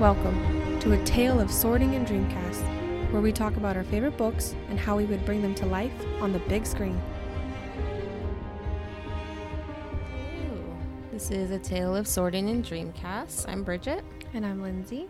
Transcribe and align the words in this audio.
Welcome 0.00 0.80
to 0.80 0.92
a 0.92 1.04
tale 1.04 1.38
of 1.38 1.50
sorting 1.50 1.94
and 1.94 2.06
Dreamcast, 2.06 3.12
where 3.12 3.20
we 3.20 3.32
talk 3.32 3.58
about 3.58 3.76
our 3.76 3.84
favorite 3.84 4.16
books 4.16 4.54
and 4.70 4.80
how 4.80 4.96
we 4.96 5.04
would 5.04 5.22
bring 5.26 5.42
them 5.42 5.54
to 5.56 5.66
life 5.66 5.92
on 6.22 6.32
the 6.32 6.38
big 6.38 6.64
screen. 6.64 6.98
This 11.12 11.30
is 11.30 11.50
a 11.50 11.58
tale 11.58 11.94
of 11.94 12.08
sorting 12.08 12.48
and 12.48 12.64
Dreamcast. 12.64 13.46
I'm 13.46 13.62
Bridget. 13.62 14.02
And 14.32 14.46
I'm 14.46 14.62
Lindsay. 14.62 15.06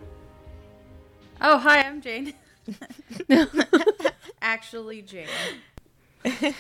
Oh, 1.41 1.57
hi, 1.57 1.83
I'm 1.83 2.01
Jane. 2.01 2.35
Actually, 4.43 5.03
Jane. 5.03 5.29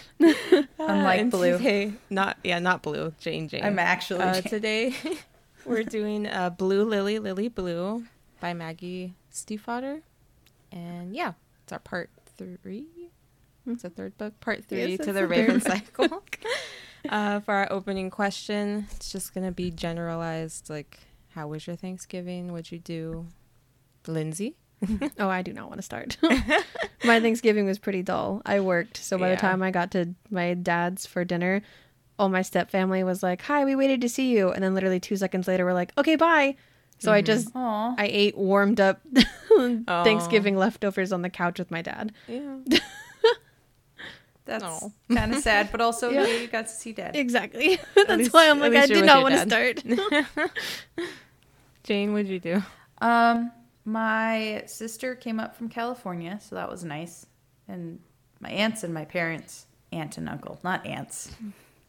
Unlike 0.78 1.20
and 1.20 1.30
Blue. 1.32 1.58
Today, 1.58 1.94
not 2.10 2.36
yeah, 2.44 2.60
not 2.60 2.82
blue. 2.82 3.12
Jane 3.18 3.48
Jane. 3.48 3.64
I'm 3.64 3.80
actually 3.80 4.20
uh, 4.20 4.34
Jane. 4.34 4.42
today. 4.44 4.94
we're 5.64 5.82
doing 5.82 6.28
uh, 6.28 6.50
Blue 6.50 6.84
Lily 6.84 7.18
Lily 7.18 7.48
Blue 7.48 8.04
by 8.40 8.54
Maggie 8.54 9.14
Stiefvater, 9.32 10.02
and 10.72 11.14
yeah, 11.14 11.32
it's 11.62 11.72
our 11.72 11.78
part 11.78 12.10
three. 12.36 12.86
It's 13.66 13.84
a 13.84 13.90
third 13.90 14.16
book, 14.18 14.40
part 14.40 14.64
three 14.64 14.96
Yes, 14.96 15.06
to 15.06 15.12
the 15.12 15.26
Raven 15.26 15.60
Cycle. 15.60 16.22
uh, 17.08 17.40
for 17.40 17.54
our 17.54 17.70
opening 17.70 18.10
question, 18.10 18.86
it's 18.92 19.12
just 19.12 19.34
gonna 19.34 19.52
be 19.52 19.70
generalized, 19.70 20.70
like, 20.70 20.98
how 21.34 21.48
was 21.48 21.66
your 21.66 21.76
Thanksgiving? 21.76 22.50
What'd 22.52 22.72
you 22.72 22.78
do, 22.78 23.26
Lindsay? 24.06 24.56
Oh, 25.18 25.28
I 25.28 25.42
do 25.42 25.52
not 25.52 25.68
want 25.68 25.76
to 25.78 25.82
start. 25.82 26.16
my 27.04 27.20
Thanksgiving 27.20 27.66
was 27.66 27.78
pretty 27.78 28.02
dull. 28.02 28.40
I 28.46 28.60
worked, 28.60 28.96
so 28.96 29.18
by 29.18 29.28
Yeah. 29.28 29.34
the 29.34 29.40
time 29.42 29.62
I 29.62 29.70
got 29.70 29.90
to 29.90 30.14
my 30.30 30.54
dad's 30.54 31.04
for 31.04 31.22
dinner, 31.22 31.60
all 32.18 32.30
my 32.30 32.40
step 32.40 32.70
family 32.70 33.04
was 33.04 33.22
like, 33.22 33.42
"Hi, 33.42 33.62
we 33.66 33.76
waited 33.76 34.00
to 34.00 34.08
see 34.08 34.30
you," 34.34 34.50
and 34.50 34.64
then 34.64 34.74
literally 34.74 34.98
two 34.98 35.16
seconds 35.16 35.46
later, 35.46 35.66
we're 35.66 35.74
like, 35.74 35.92
"Okay, 35.98 36.16
bye." 36.16 36.56
So 37.00 37.12
I 37.12 37.22
just 37.22 37.48
Aw. 37.54 37.94
I 37.98 38.06
ate 38.06 38.36
warmed 38.38 38.78
up 38.80 39.00
Thanksgiving 39.88 40.56
leftovers 40.56 41.12
on 41.12 41.22
the 41.22 41.30
couch 41.30 41.58
with 41.58 41.70
my 41.70 41.82
dad. 41.82 42.12
Yeah. 42.28 42.58
That's 44.44 44.64
Aw. 44.64 44.88
kind 45.12 45.34
of 45.34 45.40
sad, 45.42 45.70
but 45.72 45.80
also 45.80 46.10
Yeah. 46.10 46.26
yeah, 46.26 46.40
you 46.40 46.46
got 46.48 46.66
to 46.66 46.72
see 46.72 46.92
Dad. 46.92 47.14
Exactly. 47.16 47.78
That's 47.94 48.10
least- 48.18 48.32
why 48.32 48.48
I'm 48.50 48.58
like, 48.60 48.74
I 48.74 48.86
did 48.86 49.04
not 49.04 49.16
your 49.16 49.22
want 49.22 49.34
to 49.34 49.42
start. 49.42 51.08
Jane, 51.84 52.12
what'd 52.12 52.28
you 52.28 52.38
do? 52.40 52.62
Um, 53.00 53.52
my 53.84 54.62
sister 54.66 55.14
came 55.14 55.40
up 55.40 55.56
from 55.56 55.68
California, 55.68 56.38
so 56.42 56.56
that 56.56 56.70
was 56.70 56.84
nice. 56.84 57.26
And 57.68 58.00
my 58.40 58.50
aunts 58.50 58.82
and 58.84 58.92
my 58.92 59.04
parents, 59.04 59.66
aunt 59.92 60.18
and 60.18 60.28
uncle, 60.28 60.58
not 60.62 60.84
aunts, 60.86 61.30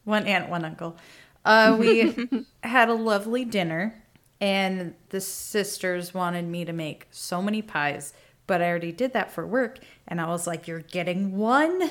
one 0.04 0.26
aunt, 0.26 0.48
one 0.48 0.64
uncle. 0.64 0.96
Uh, 1.44 1.76
we 1.78 2.14
had 2.62 2.88
a 2.88 2.94
lovely 2.94 3.44
dinner, 3.44 4.01
and 4.42 4.94
the 5.10 5.20
sisters 5.20 6.12
wanted 6.12 6.44
me 6.46 6.64
to 6.64 6.72
make 6.72 7.06
so 7.12 7.40
many 7.40 7.62
pies, 7.62 8.12
but 8.48 8.60
I 8.60 8.68
already 8.68 8.90
did 8.90 9.12
that 9.12 9.30
for 9.30 9.46
work, 9.46 9.78
and 10.08 10.20
I 10.20 10.26
was 10.26 10.48
like, 10.48 10.66
"You're 10.66 10.80
getting 10.80 11.36
one. 11.38 11.90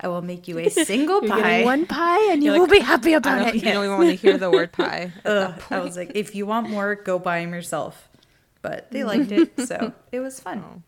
I 0.00 0.08
will 0.08 0.20
make 0.20 0.48
you 0.48 0.58
a 0.58 0.68
single 0.68 1.22
You're 1.22 1.30
pie." 1.30 1.64
one 1.64 1.86
pie, 1.86 2.32
and 2.32 2.42
you 2.42 2.50
You're 2.50 2.60
will 2.62 2.66
be 2.66 2.80
happy 2.80 3.14
I 3.14 3.18
about 3.18 3.38
don't, 3.38 3.48
it. 3.48 3.54
you 3.54 3.60
don't 3.60 3.84
even 3.84 3.96
want 3.96 4.10
to 4.10 4.16
hear 4.16 4.36
the 4.36 4.50
word 4.50 4.72
pie. 4.72 5.12
Ugh, 5.24 5.62
I 5.70 5.78
was 5.78 5.96
like, 5.96 6.10
if 6.16 6.34
you 6.34 6.44
want 6.44 6.68
more, 6.68 6.96
go 6.96 7.20
buy 7.20 7.40
them 7.40 7.54
yourself. 7.54 8.08
But 8.62 8.90
they 8.90 9.00
mm. 9.00 9.06
liked 9.06 9.30
it, 9.30 9.60
so 9.68 9.92
it 10.10 10.20
was 10.20 10.40
fun. 10.40 10.64
Oh, 10.66 10.82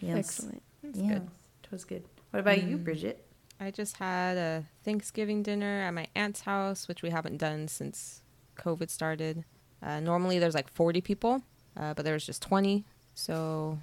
Yes. 0.00 0.18
Excellent. 0.18 0.62
that's 0.82 0.98
yeah, 0.98 1.08
good. 1.08 1.28
it 1.64 1.70
was 1.70 1.84
good. 1.84 2.04
What 2.30 2.40
about 2.40 2.62
you, 2.62 2.78
mm. 2.78 2.84
Bridget? 2.84 3.24
I 3.60 3.70
just 3.70 3.98
had 3.98 4.36
a 4.36 4.64
Thanksgiving 4.84 5.42
dinner 5.42 5.82
at 5.82 5.92
my 5.92 6.08
aunt's 6.14 6.42
house, 6.42 6.88
which 6.88 7.02
we 7.02 7.10
haven't 7.10 7.38
done 7.38 7.68
since 7.68 8.22
COVID 8.58 8.90
started. 8.90 9.44
Uh, 9.82 10.00
normally 10.00 10.38
there's 10.38 10.54
like 10.54 10.68
40 10.68 11.00
people, 11.00 11.42
uh, 11.76 11.94
but 11.94 12.04
there 12.04 12.14
was 12.14 12.26
just 12.26 12.42
20. 12.42 12.84
So 13.14 13.78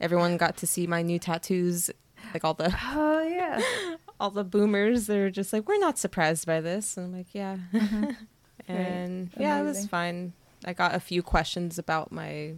everyone 0.00 0.36
got 0.36 0.56
to 0.58 0.66
see 0.66 0.86
my 0.86 1.02
new 1.02 1.18
tattoos. 1.18 1.90
Like 2.34 2.44
all 2.44 2.54
the 2.54 2.74
Oh 2.94 3.22
yeah. 3.22 3.60
all 4.20 4.30
the 4.30 4.44
boomers, 4.44 5.06
they're 5.06 5.30
just 5.30 5.52
like, 5.52 5.68
we're 5.68 5.78
not 5.78 5.98
surprised 5.98 6.46
by 6.46 6.60
this. 6.60 6.96
And 6.96 7.06
I'm 7.06 7.12
like, 7.16 7.28
yeah. 7.32 7.56
and 8.68 9.30
yeah, 9.38 9.60
it 9.60 9.64
was 9.64 9.86
fine. 9.86 10.32
I 10.64 10.72
got 10.72 10.94
a 10.94 11.00
few 11.00 11.22
questions 11.22 11.78
about 11.78 12.10
my 12.10 12.54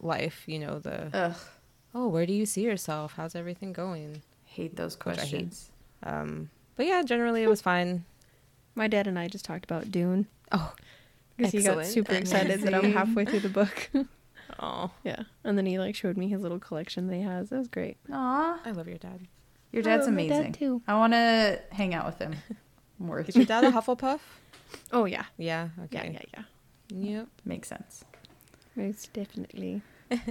life. 0.00 0.44
You 0.46 0.60
know 0.60 0.78
the 0.78 1.10
Ugh, 1.12 1.36
oh, 1.94 2.08
where 2.08 2.26
do 2.26 2.32
you 2.32 2.46
see 2.46 2.62
yourself? 2.62 3.14
How's 3.16 3.34
everything 3.34 3.72
going? 3.72 4.22
hate 4.44 4.74
those 4.76 4.96
I 4.96 5.10
hate. 5.10 5.14
questions. 5.16 5.70
Um, 6.02 6.50
but 6.76 6.86
yeah, 6.86 7.02
generally 7.02 7.42
it 7.42 7.48
was 7.48 7.60
fine. 7.62 8.04
My 8.74 8.88
dad 8.88 9.06
and 9.06 9.18
I 9.18 9.28
just 9.28 9.44
talked 9.44 9.64
about 9.64 9.90
Dune 9.90 10.26
Oh, 10.52 10.72
because 11.40 11.52
he 11.52 11.62
got 11.62 11.84
super 11.86 12.14
excited 12.14 12.60
that 12.62 12.74
I'm 12.74 12.92
halfway 12.92 13.24
through 13.24 13.40
the 13.40 13.48
book. 13.48 13.90
oh, 14.60 14.90
yeah, 15.04 15.22
and 15.44 15.56
then 15.58 15.66
he 15.66 15.78
like 15.78 15.94
showed 15.94 16.16
me 16.16 16.28
his 16.28 16.42
little 16.42 16.58
collection 16.58 17.06
that 17.08 17.14
he 17.16 17.22
has. 17.22 17.50
It 17.52 17.56
was 17.58 17.68
great. 17.68 17.96
Aw, 18.12 18.60
I 18.64 18.70
love 18.72 18.88
your 18.88 18.98
dad. 18.98 19.26
your 19.72 19.82
dad's 19.82 20.06
Oh, 20.06 20.10
my 20.10 20.26
dad 20.28 20.32
amazing. 20.36 20.52
too. 20.52 20.82
I 20.86 20.94
want 20.94 21.12
to 21.12 21.60
hang 21.70 21.94
out 21.94 22.06
with 22.06 22.18
him 22.18 22.34
more. 22.98 23.20
Is 23.20 23.34
your 23.36 23.44
dad 23.46 23.64
a 23.64 23.70
Hufflepuff? 23.70 24.20
Oh 24.92 25.04
yeah, 25.04 25.24
Yeah. 25.36 25.68
Okay. 25.84 26.10
Yeah, 26.14 26.20
yeah, 26.34 26.44
yeah. 26.92 27.18
Yep. 27.18 27.28
Makes 27.44 27.68
sense. 27.68 28.04
Most 28.76 29.12
definitely. 29.12 29.82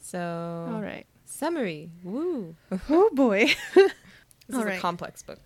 So, 0.00 0.70
All 0.72 0.80
right. 0.80 1.04
summary. 1.24 1.90
Woo. 2.04 2.54
Oh 2.88 3.10
boy, 3.12 3.46
This 3.74 3.92
All 4.54 4.60
is 4.60 4.64
right. 4.66 4.78
a 4.78 4.80
complex 4.80 5.22
book. 5.24 5.40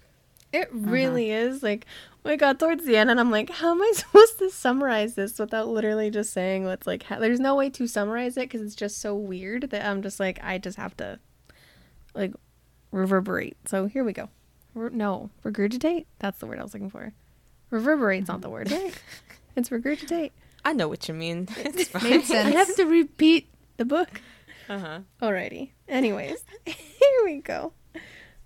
It 0.52 0.68
really 0.72 1.30
is. 1.30 1.62
Like 1.62 1.86
we 2.24 2.36
got 2.36 2.58
towards 2.58 2.84
the 2.84 2.96
end, 2.96 3.10
and 3.10 3.18
I'm 3.20 3.30
like, 3.30 3.50
how 3.50 3.70
am 3.72 3.80
I 3.82 3.92
supposed 3.96 4.38
to 4.38 4.50
summarize 4.50 5.14
this 5.14 5.38
without 5.38 5.68
literally 5.68 6.10
just 6.10 6.32
saying 6.32 6.64
what's 6.64 6.86
like? 6.86 7.04
Ha- 7.04 7.18
There's 7.18 7.40
no 7.40 7.54
way 7.54 7.70
to 7.70 7.86
summarize 7.86 8.36
it 8.36 8.42
because 8.48 8.62
it's 8.62 8.74
just 8.74 8.98
so 8.98 9.14
weird 9.14 9.70
that 9.70 9.84
I'm 9.86 10.02
just 10.02 10.20
like, 10.20 10.38
I 10.42 10.58
just 10.58 10.76
have 10.76 10.96
to 10.98 11.18
like 12.14 12.32
reverberate. 12.92 13.56
So 13.66 13.86
here 13.86 14.04
we 14.04 14.12
go. 14.12 14.28
Re- 14.74 14.90
no, 14.92 15.30
regurgitate. 15.44 16.06
That's 16.18 16.38
the 16.38 16.46
word 16.46 16.58
I 16.58 16.62
was 16.62 16.74
looking 16.74 16.90
for. 16.90 17.12
Reverberate's 17.70 18.28
not 18.28 18.40
the 18.40 18.50
word. 18.50 18.70
Right? 18.70 18.94
it's 19.56 19.68
regurgitate. 19.68 20.32
I 20.64 20.72
know 20.74 20.88
what 20.88 21.08
you 21.08 21.14
mean. 21.14 21.48
It's 21.56 21.88
fine. 21.88 22.02
Made 22.10 22.30
I 22.30 22.50
have 22.50 22.74
to 22.76 22.84
repeat 22.84 23.48
the 23.78 23.84
book. 23.84 24.20
Uh-huh. 24.68 25.00
Alrighty. 25.22 25.70
Anyways, 25.88 26.44
here 26.66 27.24
we 27.24 27.38
go. 27.40 27.72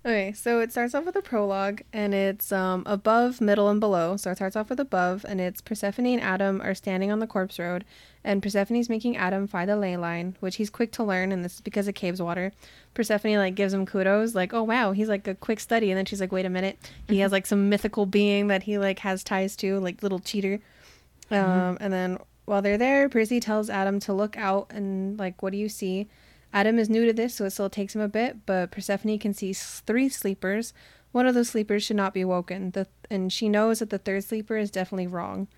Okay, 0.05 0.33
so 0.33 0.59
it 0.59 0.71
starts 0.71 0.93
off 0.93 1.03
with 1.05 1.15
a 1.15 1.21
prologue, 1.23 1.81
and 1.91 2.13
it's 2.13 2.51
um, 2.51 2.83
above, 2.85 3.41
middle, 3.41 3.69
and 3.69 3.79
below. 3.79 4.17
So 4.17 4.29
it 4.29 4.35
starts 4.35 4.55
off 4.55 4.69
with 4.69 4.79
above, 4.79 5.25
and 5.27 5.41
it's 5.41 5.61
Persephone 5.61 6.05
and 6.05 6.21
Adam 6.21 6.61
are 6.61 6.75
standing 6.75 7.11
on 7.11 7.17
the 7.17 7.25
corpse 7.25 7.57
road, 7.57 7.85
and 8.23 8.39
Persephone's 8.39 8.87
making 8.87 9.17
Adam 9.17 9.47
find 9.47 9.67
the 9.67 9.75
ley 9.75 9.97
line, 9.97 10.35
which 10.41 10.57
he's 10.57 10.69
quick 10.69 10.91
to 10.91 11.03
learn, 11.03 11.31
and 11.31 11.43
this 11.43 11.55
is 11.55 11.61
because 11.61 11.87
of 11.87 11.95
Cabeswater. 11.95 12.51
Persephone 12.93 13.37
like 13.37 13.55
gives 13.55 13.73
him 13.73 13.87
kudos, 13.87 14.35
like, 14.35 14.53
"Oh 14.53 14.61
wow, 14.61 14.91
he's 14.91 15.09
like 15.09 15.27
a 15.27 15.33
quick 15.33 15.59
study," 15.59 15.89
and 15.89 15.97
then 15.97 16.05
she's 16.05 16.21
like, 16.21 16.31
"Wait 16.31 16.45
a 16.45 16.49
minute, 16.49 16.77
he 17.07 17.19
has 17.19 17.31
like 17.31 17.47
some 17.47 17.69
mythical 17.69 18.05
being 18.05 18.47
that 18.49 18.63
he 18.63 18.77
like 18.77 18.99
has 18.99 19.23
ties 19.23 19.55
to, 19.57 19.79
like 19.79 20.03
little 20.03 20.19
cheater." 20.19 20.59
Um, 21.31 21.79
and 21.81 21.91
then 21.91 22.19
while 22.45 22.61
they're 22.61 22.77
there, 22.77 23.09
Percy 23.09 23.39
tells 23.39 23.69
Adam 23.69 23.99
to 24.01 24.13
look 24.13 24.37
out 24.37 24.67
and 24.69 25.17
like, 25.17 25.41
what 25.41 25.51
do 25.51 25.57
you 25.57 25.69
see? 25.69 26.07
Adam 26.55 26.79
is 26.79 26.89
new 26.89 27.05
to 27.05 27.11
this, 27.11 27.35
so 27.35 27.43
it 27.43 27.49
still 27.49 27.69
takes 27.69 27.93
him 27.93 27.99
a 27.99 28.07
bit, 28.07 28.45
but 28.45 28.71
Persephone 28.71 29.19
can 29.19 29.33
see 29.33 29.51
three 29.51 30.07
sleepers. 30.07 30.73
One 31.11 31.27
of 31.27 31.35
those 31.35 31.49
sleepers 31.49 31.83
should 31.83 31.97
not 31.97 32.13
be 32.13 32.23
woken, 32.23 32.71
the, 32.71 32.87
and 33.11 33.31
she 33.31 33.49
knows 33.49 33.79
that 33.79 33.89
the 33.89 33.97
third 33.97 34.23
sleeper 34.23 34.55
is 34.55 34.71
definitely 34.71 35.07
wrong. 35.07 35.49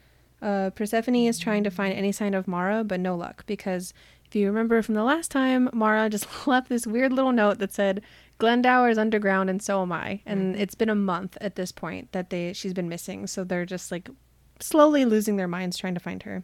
Uh, 0.41 0.71
Persephone 0.71 1.27
is 1.27 1.37
trying 1.37 1.63
to 1.63 1.69
find 1.69 1.93
any 1.93 2.11
sign 2.11 2.33
of 2.33 2.47
Mara, 2.47 2.83
but 2.83 2.99
no 2.99 3.15
luck, 3.15 3.45
because 3.45 3.93
if 4.25 4.35
you 4.35 4.47
remember 4.47 4.81
from 4.81 4.95
the 4.95 5.03
last 5.03 5.29
time, 5.29 5.69
Mara 5.71 6.09
just 6.09 6.27
left 6.47 6.67
this 6.67 6.87
weird 6.87 7.13
little 7.13 7.31
note 7.31 7.59
that 7.59 7.73
said, 7.73 8.01
Glendower 8.39 8.89
is 8.89 8.97
underground 8.97 9.51
and 9.51 9.61
so 9.61 9.83
am 9.83 9.91
I. 9.91 10.21
And 10.25 10.55
it's 10.55 10.75
been 10.75 10.89
a 10.89 10.95
month 10.95 11.37
at 11.41 11.55
this 11.55 11.71
point 11.71 12.11
that 12.11 12.31
they 12.31 12.53
she's 12.53 12.73
been 12.73 12.89
missing, 12.89 13.27
so 13.27 13.43
they're 13.43 13.65
just 13.65 13.91
like 13.91 14.09
slowly 14.59 15.05
losing 15.05 15.37
their 15.37 15.47
minds 15.47 15.77
trying 15.77 15.93
to 15.93 15.99
find 15.99 16.23
her. 16.23 16.43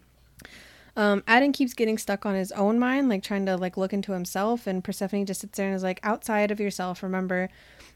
Um, 0.96 1.24
Adam 1.28 1.52
keeps 1.52 1.74
getting 1.74 1.98
stuck 1.98 2.26
on 2.26 2.36
his 2.36 2.52
own 2.52 2.78
mind, 2.78 3.10
like 3.10 3.24
trying 3.24 3.46
to 3.48 3.58
like 3.58 3.78
look 3.78 3.94
into 3.94 4.12
himself, 4.12 4.68
and 4.68 4.84
Persephone 4.84 5.26
just 5.26 5.42
sits 5.42 5.58
there 5.58 5.68
and 5.68 5.76
is 5.76 5.84
like, 5.84 6.00
outside 6.04 6.52
of 6.52 6.60
yourself, 6.60 7.02
remember. 7.02 7.50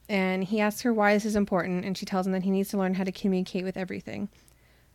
And 0.10 0.44
he 0.44 0.60
asks 0.60 0.82
her 0.82 0.94
why 0.94 1.14
this 1.14 1.26
is 1.26 1.36
important, 1.36 1.86
and 1.86 1.98
she 1.98 2.06
tells 2.06 2.26
him 2.26 2.34
that 2.34 2.44
he 2.44 2.52
needs 2.52 2.70
to 2.70 2.78
learn 2.78 2.96
how 2.96 3.04
to 3.04 3.12
communicate 3.12 3.64
with 3.64 3.78
everything. 3.78 4.30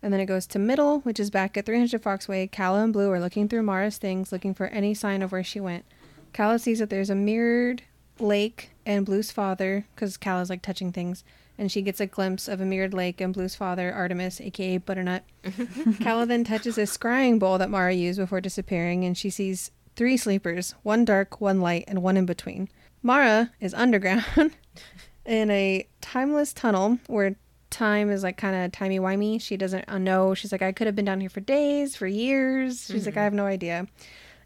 And 0.03 0.13
then 0.13 0.21
it 0.21 0.27
goes 0.27 0.47
to 0.49 0.59
middle, 0.59 1.01
which 1.01 1.21
is 1.21 1.31
back 1.31 1.57
at 1.57 1.65
300 1.65 2.03
Fox 2.03 2.27
Way. 2.27 2.49
Calla 2.49 2.83
and 2.83 2.93
Blue 2.93 3.11
are 3.13 3.21
looking 3.21 3.49
through 3.49 3.63
Mara's 3.63 3.99
things, 3.99 4.33
looking 4.33 4.53
for 4.53 4.67
any 4.67 4.95
sign 4.95 5.23
of 5.23 5.31
where 5.31 5.45
she 5.45 5.61
went. 5.61 5.85
Calla 6.33 6.59
sees 6.59 6.81
that 6.81 6.91
there's 6.91 7.11
a 7.11 7.15
mirrored 7.15 7.83
lake 8.19 8.71
and 8.85 9.07
Blue's 9.07 9.31
father, 9.31 9.87
because 9.95 10.17
Calla's 10.17 10.51
like 10.51 10.63
touching 10.63 10.91
things, 10.91 11.23
and 11.59 11.71
she 11.71 11.83
gets 11.83 12.01
a 12.01 12.07
glimpse 12.07 12.49
of 12.49 12.61
a 12.61 12.65
mirrored 12.65 12.95
lake 12.95 13.21
and 13.21 13.35
Blue's 13.35 13.55
father, 13.55 13.93
Artemus, 13.93 14.41
aka 14.41 14.79
Butternut. 14.79 15.23
Calla 16.01 16.27
then 16.27 16.45
touches 16.45 16.79
a 16.79 16.83
scrying 16.83 17.39
bowl 17.39 17.59
that 17.59 17.71
Mara 17.71 17.93
used 17.93 18.19
before 18.19 18.41
disappearing, 18.41 19.05
and 19.05 19.17
she 19.17 19.31
sees 19.31 19.71
three 19.97 20.17
sleepers 20.17 20.75
one 20.83 21.05
dark, 21.05 21.41
one 21.41 21.61
light, 21.61 21.85
and 21.87 22.03
one 22.03 22.17
in 22.17 22.27
between. 22.27 22.69
Mara 23.03 23.51
is 23.61 23.75
underground 23.75 24.25
in 25.27 25.51
a 25.51 25.87
timeless 26.01 26.53
tunnel 26.53 26.99
where 27.07 27.37
time 27.71 28.11
is 28.11 28.23
like 28.23 28.37
kind 28.37 28.55
of 28.55 28.73
timey 28.73 29.01
wimey. 29.01 29.41
She 29.41 29.57
doesn't 29.57 29.89
know. 30.01 30.35
She's 30.35 30.53
like, 30.53 30.63
I 30.63 30.73
could 30.73 30.87
have 30.87 30.95
been 30.95 31.05
down 31.05 31.21
here 31.21 31.31
for 31.31 31.41
days, 31.41 31.97
for 31.97 32.07
years. 32.07 32.87
She's 32.87 33.07
like, 33.07 33.15
mm-hmm. 33.15 33.21
I 33.21 33.25
have 33.25 33.35
no 33.35 33.47
idea. 33.47 33.87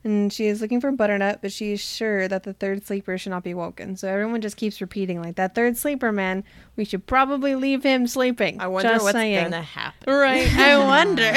And 0.07 0.33
she 0.33 0.47
is 0.47 0.61
looking 0.61 0.81
for 0.81 0.93
Butternut, 0.93 1.41
but 1.43 1.51
she's 1.51 1.81
sure 1.81 2.29
that 2.29 2.45
the 2.45 2.53
third 2.53 2.87
sleeper 2.87 3.19
should 3.19 3.31
not 3.31 3.43
be 3.43 3.55
woken. 3.55 3.97
So 3.97 4.07
everyone 4.07 4.41
just 4.41 4.57
keeps 4.57 4.81
repeating, 4.81 5.21
like, 5.21 5.35
that 5.35 5.57
third 5.57 5.77
sleeper, 5.77 6.13
man, 6.13 6.45
we 6.77 6.85
should 6.85 7.07
probably 7.07 7.57
leave 7.57 7.83
him 7.83 8.07
sleeping. 8.07 8.61
I 8.61 8.69
wonder 8.69 8.91
Just 8.91 9.03
what's 9.03 9.15
saying. 9.15 9.43
gonna 9.43 9.63
happen. 9.63 10.15
Right. 10.15 10.49
I 10.57 10.79
wonder. 10.87 11.33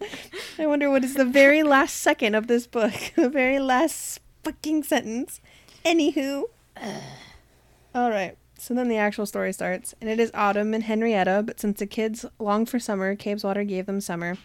I 0.58 0.66
wonder 0.66 0.90
what 0.90 1.02
is 1.02 1.14
the 1.14 1.24
very 1.24 1.62
last 1.62 1.96
second 1.96 2.34
of 2.34 2.46
this 2.46 2.66
book. 2.66 2.92
The 3.16 3.30
very 3.30 3.58
last 3.58 4.20
fucking 4.44 4.82
sentence. 4.82 5.40
Anywho. 5.82 6.44
All 7.94 8.10
right. 8.10 8.36
So 8.58 8.74
then 8.74 8.88
the 8.88 8.98
actual 8.98 9.24
story 9.24 9.54
starts, 9.54 9.94
and 10.00 10.10
it 10.10 10.20
is 10.20 10.30
autumn 10.34 10.74
in 10.74 10.82
Henrietta, 10.82 11.42
but 11.46 11.58
since 11.58 11.78
the 11.78 11.86
kids 11.86 12.26
longed 12.38 12.68
for 12.68 12.78
summer, 12.78 13.16
Cabeswater 13.16 13.66
gave 13.66 13.86
them 13.86 14.02
summer. 14.02 14.36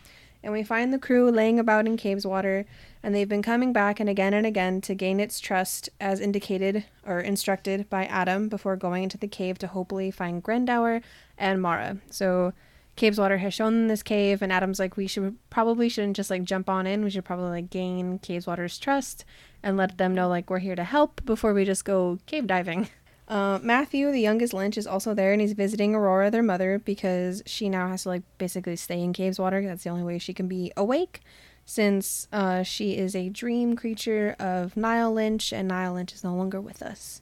And 0.44 0.52
we 0.52 0.62
find 0.62 0.92
the 0.92 1.00
crew 1.00 1.32
laying 1.32 1.58
about 1.58 1.88
in 1.88 1.96
Cabeswater, 1.96 2.66
and 3.02 3.16
they've 3.16 3.30
been 3.30 3.42
coming 3.42 3.72
back 3.72 4.00
and 4.00 4.10
again 4.10 4.34
and 4.34 4.46
again 4.46 4.82
to 4.82 4.94
gain 4.94 5.20
its 5.22 5.40
trust, 5.40 5.90
as 6.02 6.20
indicated 6.20 6.84
or 7.06 7.22
instructed 7.22 7.90
by 7.90 8.06
Adam 8.06 8.50
before 8.50 8.76
going 8.76 9.04
into 9.04 9.18
the 9.18 9.28
cave 9.28 9.58
to 9.60 9.68
hopefully 9.68 10.12
find 10.12 10.44
Glendower 10.44 11.02
and 11.38 11.62
Mara. 11.62 11.98
So 12.10 12.52
Cabeswater 12.98 13.40
has 13.40 13.54
shown 13.54 13.74
them 13.74 13.88
this 13.88 14.04
cave, 14.04 14.42
and 14.42 14.52
Adam's 14.52 14.80
like, 14.80 14.98
we 14.98 15.08
should 15.08 15.38
probably 15.50 15.88
shouldn't 15.88 16.18
just 16.18 16.30
like 16.30 16.44
jump 16.44 16.70
on 16.70 16.86
in. 16.86 17.04
We 17.04 17.10
should 17.10 17.26
probably 17.26 17.50
like 17.50 17.70
gain 17.70 18.20
Cabeswater's 18.20 18.78
trust 18.78 19.26
and 19.64 19.78
let 19.78 19.98
them 19.98 20.14
know 20.14 20.28
like 20.28 20.50
we're 20.50 20.60
here 20.60 20.76
to 20.76 20.84
help 20.84 21.24
before 21.26 21.54
we 21.54 21.66
just 21.66 21.86
go 21.86 22.20
cave 22.26 22.48
diving. 22.48 22.90
Uh, 23.28 23.60
Matthew, 23.62 24.12
the 24.12 24.20
youngest 24.20 24.54
Lynch, 24.54 24.78
is 24.78 24.86
also 24.86 25.14
there, 25.14 25.32
and 25.32 25.42
he's 25.42 25.54
visiting 25.54 25.96
Aurora, 25.96 26.30
their 26.30 26.44
mother, 26.44 26.80
because 26.84 27.42
she 27.46 27.70
now 27.70 27.88
has 27.88 28.04
to 28.04 28.10
like 28.10 28.24
basically 28.38 28.76
stay 28.76 29.02
in 29.02 29.14
Cabeswater. 29.14 29.66
That's 29.66 29.84
the 29.84 29.90
only 29.90 30.04
way 30.04 30.20
she 30.20 30.34
can 30.34 30.48
be 30.48 30.72
awake, 30.76 31.22
since 31.66 32.28
uh, 32.34 32.64
she 32.64 32.98
is 32.98 33.16
a 33.16 33.30
dream 33.30 33.76
creature 33.76 34.36
of 34.40 34.76
Niall 34.76 35.14
Lynch, 35.14 35.54
and 35.54 35.68
Niall 35.68 35.94
Lynch 35.94 36.14
is 36.14 36.24
no 36.24 36.36
longer 36.36 36.60
with 36.60 36.82
us. 36.82 37.22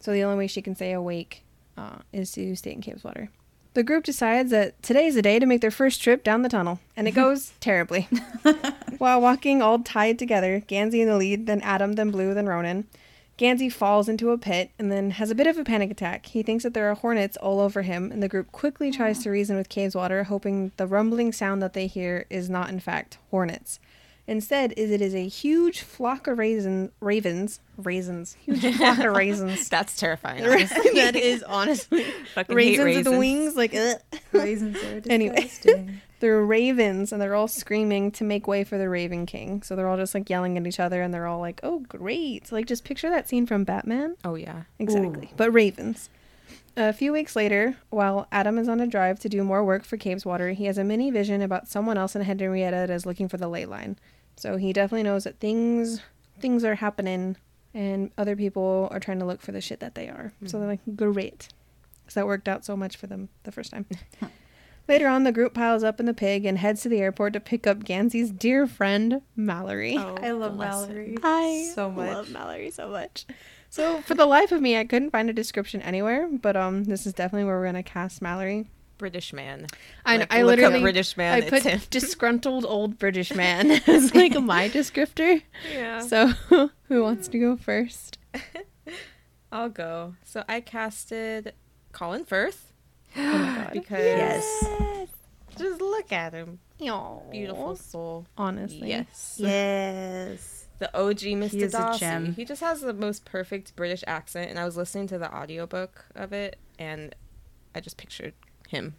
So 0.00 0.12
the 0.12 0.24
only 0.24 0.38
way 0.38 0.46
she 0.46 0.62
can 0.62 0.74
stay 0.74 0.92
awake 0.92 1.44
uh, 1.76 1.98
is 2.12 2.32
to 2.32 2.56
stay 2.56 2.72
in 2.72 2.80
Cabeswater. 2.82 3.28
The 3.74 3.84
group 3.84 4.02
decides 4.02 4.50
that 4.50 4.82
today's 4.82 5.14
the 5.14 5.22
day 5.22 5.38
to 5.38 5.46
make 5.46 5.60
their 5.60 5.70
first 5.70 6.02
trip 6.02 6.24
down 6.24 6.42
the 6.42 6.48
tunnel, 6.48 6.80
and 6.96 7.06
it 7.06 7.12
goes 7.12 7.52
terribly. 7.60 8.08
While 8.98 9.20
walking 9.20 9.62
all 9.62 9.78
tied 9.78 10.18
together, 10.18 10.64
Gansey 10.66 11.00
in 11.00 11.08
the 11.08 11.16
lead, 11.16 11.46
then 11.46 11.60
Adam, 11.60 11.92
then 11.92 12.10
Blue, 12.10 12.34
then 12.34 12.46
Ronan. 12.46 12.88
Gansey 13.38 13.68
falls 13.70 14.08
into 14.08 14.30
a 14.32 14.36
pit 14.36 14.72
and 14.80 14.90
then 14.90 15.12
has 15.12 15.30
a 15.30 15.34
bit 15.34 15.46
of 15.46 15.56
a 15.56 15.64
panic 15.64 15.92
attack. 15.92 16.26
He 16.26 16.42
thinks 16.42 16.64
that 16.64 16.74
there 16.74 16.90
are 16.90 16.94
hornets 16.94 17.36
all 17.36 17.60
over 17.60 17.82
him, 17.82 18.10
and 18.10 18.20
the 18.20 18.28
group 18.28 18.50
quickly 18.50 18.90
tries 18.90 19.22
to 19.22 19.30
reason 19.30 19.56
with 19.56 19.68
Cabeswater, 19.68 20.24
hoping 20.24 20.72
the 20.76 20.88
rumbling 20.88 21.32
sound 21.32 21.62
that 21.62 21.72
they 21.72 21.86
hear 21.86 22.26
is 22.28 22.50
not, 22.50 22.68
in 22.68 22.80
fact, 22.80 23.18
hornets. 23.30 23.78
Instead, 24.26 24.74
is 24.76 24.90
it 24.90 25.00
is 25.00 25.14
a 25.14 25.26
huge 25.26 25.80
flock 25.80 26.26
of 26.26 26.36
raisin, 26.36 26.90
ravens, 27.00 27.60
raisins, 27.78 28.36
huge 28.44 28.60
flock 28.76 28.98
of 28.98 29.14
raisins. 29.16 29.68
That's 29.68 29.96
terrifying. 29.96 30.44
honestly. 30.44 30.90
that 30.94 31.16
is 31.16 31.42
honestly 31.44 32.04
Fucking 32.34 32.58
hate 32.58 32.78
raisins, 32.78 33.06
with 33.06 33.14
the 33.14 33.18
wings, 33.18 33.56
like 33.56 33.74
ugh. 33.74 34.00
Raisins 34.32 34.76
are 34.76 35.02
Anyway. 35.08 35.48
Disgusting. 36.18 36.28
they're 36.28 36.44
ravens 36.44 37.12
and 37.12 37.20
they're 37.22 37.34
all 37.34 37.48
screaming 37.48 38.10
to 38.12 38.24
make 38.24 38.46
way 38.46 38.64
for 38.64 38.78
the 38.78 38.88
Raven 38.88 39.26
King. 39.26 39.62
So 39.62 39.76
they're 39.76 39.88
all 39.88 39.96
just 39.96 40.14
like 40.14 40.28
yelling 40.28 40.56
at 40.58 40.66
each 40.66 40.80
other 40.80 41.02
and 41.02 41.12
they're 41.12 41.26
all 41.26 41.40
like, 41.40 41.60
"Oh, 41.62 41.80
great!" 41.80 42.50
Like 42.52 42.66
just 42.66 42.84
picture 42.84 43.10
that 43.10 43.28
scene 43.28 43.46
from 43.46 43.64
Batman. 43.64 44.16
Oh 44.24 44.34
yeah. 44.34 44.64
Exactly. 44.78 45.30
But 45.36 45.52
ravens. 45.52 46.10
A 46.76 46.92
few 46.92 47.12
weeks 47.12 47.34
later, 47.34 47.76
while 47.90 48.28
Adam 48.30 48.56
is 48.56 48.68
on 48.68 48.80
a 48.80 48.86
drive 48.86 49.18
to 49.20 49.28
do 49.28 49.42
more 49.42 49.64
work 49.64 49.84
for 49.84 49.96
Cabeswater, 49.96 50.54
he 50.54 50.66
has 50.66 50.78
a 50.78 50.84
mini 50.84 51.10
vision 51.10 51.42
about 51.42 51.66
someone 51.66 51.98
else 51.98 52.14
in 52.14 52.22
Henrietta 52.22 52.76
that 52.76 52.90
is 52.90 53.04
looking 53.04 53.28
for 53.28 53.36
the 53.36 53.48
ley 53.48 53.66
line. 53.66 53.98
So 54.36 54.56
he 54.56 54.72
definitely 54.72 55.02
knows 55.02 55.24
that 55.24 55.40
things 55.40 56.00
things 56.40 56.62
are 56.64 56.76
happening 56.76 57.36
and 57.74 58.12
other 58.16 58.36
people 58.36 58.88
are 58.92 59.00
trying 59.00 59.18
to 59.18 59.24
look 59.24 59.40
for 59.40 59.50
the 59.50 59.60
shit 59.60 59.80
that 59.80 59.94
they 59.96 60.08
are. 60.08 60.32
Hmm. 60.40 60.46
So 60.46 60.58
they're 60.58 60.68
like, 60.68 60.96
great. 60.96 61.48
Because 62.02 62.14
that 62.14 62.26
worked 62.26 62.48
out 62.48 62.64
so 62.64 62.76
much 62.76 62.96
for 62.96 63.06
them 63.08 63.28
the 63.42 63.52
first 63.52 63.72
time. 63.72 63.86
Later 64.88 65.06
on, 65.06 65.24
the 65.24 65.32
group 65.32 65.52
piles 65.52 65.84
up 65.84 66.00
in 66.00 66.06
the 66.06 66.14
pig 66.14 66.46
and 66.46 66.56
heads 66.56 66.80
to 66.82 66.88
the 66.88 66.98
airport 67.00 67.34
to 67.34 67.40
pick 67.40 67.66
up 67.66 67.84
Gansey's 67.84 68.30
dear 68.30 68.66
friend, 68.66 69.20
Mallory. 69.36 69.98
I 69.98 70.30
love 70.30 70.56
bless 70.56 70.88
Mallory 70.88 71.18
I 71.22 71.70
so 71.74 71.90
much. 71.90 72.08
love 72.08 72.30
Mallory 72.30 72.70
so 72.70 72.88
much. 72.88 73.26
So 73.68 74.00
for 74.00 74.14
the 74.14 74.24
life 74.24 74.50
of 74.50 74.62
me, 74.62 74.78
I 74.78 74.84
couldn't 74.84 75.10
find 75.10 75.28
a 75.28 75.34
description 75.34 75.82
anywhere, 75.82 76.26
but 76.32 76.56
um, 76.56 76.84
this 76.84 77.06
is 77.06 77.12
definitely 77.12 77.44
where 77.44 77.58
we're 77.58 77.66
gonna 77.66 77.82
cast 77.82 78.22
Mallory. 78.22 78.66
British 78.96 79.32
man. 79.34 79.66
I 80.06 80.16
Like, 80.16 80.34
I 80.34 80.42
look 80.42 80.54
up 80.54 80.58
literally 80.58 80.80
British 80.80 81.16
man. 81.18 81.42
I 81.42 81.48
put 81.48 81.62
him. 81.62 81.80
disgruntled 81.90 82.64
old 82.64 82.98
British 82.98 83.32
man 83.34 83.70
as 83.86 84.14
like 84.14 84.34
my 84.42 84.70
descriptor. 84.70 85.42
Yeah. 85.70 86.00
So 86.00 86.28
who 86.88 87.02
wants 87.02 87.28
to 87.28 87.38
go 87.38 87.56
first? 87.56 88.18
I'll 89.52 89.68
go. 89.68 90.14
So 90.24 90.44
I 90.48 90.60
casted 90.60 91.52
Colin 91.92 92.24
Firth 92.24 92.67
Oh 93.16 93.66
because 93.72 93.98
Yes. 94.04 95.06
just 95.56 95.80
look 95.80 96.12
at 96.12 96.32
him, 96.32 96.58
Aw. 96.82 97.18
beautiful 97.30 97.74
soul. 97.76 98.26
Honestly, 98.36 98.88
Yes. 98.88 99.36
Yes. 99.38 100.66
The 100.78 100.96
OG 100.96 101.18
Mr. 101.34 101.50
He 101.50 101.62
is 101.64 101.72
Darcy. 101.72 102.32
He 102.32 102.44
just 102.44 102.60
has 102.60 102.80
the 102.82 102.92
most 102.92 103.24
perfect 103.24 103.74
British 103.74 104.04
accent, 104.06 104.48
and 104.50 104.58
I 104.60 104.64
was 104.64 104.76
listening 104.76 105.08
to 105.08 105.18
the 105.18 105.34
audiobook 105.34 106.04
of 106.14 106.32
it, 106.32 106.56
and 106.78 107.14
I 107.74 107.80
just 107.80 107.96
pictured 107.96 108.34
him. 108.68 108.94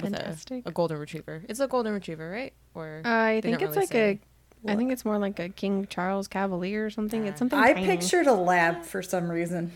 with 0.00 0.14
a- 0.14 0.16
Fantastic. 0.16 0.62
A, 0.66 0.70
golden 0.70 0.98
retriever. 0.98 1.42
It's 1.48 1.58
a 1.60 1.66
golden 1.66 1.92
retriever, 1.94 2.30
right? 2.30 2.52
Or 2.74 3.02
uh, 3.04 3.08
I 3.08 3.40
think 3.42 3.54
it's 3.60 3.62
really 3.70 3.76
like 3.76 3.88
say. 3.88 4.20
a. 4.66 4.70
I 4.72 4.76
think 4.76 4.92
it's 4.92 5.04
more 5.04 5.18
like 5.18 5.38
a 5.40 5.48
King 5.48 5.86
Charles 5.90 6.28
Cavalier 6.28 6.86
or 6.86 6.90
something. 6.90 7.26
It's 7.26 7.38
something. 7.38 7.58
I 7.58 7.72
tiny. 7.72 7.86
pictured 7.86 8.26
a 8.26 8.32
lab 8.34 8.84
for 8.84 9.02
some 9.02 9.28
reason. 9.30 9.72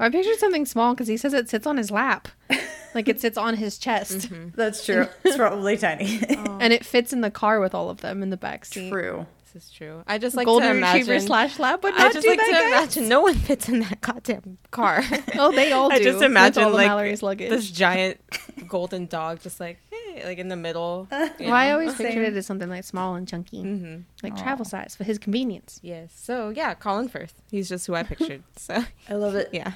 I 0.00 0.08
pictured 0.10 0.38
something 0.38 0.66
small 0.66 0.94
because 0.94 1.06
he 1.06 1.16
says 1.16 1.32
it 1.32 1.48
sits 1.48 1.66
on 1.66 1.76
his 1.76 1.90
lap, 1.92 2.28
like 2.94 3.08
it 3.08 3.20
sits 3.20 3.38
on 3.38 3.56
his 3.56 3.78
chest. 3.78 4.18
Mm-hmm. 4.30 4.48
That's 4.56 4.84
true. 4.84 5.06
It's 5.24 5.36
probably 5.36 5.76
tiny. 5.76 6.20
and 6.28 6.72
it 6.72 6.84
fits 6.84 7.12
in 7.12 7.20
the 7.20 7.30
car 7.30 7.60
with 7.60 7.74
all 7.74 7.90
of 7.90 8.00
them 8.00 8.22
in 8.22 8.30
the 8.30 8.36
back 8.36 8.64
seat. 8.64 8.90
True. 8.90 9.26
this 9.52 9.64
is 9.64 9.70
true. 9.70 10.02
I 10.06 10.18
just 10.18 10.36
like 10.36 10.46
Golden 10.46 10.70
to 10.70 10.76
imagine. 10.76 11.00
retriever 11.00 11.20
slash 11.26 11.58
lab 11.58 11.82
would 11.84 11.94
I 11.94 12.12
just 12.12 12.22
do 12.22 12.28
like 12.30 12.38
that, 12.38 12.46
to 12.46 12.52
guys. 12.52 12.66
imagine 12.68 13.08
no 13.08 13.20
one 13.20 13.34
fits 13.34 13.68
in 13.68 13.80
that 13.80 14.00
goddamn 14.00 14.58
car. 14.70 15.02
Oh, 15.38 15.52
they 15.52 15.72
all 15.72 15.88
do. 15.90 15.96
I 15.96 16.02
just 16.02 16.22
imagine 16.22 16.64
all 16.64 16.70
like 16.72 16.86
Mallory's 16.86 17.22
luggage. 17.22 17.50
this 17.50 17.70
giant 17.70 18.18
golden 18.68 19.06
dog, 19.06 19.40
just 19.40 19.60
like 19.60 19.78
hey, 19.90 20.22
like 20.24 20.38
in 20.38 20.48
the 20.48 20.56
middle. 20.56 21.06
Well, 21.10 21.52
I 21.52 21.70
always 21.72 21.96
Same. 21.96 22.06
pictured 22.06 22.28
it 22.28 22.36
as 22.36 22.46
something 22.46 22.68
like 22.68 22.84
small 22.84 23.14
and 23.14 23.26
chunky, 23.28 23.62
hmm 23.62 23.96
like 24.22 24.34
Aw. 24.34 24.42
travel 24.42 24.64
size 24.64 24.94
for 24.96 25.04
his 25.04 25.18
convenience. 25.18 25.80
Yes. 25.82 26.12
So 26.16 26.50
yeah, 26.50 26.74
Colin 26.74 27.08
Firth. 27.08 27.34
He's 27.50 27.68
just 27.68 27.86
who 27.86 27.94
I 27.94 28.02
pictured. 28.04 28.42
so 28.56 28.84
I 29.08 29.14
love 29.14 29.34
it. 29.34 29.48
yeah. 29.52 29.72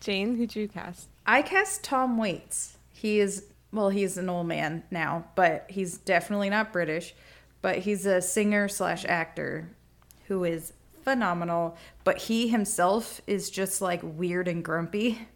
Jane, 0.00 0.36
who'd 0.36 0.54
you 0.56 0.66
cast? 0.68 1.08
I 1.26 1.42
cast 1.42 1.84
Tom 1.84 2.18
Waits. 2.18 2.76
He 2.92 3.20
is 3.20 3.46
well, 3.72 3.88
he's 3.88 4.18
an 4.18 4.28
old 4.28 4.46
man 4.48 4.82
now, 4.90 5.24
but 5.34 5.64
he's 5.70 5.96
definitely 5.96 6.50
not 6.50 6.72
British. 6.72 7.14
But 7.62 7.78
he's 7.78 8.04
a 8.06 8.20
singer 8.20 8.68
slash 8.68 9.04
actor 9.06 9.70
who 10.26 10.44
is 10.44 10.72
phenomenal. 11.04 11.76
But 12.04 12.18
he 12.18 12.48
himself 12.48 13.20
is 13.26 13.48
just 13.50 13.80
like 13.80 14.00
weird 14.02 14.46
and 14.48 14.64
grumpy. 14.64 15.26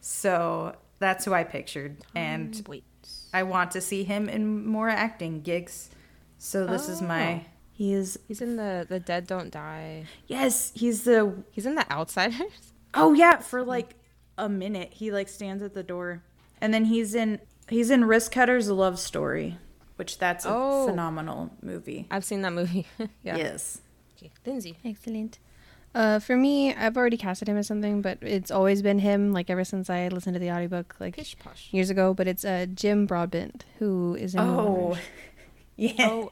So 0.00 0.74
that's 0.98 1.24
who 1.24 1.32
I 1.32 1.44
pictured. 1.44 1.98
And 2.14 2.62
Wait. 2.68 2.84
I 3.32 3.42
want 3.42 3.70
to 3.72 3.80
see 3.80 4.04
him 4.04 4.28
in 4.28 4.66
more 4.66 4.88
acting 4.88 5.42
gigs. 5.42 5.90
So 6.38 6.66
this 6.66 6.88
is 6.88 7.00
my 7.00 7.34
Oh. 7.34 7.40
he 7.72 7.92
is 7.94 8.18
He's 8.28 8.40
in 8.40 8.56
the 8.56 8.86
the 8.88 9.00
Dead 9.00 9.26
Don't 9.26 9.50
Die. 9.50 10.04
yes, 10.26 10.72
he's 10.74 11.04
the 11.04 11.44
He's 11.52 11.66
in 11.66 11.74
the 11.74 11.90
Outsiders. 11.92 12.72
Oh 12.92 13.12
yeah, 13.12 13.38
for 13.38 13.62
like 13.62 13.94
a 14.38 14.48
minute 14.48 14.92
he 14.94 15.10
like 15.10 15.28
stands 15.28 15.62
at 15.62 15.74
the 15.74 15.82
door. 15.82 16.22
And 16.60 16.72
then 16.72 16.86
he's 16.86 17.14
in 17.14 17.40
he's 17.68 17.90
in 17.90 18.02
Wristcutters 18.02 18.74
Love 18.74 18.98
Story, 18.98 19.58
which 19.96 20.18
that's 20.18 20.44
a 20.44 20.48
Oh. 20.50 20.86
phenomenal 20.86 21.50
movie. 21.62 22.06
I've 22.10 22.24
seen 22.24 22.42
that 22.42 22.52
movie. 22.52 22.86
yeah. 23.22 23.36
Yes. 23.36 23.80
Okay. 24.16 24.30
Lindsay. 24.46 24.78
Excellent. 24.84 25.38
Uh, 25.94 26.18
for 26.18 26.36
me, 26.36 26.74
I've 26.74 26.96
already 26.96 27.16
casted 27.16 27.48
him 27.48 27.56
as 27.56 27.68
something, 27.68 28.02
but 28.02 28.18
it's 28.20 28.50
always 28.50 28.82
been 28.82 28.98
him. 28.98 29.32
Like 29.32 29.48
ever 29.50 29.62
since 29.62 29.88
I 29.88 30.08
listened 30.08 30.34
to 30.34 30.40
the 30.40 30.50
audiobook, 30.50 30.96
like 30.98 31.14
Pish 31.16 31.36
posh. 31.38 31.68
years 31.70 31.88
ago. 31.90 32.12
But 32.14 32.26
it's 32.26 32.44
uh, 32.44 32.66
Jim 32.74 33.06
Broadbent 33.06 33.64
who 33.78 34.14
is 34.16 34.34
in. 34.34 34.40
Oh. 34.40 34.88
Mars. 34.90 34.98
Yes. 35.76 35.98
Oh, 35.98 36.30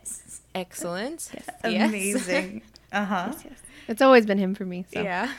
Excellent. 0.54 1.28
Yes. 1.34 1.48
Amazing. 1.64 2.62
Uh-huh. 2.92 3.30
Yes, 3.32 3.44
yes. 3.44 3.58
It's 3.88 4.00
always 4.00 4.24
been 4.24 4.38
him 4.38 4.54
for 4.54 4.64
me. 4.64 4.84
So 4.94 5.02
Yeah. 5.02 5.32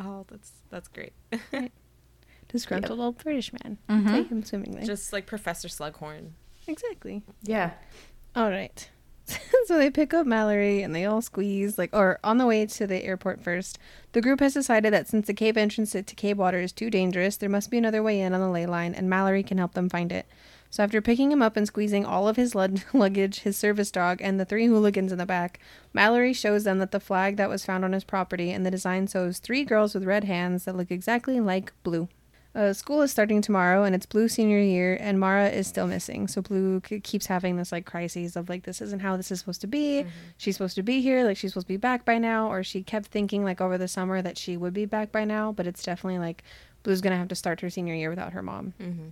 Oh, 0.00 0.24
that's 0.28 0.52
that's 0.70 0.88
great. 0.88 1.12
disgruntled 2.48 2.98
old 3.00 3.22
British 3.22 3.52
man. 3.52 3.78
Mhm. 3.88 4.10
Take 4.10 4.28
him 4.28 4.42
swimmingly. 4.42 4.84
Just 4.84 5.12
like 5.12 5.26
Professor 5.26 5.68
Slughorn. 5.68 6.30
exactly. 6.66 7.22
Yeah. 7.42 7.72
All 8.34 8.50
right. 8.50 8.88
so 9.66 9.76
they 9.78 9.90
pick 9.90 10.12
up 10.12 10.26
Mallory 10.26 10.82
and 10.82 10.92
they 10.94 11.04
all 11.04 11.22
squeeze, 11.22 11.78
like, 11.78 11.90
or 11.92 12.18
on 12.24 12.38
the 12.38 12.46
way 12.46 12.66
to 12.66 12.86
the 12.86 13.04
airport 13.04 13.40
first. 13.40 13.78
The 14.12 14.20
group 14.20 14.40
has 14.40 14.54
decided 14.54 14.92
that 14.92 15.06
since 15.06 15.26
the 15.28 15.34
cave 15.34 15.56
entrance 15.56 15.92
to 15.92 16.02
Cabeswater 16.02 16.60
is 16.62 16.72
too 16.72 16.90
dangerous, 16.90 17.36
there 17.36 17.48
must 17.48 17.70
be 17.70 17.78
another 17.78 18.02
way 18.02 18.20
in 18.20 18.32
on 18.34 18.40
the 18.40 18.48
ley 18.48 18.66
line, 18.66 18.92
and 18.94 19.08
Mallory 19.08 19.44
can 19.44 19.58
help 19.58 19.74
them 19.74 19.88
find 19.88 20.10
it. 20.10 20.26
So 20.70 20.84
after 20.84 21.00
picking 21.00 21.32
him 21.32 21.42
up 21.42 21.56
and 21.56 21.66
squeezing 21.66 22.06
all 22.06 22.28
of 22.28 22.36
his 22.36 22.54
luggage, 22.94 23.40
his 23.40 23.56
service 23.56 23.90
dog, 23.90 24.20
and 24.22 24.38
the 24.38 24.44
three 24.44 24.66
hooligans 24.66 25.10
in 25.10 25.18
the 25.18 25.26
back, 25.26 25.58
Mallory 25.92 26.32
shows 26.32 26.64
them 26.64 26.78
that 26.78 26.92
the 26.92 27.00
flag 27.00 27.36
that 27.36 27.48
was 27.48 27.64
found 27.64 27.84
on 27.84 27.92
his 27.92 28.04
property 28.04 28.50
and 28.52 28.64
the 28.64 28.70
design 28.70 29.06
shows 29.08 29.38
three 29.40 29.64
girls 29.64 29.94
with 29.94 30.04
red 30.04 30.24
hands 30.24 30.64
that 30.64 30.76
look 30.76 30.90
exactly 30.90 31.40
like 31.40 31.72
Blue. 31.82 32.08
Uh, 32.52 32.72
school 32.72 33.00
is 33.00 33.12
starting 33.12 33.40
tomorrow, 33.40 33.84
and 33.84 33.94
it's 33.94 34.06
Blue 34.06 34.26
senior 34.28 34.58
year, 34.58 34.96
and 35.00 35.20
Mara 35.20 35.48
is 35.48 35.68
still 35.68 35.86
missing. 35.86 36.26
So 36.26 36.42
Blue 36.42 36.80
k- 36.80 36.98
keeps 36.98 37.26
having 37.26 37.56
this 37.56 37.70
like 37.70 37.84
crises 37.84 38.34
of 38.34 38.48
like, 38.48 38.64
this 38.64 38.80
isn't 38.80 39.02
how 39.02 39.16
this 39.16 39.30
is 39.30 39.38
supposed 39.38 39.60
to 39.60 39.68
be. 39.68 40.04
She's 40.36 40.56
supposed 40.56 40.74
to 40.74 40.82
be 40.82 41.00
here, 41.00 41.24
like 41.24 41.36
she's 41.36 41.52
supposed 41.52 41.68
to 41.68 41.72
be 41.72 41.76
back 41.76 42.04
by 42.04 42.18
now, 42.18 42.50
or 42.50 42.64
she 42.64 42.82
kept 42.82 43.06
thinking 43.06 43.44
like 43.44 43.60
over 43.60 43.78
the 43.78 43.86
summer 43.86 44.20
that 44.22 44.36
she 44.36 44.56
would 44.56 44.74
be 44.74 44.84
back 44.84 45.12
by 45.12 45.24
now, 45.24 45.52
but 45.52 45.66
it's 45.68 45.82
definitely 45.82 46.18
like 46.18 46.42
Blue's 46.82 47.00
gonna 47.00 47.16
have 47.16 47.28
to 47.28 47.36
start 47.36 47.60
her 47.60 47.70
senior 47.70 47.94
year 47.94 48.10
without 48.10 48.32
her 48.32 48.42
mom. 48.42 48.74
Mm-hmm. 48.80 49.08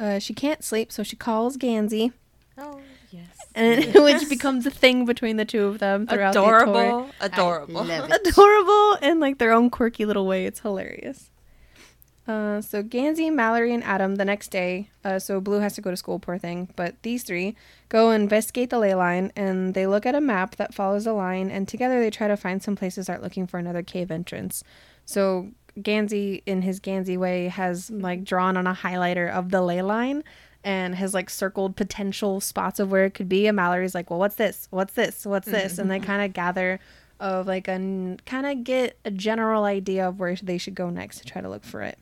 Uh, 0.00 0.18
she 0.18 0.32
can't 0.34 0.64
sleep, 0.64 0.90
so 0.90 1.02
she 1.02 1.14
calls 1.14 1.56
Gansey, 1.58 2.12
Oh 2.56 2.80
yes. 3.10 3.26
and 3.54 3.84
which 3.94 4.28
becomes 4.30 4.64
a 4.64 4.70
thing 4.70 5.04
between 5.04 5.36
the 5.36 5.44
two 5.44 5.66
of 5.66 5.78
them 5.78 6.06
throughout 6.06 6.32
the 6.34 6.40
tour. 6.42 6.62
Adorable. 6.62 7.10
Adorable. 7.20 7.78
I 7.78 7.98
love 7.98 8.10
it. 8.10 8.26
adorable 8.28 8.94
in 9.02 9.20
like 9.20 9.36
their 9.38 9.52
own 9.52 9.68
quirky 9.68 10.06
little 10.06 10.26
way. 10.26 10.46
It's 10.46 10.60
hilarious. 10.60 11.30
Uh, 12.26 12.60
so 12.60 12.82
Gansey, 12.82 13.28
Mallory, 13.30 13.74
and 13.74 13.82
Adam 13.82 14.14
the 14.16 14.24
next 14.24 14.48
day. 14.48 14.88
Uh, 15.04 15.18
so 15.18 15.40
Blue 15.40 15.58
has 15.58 15.74
to 15.74 15.80
go 15.80 15.90
to 15.90 15.96
school, 15.96 16.18
poor 16.20 16.38
thing. 16.38 16.68
But 16.76 16.94
these 17.02 17.24
three 17.24 17.56
go 17.88 18.10
investigate 18.10 18.70
the 18.70 18.78
ley 18.78 18.94
line, 18.94 19.32
and 19.34 19.74
they 19.74 19.86
look 19.86 20.06
at 20.06 20.14
a 20.14 20.20
map 20.20 20.56
that 20.56 20.72
follows 20.72 21.04
the 21.04 21.12
line, 21.12 21.50
and 21.50 21.66
together 21.66 21.98
they 22.00 22.10
try 22.10 22.28
to 22.28 22.36
find 22.36 22.62
some 22.62 22.76
places 22.76 22.94
to 22.96 23.02
start 23.04 23.22
looking 23.22 23.46
for 23.46 23.58
another 23.58 23.82
cave 23.82 24.10
entrance. 24.10 24.62
So 25.04 25.48
Gansey, 25.80 26.42
in 26.46 26.62
his 26.62 26.80
Gansey 26.80 27.16
way, 27.16 27.48
has 27.48 27.90
like 27.90 28.24
drawn 28.24 28.56
on 28.56 28.66
a 28.66 28.74
highlighter 28.74 29.30
of 29.30 29.50
the 29.50 29.62
ley 29.62 29.82
line. 29.82 30.24
And 30.62 30.94
has 30.96 31.14
like 31.14 31.30
circled 31.30 31.74
potential 31.74 32.38
spots 32.38 32.78
of 32.78 32.90
where 32.90 33.06
it 33.06 33.14
could 33.14 33.30
be. 33.30 33.46
And 33.46 33.56
Mallory's 33.56 33.94
like, 33.94 34.10
"Well, 34.10 34.18
what's 34.18 34.34
this? 34.34 34.68
What's 34.68 34.92
this? 34.92 35.24
What's 35.24 35.46
this?" 35.46 35.78
And 35.78 35.90
they 35.90 35.98
kind 35.98 36.22
of 36.22 36.34
gather 36.34 36.78
of 37.18 37.46
like 37.46 37.66
a 37.66 38.16
kind 38.26 38.46
of 38.46 38.64
get 38.64 38.98
a 39.04 39.10
general 39.10 39.64
idea 39.64 40.08
of 40.08 40.18
where 40.18 40.34
they 40.36 40.58
should 40.58 40.74
go 40.74 40.90
next 40.90 41.18
to 41.20 41.24
try 41.24 41.40
to 41.40 41.48
look 41.48 41.64
for 41.64 41.80
it. 41.80 41.98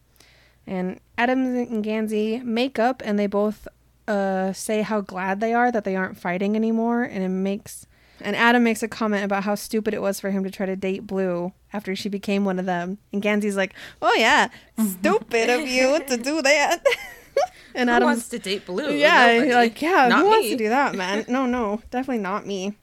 And 0.67 0.99
Adams 1.17 1.71
and 1.71 1.85
Gansey 1.85 2.43
make 2.45 2.79
up 2.79 3.03
and 3.05 3.19
they 3.19 3.27
both 3.27 3.69
uh, 4.07 4.53
say 4.53 4.83
how 4.83 5.01
glad 5.03 5.41
they 5.41 5.55
are 5.55 5.71
that 5.71 5.85
they 5.85 5.97
aren't 5.97 6.19
fighting 6.19 6.57
anymore. 6.57 7.03
And 7.03 7.23
it 7.23 7.29
makes. 7.29 7.87
And 8.21 8.35
Adam 8.37 8.65
makes 8.65 8.83
a 8.83 8.89
comment 8.89 9.25
about 9.25 9.45
how 9.45 9.55
stupid 9.55 9.95
it 9.95 10.03
was 10.03 10.21
for 10.21 10.31
him 10.31 10.45
to 10.45 10.51
try 10.51 10.67
to 10.67 10.77
date 10.77 11.07
Blue 11.07 11.53
after 11.73 11.95
she 11.95 12.09
became 12.09 12.45
one 12.45 12.59
of 12.59 12.67
them. 12.67 12.99
And 13.13 13.23
Gansey's 13.23 13.57
like, 13.57 13.75
oh, 14.03 14.15
yeah, 14.17 14.49
stupid 14.79 15.51
of 15.51 15.69
you 15.69 16.03
to 16.05 16.17
do 16.17 16.43
that. 16.43 16.83
and 17.75 17.89
Adam 17.91 18.07
wants 18.07 18.29
to 18.31 18.39
date 18.39 18.67
Blue? 18.67 18.93
yeah, 18.93 19.53
like, 19.55 19.81
yeah, 19.81 20.09
Not 20.09 20.21
who 20.21 20.27
wants 20.27 20.49
to 20.49 20.57
do 20.57 20.69
that, 20.69 20.95
man? 20.97 21.25
No, 21.29 21.47
no, 21.47 21.83
definitely 21.91 22.23
not 22.23 22.47
me. 22.47 22.77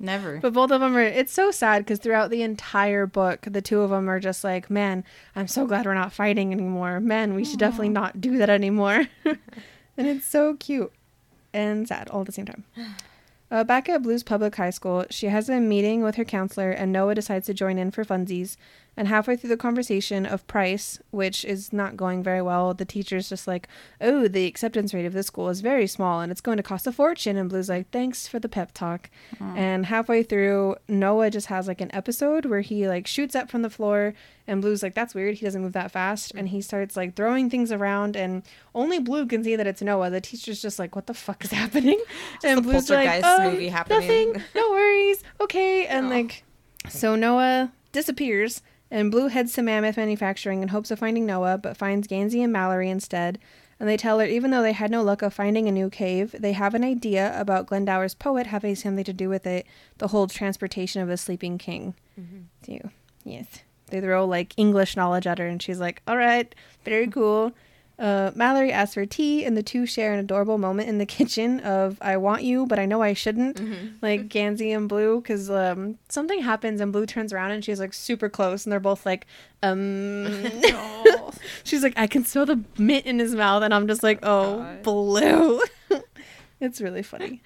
Never. 0.00 0.38
But 0.38 0.52
both 0.52 0.72
of 0.72 0.80
them 0.80 0.96
are. 0.96 1.00
It's 1.00 1.32
so 1.32 1.52
sad 1.52 1.84
because 1.84 2.00
throughout 2.00 2.30
the 2.30 2.42
entire 2.42 3.06
book, 3.06 3.46
the 3.48 3.62
two 3.62 3.80
of 3.82 3.90
them 3.90 4.10
are 4.10 4.18
just 4.18 4.42
like, 4.42 4.68
"Man, 4.68 5.04
I'm 5.36 5.46
so 5.46 5.64
glad 5.64 5.86
we're 5.86 5.94
not 5.94 6.12
fighting 6.12 6.52
anymore. 6.52 6.98
Man, 6.98 7.34
we 7.34 7.44
should 7.44 7.60
definitely 7.60 7.90
not 7.90 8.20
do 8.20 8.36
that 8.38 8.50
anymore." 8.50 9.06
and 9.24 9.38
it's 9.96 10.26
so 10.26 10.56
cute 10.56 10.92
and 11.52 11.86
sad 11.86 12.08
all 12.08 12.22
at 12.22 12.26
the 12.26 12.32
same 12.32 12.46
time. 12.46 12.64
Uh, 13.52 13.62
back 13.62 13.86
at 13.86 14.02
Blues 14.02 14.22
Public 14.22 14.56
High 14.56 14.70
School, 14.70 15.04
she 15.10 15.26
has 15.26 15.50
a 15.50 15.60
meeting 15.60 16.02
with 16.02 16.14
her 16.14 16.24
counselor, 16.24 16.70
and 16.70 16.90
Noah 16.90 17.14
decides 17.14 17.44
to 17.48 17.52
join 17.52 17.76
in 17.76 17.90
for 17.90 18.02
funsies. 18.02 18.56
And 18.94 19.08
halfway 19.08 19.36
through 19.36 19.48
the 19.48 19.56
conversation 19.56 20.26
of 20.26 20.46
price, 20.46 20.98
which 21.12 21.46
is 21.46 21.72
not 21.72 21.96
going 21.96 22.22
very 22.22 22.42
well, 22.42 22.74
the 22.74 22.84
teacher's 22.84 23.26
just 23.30 23.46
like, 23.46 23.66
"Oh, 24.02 24.28
the 24.28 24.44
acceptance 24.46 24.92
rate 24.92 25.06
of 25.06 25.14
this 25.14 25.28
school 25.28 25.48
is 25.48 25.62
very 25.62 25.86
small, 25.86 26.20
and 26.20 26.30
it's 26.30 26.42
going 26.42 26.58
to 26.58 26.62
cost 26.62 26.86
a 26.86 26.92
fortune." 26.92 27.38
And 27.38 27.48
Blue's 27.48 27.70
like, 27.70 27.90
"Thanks 27.90 28.28
for 28.28 28.38
the 28.38 28.50
pep 28.50 28.72
talk." 28.74 29.08
And 29.56 29.86
halfway 29.86 30.22
through, 30.22 30.76
Noah 30.88 31.30
just 31.30 31.46
has 31.46 31.66
like 31.68 31.80
an 31.80 31.94
episode 31.94 32.44
where 32.44 32.60
he 32.60 32.86
like 32.86 33.06
shoots 33.06 33.34
up 33.34 33.50
from 33.50 33.62
the 33.62 33.70
floor, 33.70 34.12
and 34.46 34.60
Blue's 34.60 34.82
like, 34.82 34.94
"That's 34.94 35.14
weird. 35.14 35.36
He 35.36 35.44
doesn't 35.46 35.62
move 35.62 35.72
that 35.72 35.90
fast." 35.90 36.32
And 36.34 36.48
he 36.50 36.60
starts 36.60 36.94
like 36.94 37.16
throwing 37.16 37.48
things 37.48 37.72
around, 37.72 38.14
and 38.14 38.42
only 38.74 38.98
Blue 38.98 39.24
can 39.24 39.42
see 39.42 39.56
that 39.56 39.66
it's 39.66 39.80
Noah. 39.80 40.10
The 40.10 40.20
teacher's 40.20 40.60
just 40.60 40.78
like, 40.78 40.94
"What 40.94 41.06
the 41.06 41.14
fuck 41.14 41.42
is 41.46 41.50
happening?" 41.62 42.00
and 42.44 42.62
Blue's 42.62 42.90
like, 42.90 43.24
"Um, 43.24 43.52
movie 43.52 43.68
happening." 43.68 44.00
Nothing. 44.34 44.42
No 44.54 44.70
worries. 44.70 45.22
Okay. 45.40 45.86
And 45.86 46.10
like, 46.10 46.44
so 46.90 47.16
Noah 47.16 47.72
disappears. 47.92 48.60
And 48.92 49.10
Blue 49.10 49.28
heads 49.28 49.54
to 49.54 49.62
Monmouth 49.62 49.96
Manufacturing 49.96 50.60
in 50.60 50.68
hopes 50.68 50.90
of 50.90 50.98
finding 50.98 51.24
Noah, 51.24 51.56
but 51.56 51.78
finds 51.78 52.06
Gansey 52.06 52.42
and 52.42 52.52
Mallory 52.52 52.90
instead. 52.90 53.38
And 53.80 53.88
they 53.88 53.96
tell 53.96 54.18
her 54.18 54.26
even 54.26 54.50
though 54.50 54.60
they 54.60 54.72
had 54.72 54.90
no 54.90 55.02
luck 55.02 55.22
of 55.22 55.32
finding 55.32 55.66
a 55.66 55.72
new 55.72 55.88
cave, 55.88 56.36
they 56.38 56.52
have 56.52 56.74
an 56.74 56.84
idea 56.84 57.32
about 57.40 57.66
Glendower's 57.66 58.14
poet 58.14 58.48
having 58.48 58.76
something 58.76 59.02
to 59.04 59.14
do 59.14 59.30
with 59.30 59.46
it, 59.46 59.66
the 59.96 60.08
whole 60.08 60.26
transportation 60.26 61.00
of 61.00 61.08
the 61.08 61.16
sleeping 61.16 61.56
king. 61.56 61.94
Mm-hmm. 62.20 62.40
So, 62.66 62.90
yes. 63.24 63.60
They 63.86 64.02
throw 64.02 64.26
like 64.26 64.52
English 64.58 64.94
knowledge 64.94 65.26
at 65.26 65.38
her, 65.38 65.46
and 65.46 65.62
she's 65.62 65.80
like, 65.80 66.02
all 66.06 66.18
right, 66.18 66.54
very 66.84 67.06
cool. 67.06 67.52
Uh, 67.98 68.30
Mallory 68.34 68.72
asks 68.72 68.94
for 68.94 69.06
tea, 69.06 69.44
and 69.44 69.56
the 69.56 69.62
two 69.62 69.86
share 69.86 70.12
an 70.12 70.18
adorable 70.18 70.58
moment 70.58 70.88
in 70.88 70.98
the 70.98 71.06
kitchen 71.18 71.60
of 71.60 71.98
"I 72.00 72.16
want 72.16 72.42
you, 72.42 72.66
but 72.66 72.78
I 72.78 72.86
know 72.86 73.02
I 73.02 73.12
shouldn't." 73.12 73.60
Like 74.02 74.28
Gansey 74.28 74.72
and 74.72 74.88
Blue, 74.88 75.20
because 75.20 75.50
um, 75.50 75.98
something 76.08 76.42
happens, 76.42 76.80
and 76.80 76.92
Blue 76.92 77.06
turns 77.06 77.32
around, 77.32 77.52
and 77.52 77.64
she's 77.64 77.78
like 77.80 77.94
super 77.94 78.28
close, 78.28 78.64
and 78.64 78.72
they're 78.72 78.80
both 78.80 79.06
like, 79.06 79.26
"Um." 79.62 80.26
she's 81.64 81.82
like, 81.82 81.94
"I 81.96 82.06
can 82.06 82.24
smell 82.24 82.46
the 82.46 82.62
mint 82.78 83.06
in 83.06 83.18
his 83.18 83.34
mouth," 83.34 83.62
and 83.62 83.72
I'm 83.74 83.86
just 83.86 84.02
like, 84.02 84.18
"Oh, 84.22 84.58
God. 84.58 84.82
Blue." 84.82 85.60
it's 86.60 86.80
really 86.80 87.02
funny. 87.02 87.42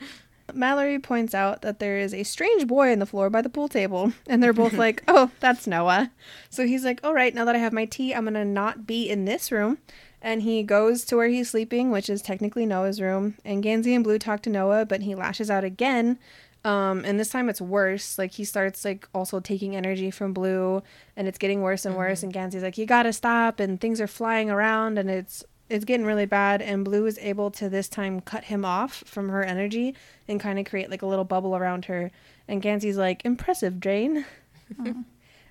Mallory 0.55 0.99
points 1.00 1.35
out 1.35 1.62
that 1.62 1.81
there 1.81 1.99
is 1.99 2.15
a 2.15 2.23
strange 2.23 2.67
boy 2.69 2.93
on 2.93 3.00
the 3.00 3.07
floor 3.07 3.29
by 3.31 3.43
the 3.43 3.49
pool 3.49 3.69
table, 3.69 4.12
and 4.29 4.43
they're 4.43 4.53
both 4.53 4.75
like, 4.75 5.03
"Oh, 5.09 5.31
that's 5.41 5.67
Noah." 5.67 6.12
So 6.50 6.67
he's 6.67 6.85
like, 6.85 7.00
"All 7.03 7.15
right, 7.15 7.35
now 7.35 7.45
that 7.45 7.57
I 7.57 7.59
have 7.59 7.73
my 7.73 7.85
tea, 7.85 8.15
I'm 8.15 8.25
gonna 8.25 8.45
not 8.45 8.87
be 8.87 9.09
in 9.09 9.25
this 9.25 9.50
room." 9.50 9.79
And 10.23 10.42
he 10.42 10.62
goes 10.62 11.04
to 11.06 11.16
where 11.16 11.28
he's 11.28 11.50
sleeping, 11.50 11.90
which 11.90 12.08
is 12.08 12.23
technically 12.23 12.66
Noah's 12.66 13.00
room. 13.00 13.37
And 13.44 13.62
Gansey 13.62 13.94
and 13.94 14.02
Blue 14.02 14.18
talk 14.18 14.42
to 14.42 14.50
Noah, 14.50 14.87
but 14.87 15.02
he 15.02 15.14
lashes 15.14 15.50
out 15.50 15.62
again. 15.62 16.18
Um, 16.66 17.04
and 17.04 17.20
this 17.20 17.28
time 17.28 17.49
it's 17.49 17.61
worse. 17.61 18.18
Like 18.18 18.32
he 18.32 18.44
starts 18.44 18.85
like 18.85 19.08
also 19.14 19.38
taking 19.38 19.76
energy 19.76 20.11
from 20.11 20.32
Blue, 20.32 20.82
and 21.16 21.28
it's 21.28 21.38
getting 21.38 21.62
worse 21.62 21.85
and 21.85 21.94
worse. 21.96 22.25
And 22.25 22.32
Gansey's 22.32 22.64
like, 22.64 22.76
"You 22.76 22.87
gotta 22.87 23.12
stop!" 23.12 23.61
And 23.61 23.80
things 23.80 24.00
are 24.00 24.08
flying 24.08 24.50
around, 24.50 24.99
and 24.99 25.08
it's 25.08 25.44
it's 25.68 25.85
getting 25.85 26.04
really 26.04 26.26
bad. 26.26 26.61
And 26.61 26.85
Blue 26.85 27.06
is 27.06 27.18
able 27.18 27.52
to 27.52 27.68
this 27.68 27.88
time 27.88 28.20
cut 28.20 28.44
him 28.44 28.64
off 28.64 29.04
from 29.06 29.28
her 29.28 29.44
energy 29.44 29.94
and 30.26 30.40
kind 30.40 30.58
of 30.58 30.66
create 30.66 30.90
like 30.90 31.02
a 31.02 31.06
little 31.06 31.25
bubble 31.25 31.56
around 31.56 31.85
her. 31.85 32.11
And 32.49 32.61
Gansey's 32.61 32.96
like, 32.96 33.25
"Impressive, 33.25 33.78
Jane," 33.78 34.25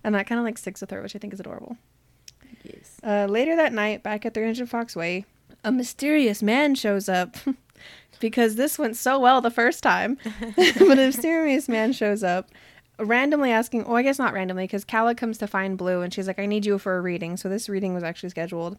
and 0.03 0.15
that 0.15 0.27
kind 0.27 0.39
of 0.39 0.43
like 0.43 0.57
sticks 0.57 0.81
with 0.81 0.91
her, 0.91 1.01
which 1.01 1.15
I 1.15 1.19
think 1.19 1.33
is 1.33 1.39
adorable. 1.39 1.77
Yes. 2.73 2.97
Uh, 3.03 3.25
later 3.29 3.55
that 3.55 3.73
night, 3.73 4.03
back 4.03 4.25
at 4.25 4.33
300 4.33 4.69
Fox 4.69 4.95
Way, 4.95 5.25
a 5.63 5.71
mysterious 5.71 6.41
man 6.41 6.75
shows 6.75 7.09
up. 7.09 7.35
because 8.19 8.55
this 8.55 8.79
went 8.79 8.95
so 8.95 9.19
well 9.19 9.41
the 9.41 9.51
first 9.51 9.83
time. 9.83 10.17
but 10.55 10.79
a 10.79 10.95
mysterious 10.95 11.67
man 11.67 11.93
shows 11.93 12.23
up, 12.23 12.49
randomly 12.99 13.51
asking, 13.51 13.85
oh, 13.85 13.95
I 13.95 14.03
guess 14.03 14.19
not 14.19 14.33
randomly, 14.33 14.63
because 14.63 14.85
Calla 14.85 15.15
comes 15.15 15.37
to 15.39 15.47
find 15.47 15.77
Blue 15.77 16.01
and 16.01 16.13
she's 16.13 16.27
like, 16.27 16.39
I 16.39 16.45
need 16.45 16.65
you 16.65 16.77
for 16.79 16.97
a 16.97 17.01
reading. 17.01 17.37
So 17.37 17.49
this 17.49 17.69
reading 17.69 17.93
was 17.93 18.03
actually 18.03 18.29
scheduled. 18.29 18.77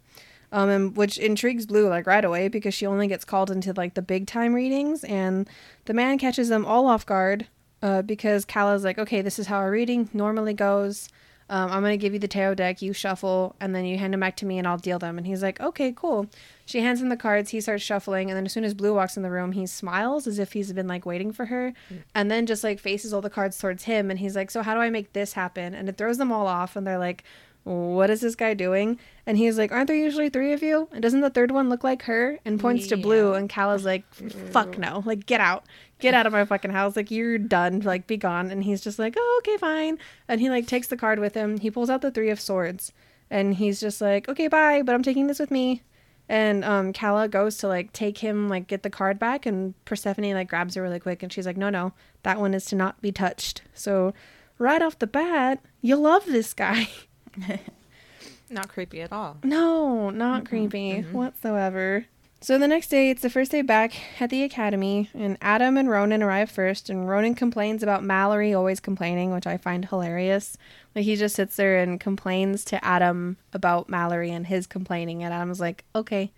Um, 0.53 0.69
and 0.69 0.97
which 0.97 1.19
intrigues 1.19 1.67
Blue 1.67 1.89
like 1.89 2.07
right 2.07 2.25
away 2.25 2.47
because 2.49 2.73
she 2.73 2.87
only 2.87 3.09
gets 3.09 3.25
called 3.25 3.51
into 3.51 3.73
like 3.73 3.95
the 3.95 4.03
big 4.03 4.29
time 4.29 4.55
readings, 4.55 5.03
and 5.03 5.49
the 5.87 5.95
man 5.95 6.19
catches 6.19 6.49
them 6.49 6.65
all 6.65 6.87
off 6.87 7.05
guard 7.05 7.49
uh, 7.83 8.03
because 8.03 8.45
Calla's 8.45 8.85
like, 8.85 8.97
okay, 8.97 9.23
this 9.23 9.41
is 9.41 9.49
how 9.49 9.57
our 9.57 9.73
reading 9.73 10.09
normally 10.13 10.55
goes. 10.55 11.09
Um, 11.49 11.71
I'm 11.71 11.83
gonna 11.83 11.97
give 11.97 12.13
you 12.13 12.19
the 12.19 12.27
tarot 12.27 12.57
deck. 12.57 12.83
You 12.83 12.93
shuffle, 12.93 13.55
and 13.61 13.75
then 13.75 13.85
you 13.85 13.99
hand 13.99 14.13
them 14.13 14.21
back 14.21 14.37
to 14.39 14.47
me, 14.47 14.59
and 14.59 14.67
I'll 14.67 14.79
deal 14.79 14.99
them. 14.99 15.17
And 15.17 15.27
he's 15.27 15.43
like, 15.43 15.61
"Okay, 15.61 15.93
cool." 15.95 16.27
She 16.65 16.81
hands 16.81 17.01
him 17.01 17.09
the 17.09 17.17
cards. 17.17 17.51
He 17.51 17.61
starts 17.61 17.85
shuffling, 17.85 18.29
and 18.31 18.37
then 18.37 18.47
as 18.47 18.53
soon 18.53 18.65
as 18.65 18.75
Blue 18.75 18.93
walks 18.95 19.17
in 19.17 19.23
the 19.23 19.31
room, 19.31 19.53
he 19.53 19.65
smiles 19.67 20.27
as 20.27 20.41
if 20.41 20.55
he's 20.55 20.73
been 20.73 20.89
like 20.89 21.07
waiting 21.07 21.31
for 21.33 21.47
her, 21.47 21.73
and 22.15 22.31
then 22.31 22.47
just 22.47 22.65
like 22.65 22.81
faces 22.81 23.13
all 23.13 23.21
the 23.21 23.31
cards 23.31 23.59
towards 23.59 23.85
him. 23.85 24.11
And 24.11 24.19
he's 24.19 24.35
like, 24.35 24.51
"So 24.51 24.63
how 24.63 24.75
do 24.75 24.81
I 24.81 24.91
make 24.91 25.13
this 25.13 25.35
happen?" 25.35 25.73
And 25.75 25.89
it 25.89 25.97
throws 25.97 26.19
them 26.19 26.33
all 26.33 26.49
off, 26.49 26.75
and 26.75 26.85
they're 26.85 26.99
like, 26.99 27.23
"What 27.63 28.11
is 28.11 28.21
this 28.23 28.35
guy 28.35 28.55
doing?" 28.55 28.99
And 29.25 29.39
he's 29.39 29.57
like, 29.59 29.71
"Aren't 29.71 29.87
there 29.89 29.97
usually 29.97 30.29
three 30.29 30.53
of 30.53 30.63
you? 30.65 30.89
And 30.93 31.01
doesn't 31.03 31.21
the 31.21 31.31
third 31.31 31.53
one 31.53 31.69
look 31.69 31.85
like 31.85 32.03
her?" 32.03 32.39
And 32.45 32.59
points 32.59 32.89
to 32.89 32.97
Blue, 32.97 33.31
Yeah. 33.33 33.39
and 33.39 33.49
Calla's 33.49 33.85
like, 33.85 34.05
"Fuck 34.51 34.79
no! 34.79 35.03
Like 35.07 35.27
get 35.27 35.41
out." 35.41 35.65
Get 35.99 36.15
out 36.15 36.27
of 36.27 36.33
my 36.33 36.45
fucking 36.45 36.73
house. 36.73 36.97
Like, 36.97 37.11
you're 37.11 37.39
done. 37.39 37.81
Like, 37.81 38.07
be 38.07 38.17
gone. 38.17 38.51
And 38.51 38.65
he's 38.65 38.81
just 38.81 38.99
like, 38.99 39.15
oh, 39.17 39.41
okay, 39.43 39.57
fine. 39.57 39.99
And 40.29 40.41
he, 40.41 40.51
like, 40.51 40.67
takes 40.67 40.89
the 40.89 40.97
card 40.97 41.19
with 41.19 41.35
him. 41.35 41.59
He 41.59 41.71
pulls 41.71 41.89
out 41.89 42.03
the 42.03 42.11
Three 42.11 42.31
of 42.31 42.41
Swords. 42.41 42.93
And 43.31 43.55
he's 43.55 43.81
just 43.81 44.01
like, 44.01 44.29
okay, 44.29 44.49
bye, 44.49 44.83
but 44.83 44.95
I'm 44.95 45.03
taking 45.03 45.27
this 45.27 45.39
with 45.39 45.51
me. 45.51 45.83
And 46.29 46.65
um, 46.65 46.93
Calla 46.93 47.29
goes 47.29 47.57
to 47.59 47.69
like 47.69 47.93
take 47.93 48.19
him, 48.19 48.49
like 48.49 48.67
get 48.67 48.83
the 48.83 48.91
card 48.91 49.17
back, 49.17 49.47
and 49.47 49.75
Persephone 49.85 50.35
like 50.35 50.49
grabs 50.49 50.75
her 50.75 50.83
really 50.83 50.99
quick, 50.99 51.23
and 51.23 51.33
she's 51.33 51.47
like, 51.47 51.57
"No, 51.57 51.71
no, 51.71 51.93
that 52.25 52.41
one 52.41 52.53
is 52.53 52.65
to 52.67 52.75
not 52.75 53.01
be 53.01 53.13
touched." 53.13 53.63
So, 53.75 54.13
right 54.59 54.83
off 54.83 54.99
the 54.99 55.07
bat, 55.07 55.63
you 55.83 55.95
love 55.95 56.27
this 56.27 56.53
guy. 56.53 56.89
Not 58.51 58.69
creepy 58.69 59.03
at 59.03 59.13
all. 59.13 59.39
No, 59.43 60.11
not 60.11 60.49
creepy 60.49 61.01
whatsoever. 61.03 62.07
So 62.41 62.59
the 62.59 62.69
next 62.69 62.89
day, 62.89 63.11
it's 63.11 63.23
the 63.23 63.31
first 63.31 63.51
day 63.51 63.63
back 63.63 63.95
at 64.21 64.31
the 64.31 64.43
academy, 64.45 65.09
and 65.15 65.37
Adam 65.41 65.77
and 65.77 65.89
Ronan 65.91 66.23
arrive 66.23 66.51
first, 66.51 66.89
and 66.91 67.09
Ronan 67.09 67.35
complains 67.35 67.83
about 67.83 68.05
Mallory 68.05 68.55
always 68.55 68.79
complaining, 68.79 69.33
which 69.33 69.47
I 69.47 69.57
find 69.57 69.85
hilarious. 69.87 70.57
Like 70.95 71.05
he 71.07 71.17
just 71.17 71.35
sits 71.35 71.57
there 71.57 71.79
and 71.79 71.99
complains 71.99 72.65
to 72.67 72.85
Adam 72.85 73.39
about 73.53 73.89
Mallory 73.89 74.31
and 74.31 74.47
his 74.47 74.67
complaining, 74.67 75.25
and 75.25 75.33
Adam's 75.35 75.61
like, 75.61 75.85
"Okay, 75.95 76.31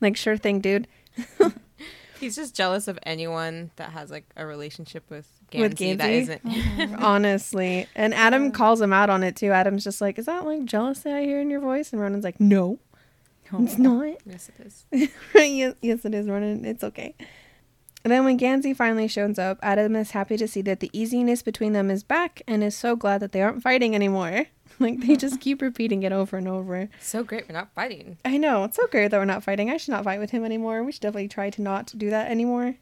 like 0.00 0.16
sure 0.16 0.36
thing, 0.36 0.60
dude." 0.60 0.86
He's 2.20 2.36
just 2.36 2.54
jealous 2.54 2.86
of 2.88 2.98
anyone 3.02 3.70
that 3.76 3.90
has 3.90 4.10
like 4.10 4.24
a 4.36 4.46
relationship 4.46 5.04
with 5.10 5.28
Gansey, 5.50 5.60
With 5.90 5.98
that 5.98 6.10
Gansey? 6.10 6.18
isn't. 6.22 6.42
Uh-huh. 6.94 6.96
Honestly, 7.06 7.86
and 7.94 8.14
Adam 8.14 8.52
calls 8.52 8.80
him 8.80 8.92
out 8.92 9.10
on 9.10 9.22
it 9.24 9.34
too. 9.36 9.50
Adam's 9.52 9.84
just 9.84 10.00
like, 10.00 10.18
"Is 10.18 10.26
that 10.26 10.44
like 10.44 10.64
jealousy 10.66 11.10
I 11.10 11.22
hear 11.24 11.40
in 11.40 11.50
your 11.50 11.60
voice?" 11.60 11.92
And 11.92 12.00
Ronan's 12.00 12.24
like, 12.24 12.38
"No, 12.38 12.78
it's 13.52 13.78
not." 13.78 14.16
yes, 14.26 14.50
it 14.58 14.66
is. 14.66 14.84
yes, 15.34 15.74
yes, 15.80 16.04
it 16.04 16.14
is, 16.14 16.28
Ronan. 16.28 16.64
It's 16.64 16.84
okay. 16.84 17.14
And 18.04 18.12
then 18.12 18.24
when 18.24 18.38
Gansey 18.38 18.72
finally 18.72 19.08
shows 19.08 19.36
up, 19.36 19.58
Adam 19.62 19.96
is 19.96 20.12
happy 20.12 20.36
to 20.36 20.46
see 20.46 20.62
that 20.62 20.78
the 20.78 20.90
easiness 20.92 21.42
between 21.42 21.72
them 21.72 21.90
is 21.90 22.04
back 22.04 22.40
and 22.46 22.62
is 22.62 22.76
so 22.76 22.94
glad 22.94 23.18
that 23.20 23.32
they 23.32 23.42
aren't 23.42 23.62
fighting 23.62 23.94
anymore. 23.94 24.46
Like 24.78 25.00
they 25.00 25.16
just 25.16 25.40
keep 25.46 25.62
repeating 25.62 26.02
it 26.02 26.12
over 26.12 26.36
and 26.36 26.46
over. 26.46 26.90
So 27.00 27.24
great, 27.24 27.48
we're 27.48 27.54
not 27.54 27.72
fighting. 27.74 28.18
I 28.26 28.36
know, 28.36 28.64
it's 28.64 28.76
so 28.76 28.86
great 28.88 29.10
that 29.10 29.18
we're 29.18 29.24
not 29.24 29.42
fighting. 29.42 29.70
I 29.70 29.78
should 29.78 29.92
not 29.92 30.04
fight 30.04 30.20
with 30.20 30.32
him 30.32 30.44
anymore. 30.44 30.82
We 30.84 30.92
should 30.92 31.00
definitely 31.00 31.28
try 31.28 31.48
to 31.48 31.62
not 31.62 31.94
do 31.96 32.10
that 32.10 32.30
anymore. 32.30 32.74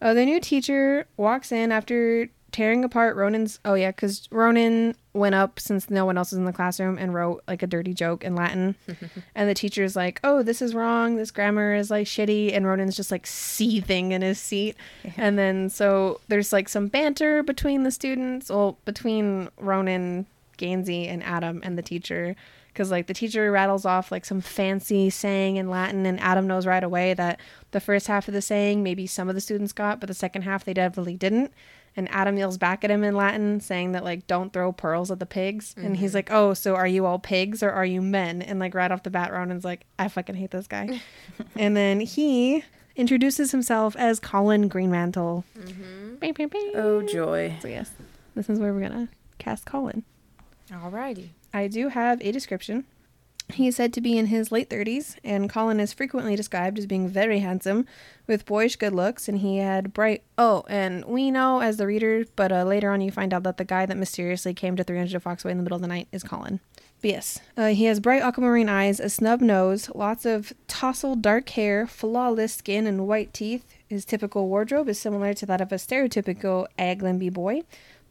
Uh, 0.00 0.14
the 0.14 0.24
new 0.24 0.40
teacher 0.40 1.06
walks 1.16 1.52
in 1.52 1.70
after 1.70 2.28
tearing 2.50 2.82
apart 2.82 3.14
Ronan's. 3.14 3.60
Oh, 3.64 3.74
yeah, 3.74 3.92
because 3.92 4.26
Ronan 4.32 4.96
went 5.14 5.34
up 5.34 5.60
since 5.60 5.90
no 5.90 6.06
one 6.06 6.16
else 6.16 6.30
was 6.30 6.38
in 6.38 6.44
the 6.44 6.52
classroom 6.52 6.96
and 6.98 7.12
wrote 7.12 7.42
like 7.46 7.62
a 7.62 7.66
dirty 7.66 7.92
joke 7.92 8.24
in 8.24 8.34
Latin. 8.34 8.74
and 9.34 9.48
the 9.48 9.54
teacher's 9.54 9.94
like, 9.94 10.20
oh, 10.24 10.42
this 10.42 10.62
is 10.62 10.74
wrong. 10.74 11.16
This 11.16 11.30
grammar 11.30 11.74
is 11.74 11.90
like 11.90 12.06
shitty. 12.06 12.54
And 12.54 12.66
Ronan's 12.66 12.96
just 12.96 13.10
like 13.10 13.26
seething 13.26 14.12
in 14.12 14.22
his 14.22 14.38
seat. 14.38 14.76
And 15.16 15.38
then 15.38 15.68
so 15.68 16.20
there's 16.28 16.52
like 16.52 16.68
some 16.68 16.88
banter 16.88 17.42
between 17.42 17.82
the 17.82 17.90
students, 17.90 18.48
well, 18.48 18.78
between 18.84 19.48
Ronan, 19.58 20.26
Gansey, 20.56 21.06
and 21.08 21.22
Adam 21.22 21.60
and 21.62 21.76
the 21.76 21.82
teacher 21.82 22.34
because 22.72 22.90
like 22.90 23.06
the 23.06 23.14
teacher 23.14 23.50
rattles 23.52 23.84
off 23.84 24.10
like 24.10 24.24
some 24.24 24.40
fancy 24.40 25.10
saying 25.10 25.56
in 25.56 25.68
Latin, 25.68 26.06
and 26.06 26.18
Adam 26.20 26.46
knows 26.46 26.66
right 26.66 26.82
away 26.82 27.14
that 27.14 27.38
the 27.72 27.80
first 27.80 28.06
half 28.06 28.28
of 28.28 28.34
the 28.34 28.42
saying 28.42 28.82
maybe 28.82 29.06
some 29.06 29.28
of 29.28 29.34
the 29.34 29.40
students 29.40 29.72
got, 29.72 30.00
but 30.00 30.06
the 30.06 30.14
second 30.14 30.42
half 30.42 30.64
they 30.64 30.74
definitely 30.74 31.16
didn't. 31.16 31.52
And 31.94 32.10
Adam 32.10 32.38
yells 32.38 32.56
back 32.56 32.84
at 32.84 32.90
him 32.90 33.04
in 33.04 33.14
Latin, 33.14 33.60
saying 33.60 33.92
that 33.92 34.04
like 34.04 34.26
don't 34.26 34.52
throw 34.52 34.72
pearls 34.72 35.10
at 35.10 35.18
the 35.18 35.26
pigs. 35.26 35.74
And 35.76 35.96
he's 35.96 36.10
mm-hmm. 36.10 36.16
like, 36.16 36.32
"Oh, 36.32 36.54
so 36.54 36.74
are 36.74 36.86
you 36.86 37.04
all 37.04 37.18
pigs 37.18 37.62
or 37.62 37.70
are 37.70 37.84
you 37.84 38.00
men?" 38.00 38.40
And 38.40 38.58
like 38.58 38.74
right 38.74 38.90
off 38.90 39.02
the 39.02 39.10
bat, 39.10 39.32
Ronan's 39.32 39.64
like, 39.64 39.84
"I 39.98 40.08
fucking 40.08 40.34
hate 40.34 40.50
this 40.50 40.66
guy." 40.66 41.00
and 41.56 41.76
then 41.76 42.00
he 42.00 42.64
introduces 42.96 43.50
himself 43.50 43.94
as 43.96 44.20
Colin 44.20 44.68
Greenmantle. 44.68 45.44
Mm-hmm. 45.58 46.14
Bing, 46.16 46.32
bing, 46.32 46.48
bing. 46.48 46.72
Oh 46.74 47.02
joy. 47.02 47.56
So 47.60 47.68
yes, 47.68 47.90
this 48.34 48.48
is 48.48 48.58
where 48.58 48.72
we're 48.72 48.88
gonna 48.88 49.08
cast 49.38 49.66
Colin. 49.66 50.04
Alrighty. 50.70 51.28
I 51.52 51.68
do 51.68 51.88
have 51.88 52.22
a 52.22 52.32
description. 52.32 52.84
He 53.50 53.68
is 53.68 53.76
said 53.76 53.92
to 53.94 54.00
be 54.00 54.16
in 54.16 54.26
his 54.26 54.50
late 54.50 54.70
30s, 54.70 55.16
and 55.22 55.50
Colin 55.50 55.80
is 55.80 55.92
frequently 55.92 56.36
described 56.36 56.78
as 56.78 56.86
being 56.86 57.08
very 57.08 57.40
handsome, 57.40 57.86
with 58.26 58.46
boyish 58.46 58.76
good 58.76 58.94
looks, 58.94 59.28
and 59.28 59.38
he 59.38 59.58
had 59.58 59.92
bright. 59.92 60.22
Oh, 60.38 60.64
and 60.68 61.04
we 61.04 61.30
know 61.30 61.60
as 61.60 61.76
the 61.76 61.86
reader, 61.86 62.24
but 62.36 62.50
uh, 62.50 62.64
later 62.64 62.90
on 62.90 63.00
you 63.00 63.10
find 63.10 63.34
out 63.34 63.42
that 63.42 63.58
the 63.58 63.64
guy 63.64 63.84
that 63.84 63.96
mysteriously 63.96 64.54
came 64.54 64.76
to 64.76 64.84
300 64.84 65.22
Fox 65.22 65.44
Way 65.44 65.50
in 65.50 65.58
the 65.58 65.62
middle 65.62 65.76
of 65.76 65.82
the 65.82 65.88
night 65.88 66.08
is 66.12 66.22
Colin. 66.22 66.60
But 67.02 67.10
yes, 67.10 67.40
uh, 67.56 67.68
he 67.68 67.86
has 67.86 67.98
bright 67.98 68.22
aquamarine 68.22 68.68
eyes, 68.68 69.00
a 69.00 69.10
snub 69.10 69.40
nose, 69.40 69.90
lots 69.92 70.24
of 70.24 70.52
tousled 70.68 71.20
dark 71.20 71.48
hair, 71.50 71.86
flawless 71.86 72.54
skin, 72.54 72.86
and 72.86 73.08
white 73.08 73.34
teeth. 73.34 73.64
His 73.88 74.04
typical 74.04 74.48
wardrobe 74.48 74.88
is 74.88 75.00
similar 75.00 75.34
to 75.34 75.46
that 75.46 75.60
of 75.60 75.72
a 75.72 75.76
stereotypical 75.76 76.68
Aglionby 76.78 77.32
boy. 77.32 77.62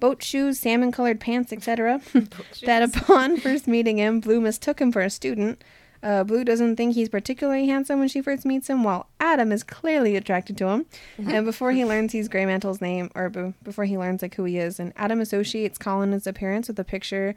Boat 0.02 0.22
shoes, 0.22 0.60
salmon 0.60 0.92
colored 0.92 1.22
pants, 1.22 1.54
etc. 1.54 2.02
that 2.66 2.84
upon 2.84 3.38
first 3.38 3.68
meeting 3.68 3.98
him, 3.98 4.20
Blue 4.20 4.42
mistook 4.42 4.82
him 4.82 4.92
for 4.92 5.02
a 5.02 5.10
student. 5.10 5.64
Uh, 6.04 6.24
Blue 6.24 6.44
doesn't 6.44 6.76
think 6.78 6.96
he's 6.96 7.10
particularly 7.10 7.68
handsome 7.68 8.00
when 8.00 8.08
she 8.08 8.22
first 8.22 8.44
meets 8.44 8.68
him, 8.68 8.84
while 8.84 9.08
Adam 9.20 9.52
is 9.52 9.62
clearly 9.64 10.16
attracted 10.16 10.58
to 10.58 10.68
him. 10.68 10.86
and 11.20 11.46
before 11.46 11.72
he 11.72 11.86
learns 11.86 12.12
he's 12.12 12.28
Greenmantle's 12.28 12.82
name, 12.82 13.12
or 13.14 13.30
b- 13.30 13.54
before 13.64 13.86
he 13.86 13.98
learns 13.98 14.24
like 14.24 14.34
who 14.36 14.44
he 14.44 14.58
is, 14.58 14.80
and 14.80 14.92
Adam 14.98 15.22
associates 15.22 15.78
Colin's 15.78 16.26
appearance 16.26 16.68
with 16.68 16.80
a 16.80 16.84
picture 16.84 17.36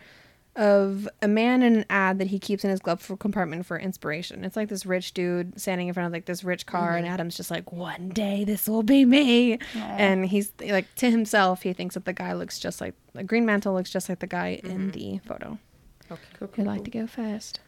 of 0.57 1.09
a 1.21 1.29
man 1.29 1.63
in 1.63 1.77
an 1.77 1.85
ad 1.91 2.19
that 2.19 2.29
he 2.29 2.39
keeps 2.39 2.65
in 2.65 2.71
his 2.71 2.81
glove 2.81 3.11
compartment 3.19 3.67
for 3.67 3.79
inspiration. 3.79 4.45
It's 4.45 4.57
like 4.57 4.69
this 4.69 4.87
rich 4.87 5.13
dude 5.13 5.61
standing 5.61 5.89
in 5.89 5.95
front 5.95 6.07
of 6.07 6.13
like 6.13 6.27
this 6.27 6.45
rich 6.45 6.67
car, 6.67 6.97
and 6.97 7.05
mm-hmm. 7.05 7.15
Adam's 7.15 7.37
just 7.37 7.51
like, 7.51 7.73
"One 7.73 8.11
day 8.11 8.45
this 8.45 8.69
will 8.69 8.83
be 8.83 9.05
me," 9.05 9.59
and 9.75 10.27
he's 10.27 10.53
like 10.61 10.93
to 10.97 11.11
himself, 11.11 11.63
he 11.63 11.73
thinks 11.73 11.95
that 11.95 12.05
the 12.05 12.13
guy 12.13 12.33
looks 12.35 12.59
just 12.59 12.81
like 12.81 12.95
the 13.15 13.25
Greenmantle 13.25 13.75
looks 13.75 13.91
just 13.91 14.09
like 14.09 14.21
the 14.21 14.27
guy 14.27 14.61
in 14.63 14.91
mm-hmm. 14.91 14.91
the 14.91 15.19
photo. 15.27 15.59
Okay. 16.11 16.23
Cool, 16.39 16.49
I'd 16.59 16.67
like 16.67 16.85
to 16.85 16.91
go 16.91 17.07
first. 17.07 17.61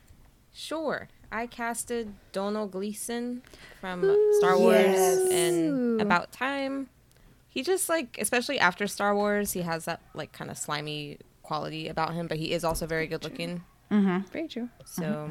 Sure. 0.53 1.09
I 1.33 1.47
casted 1.47 2.15
Domhnall 2.33 2.69
Gleeson 2.69 3.43
from 3.81 4.03
Star 4.39 4.59
Wars 4.59 4.77
yes. 4.77 5.33
and 5.33 6.01
About 6.01 6.33
Time. 6.33 6.89
He 7.49 7.63
just 7.63 7.89
like, 7.89 8.17
especially 8.21 8.59
after 8.59 8.87
Star 8.87 9.15
Wars, 9.15 9.53
he 9.53 9.63
has 9.63 9.87
that 9.87 10.01
like 10.15 10.33
kind 10.33 10.51
of 10.51 10.59
slimy 10.59 11.19
quality 11.47 11.89
about 11.89 12.13
him, 12.15 12.27
but 12.27 12.37
he 12.39 12.53
is 12.53 12.65
also 12.65 12.87
very 12.87 13.07
good 13.07 13.23
looking. 13.25 13.63
Mm-hmm. 13.91 14.29
Very 14.33 14.49
true. 14.49 14.69
So, 14.85 15.31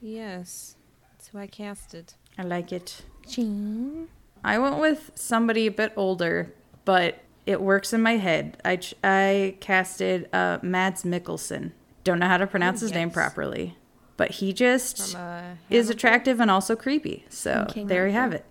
yes, 0.00 0.76
that's 1.10 1.28
who 1.28 1.38
I 1.38 1.46
casted. 1.46 2.14
I 2.36 2.42
like 2.42 2.70
it. 2.72 3.02
Jean. 3.26 4.08
I 4.44 4.58
went 4.58 4.78
with 4.78 5.10
somebody 5.14 5.66
a 5.66 5.70
bit 5.70 5.92
older, 5.96 6.54
but 6.84 7.20
it 7.46 7.60
works 7.60 7.92
in 7.92 8.02
my 8.02 8.16
head. 8.18 8.58
I 8.64 8.76
ch- 8.76 8.94
I 9.02 9.56
casted 9.60 10.28
uh, 10.32 10.58
Mads 10.62 11.02
Mikkelsen. 11.02 11.72
Don't 12.04 12.18
know 12.20 12.28
how 12.28 12.36
to 12.36 12.46
pronounce 12.46 12.82
Oh, 12.82 12.86
his 12.86 12.92
name 12.92 13.10
properly, 13.10 13.76
but 14.16 14.30
he 14.32 14.52
just 14.52 15.12
From 15.12 15.20
uh, 15.20 15.42
is 15.70 15.90
attractive 15.90 16.40
and 16.40 16.50
also 16.50 16.76
creepy. 16.76 17.24
So 17.28 17.64
From 17.64 17.66
King 17.74 17.86
there 17.88 18.06
you 18.06 18.12
have 18.12 18.32
it. 18.32 18.44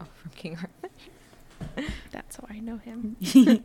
Oh, 0.00 0.06
from 0.22 0.30
King 0.36 0.56
Arthur. 0.56 1.88
That's 2.10 2.36
how 2.36 2.46
I 2.48 2.60
know 2.60 2.76
him. 2.78 3.16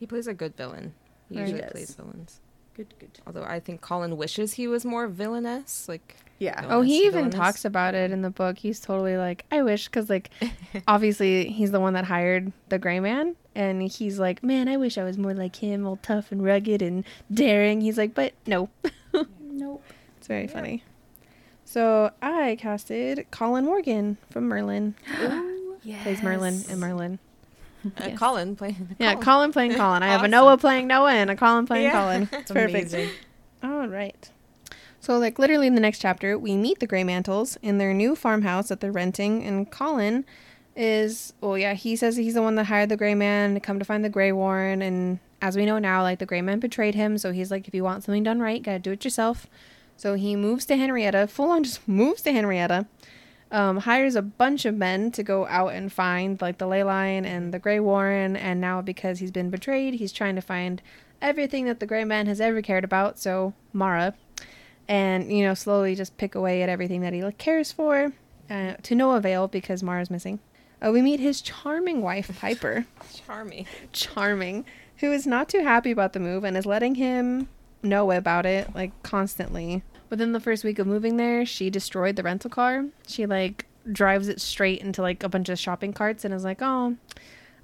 He 0.00 0.06
plays 0.08 0.26
a 0.26 0.34
good 0.34 0.56
villain. 0.56 0.92
He 1.30 1.38
usually 1.38 1.62
He 1.62 1.68
plays 1.68 1.94
villains. 1.94 2.40
Good, 2.74 2.92
good. 2.98 3.20
Although 3.26 3.44
I 3.44 3.60
think 3.60 3.80
Colin 3.80 4.16
wishes 4.16 4.54
he 4.54 4.66
was 4.66 4.84
more 4.84 5.06
villainous. 5.06 5.88
Like, 5.88 6.16
Yeah. 6.40 6.66
Oh, 6.68 6.80
he 6.82 6.98
even 7.06 7.12
villainous. 7.30 7.34
talks 7.36 7.64
about 7.64 7.94
it 7.94 8.10
in 8.10 8.22
the 8.22 8.30
book. 8.30 8.58
He's 8.58 8.80
totally 8.80 9.16
like, 9.16 9.44
I 9.52 9.62
wish, 9.62 9.86
because 9.86 10.10
like, 10.10 10.30
obviously 10.88 11.48
he's 11.50 11.70
the 11.70 11.78
one 11.80 11.92
that 11.92 12.04
hired 12.06 12.52
the 12.70 12.78
Gray 12.80 12.98
Man, 12.98 13.36
and 13.54 13.80
he's 13.82 14.18
like, 14.18 14.42
man, 14.42 14.66
I 14.68 14.76
wish 14.76 14.98
I 14.98 15.04
was 15.04 15.16
more 15.16 15.34
like 15.34 15.54
him, 15.56 15.86
all 15.86 15.98
tough 16.02 16.32
and 16.32 16.42
rugged 16.44 16.82
and 16.82 17.04
daring. 17.32 17.80
He's 17.80 17.96
like, 17.96 18.12
but 18.14 18.32
no, 18.46 18.68
Nope. 19.40 19.84
it's 20.18 20.26
very 20.26 20.48
funny. 20.48 20.82
So 21.64 22.10
I 22.20 22.56
casted 22.60 23.26
Colin 23.30 23.64
Morgan 23.64 24.18
from 24.30 24.48
Merlin. 24.48 24.94
Yes. 25.84 26.02
Plays 26.02 26.22
Merlin 26.22 26.60
and 26.68 26.80
Merlin. 26.80 27.18
uh, 28.00 28.04
Yes. 28.08 28.18
Colin 28.18 28.56
playing. 28.56 28.96
Yeah, 28.98 29.14
Colin 29.16 29.52
playing 29.52 29.74
Colin. 29.74 30.02
I 30.02 30.08
have 30.08 30.22
a 30.24 30.28
Noah 30.28 30.56
playing 30.58 30.86
Noah 30.86 31.12
and 31.12 31.30
a 31.30 31.36
Colin 31.36 31.66
playing 31.66 31.84
Yeah. 31.84 31.92
Colin. 31.92 32.28
It's 32.32 32.50
perfect. 32.50 32.92
Amazing. 32.92 33.10
All 33.62 33.88
right. 33.88 34.30
So, 35.00 35.18
like, 35.18 35.38
literally 35.38 35.66
in 35.66 35.74
the 35.74 35.80
next 35.82 35.98
chapter, 35.98 36.38
we 36.38 36.56
meet 36.56 36.78
the 36.80 36.86
Greenmantles 36.86 37.58
in 37.60 37.76
their 37.78 37.92
new 37.92 38.16
farmhouse 38.16 38.68
that 38.68 38.80
they're 38.80 38.90
renting, 38.92 39.44
and 39.44 39.70
Colin 39.70 40.24
is, 40.76 41.34
well, 41.42 41.58
yeah, 41.58 41.74
he 41.74 41.94
says 41.94 42.16
he's 42.16 42.34
the 42.34 42.42
one 42.42 42.54
that 42.54 42.64
hired 42.64 42.88
the 42.88 42.96
Grey 42.96 43.14
Man 43.14 43.52
to 43.54 43.60
come 43.60 43.78
to 43.78 43.84
find 43.84 44.02
the 44.04 44.08
Greywaren, 44.10 44.82
and 44.82 45.18
as 45.42 45.56
we 45.56 45.66
know 45.66 45.78
now, 45.78 46.00
like, 46.02 46.20
the 46.20 46.26
Grey 46.26 46.40
Man 46.40 46.58
betrayed 46.58 46.94
him, 46.94 47.18
so 47.18 47.32
he's 47.32 47.50
like, 47.50 47.68
if 47.68 47.74
you 47.74 47.84
want 47.84 48.02
something 48.02 48.22
done 48.22 48.40
right, 48.40 48.62
gotta 48.62 48.78
do 48.78 48.92
it 48.92 49.04
yourself. 49.04 49.46
So 49.98 50.14
he 50.14 50.36
moves 50.36 50.64
to 50.66 50.76
Henrietta, 50.76 51.26
full 51.26 51.50
on 51.50 51.64
just 51.64 51.86
moves 51.86 52.22
to 52.22 52.32
Henrietta, 52.32 52.86
um, 53.54 53.78
hires 53.78 54.16
a 54.16 54.22
bunch 54.22 54.64
of 54.64 54.74
men 54.74 55.10
to 55.12 55.22
go 55.22 55.46
out 55.46 55.72
and 55.72 55.92
find, 55.92 56.40
like, 56.42 56.58
the 56.58 56.66
Ley 56.66 56.82
Line 56.82 57.24
and 57.24 57.54
the 57.54 57.60
Greywaren, 57.60 58.36
and 58.36 58.60
now 58.60 58.82
because 58.82 59.20
he's 59.20 59.30
been 59.30 59.48
betrayed, 59.50 59.94
he's 59.94 60.12
trying 60.12 60.34
to 60.34 60.42
find 60.42 60.82
everything 61.22 61.64
that 61.64 61.80
the 61.80 61.86
Grey 61.86 62.04
Man 62.04 62.26
has 62.26 62.40
ever 62.40 62.60
cared 62.60 62.84
about, 62.84 63.18
so 63.18 63.54
Mara 63.72 64.14
and 64.88 65.32
you 65.32 65.42
know 65.44 65.54
slowly 65.54 65.94
just 65.94 66.16
pick 66.16 66.34
away 66.34 66.62
at 66.62 66.68
everything 66.68 67.00
that 67.00 67.12
he 67.12 67.22
like, 67.22 67.38
cares 67.38 67.72
for 67.72 68.12
uh, 68.50 68.74
to 68.82 68.94
no 68.94 69.12
avail 69.12 69.48
because 69.48 69.82
Mara's 69.82 70.10
missing. 70.10 70.38
Uh, 70.84 70.90
we 70.92 71.00
meet 71.00 71.20
his 71.20 71.40
charming 71.40 72.02
wife 72.02 72.30
Piper, 72.40 72.84
Charming. 73.26 73.66
charming, 73.92 74.66
who 74.98 75.12
is 75.12 75.26
not 75.26 75.48
too 75.48 75.62
happy 75.62 75.90
about 75.90 76.12
the 76.12 76.20
move 76.20 76.44
and 76.44 76.56
is 76.56 76.66
letting 76.66 76.96
him 76.96 77.48
know 77.82 78.10
about 78.12 78.44
it 78.44 78.74
like 78.74 78.90
constantly. 79.02 79.82
Within 80.14 80.30
the 80.30 80.38
first 80.38 80.62
week 80.62 80.78
of 80.78 80.86
moving 80.86 81.16
there, 81.16 81.44
she 81.44 81.70
destroyed 81.70 82.14
the 82.14 82.22
rental 82.22 82.48
car. 82.48 82.84
She 83.04 83.26
like 83.26 83.66
drives 83.90 84.28
it 84.28 84.40
straight 84.40 84.80
into 84.80 85.02
like 85.02 85.24
a 85.24 85.28
bunch 85.28 85.48
of 85.48 85.58
shopping 85.58 85.92
carts 85.92 86.24
and 86.24 86.32
is 86.32 86.44
like, 86.44 86.62
"Oh, 86.62 86.94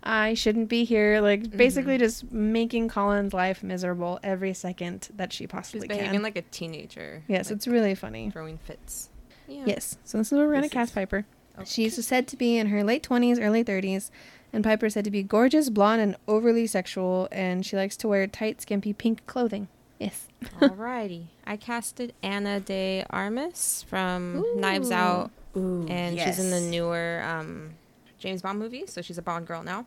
I 0.03 0.35
shouldn't 0.35 0.69
be 0.69 0.83
here." 0.83 1.21
Like 1.21 1.45
mm-hmm. 1.45 1.57
basically 1.57 1.97
just 1.97 2.33
making 2.33 2.89
Colin's 2.89 3.33
life 3.33 3.63
miserable 3.63 4.19
every 4.25 4.53
second 4.53 5.11
that 5.15 5.33
she 5.33 5.47
possibly 5.47 5.83
She's 5.83 5.97
behaving 5.97 6.15
can. 6.15 6.23
like 6.25 6.35
a 6.35 6.43
teenager. 6.43 7.23
yes, 7.29 7.51
like, 7.51 7.59
it's 7.59 7.69
really 7.69 7.95
funny. 7.95 8.31
throwing 8.33 8.59
fits. 8.59 9.11
Yeah. 9.47 9.63
Yes. 9.67 9.97
So 10.03 10.19
this 10.19 10.33
is 10.33 10.37
where 10.37 10.49
we're 10.49 10.55
gonna 10.55 10.69
cast 10.69 10.91
is- 10.91 10.95
Piper. 10.97 11.27
Oh. 11.57 11.61
Okay. 11.61 11.71
She's 11.71 12.05
said 12.05 12.27
to 12.27 12.37
be 12.37 12.59
in 12.59 12.67
her 12.67 12.83
late 12.83 13.05
20s, 13.05 13.39
early 13.41 13.63
30s, 13.63 14.11
and 14.53 14.65
Piper 14.65 14.91
said 14.91 15.05
to 15.05 15.11
be 15.13 15.23
gorgeous, 15.23 15.71
blonde, 15.71 16.03
and 16.03 16.17
overly 16.27 16.67
sexual, 16.67 17.29
and 17.31 17.65
she 17.65 17.77
likes 17.77 17.97
to 17.99 18.09
wear 18.09 18.27
tight, 18.27 18.61
skimpy 18.61 18.93
pink 18.93 19.25
clothing. 19.27 19.69
Yes. 20.01 20.29
Alrighty. 20.61 21.27
I 21.47 21.57
casted 21.57 22.15
Ana 22.23 22.59
de 22.59 23.05
Armas 23.11 23.85
from 23.87 24.45
Knives 24.59 24.91
Out, 24.91 25.31
Ooh, 25.57 25.87
and 25.89 26.19
she's 26.19 26.39
in 26.39 26.51
the 26.51 26.61
newer 26.61 27.23
um, 27.25 27.75
James 28.19 28.41
Bond 28.41 28.59
movie, 28.59 28.87
so 28.87 29.03
she's 29.03 29.19
a 29.19 29.23
Bond 29.23 29.47
girl 29.47 29.63
now. 29.63 29.87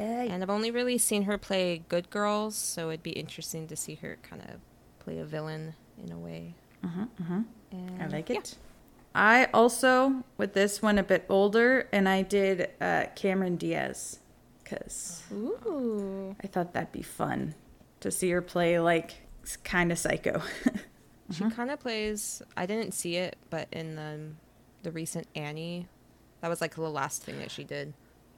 Yay. 0.00 0.28
And 0.28 0.42
I've 0.42 0.50
only 0.50 0.72
really 0.72 0.98
seen 0.98 1.22
her 1.22 1.38
play 1.38 1.84
good 1.88 2.10
girls, 2.10 2.56
so 2.56 2.90
it'd 2.90 3.04
be 3.04 3.12
interesting 3.12 3.68
to 3.68 3.76
see 3.76 3.94
her 3.94 4.18
kind 4.28 4.42
of 4.42 4.56
play 4.98 5.18
a 5.18 5.24
villain 5.24 5.74
in 6.04 6.12
a 6.12 6.18
way. 6.18 6.54
Uh-huh, 6.84 7.06
uh-huh. 7.20 7.40
And 7.70 8.02
I 8.02 8.08
like 8.08 8.28
yeah. 8.28 8.38
it. 8.38 8.56
I 9.14 9.48
also, 9.54 10.24
with 10.36 10.54
this 10.54 10.82
one 10.82 10.98
a 10.98 11.04
bit 11.04 11.24
older, 11.28 11.88
and 11.92 12.08
I 12.08 12.22
did 12.22 12.68
uh, 12.80 13.04
Cameron 13.14 13.56
Diaz 13.56 14.18
because 14.62 15.22
I 15.30 16.48
thought 16.48 16.72
that'd 16.72 16.90
be 16.90 17.02
fun 17.02 17.54
to 18.00 18.10
see 18.10 18.30
her 18.30 18.42
play 18.42 18.80
like 18.80 19.25
kind 19.56 19.92
of 19.92 19.98
psycho. 19.98 20.42
She 21.32 21.42
kind 21.50 21.72
of 21.72 21.80
plays. 21.80 22.40
I 22.56 22.66
didn't 22.66 22.92
see 22.92 23.16
it, 23.16 23.34
but 23.50 23.66
in 23.72 23.96
the 23.96 24.20
the 24.84 24.92
recent 24.92 25.26
Annie, 25.34 25.88
that 26.40 26.46
was 26.48 26.60
like 26.60 26.76
the 26.76 26.82
last 26.82 27.24
thing 27.24 27.40
that 27.40 27.50
she 27.50 27.64
did. 27.64 27.88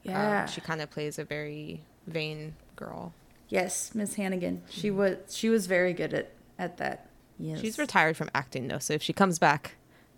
Um, 0.06 0.12
yeah. 0.14 0.46
she 0.46 0.62
kind 0.62 0.80
of 0.80 0.88
plays 0.90 1.18
a 1.18 1.24
very 1.24 1.82
vain 2.06 2.54
girl. 2.76 3.12
yes, 3.50 3.94
Miss 3.94 4.14
Hannigan. 4.14 4.62
She 4.70 4.90
was 4.90 5.18
she 5.28 5.50
was 5.50 5.66
very 5.66 5.92
good 5.92 6.14
at 6.14 6.30
at 6.58 6.78
that. 6.78 7.10
Yes. 7.38 7.60
She's 7.60 7.78
retired 7.78 8.16
from 8.16 8.30
acting 8.34 8.68
though, 8.68 8.78
so 8.78 8.94
if 8.94 9.02
she 9.02 9.12
comes 9.12 9.38
back, 9.38 9.74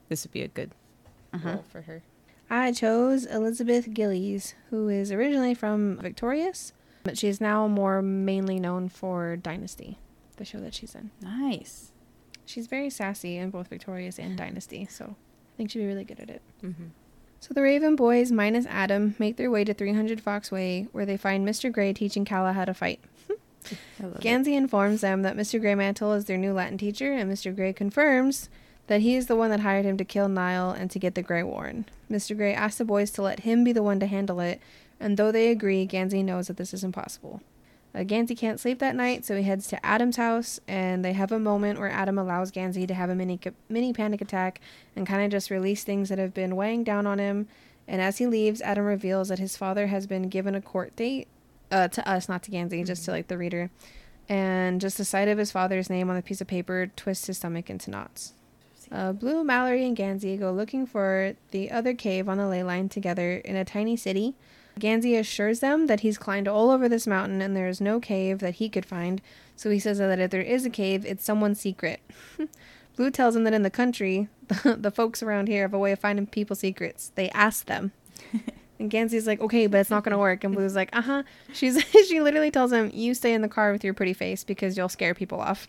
this 0.08 0.24
would 0.24 0.30
be 0.32 0.42
a 0.42 0.48
good 0.48 0.70
Uh-huh. 1.34 1.48
role 1.54 1.64
for 1.68 1.80
her. 1.82 2.04
I 2.48 2.70
chose 2.70 3.26
Elizabeth 3.26 3.92
Gillies, 3.92 4.54
who 4.70 4.88
is 4.88 5.10
originally 5.10 5.54
from 5.54 5.98
Victorious, 6.00 6.72
but 7.02 7.18
she 7.18 7.26
is 7.26 7.40
now 7.40 7.66
more 7.66 8.00
mainly 8.00 8.60
known 8.60 8.88
for 8.88 9.34
Dynasty, 9.36 9.98
the 10.40 10.44
show 10.44 10.58
that 10.58 10.74
she's 10.74 10.94
in. 10.96 11.10
Nice. 11.22 11.92
She's 12.46 12.66
very 12.66 12.90
sassy 12.90 13.36
in 13.36 13.50
both 13.50 13.68
Victorious 13.68 14.18
and 14.18 14.36
Dynasty, 14.36 14.88
so 14.90 15.04
I 15.04 15.56
think 15.56 15.70
she'd 15.70 15.78
be 15.78 15.86
really 15.86 16.04
good 16.04 16.18
at 16.18 16.30
it. 16.30 16.42
Mm-hmm. 16.64 16.86
So 17.38 17.54
the 17.54 17.62
Raven 17.62 17.94
boys, 17.94 18.32
minus 18.32 18.66
Adam, 18.66 19.14
make 19.18 19.36
their 19.36 19.50
way 19.50 19.64
to 19.64 19.72
300 19.72 20.20
Fox 20.20 20.50
Way, 20.50 20.88
where 20.92 21.06
they 21.06 21.16
find 21.16 21.46
Mr. 21.46 21.70
Grey 21.70 21.92
teaching 21.92 22.24
Calla 22.24 22.54
how 22.54 22.64
to 22.64 22.74
fight. 22.74 23.00
I 23.30 24.04
love 24.04 24.16
it. 24.16 24.20
Gansey 24.20 24.56
informs 24.56 25.02
them 25.02 25.22
that 25.22 25.36
Mr. 25.36 25.60
Greenmantle 25.60 26.16
is 26.16 26.24
their 26.24 26.36
new 26.36 26.52
Latin 26.52 26.76
teacher, 26.76 27.12
and 27.12 27.30
Mr. 27.30 27.54
Grey 27.54 27.72
confirms 27.72 28.48
that 28.88 29.02
he 29.02 29.14
is 29.14 29.26
the 29.26 29.36
one 29.36 29.50
that 29.50 29.60
hired 29.60 29.84
him 29.84 29.96
to 29.98 30.04
kill 30.04 30.28
Niall 30.28 30.72
and 30.72 30.90
to 30.90 30.98
get 30.98 31.14
the 31.14 31.22
Greywaren. 31.22 31.84
Mr. 32.10 32.36
Grey 32.36 32.52
asks 32.52 32.78
the 32.78 32.84
boys 32.84 33.10
to 33.12 33.22
let 33.22 33.40
him 33.40 33.62
be 33.62 33.72
the 33.72 33.82
one 33.82 34.00
to 34.00 34.06
handle 34.06 34.40
it, 34.40 34.60
and 34.98 35.16
though 35.16 35.30
they 35.30 35.50
agree, 35.50 35.86
Gansey 35.86 36.24
knows 36.24 36.48
that 36.48 36.56
this 36.56 36.74
is 36.74 36.82
impossible. 36.82 37.40
Uh, 37.94 38.04
Gansey 38.04 38.36
can't 38.36 38.60
sleep 38.60 38.78
that 38.78 38.94
night, 38.94 39.24
so 39.24 39.36
he 39.36 39.42
heads 39.42 39.66
to 39.68 39.84
Adam's 39.84 40.16
house, 40.16 40.60
and 40.68 41.04
they 41.04 41.12
have 41.12 41.32
a 41.32 41.40
moment 41.40 41.80
where 41.80 41.90
Adam 41.90 42.18
allows 42.18 42.52
Gansey 42.52 42.86
to 42.86 42.94
have 42.94 43.10
a 43.10 43.14
mini 43.14 43.40
mini 43.68 43.92
panic 43.92 44.20
attack 44.20 44.60
and 44.94 45.06
kind 45.06 45.24
of 45.24 45.30
just 45.30 45.50
release 45.50 45.82
things 45.82 46.08
that 46.08 46.18
have 46.18 46.32
been 46.32 46.54
weighing 46.54 46.84
down 46.84 47.06
on 47.06 47.18
him. 47.18 47.48
And 47.88 48.00
as 48.00 48.18
he 48.18 48.26
leaves, 48.26 48.62
Adam 48.62 48.84
reveals 48.84 49.28
that 49.28 49.40
his 49.40 49.56
father 49.56 49.88
has 49.88 50.06
been 50.06 50.28
given 50.28 50.54
a 50.54 50.60
court 50.60 50.94
date 50.94 51.26
uh, 51.72 51.88
to 51.88 52.08
us, 52.08 52.28
not 52.28 52.44
to 52.44 52.52
Gansey, 52.52 52.84
just 52.84 53.04
to 53.06 53.10
like 53.10 53.26
the 53.26 53.38
reader. 53.38 53.70
And 54.28 54.80
just 54.80 54.96
the 54.96 55.04
sight 55.04 55.26
of 55.26 55.38
his 55.38 55.50
father's 55.50 55.90
name 55.90 56.08
on 56.08 56.14
the 56.14 56.22
piece 56.22 56.40
of 56.40 56.46
paper 56.46 56.86
twists 56.94 57.26
his 57.26 57.38
stomach 57.38 57.68
into 57.68 57.90
knots. 57.90 58.34
Uh, 58.92 59.12
Blue, 59.12 59.42
Mallory, 59.42 59.84
and 59.84 59.96
Gansey 59.96 60.36
go 60.36 60.52
looking 60.52 60.86
for 60.86 61.34
the 61.50 61.70
other 61.70 61.94
cave 61.94 62.28
on 62.28 62.38
the 62.38 62.46
ley 62.46 62.62
line 62.62 62.88
together 62.88 63.36
in 63.36 63.56
a 63.56 63.64
tiny 63.64 63.96
city. 63.96 64.34
Gansey 64.80 65.16
assures 65.16 65.60
them 65.60 65.86
that 65.86 66.00
he's 66.00 66.18
climbed 66.18 66.48
all 66.48 66.70
over 66.70 66.88
this 66.88 67.06
mountain 67.06 67.40
and 67.40 67.56
there 67.56 67.68
is 67.68 67.80
no 67.80 68.00
cave 68.00 68.38
that 68.40 68.56
he 68.56 68.68
could 68.68 68.86
find, 68.86 69.20
so 69.56 69.70
he 69.70 69.78
says 69.78 69.98
that 69.98 70.18
if 70.18 70.30
there 70.30 70.40
is 70.40 70.64
a 70.64 70.70
cave, 70.70 71.04
it's 71.04 71.24
someone's 71.24 71.60
secret. 71.60 72.00
Blue 72.96 73.10
tells 73.10 73.36
him 73.36 73.44
that 73.44 73.54
in 73.54 73.62
the 73.62 73.70
country, 73.70 74.28
the, 74.48 74.76
the 74.80 74.90
folks 74.90 75.22
around 75.22 75.48
here 75.48 75.62
have 75.62 75.74
a 75.74 75.78
way 75.78 75.92
of 75.92 75.98
finding 75.98 76.26
people's 76.26 76.60
secrets. 76.60 77.12
They 77.14 77.30
ask 77.30 77.66
them. 77.66 77.92
And 78.80 78.90
Gansey's 78.90 79.26
like, 79.26 79.42
okay, 79.42 79.66
but 79.66 79.78
it's 79.78 79.90
not 79.90 80.04
gonna 80.04 80.18
work. 80.18 80.42
And 80.42 80.54
Blue's 80.54 80.74
like, 80.74 80.88
uh 80.94 81.02
huh. 81.02 81.22
She's 81.52 81.84
she 82.08 82.22
literally 82.22 82.50
tells 82.50 82.72
him, 82.72 82.90
you 82.94 83.12
stay 83.12 83.34
in 83.34 83.42
the 83.42 83.48
car 83.48 83.72
with 83.72 83.84
your 83.84 83.92
pretty 83.92 84.14
face 84.14 84.42
because 84.42 84.74
you'll 84.74 84.88
scare 84.88 85.14
people 85.14 85.38
off. 85.38 85.68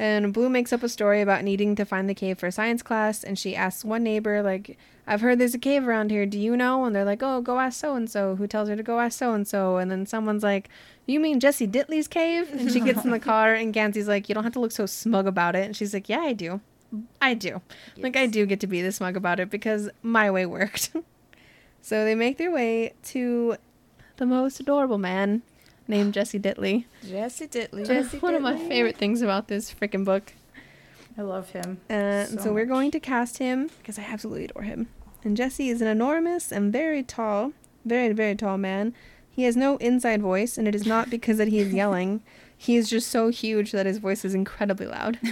And 0.00 0.32
Blue 0.32 0.48
makes 0.48 0.72
up 0.72 0.82
a 0.82 0.88
story 0.88 1.20
about 1.20 1.44
needing 1.44 1.76
to 1.76 1.84
find 1.84 2.08
the 2.08 2.14
cave 2.14 2.38
for 2.38 2.50
science 2.50 2.82
class, 2.82 3.22
and 3.22 3.38
she 3.38 3.54
asks 3.54 3.84
one 3.84 4.02
neighbor, 4.02 4.42
like, 4.42 4.78
I've 5.06 5.20
heard 5.20 5.38
there's 5.38 5.54
a 5.54 5.58
cave 5.58 5.86
around 5.86 6.10
here. 6.10 6.24
Do 6.24 6.40
you 6.40 6.56
know? 6.56 6.86
And 6.86 6.96
they're 6.96 7.04
like, 7.04 7.22
Oh, 7.22 7.42
go 7.42 7.58
ask 7.60 7.78
so 7.78 7.96
and 7.96 8.08
so. 8.08 8.34
Who 8.36 8.46
tells 8.46 8.70
her 8.70 8.76
to 8.76 8.82
go 8.82 8.98
ask 8.98 9.18
so 9.18 9.34
and 9.34 9.46
so? 9.46 9.76
And 9.76 9.90
then 9.90 10.06
someone's 10.06 10.42
like, 10.42 10.70
You 11.04 11.20
mean 11.20 11.38
Jesse 11.38 11.68
Dittley's 11.68 12.08
cave? 12.08 12.50
And 12.50 12.72
she 12.72 12.80
gets 12.80 13.04
in 13.04 13.10
the 13.10 13.20
car, 13.32 13.52
and 13.52 13.74
Gansey's 13.74 14.08
like, 14.08 14.30
You 14.30 14.34
don't 14.34 14.44
have 14.44 14.54
to 14.54 14.60
look 14.60 14.72
so 14.72 14.86
smug 14.86 15.26
about 15.26 15.54
it. 15.54 15.66
And 15.66 15.76
she's 15.76 15.92
like, 15.92 16.08
Yeah, 16.08 16.20
I 16.20 16.32
do. 16.32 16.62
I 17.20 17.34
do. 17.34 17.60
Like, 17.98 18.16
I 18.16 18.26
do 18.26 18.46
get 18.46 18.60
to 18.60 18.66
be 18.66 18.80
this 18.80 18.96
smug 18.96 19.18
about 19.18 19.38
it 19.38 19.50
because 19.50 19.90
my 20.02 20.30
way 20.30 20.46
worked. 20.46 20.96
so 21.82 22.06
they 22.06 22.14
make 22.14 22.38
their 22.38 22.50
way 22.50 22.94
to 23.02 23.56
the 24.16 24.24
most 24.24 24.60
adorable 24.60 24.96
man 24.96 25.42
named 25.90 26.14
Jesse 26.14 26.38
Dittley. 26.38 26.84
Jesse 27.06 27.46
Dittley. 27.46 27.86
Jesse 27.86 28.18
One 28.18 28.34
of 28.34 28.42
my 28.42 28.56
favorite 28.56 28.96
things 28.96 29.20
about 29.20 29.48
this 29.48 29.72
freaking 29.74 30.04
book. 30.04 30.32
I 31.18 31.22
love 31.22 31.50
him. 31.50 31.80
Uh, 31.90 31.92
and 31.92 32.28
So 32.28 32.44
so 32.44 32.52
we're 32.52 32.64
going 32.64 32.90
to 32.92 33.00
cast 33.00 33.38
him 33.38 33.70
because 33.78 33.98
I 33.98 34.02
absolutely 34.02 34.46
adore 34.46 34.62
him. 34.62 34.88
And 35.22 35.36
Jesse 35.36 35.68
is 35.68 35.82
an 35.82 35.88
enormous 35.88 36.50
and 36.50 36.72
very 36.72 37.02
tall, 37.02 37.52
very, 37.84 38.12
very 38.14 38.34
tall 38.34 38.56
man. 38.56 38.94
He 39.30 39.42
has 39.42 39.56
no 39.56 39.76
inside 39.76 40.22
voice, 40.22 40.56
and 40.56 40.66
it 40.66 40.74
is 40.74 40.86
not 40.86 41.10
because 41.10 41.36
that 41.38 41.48
he 41.48 41.58
is 41.58 41.74
yelling. 41.74 42.22
He 42.62 42.76
is 42.76 42.90
just 42.90 43.08
so 43.08 43.28
huge 43.30 43.72
that 43.72 43.86
his 43.86 43.96
voice 43.96 44.22
is 44.22 44.34
incredibly 44.34 44.84
loud. 44.86 45.18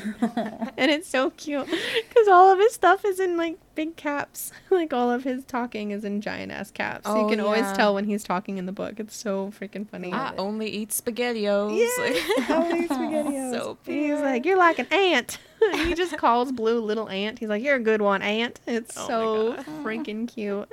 and 0.79 0.91
it's 0.91 1.07
so 1.07 1.29
cute 1.29 1.67
because 1.67 2.27
all 2.27 2.51
of 2.51 2.59
his 2.59 2.73
stuff 2.73 3.05
is 3.05 3.21
in 3.21 3.37
like 3.37 3.59
big 3.75 3.97
caps. 3.97 4.51
like 4.71 4.95
all 4.95 5.11
of 5.11 5.25
his 5.25 5.45
talking 5.45 5.91
is 5.91 6.05
in 6.05 6.23
giant 6.23 6.53
ass 6.53 6.71
caps. 6.71 7.05
so 7.07 7.15
you 7.15 7.27
Oh, 7.27 7.29
can 7.29 7.41
always 7.41 7.71
tell 7.73 7.93
when 7.95 8.07
he's 8.07 8.25
talking 8.25 8.57
in 8.57 8.65
the 8.65 8.73
book. 8.73 8.99
It's 8.99 9.15
so 9.15 9.53
freaking 9.61 9.87
funny. 9.87 10.11
I 10.11 10.35
only 10.39 10.71
eat 10.71 10.89
SpaghettiOs. 10.89 11.77
Yeah, 11.77 12.47
spaghettios. 12.87 13.51
So 13.53 13.77
He's 13.85 14.21
like, 14.21 14.47
you're 14.47 14.57
like 14.57 14.79
an 14.79 14.87
ant. 14.91 15.39
he 15.75 15.93
just 15.93 16.17
calls 16.17 16.51
Blue 16.51 16.81
little 16.81 17.11
ant. 17.11 17.41
He's 17.41 17.51
like, 17.51 17.63
you're 17.63 17.77
a 17.77 17.81
good 17.81 18.01
one, 18.01 18.23
ant. 18.23 18.59
It's 18.67 18.97
Oh 18.97 19.07
so 19.07 19.63
freaking 19.83 20.27
cute. 20.27 20.67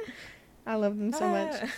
I 0.66 0.76
love 0.76 0.98
them 0.98 1.12
so 1.12 1.28
much. 1.28 1.70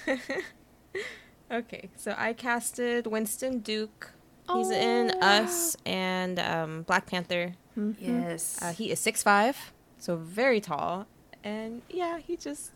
okay, 1.51 1.89
so 1.95 2.13
I 2.15 2.33
casted 2.33 3.07
Winston 3.07 3.57
Duke. 3.59 4.11
He's 4.53 4.69
in 4.69 5.11
Oh. 5.15 5.25
Us 5.25 5.75
and 5.85 6.39
um, 6.39 6.81
Black 6.83 7.05
Panther. 7.05 7.53
Mhm. 7.77 7.95
Yes. 7.99 8.59
Uh, 8.61 8.71
he 8.71 8.91
is 8.91 8.99
six 8.99 9.21
five, 9.23 9.73
so 9.99 10.15
very 10.15 10.59
tall, 10.61 11.05
and 11.43 11.81
yeah, 11.89 12.17
he 12.19 12.35
just 12.37 12.71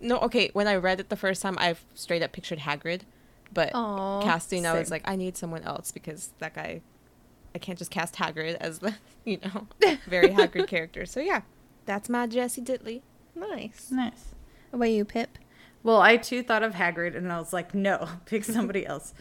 no. 0.00 0.18
Okay, 0.20 0.50
when 0.52 0.66
I 0.68 0.76
read 0.76 1.00
it 1.00 1.08
the 1.08 1.16
first 1.16 1.42
time, 1.42 1.56
I 1.58 1.76
straight 1.94 2.22
up 2.22 2.32
pictured 2.32 2.60
Hagrid, 2.60 3.02
but 3.52 3.70
Aw, 3.74 4.22
casting, 4.22 4.64
I 4.64 4.78
was 4.78 4.90
like, 4.90 5.02
I 5.06 5.16
need 5.16 5.36
someone 5.36 5.62
else 5.64 5.92
because 5.92 6.30
that 6.38 6.54
guy, 6.54 6.80
I 7.54 7.58
can't 7.58 7.78
just 7.78 7.90
cast 7.90 8.14
Hagrid 8.14 8.56
as 8.60 8.78
the 8.78 8.94
you 9.24 9.38
know 9.44 9.66
very 10.06 10.30
Hagrid 10.30 10.66
character. 10.66 11.04
So 11.04 11.20
yeah, 11.20 11.42
that's 11.84 12.08
my 12.08 12.26
Jesse 12.26 12.62
Dittley. 12.62 13.02
Nice. 13.34 13.90
nice. 13.90 14.34
What 14.70 14.78
about 14.78 14.90
you, 14.90 15.04
Pip? 15.04 15.38
Well, 15.82 16.00
I 16.00 16.16
too 16.16 16.42
thought 16.42 16.62
of 16.62 16.74
Hagrid, 16.74 17.16
and 17.16 17.32
I 17.32 17.38
was 17.38 17.52
like, 17.52 17.74
no, 17.74 18.08
pick 18.26 18.44
somebody 18.44 18.84
else. 18.84 19.14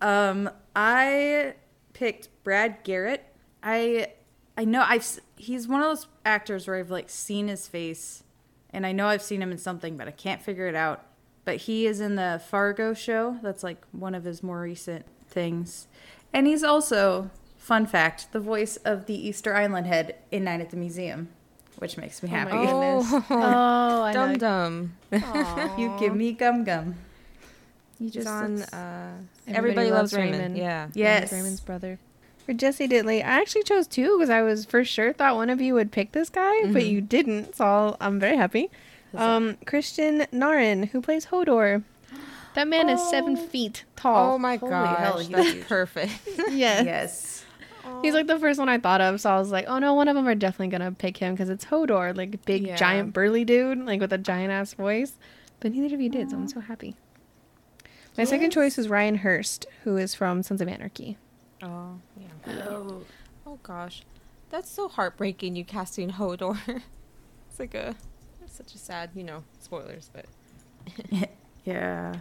Um, 0.00 0.50
I 0.74 1.54
picked 1.92 2.28
Brad 2.44 2.78
Garrett. 2.84 3.24
I 3.62 4.08
I 4.56 4.64
know 4.64 4.84
I've 4.86 5.06
he's 5.36 5.66
one 5.68 5.80
of 5.80 5.88
those 5.88 6.06
actors 6.24 6.66
where 6.66 6.76
I've 6.76 6.90
like 6.90 7.08
seen 7.10 7.48
his 7.48 7.68
face, 7.68 8.22
and 8.70 8.84
I 8.86 8.92
know 8.92 9.06
I've 9.06 9.22
seen 9.22 9.42
him 9.42 9.52
in 9.52 9.58
something, 9.58 9.96
but 9.96 10.08
I 10.08 10.12
can't 10.12 10.42
figure 10.42 10.66
it 10.66 10.74
out. 10.74 11.04
But 11.44 11.56
he 11.56 11.86
is 11.86 12.00
in 12.00 12.14
the 12.16 12.40
Fargo 12.48 12.94
show. 12.94 13.38
That's 13.42 13.62
like 13.62 13.82
one 13.92 14.14
of 14.14 14.24
his 14.24 14.42
more 14.42 14.60
recent 14.60 15.04
things, 15.28 15.86
and 16.32 16.46
he's 16.46 16.62
also 16.62 17.30
fun 17.56 17.86
fact 17.86 18.32
the 18.32 18.40
voice 18.40 18.76
of 18.78 19.06
the 19.06 19.14
Easter 19.14 19.54
Island 19.54 19.86
head 19.86 20.16
in 20.32 20.44
Night 20.44 20.60
at 20.60 20.70
the 20.70 20.76
Museum, 20.76 21.28
which 21.78 21.96
makes 21.96 22.22
me 22.22 22.28
Oh 22.28 22.32
my 22.32 22.38
happy. 22.38 22.50
goodness. 22.66 23.06
Oh, 23.12 23.24
Oh, 23.30 24.02
I 24.02 24.12
dum 24.12 24.32
know. 24.32 24.38
dum. 24.38 24.96
you 25.78 25.94
give 25.98 26.14
me 26.14 26.32
gum 26.32 26.64
gum. 26.64 26.94
You 28.02 28.08
He's 28.08 28.14
just 28.14 28.28
on. 28.28 28.62
Uh, 28.62 29.12
Everybody 29.46 29.56
Everybody, 29.58 29.90
Loves 29.90 30.12
loves, 30.12 30.14
Raymond. 30.14 30.34
Raymond. 30.34 30.56
Yeah. 30.58 30.88
Yes. 30.94 31.32
Raymond's 31.32 31.60
brother. 31.60 31.98
For 32.46 32.52
Jesse 32.52 32.88
Dittley, 32.88 33.18
I 33.18 33.40
actually 33.40 33.62
chose 33.62 33.86
two 33.86 34.18
because 34.18 34.28
I 34.30 34.42
was 34.42 34.64
for 34.64 34.84
sure 34.84 35.12
thought 35.12 35.36
one 35.36 35.48
of 35.50 35.60
you 35.60 35.74
would 35.74 35.92
pick 35.92 36.10
this 36.12 36.28
guy, 36.28 36.62
but 36.72 36.82
Mhm. 36.82 36.90
you 36.90 37.00
didn't, 37.00 37.54
so 37.54 37.64
I'll, 37.64 37.96
I'm 38.00 38.18
very 38.18 38.36
happy. 38.36 38.68
Um, 39.14 39.56
Kristian 39.64 40.26
Nairn, 40.32 40.84
who 40.88 41.00
plays 41.00 41.26
Hodor. 41.26 41.84
That 42.54 42.66
man 42.66 42.88
is 42.88 43.00
seven 43.08 43.36
feet 43.36 43.84
tall. 43.94 44.32
Oh 44.34 44.38
my 44.38 44.56
Holy 44.56 44.70
gosh, 44.72 44.98
hell, 44.98 45.22
that's 45.30 45.52
huge. 45.52 45.66
perfect. 45.68 46.12
yes. 46.50 46.84
Yes. 46.84 47.44
He's 48.02 48.14
like 48.14 48.26
the 48.26 48.38
first 48.38 48.58
one 48.58 48.68
I 48.68 48.78
thought 48.78 49.00
of, 49.00 49.20
so 49.20 49.30
I 49.30 49.38
was 49.38 49.50
like, 49.52 49.66
oh 49.68 49.78
no, 49.78 49.94
one 49.94 50.08
of 50.08 50.16
them 50.16 50.26
are 50.26 50.34
definitely 50.34 50.68
gonna 50.68 50.90
pick 50.92 51.18
him 51.18 51.34
because 51.34 51.48
it's 51.48 51.64
Hodor, 51.66 52.16
like 52.16 52.44
big, 52.44 52.66
Yeah. 52.66 52.74
giant, 52.76 53.12
burly 53.12 53.44
dude, 53.44 53.86
like 53.86 54.00
with 54.00 54.12
a 54.12 54.18
giant 54.18 54.50
ass 54.50 54.74
voice. 54.74 55.12
But 55.60 55.70
neither 55.72 55.94
of 55.94 56.00
you 56.00 56.08
did, 56.08 56.30
so 56.30 56.36
I'm 56.36 56.48
so 56.48 56.58
happy. 56.60 56.96
My 58.16 58.24
second 58.24 58.50
choice 58.50 58.78
is 58.78 58.88
Ryan 58.88 59.16
Hurst, 59.16 59.66
who 59.84 59.96
is 59.96 60.14
from 60.14 60.42
Sons 60.42 60.60
of 60.60 60.68
Anarchy. 60.68 61.16
Oh 61.62 61.98
yeah. 62.16 62.52
Oh. 62.68 63.02
Oh 63.46 63.58
gosh, 63.62 64.02
that's 64.50 64.70
so 64.70 64.88
heartbreaking. 64.88 65.56
You 65.56 65.64
casting 65.64 66.10
Hodor. 66.12 66.58
it's 67.48 67.58
like 67.58 67.74
a, 67.74 67.94
it's 68.42 68.54
such 68.56 68.74
a 68.74 68.78
sad, 68.78 69.10
you 69.14 69.24
know, 69.24 69.44
spoilers, 69.60 70.10
but 70.12 70.26
Yeah. 71.64 72.16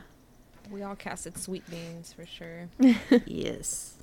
we 0.69 0.83
all 0.83 0.95
casted 0.95 1.37
Sweet 1.37 1.69
Beans 1.69 2.13
for 2.13 2.25
sure. 2.25 2.69
yes. 3.25 3.95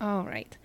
All 0.00 0.22
right. 0.22 0.56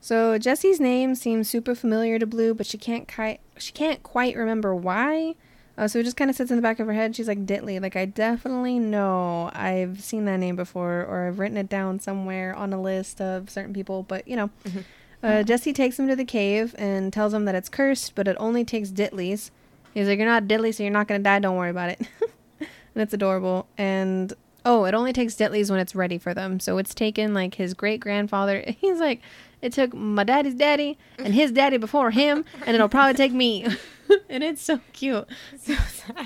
So 0.00 0.36
Jesse's 0.38 0.80
name 0.80 1.14
seems 1.14 1.48
super 1.48 1.74
familiar 1.74 2.18
to 2.18 2.26
Blue, 2.26 2.52
but 2.52 2.66
she 2.66 2.76
can't 2.76 3.10
quite 3.12 3.40
she 3.56 3.72
can't 3.72 4.02
quite 4.02 4.36
remember 4.36 4.74
why. 4.74 5.34
Uh, 5.76 5.88
so 5.88 5.98
it 5.98 6.04
just 6.04 6.16
kind 6.16 6.30
of 6.30 6.36
sits 6.36 6.50
in 6.50 6.56
the 6.56 6.62
back 6.62 6.78
of 6.78 6.86
her 6.86 6.92
head. 6.92 7.16
She's 7.16 7.26
like 7.26 7.46
Dittley, 7.46 7.80
like 7.82 7.96
I 7.96 8.04
definitely 8.04 8.78
know 8.78 9.50
I've 9.54 10.00
seen 10.00 10.24
that 10.26 10.36
name 10.36 10.54
before, 10.56 11.04
or 11.04 11.26
I've 11.26 11.38
written 11.40 11.56
it 11.56 11.68
down 11.68 11.98
somewhere 11.98 12.54
on 12.54 12.72
a 12.72 12.80
list 12.80 13.20
of 13.20 13.50
certain 13.50 13.74
people. 13.74 14.04
But 14.04 14.26
you 14.28 14.36
know, 14.36 14.50
Mhm. 14.64 14.84
uh, 15.22 15.42
Jesse 15.42 15.72
takes 15.72 15.98
him 15.98 16.06
to 16.08 16.14
the 16.14 16.24
cave 16.24 16.74
and 16.78 17.12
tells 17.12 17.34
him 17.34 17.44
that 17.46 17.54
it's 17.56 17.68
cursed, 17.68 18.14
but 18.14 18.28
it 18.28 18.36
only 18.38 18.64
takes 18.64 18.90
Dittley's. 18.90 19.50
He's 19.92 20.06
like, 20.08 20.18
"You're 20.18 20.28
not 20.28 20.44
Dittley, 20.44 20.72
so 20.74 20.82
you're 20.84 20.92
not 20.92 21.08
gonna 21.08 21.20
die. 21.24 21.38
Don't 21.40 21.56
worry 21.56 21.70
about 21.70 21.90
it." 21.90 22.00
and 22.60 22.68
it's 23.02 23.12
adorable. 23.14 23.66
And 23.76 24.32
oh, 24.64 24.84
it 24.84 24.94
only 24.94 25.12
takes 25.12 25.34
Dittley's 25.34 25.70
when 25.70 25.80
it's 25.80 25.94
ready 25.94 26.18
for 26.18 26.32
them. 26.34 26.58
So 26.60 26.78
it's 26.78 26.94
taken 26.94 27.34
like 27.34 27.56
his 27.56 27.74
great 27.74 28.00
grandfather. 28.00 28.62
He's 28.80 28.98
like, 29.00 29.20
it 29.64 29.72
took 29.72 29.94
my 29.94 30.24
daddy's 30.24 30.54
daddy 30.54 30.98
and 31.18 31.32
his 31.32 31.50
daddy 31.50 31.78
before 31.78 32.10
him, 32.10 32.44
and 32.66 32.74
it'll 32.74 32.88
probably 32.88 33.14
take 33.14 33.32
me. 33.32 33.66
and 34.28 34.44
it's 34.44 34.60
so 34.60 34.78
cute. 34.92 35.26
So. 35.58 35.74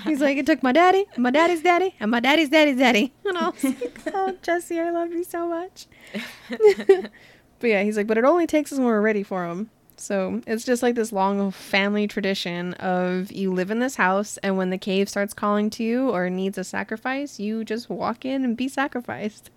He's 0.03 0.19
like, 0.19 0.37
it 0.37 0.45
took 0.45 0.61
my 0.61 0.73
daddy, 0.73 1.05
my 1.17 1.31
daddy's 1.31 1.63
daddy, 1.63 1.95
and 2.01 2.11
my 2.11 2.19
daddy's 2.19 2.49
daddy's 2.49 2.77
daddy. 2.77 3.13
And 3.23 3.37
I 3.37 3.49
was 3.49 3.63
like, 3.63 4.01
oh, 4.13 4.35
Jesse, 4.41 4.77
I 4.77 4.89
love 4.89 5.13
you 5.13 5.23
so 5.23 5.47
much. 5.47 5.87
but 6.49 7.67
yeah, 7.67 7.81
he's 7.83 7.95
like, 7.95 8.07
but 8.07 8.17
it 8.17 8.25
only 8.25 8.45
takes 8.45 8.73
us 8.73 8.77
when 8.77 8.87
we're 8.87 8.99
ready 8.99 9.23
for 9.23 9.45
him. 9.45 9.69
So 9.95 10.41
it's 10.45 10.65
just 10.65 10.83
like 10.83 10.95
this 10.95 11.13
long 11.13 11.51
family 11.51 12.07
tradition 12.07 12.73
of 12.73 13.31
you 13.31 13.53
live 13.53 13.71
in 13.71 13.79
this 13.79 13.95
house, 13.95 14.37
and 14.39 14.57
when 14.57 14.69
the 14.69 14.77
cave 14.77 15.07
starts 15.07 15.33
calling 15.33 15.69
to 15.71 15.83
you 15.83 16.09
or 16.09 16.29
needs 16.29 16.57
a 16.57 16.65
sacrifice, 16.65 17.39
you 17.39 17.63
just 17.63 17.89
walk 17.89 18.25
in 18.25 18.43
and 18.43 18.57
be 18.57 18.67
sacrificed. 18.67 19.49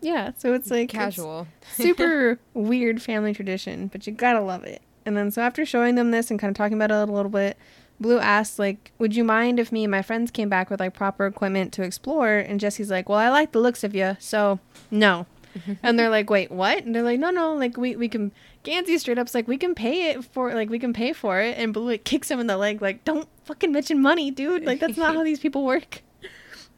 Yeah, 0.00 0.32
so 0.36 0.54
it's 0.54 0.70
like 0.70 0.94
it's- 0.94 1.14
casual. 1.14 1.46
super 1.74 2.38
weird 2.54 3.02
family 3.02 3.32
tradition, 3.34 3.88
but 3.88 4.06
you 4.06 4.12
gotta 4.12 4.40
love 4.40 4.64
it. 4.64 4.82
And 5.04 5.16
then 5.16 5.30
so 5.30 5.42
after 5.42 5.64
showing 5.64 5.94
them 5.94 6.10
this 6.10 6.30
and 6.30 6.38
kind 6.38 6.50
of 6.50 6.56
talking 6.56 6.76
about 6.76 6.90
it 6.90 7.08
a 7.08 7.12
little 7.12 7.30
bit, 7.30 7.56
Blue 8.00 8.18
asks 8.18 8.58
like, 8.58 8.92
"Would 8.98 9.16
you 9.16 9.24
mind 9.24 9.58
if 9.58 9.72
me 9.72 9.84
and 9.84 9.90
my 9.90 10.02
friends 10.02 10.30
came 10.30 10.48
back 10.48 10.70
with 10.70 10.80
like 10.80 10.94
proper 10.94 11.26
equipment 11.26 11.72
to 11.74 11.82
explore?" 11.82 12.36
And 12.36 12.60
Jesse's 12.60 12.90
like, 12.90 13.08
"Well, 13.08 13.18
I 13.18 13.28
like 13.30 13.52
the 13.52 13.58
looks 13.60 13.82
of 13.82 13.94
you, 13.94 14.16
so 14.20 14.60
no." 14.90 15.26
and 15.82 15.98
they're 15.98 16.10
like, 16.10 16.30
"Wait, 16.30 16.50
what?" 16.52 16.84
And 16.84 16.94
they're 16.94 17.02
like, 17.02 17.18
"No, 17.18 17.30
no, 17.30 17.54
like 17.54 17.76
we 17.76 17.96
we 17.96 18.08
can." 18.08 18.32
Gansey 18.64 18.98
straight 18.98 19.18
up's 19.18 19.34
like, 19.34 19.48
"We 19.48 19.56
can 19.56 19.74
pay 19.74 20.10
it 20.10 20.24
for 20.24 20.52
like 20.54 20.68
we 20.68 20.78
can 20.78 20.92
pay 20.92 21.12
for 21.12 21.40
it," 21.40 21.56
and 21.58 21.72
Blue 21.72 21.86
like 21.86 22.04
kicks 22.04 22.30
him 22.30 22.38
in 22.38 22.46
the 22.46 22.56
leg 22.56 22.82
like, 22.82 23.02
"Don't 23.04 23.26
fucking 23.44 23.72
mention 23.72 24.00
money, 24.00 24.30
dude. 24.30 24.64
Like 24.64 24.78
that's 24.78 24.98
not 24.98 25.14
how 25.16 25.24
these 25.30 25.40
people 25.40 25.64
work." 25.64 26.02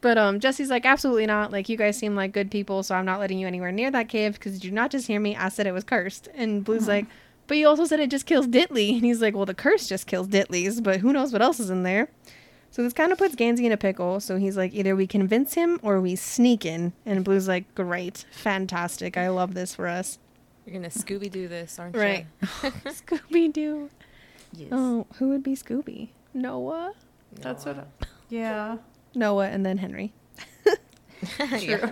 But 0.01 0.17
um, 0.17 0.39
Jesse's 0.39 0.69
like, 0.69 0.85
absolutely 0.85 1.27
not. 1.27 1.51
Like, 1.51 1.69
you 1.69 1.77
guys 1.77 1.97
seem 1.97 2.15
like 2.15 2.31
good 2.31 2.49
people, 2.49 2.81
so 2.81 2.95
I'm 2.95 3.05
not 3.05 3.19
letting 3.19 3.37
you 3.37 3.45
anywhere 3.47 3.71
near 3.71 3.91
that 3.91 4.09
cave 4.09 4.33
because 4.33 4.53
did 4.53 4.65
you 4.65 4.71
not 4.71 4.89
just 4.91 5.07
hear 5.07 5.19
me? 5.19 5.35
I 5.35 5.49
said 5.49 5.67
it 5.67 5.71
was 5.73 5.83
cursed. 5.83 6.27
And 6.33 6.63
Blue's 6.63 6.87
like, 6.87 7.05
but 7.47 7.57
you 7.57 7.67
also 7.67 7.85
said 7.85 7.99
it 7.99 8.09
just 8.09 8.25
kills 8.25 8.47
Dittley. 8.47 8.93
And 8.93 9.03
he's 9.03 9.21
like, 9.21 9.35
well, 9.35 9.45
the 9.45 9.53
curse 9.53 9.87
just 9.87 10.07
kills 10.07 10.27
Dittley's, 10.27 10.81
but 10.81 11.01
who 11.01 11.13
knows 11.13 11.31
what 11.31 11.41
else 11.43 11.59
is 11.59 11.69
in 11.69 11.83
there? 11.83 12.09
So 12.71 12.81
this 12.81 12.93
kind 12.93 13.11
of 13.11 13.17
puts 13.17 13.35
Gansey 13.35 13.65
in 13.65 13.71
a 13.73 13.77
pickle. 13.77 14.19
So 14.21 14.37
he's 14.37 14.55
like, 14.57 14.73
either 14.73 14.95
we 14.95 15.05
convince 15.05 15.53
him 15.53 15.79
or 15.83 15.99
we 16.01 16.15
sneak 16.15 16.65
in. 16.65 16.93
And 17.05 17.23
Blue's 17.23 17.47
like, 17.47 17.73
great, 17.75 18.25
fantastic. 18.31 19.17
I 19.17 19.29
love 19.29 19.53
this 19.53 19.75
for 19.75 19.87
us. 19.87 20.17
You're 20.65 20.75
gonna 20.75 20.89
Scooby 20.89 21.29
Doo 21.29 21.47
this, 21.47 21.77
aren't 21.77 21.95
Right. 21.95 22.25
you? 22.41 22.71
Scooby 22.85 23.51
Doo. 23.51 23.89
Yes. 24.53 24.69
Oh, 24.71 25.05
who 25.15 25.29
would 25.29 25.43
be 25.43 25.55
Scooby? 25.55 26.09
Noah. 26.33 26.93
That's 27.33 27.65
what. 27.65 27.79
I, 27.79 27.83
yeah. 28.29 28.77
Noah 29.15 29.47
and 29.47 29.65
then 29.65 29.77
Henry. 29.77 30.13
yeah. 31.59 31.91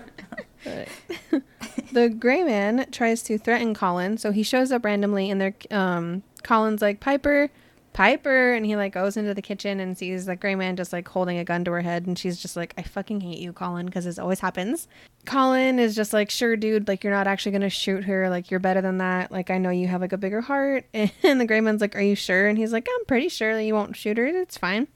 the 1.91 2.09
gray 2.09 2.43
man 2.43 2.87
tries 2.91 3.21
to 3.23 3.37
threaten 3.37 3.73
Colin, 3.73 4.17
so 4.17 4.31
he 4.31 4.43
shows 4.43 4.71
up 4.71 4.85
randomly 4.85 5.29
and 5.29 5.39
they're 5.39 5.55
um 5.71 6.23
Colin's 6.43 6.81
like 6.81 6.99
Piper, 6.99 7.49
Piper, 7.93 8.53
and 8.53 8.65
he 8.65 8.75
like 8.75 8.93
goes 8.93 9.17
into 9.17 9.33
the 9.33 9.41
kitchen 9.41 9.79
and 9.79 9.97
sees 9.97 10.25
the 10.25 10.35
gray 10.35 10.55
man 10.55 10.75
just 10.75 10.93
like 10.93 11.07
holding 11.07 11.37
a 11.37 11.43
gun 11.43 11.63
to 11.65 11.71
her 11.71 11.81
head, 11.81 12.07
and 12.07 12.17
she's 12.17 12.41
just 12.41 12.55
like, 12.55 12.73
I 12.77 12.81
fucking 12.83 13.21
hate 13.21 13.39
you, 13.39 13.53
Colin, 13.53 13.85
because 13.85 14.05
this 14.05 14.19
always 14.19 14.39
happens. 14.39 14.87
Colin 15.25 15.79
is 15.79 15.95
just 15.95 16.13
like, 16.13 16.29
sure, 16.29 16.55
dude, 16.55 16.87
like 16.87 17.03
you're 17.03 17.13
not 17.13 17.27
actually 17.27 17.51
gonna 17.51 17.69
shoot 17.69 18.05
her, 18.05 18.29
like 18.29 18.51
you're 18.51 18.59
better 18.59 18.81
than 18.81 18.99
that. 18.99 19.31
Like 19.31 19.49
I 19.49 19.57
know 19.57 19.69
you 19.69 19.87
have 19.87 20.01
like 20.01 20.13
a 20.13 20.17
bigger 20.17 20.41
heart, 20.41 20.85
and 20.93 21.41
the 21.41 21.45
gray 21.45 21.61
man's 21.61 21.81
like, 21.81 21.95
Are 21.95 22.01
you 22.01 22.15
sure? 22.15 22.47
And 22.47 22.57
he's 22.57 22.73
like, 22.73 22.87
I'm 22.89 23.05
pretty 23.05 23.29
sure 23.29 23.53
that 23.53 23.63
you 23.63 23.73
won't 23.73 23.95
shoot 23.95 24.17
her. 24.17 24.25
It's 24.25 24.57
fine. 24.57 24.87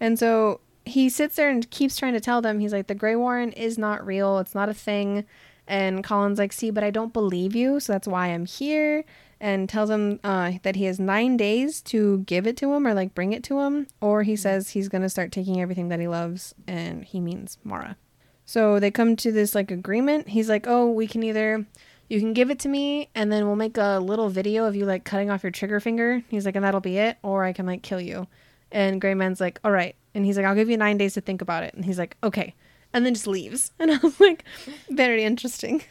And 0.00 0.18
so 0.18 0.60
he 0.88 1.08
sits 1.08 1.36
there 1.36 1.50
and 1.50 1.68
keeps 1.70 1.96
trying 1.96 2.14
to 2.14 2.20
tell 2.20 2.40
them, 2.42 2.60
he's 2.60 2.72
like, 2.72 2.86
the 2.86 2.94
Greywaren 2.94 3.52
is 3.56 3.78
not 3.78 4.04
real. 4.04 4.38
It's 4.38 4.54
not 4.54 4.68
a 4.68 4.74
thing. 4.74 5.24
And 5.66 6.02
Colin's 6.02 6.38
like, 6.38 6.52
see, 6.52 6.70
but 6.70 6.84
I 6.84 6.90
don't 6.90 7.12
believe 7.12 7.54
you. 7.54 7.80
So 7.80 7.92
that's 7.92 8.08
why 8.08 8.28
I'm 8.28 8.46
here. 8.46 9.04
And 9.40 9.68
tells 9.68 9.90
him 9.90 10.18
uh, 10.24 10.52
that 10.62 10.76
he 10.76 10.84
has 10.84 10.98
nine 10.98 11.36
days 11.36 11.80
to 11.82 12.18
give 12.20 12.46
it 12.46 12.56
to 12.56 12.72
him 12.72 12.86
or 12.86 12.94
like 12.94 13.14
bring 13.14 13.32
it 13.32 13.44
to 13.44 13.60
him. 13.60 13.86
Or 14.00 14.22
he 14.22 14.34
says 14.34 14.70
he's 14.70 14.88
going 14.88 15.02
to 15.02 15.08
start 15.08 15.30
taking 15.30 15.60
everything 15.60 15.88
that 15.88 16.00
he 16.00 16.08
loves. 16.08 16.54
And 16.66 17.04
he 17.04 17.20
means 17.20 17.58
Mara. 17.62 17.96
So 18.44 18.80
they 18.80 18.90
come 18.90 19.14
to 19.16 19.30
this 19.30 19.54
like 19.54 19.70
agreement. 19.70 20.30
He's 20.30 20.48
like, 20.48 20.66
oh, 20.66 20.90
we 20.90 21.06
can 21.06 21.22
either. 21.22 21.66
You 22.08 22.18
can 22.20 22.32
give 22.32 22.50
it 22.50 22.58
to 22.60 22.68
me, 22.70 23.10
and 23.14 23.30
then 23.30 23.46
we'll 23.46 23.54
make 23.54 23.76
a 23.76 23.98
little 23.98 24.30
video 24.30 24.64
of 24.64 24.74
you 24.74 24.86
like 24.86 25.04
cutting 25.04 25.28
off 25.28 25.42
your 25.42 25.52
trigger 25.52 25.78
finger. 25.78 26.22
He's 26.30 26.46
like, 26.46 26.56
and 26.56 26.64
that'll 26.64 26.80
be 26.80 26.96
it, 26.96 27.18
or 27.22 27.44
I 27.44 27.52
can 27.52 27.66
like 27.66 27.82
kill 27.82 28.00
you. 28.00 28.26
And 28.72 28.98
Gray 28.98 29.12
Man's 29.12 29.42
like, 29.42 29.60
all 29.62 29.70
right. 29.70 29.94
And 30.14 30.24
he's 30.24 30.36
like, 30.36 30.46
I'll 30.46 30.54
give 30.54 30.70
you 30.70 30.76
nine 30.76 30.98
days 30.98 31.14
to 31.14 31.20
think 31.20 31.42
about 31.42 31.62
it. 31.62 31.74
And 31.74 31.84
he's 31.84 31.98
like, 31.98 32.16
okay. 32.22 32.54
And 32.92 33.04
then 33.04 33.14
just 33.14 33.26
leaves. 33.26 33.72
And 33.78 33.90
I 33.92 33.98
was 33.98 34.18
like, 34.20 34.44
very 34.90 35.24
interesting. 35.24 35.82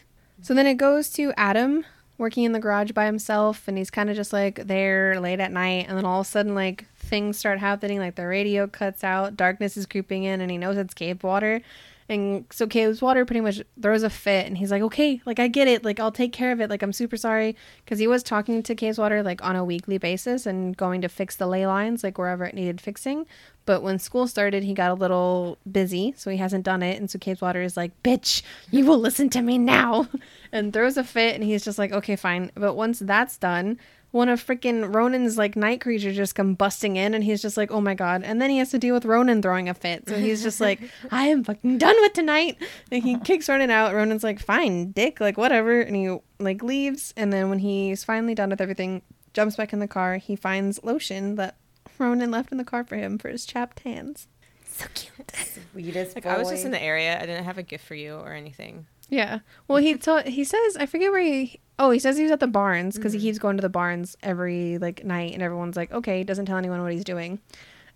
So 0.41 0.53
then 0.53 0.67
it 0.67 0.75
goes 0.75 1.09
to 1.11 1.33
Adam 1.37 1.85
working 2.17 2.43
in 2.43 2.51
the 2.51 2.59
garage 2.59 2.91
by 2.91 3.05
himself. 3.05 3.67
And 3.67 3.77
he's 3.77 3.91
kind 3.91 4.09
of 4.09 4.15
just 4.15 4.33
like 4.33 4.67
there 4.67 5.19
late 5.19 5.39
at 5.39 5.51
night. 5.51 5.85
And 5.87 5.97
then 5.97 6.05
all 6.05 6.21
of 6.21 6.27
a 6.27 6.29
sudden, 6.29 6.55
like 6.55 6.85
things 6.97 7.37
start 7.37 7.59
happening. 7.59 7.99
Like 7.99 8.15
the 8.15 8.27
radio 8.27 8.67
cuts 8.67 9.03
out, 9.03 9.37
darkness 9.37 9.77
is 9.77 9.85
creeping 9.85 10.23
in, 10.23 10.41
and 10.41 10.51
he 10.51 10.57
knows 10.57 10.77
it's 10.77 10.93
Cabeswater. 10.93 11.61
And 12.09 12.45
so 12.51 12.67
Cabeswater 12.67 13.27
pretty 13.27 13.41
much 13.41 13.61
throws 13.81 14.03
a 14.03 14.09
fit, 14.09 14.47
and 14.47 14.57
he's 14.57 14.71
like, 14.71 14.81
"Okay, 14.81 15.21
like 15.25 15.39
I 15.39 15.47
get 15.47 15.67
it. 15.67 15.83
Like 15.83 15.99
I'll 15.99 16.11
take 16.11 16.31
care 16.31 16.51
of 16.51 16.61
it. 16.61 16.69
Like 16.69 16.81
I'm 16.81 16.93
super 16.93 17.17
sorry." 17.17 17.55
Because 17.83 17.99
he 17.99 18.07
was 18.07 18.23
talking 18.23 18.63
to 18.63 18.75
Cabeswater 18.75 19.23
like 19.23 19.43
on 19.43 19.55
a 19.55 19.65
weekly 19.65 19.97
basis 19.97 20.45
and 20.45 20.75
going 20.77 21.01
to 21.01 21.09
fix 21.09 21.35
the 21.35 21.47
ley 21.47 21.67
lines 21.67 22.03
like 22.03 22.17
wherever 22.17 22.45
it 22.45 22.55
needed 22.55 22.79
fixing. 22.79 23.25
But 23.65 23.83
when 23.83 23.99
school 23.99 24.27
started, 24.27 24.63
he 24.63 24.73
got 24.73 24.91
a 24.91 24.93
little 24.93 25.57
busy, 25.69 26.13
so 26.15 26.31
he 26.31 26.37
hasn't 26.37 26.63
done 26.63 26.81
it. 26.81 26.97
And 26.97 27.11
so 27.11 27.19
Cabeswater 27.19 27.63
is 27.63 27.75
like, 27.75 27.91
"Bitch, 28.03 28.41
you 28.71 28.85
will 28.85 28.99
listen 28.99 29.29
to 29.31 29.41
me 29.41 29.57
now," 29.57 30.07
and 30.53 30.71
throws 30.71 30.95
a 30.95 31.03
fit, 31.03 31.35
and 31.35 31.43
he's 31.43 31.65
just 31.65 31.77
like, 31.77 31.91
"Okay, 31.91 32.15
fine." 32.15 32.51
But 32.55 32.75
once 32.75 32.99
that's 32.99 33.37
done, 33.37 33.77
one 34.11 34.29
of 34.29 34.45
freaking 34.45 34.93
Ronan's 34.93 35.37
like 35.37 35.55
night 35.55 35.81
creatures 35.81 36.15
just 36.15 36.35
come 36.35 36.53
busting 36.53 36.95
in, 36.95 37.13
and 37.13 37.23
he's 37.23 37.41
just 37.41 37.57
like, 37.57 37.71
"Oh 37.71 37.81
my 37.81 37.93
god!" 37.93 38.23
And 38.23 38.41
then 38.41 38.49
he 38.49 38.57
has 38.59 38.71
to 38.71 38.79
deal 38.79 38.93
with 38.93 39.05
Ronan 39.05 39.41
throwing 39.41 39.67
a 39.69 39.73
fit, 39.73 40.07
so 40.07 40.15
he's 40.17 40.41
just 40.43 40.61
like, 40.61 40.79
"I 41.11 41.27
am 41.27 41.43
fucking 41.43 41.77
done 41.77 41.95
with 42.01 42.13
tonight." 42.13 42.57
And 42.91 43.03
he 43.03 43.17
kicks 43.19 43.49
Ronan 43.49 43.69
out. 43.69 43.93
Ronan's 43.93 44.23
like, 44.23 44.39
"Fine, 44.39 44.91
dick, 44.91 45.19
like 45.19 45.37
whatever," 45.37 45.81
and 45.81 45.95
he 45.95 46.17
like 46.39 46.63
leaves. 46.63 47.13
And 47.17 47.31
then 47.33 47.49
when 47.49 47.59
he's 47.59 48.03
finally 48.03 48.35
done 48.35 48.49
with 48.49 48.61
everything, 48.61 49.01
jumps 49.33 49.55
back 49.55 49.73
in 49.73 49.79
the 49.79 49.87
car. 49.87 50.17
He 50.17 50.35
finds 50.35 50.83
lotion 50.83 51.35
that 51.35 51.55
Ronan 51.99 52.31
left 52.31 52.51
in 52.51 52.57
the 52.57 52.63
car 52.63 52.83
for 52.83 52.95
him 52.95 53.17
for 53.17 53.29
his 53.29 53.45
chapped 53.45 53.81
hands. 53.81 54.27
So 54.65 54.85
cute. 54.93 55.31
Sweetest 55.73 56.15
Like 56.15 56.23
boy. 56.23 56.29
I 56.29 56.37
was 56.37 56.49
just 56.49 56.65
in 56.65 56.71
the 56.71 56.81
area. 56.81 57.17
I 57.17 57.25
didn't 57.25 57.45
have 57.45 57.57
a 57.57 57.63
gift 57.63 57.85
for 57.85 57.95
you 57.95 58.15
or 58.15 58.33
anything. 58.33 58.85
Yeah. 59.09 59.39
Well, 59.67 59.77
he 59.77 59.95
told 59.95 60.25
he 60.25 60.43
says 60.43 60.77
I 60.77 60.85
forget 60.85 61.11
where 61.11 61.21
he. 61.21 61.59
Oh, 61.79 61.91
he 61.91 61.99
says 61.99 62.17
he 62.17 62.23
was 62.23 62.31
at 62.31 62.39
the 62.39 62.47
barns 62.47 62.95
because 62.95 63.13
he 63.13 63.19
mm-hmm. 63.19 63.27
keeps 63.27 63.39
going 63.39 63.57
to 63.57 63.61
the 63.61 63.69
barns 63.69 64.17
every 64.23 64.77
like 64.79 65.03
night, 65.05 65.33
and 65.33 65.43
everyone's 65.43 65.77
like, 65.77 65.91
okay, 65.91 66.23
doesn't 66.23 66.45
tell 66.45 66.57
anyone 66.57 66.81
what 66.81 66.91
he's 66.91 67.03
doing. 67.03 67.39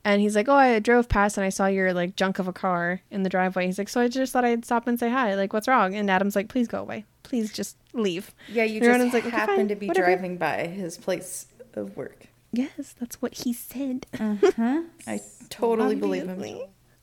And 0.04 0.22
he's 0.22 0.36
like, 0.36 0.48
"Oh, 0.50 0.56
I 0.56 0.80
drove 0.80 1.10
past 1.10 1.38
and 1.38 1.46
I 1.46 1.50
saw 1.50 1.68
your 1.68 1.94
like 1.94 2.16
junk 2.16 2.40
of 2.40 2.48
a 2.48 2.54
car 2.54 3.02
in 3.12 3.24
the 3.24 3.30
driveway." 3.30 3.68
He's 3.68 3.78
like, 3.78 3.90
"So 3.90 4.02
I 4.02 4.08
just 4.08 4.34
thought 4.34 4.46
I'd 4.46 4.66
stop 4.66 4.88
and 4.88 5.00
say 5.00 5.10
hi. 5.10 5.36
Like, 5.36 5.54
what's 5.54 5.68
wrong?" 5.68 5.96
And 5.96 6.10
Adam's 6.10 6.36
like, 6.36 6.50
"Please 6.50 6.68
go 6.68 6.80
away. 6.80 7.06
Please 7.24 7.54
just 7.54 7.78
leave." 7.94 8.34
Yeah, 8.50 8.64
you 8.64 8.82
And 8.82 9.04
just 9.04 9.14
like, 9.14 9.26
"Okay, 9.26 9.36
happen 9.36 9.56
fine, 9.58 9.68
to 9.68 9.76
be 9.76 9.88
whatever." 9.88 10.08
driving 10.08 10.38
by 10.38 10.68
his 10.68 10.98
place 10.98 11.48
of 11.76 11.96
work. 11.96 12.28
Yes, 12.52 12.96
that's 13.00 13.22
what 13.22 13.36
he 13.36 13.54
said. 13.54 14.08
Uh-huh. 14.20 14.82
I 15.08 15.22
totally 15.50 15.96
believe 15.96 16.28
him. 16.28 16.40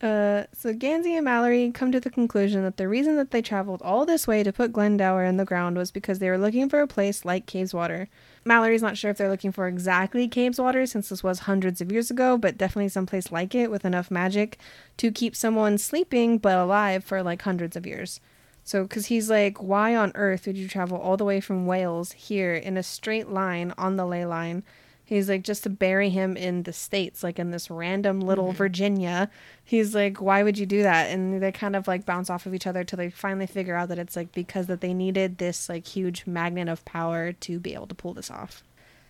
Uh, 0.00 0.44
so 0.52 0.72
Gansey 0.72 1.16
and 1.16 1.24
Mallory 1.24 1.72
come 1.72 1.90
to 1.90 1.98
the 1.98 2.10
conclusion 2.10 2.62
that 2.62 2.76
the 2.76 2.86
reason 2.86 3.16
that 3.16 3.32
they 3.32 3.42
traveled 3.42 3.82
all 3.82 4.06
this 4.06 4.28
way 4.28 4.44
to 4.44 4.52
put 4.52 4.72
Glendower 4.72 5.24
in 5.24 5.38
the 5.38 5.44
ground 5.44 5.76
was 5.76 5.90
because 5.90 6.20
they 6.20 6.30
were 6.30 6.38
looking 6.38 6.68
for 6.68 6.80
a 6.80 6.86
place 6.86 7.24
like 7.24 7.46
Cabeswater. 7.46 8.06
Mallory's 8.44 8.82
not 8.82 8.96
sure 8.96 9.10
if 9.10 9.18
they're 9.18 9.28
looking 9.28 9.50
for 9.50 9.66
exactly 9.66 10.28
Cabeswater 10.28 10.88
since 10.88 11.08
this 11.08 11.24
was 11.24 11.40
hundreds 11.40 11.80
of 11.80 11.90
years 11.90 12.12
ago, 12.12 12.38
but 12.38 12.56
definitely 12.56 12.88
someplace 12.88 13.32
like 13.32 13.56
it 13.56 13.72
with 13.72 13.84
enough 13.84 14.08
magic 14.08 14.58
to 14.98 15.10
keep 15.10 15.34
someone 15.34 15.76
sleeping 15.78 16.38
but 16.38 16.56
alive 16.56 17.02
for 17.02 17.20
like 17.20 17.42
hundreds 17.42 17.76
of 17.76 17.84
years. 17.86 18.20
So, 18.62 18.82
because 18.82 19.06
he's 19.06 19.30
like, 19.30 19.60
why 19.60 19.96
on 19.96 20.12
earth 20.14 20.46
would 20.46 20.58
you 20.58 20.68
travel 20.68 20.98
all 20.98 21.16
the 21.16 21.24
way 21.24 21.40
from 21.40 21.66
Wales 21.66 22.12
here 22.12 22.54
in 22.54 22.76
a 22.76 22.82
straight 22.82 23.30
line 23.30 23.72
on 23.78 23.96
the 23.96 24.06
ley 24.06 24.26
line? 24.26 24.62
He's 25.08 25.26
like, 25.26 25.42
just 25.42 25.62
to 25.62 25.70
bury 25.70 26.10
him 26.10 26.36
in 26.36 26.64
the 26.64 26.72
States, 26.74 27.22
like 27.22 27.38
in 27.38 27.50
this 27.50 27.70
random 27.70 28.20
little 28.20 28.48
mm-hmm. 28.48 28.58
Virginia. 28.58 29.30
He's 29.64 29.94
like, 29.94 30.20
why 30.20 30.42
would 30.42 30.58
you 30.58 30.66
do 30.66 30.82
that? 30.82 31.08
And 31.08 31.42
they 31.42 31.50
kind 31.50 31.74
of 31.74 31.88
like 31.88 32.04
bounce 32.04 32.28
off 32.28 32.44
of 32.44 32.54
each 32.54 32.66
other 32.66 32.84
till 32.84 32.98
they 32.98 33.08
finally 33.08 33.46
figure 33.46 33.74
out 33.74 33.88
that 33.88 33.98
it's 33.98 34.16
like 34.16 34.32
because 34.32 34.66
that 34.66 34.82
they 34.82 34.92
needed 34.92 35.38
this 35.38 35.70
like 35.70 35.86
huge 35.86 36.26
magnet 36.26 36.68
of 36.68 36.84
power 36.84 37.32
to 37.32 37.58
be 37.58 37.72
able 37.72 37.86
to 37.86 37.94
pull 37.94 38.12
this 38.12 38.30
off. 38.30 38.62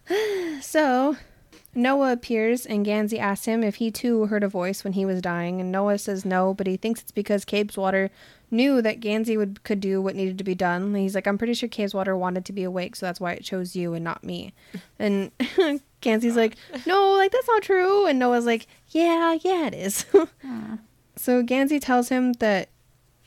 so, 0.61 1.17
Noah 1.75 2.13
appears 2.13 2.65
and 2.65 2.87
Gansey 2.87 3.19
asks 3.19 3.47
him 3.47 3.65
if 3.65 3.75
he 3.77 3.91
too 3.91 4.27
heard 4.27 4.45
a 4.45 4.49
voice 4.49 4.85
when 4.85 4.93
he 4.93 5.05
was 5.05 5.21
dying, 5.21 5.61
and 5.61 5.73
Noah 5.73 5.99
says 5.99 6.25
no, 6.25 6.55
but 6.55 6.69
he 6.69 6.77
thinks 6.77 7.03
it's 7.03 7.11
because 7.11 7.45
Cabeswater 7.45 8.11
knew 8.53 8.81
that 8.83 9.01
Gansey 9.01 9.37
would 9.37 9.65
could 9.65 9.81
do 9.81 10.01
what 10.01 10.15
needed 10.15 10.39
to 10.39 10.45
be 10.45 10.55
done. 10.55 10.95
He's 10.95 11.17
like, 11.17 11.27
I'm 11.27 11.39
pretty 11.39 11.55
sure 11.55 11.69
Cabeswater 11.69 12.17
wanted 12.17 12.45
to 12.45 12.53
be 12.53 12.63
awake, 12.63 12.95
so 12.95 13.07
that's 13.07 13.21
why 13.21 13.33
it 13.33 13.43
chose 13.43 13.75
you 13.75 13.95
and 13.95 14.05
not 14.05 14.23
me. 14.23 14.53
And 14.97 15.33
Gansey's 16.01 16.37
like, 16.37 16.57
No, 16.87 17.13
like 17.13 17.33
that's 17.33 17.49
not 17.49 17.63
true. 17.63 18.07
And 18.07 18.19
Noah's 18.19 18.47
like, 18.47 18.67
Yeah, 18.89 19.39
yeah, 19.43 19.67
it 19.67 19.75
is. 19.75 20.05
Hmm. 20.43 20.77
so 21.17 21.43
Gansey 21.43 21.81
tells 21.81 22.09
him 22.09 22.35
that 22.35 22.69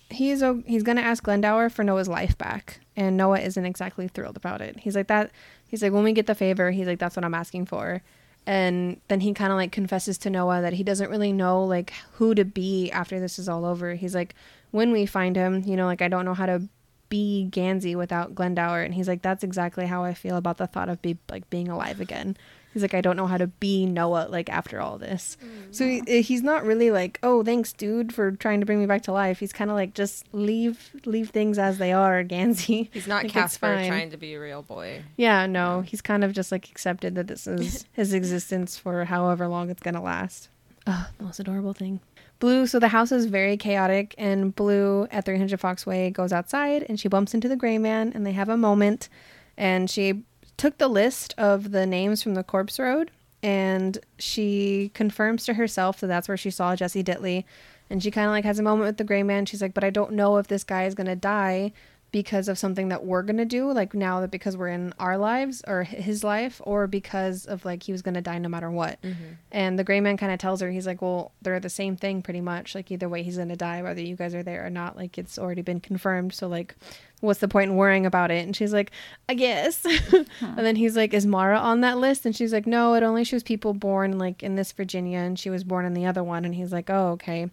he's 0.10 0.44
he's 0.66 0.84
gonna 0.84 1.02
ask 1.02 1.24
Glendower 1.24 1.70
for 1.70 1.84
Noah's 1.84 2.08
life 2.08 2.38
back, 2.38 2.80
and 2.96 3.18
Noah 3.18 3.40
isn't 3.40 3.66
exactly 3.66 4.08
thrilled 4.08 4.38
about 4.38 4.62
it. 4.62 4.80
He's 4.80 4.96
like 4.96 5.08
that. 5.08 5.32
He's 5.68 5.82
like, 5.82 5.94
when 5.94 6.04
we 6.04 6.14
get 6.14 6.28
the 6.28 6.36
favor, 6.36 6.72
he's 6.72 6.88
like, 6.88 7.00
that's 7.00 7.16
what 7.16 7.24
I'm 7.24 7.34
asking 7.34 7.66
for. 7.68 8.02
And 8.46 9.00
then 9.08 9.20
he 9.22 9.34
kind 9.34 9.52
of 9.52 9.58
like 9.58 9.72
confesses 9.72 10.18
to 10.20 10.30
Noah 10.30 10.62
that 10.62 10.74
he 10.74 10.84
doesn't 10.84 11.10
really 11.10 11.32
know 11.32 11.64
like 11.64 11.94
who 12.14 12.34
to 12.36 12.44
be 12.44 12.92
after 12.92 13.20
this 13.20 13.38
is 13.38 13.48
all 13.48 13.66
over. 13.66 13.94
He's 13.94 14.16
like, 14.16 14.36
when 14.72 14.92
we 14.92 15.06
find 15.06 15.36
him, 15.36 15.64
you 15.66 15.76
know, 15.76 15.86
like 15.86 16.02
I 16.02 16.08
don't 16.08 16.26
know 16.26 16.34
how 16.34 16.48
to 16.48 16.68
be 17.10 17.48
Gansey 17.52 17.96
without 17.96 18.34
Glendower. 18.34 18.82
And 18.82 18.96
he's 18.96 19.08
like, 19.08 19.22
that's 19.22 19.44
exactly 19.44 19.86
how 19.86 20.04
I 20.04 20.14
feel 20.14 20.38
about 20.38 20.58
the 20.58 20.66
thought 20.68 20.90
of 20.90 21.02
be 21.02 21.18
like 21.30 21.50
being 21.50 21.68
alive 21.68 22.02
again. 22.02 22.36
He's 22.74 22.82
like, 22.82 22.94
I 22.94 23.02
don't 23.02 23.18
know 23.18 23.28
how 23.28 23.38
to 23.38 23.48
be 23.48 23.86
Noah 23.86 24.28
like 24.30 24.50
after 24.50 24.80
all 24.80 24.98
this. 24.98 25.38
Mm. 25.44 25.76
So 25.76 25.86
he, 25.86 26.02
eh, 26.08 26.22
he's 26.22 26.42
not 26.42 26.64
really 26.66 26.90
like, 26.90 27.20
oh, 27.22 27.44
thanks, 27.44 27.74
dude, 27.74 28.14
for 28.14 28.32
trying 28.32 28.62
to 28.62 28.66
bring 28.66 28.80
me 28.80 28.86
back 28.86 29.02
to 29.04 29.12
life. 29.12 29.40
He's 29.40 29.52
kind 29.52 29.70
of 29.70 29.76
like, 29.76 29.94
just 29.94 30.26
leave 30.34 30.92
leave 31.06 31.30
things 31.32 31.60
as 31.60 31.78
they 31.78 31.92
are, 31.92 32.24
Gansey. 32.32 32.90
He's 32.94 33.08
not 33.08 33.24
Like, 33.24 33.34
Casper 33.34 33.84
trying 33.86 34.12
to 34.12 34.18
be 34.18 34.36
a 34.36 34.40
real 34.40 34.62
boy. 34.62 35.04
Yeah, 35.18 35.46
no, 35.48 35.82
he's 35.82 36.02
kind 36.02 36.24
of 36.24 36.34
just 36.34 36.52
like 36.52 36.70
accepted 36.70 37.16
that 37.16 37.28
this 37.28 37.48
is 37.48 37.86
his 37.94 38.14
existence 38.14 38.78
for 38.78 39.06
however 39.06 39.48
long 39.48 39.70
it's 39.70 39.82
gonna 39.82 40.02
last. 40.02 40.50
Oh, 40.88 41.08
the 41.18 41.26
most 41.26 41.40
adorable 41.40 41.74
thing. 41.74 42.00
Blue, 42.40 42.66
so 42.66 42.80
the 42.80 42.88
house 42.88 43.12
is 43.12 43.28
very 43.28 43.56
chaotic, 43.56 44.16
and 44.18 44.56
Blue 44.56 45.08
at 45.12 45.26
300 45.26 45.60
Fox 45.60 45.86
Way 45.86 46.10
goes 46.10 46.34
outside 46.34 46.84
and 46.90 47.00
she 47.00 47.08
bumps 47.08 47.36
into 47.36 47.48
the 47.48 47.56
gray 47.56 47.78
man, 47.78 48.12
and 48.16 48.26
they 48.26 48.32
have 48.32 48.50
a 48.50 48.58
moment. 48.58 49.10
And 49.58 49.90
she 49.90 50.24
took 50.62 50.78
the 50.78 50.88
list 50.88 51.34
of 51.40 51.72
the 51.72 51.88
names 51.88 52.22
from 52.22 52.36
the 52.36 52.44
corpse 52.44 52.78
road 52.78 53.10
and 53.42 53.98
she 54.20 54.92
confirms 54.94 55.44
to 55.44 55.56
herself 55.56 56.00
that 56.00 56.06
that's 56.06 56.28
where 56.28 56.38
she 56.38 56.52
saw 56.52 56.76
Jesse 56.76 57.04
Dittley. 57.04 57.46
And 57.90 58.04
she 58.04 58.12
kind 58.12 58.28
of 58.28 58.32
like 58.32 58.46
has 58.46 58.60
a 58.60 58.62
moment 58.62 58.86
with 58.86 58.98
the 58.98 59.04
gray 59.04 59.24
man. 59.24 59.48
She's 59.48 59.64
like, 59.64 59.74
but 59.74 59.84
I 59.84 59.90
don't 59.90 60.12
know 60.12 60.38
if 60.38 60.46
this 60.46 60.64
guy 60.64 60.86
is 60.86 60.94
going 60.94 61.08
to 61.08 61.16
die 61.16 61.74
because 62.12 62.50
of 62.50 62.58
something 62.58 62.90
that 62.90 63.06
we're 63.06 63.22
going 63.24 63.38
to 63.38 63.46
do, 63.46 63.72
like 63.72 63.94
now 63.94 64.20
that 64.20 64.32
because 64.32 64.58
we're 64.58 64.68
in 64.68 64.94
our 65.00 65.18
lives 65.18 65.64
or 65.66 65.84
his 65.84 66.24
life, 66.24 66.62
or 66.66 66.86
because 66.86 67.46
of 67.46 67.64
like 67.64 67.84
he 67.84 67.94
was 67.94 68.02
going 68.02 68.16
to 68.16 68.22
die 68.22 68.38
no 68.38 68.50
matter 68.50 68.70
what. 68.70 69.02
Mm-hmm. 69.02 69.34
And 69.52 69.80
the 69.80 69.84
gray 69.86 70.02
man 70.02 70.18
kind 70.18 70.34
of 70.34 70.40
tells 70.40 70.60
her, 70.60 70.70
he's 70.70 70.86
like, 70.86 71.02
well, 71.02 71.32
they're 71.42 71.60
the 71.62 71.70
same 71.70 71.96
thing 71.96 72.22
pretty 72.22 72.42
much. 72.42 72.76
Like 72.76 72.92
either 72.92 73.08
way, 73.08 73.24
he's 73.24 73.38
going 73.38 73.50
to 73.50 73.56
die, 73.56 73.82
whether 73.82 74.02
you 74.02 74.18
guys 74.18 74.36
are 74.36 74.44
there 74.44 74.66
or 74.66 74.70
not. 74.70 74.98
Like 74.98 75.18
it's 75.18 75.40
already 75.40 75.62
been 75.62 75.80
confirmed. 75.80 76.34
So, 76.34 76.48
like, 76.48 76.76
what's 77.22 77.40
the 77.40 77.48
point 77.48 77.72
in 77.72 77.78
worrying 77.78 78.06
about 78.06 78.30
it? 78.30 78.46
And 78.46 78.56
she's 78.56 78.74
like, 78.74 78.92
I 79.30 79.34
guess. 79.34 79.86
and 80.42 80.58
then 80.58 80.76
he's 80.76 80.98
like, 80.98 81.14
is 81.14 81.26
Maura 81.26 81.58
on 81.58 81.80
that 81.82 81.98
list? 81.98 82.26
And 82.26 82.36
she's 82.36 82.52
like, 82.52 82.68
no, 82.68 82.94
it 82.96 83.04
only 83.04 83.24
shows 83.24 83.44
people 83.44 83.74
born 83.74 84.18
like 84.18 84.44
in 84.44 84.56
this 84.56 84.74
Virginia, 84.74 85.20
and 85.20 85.40
she 85.40 85.50
was 85.50 85.64
born 85.64 85.86
in 85.86 85.94
the 85.94 86.06
other 86.06 86.24
one. 86.24 86.44
And 86.44 86.54
he's 86.54 86.74
like, 86.74 86.90
oh, 86.90 87.12
okay. 87.12 87.50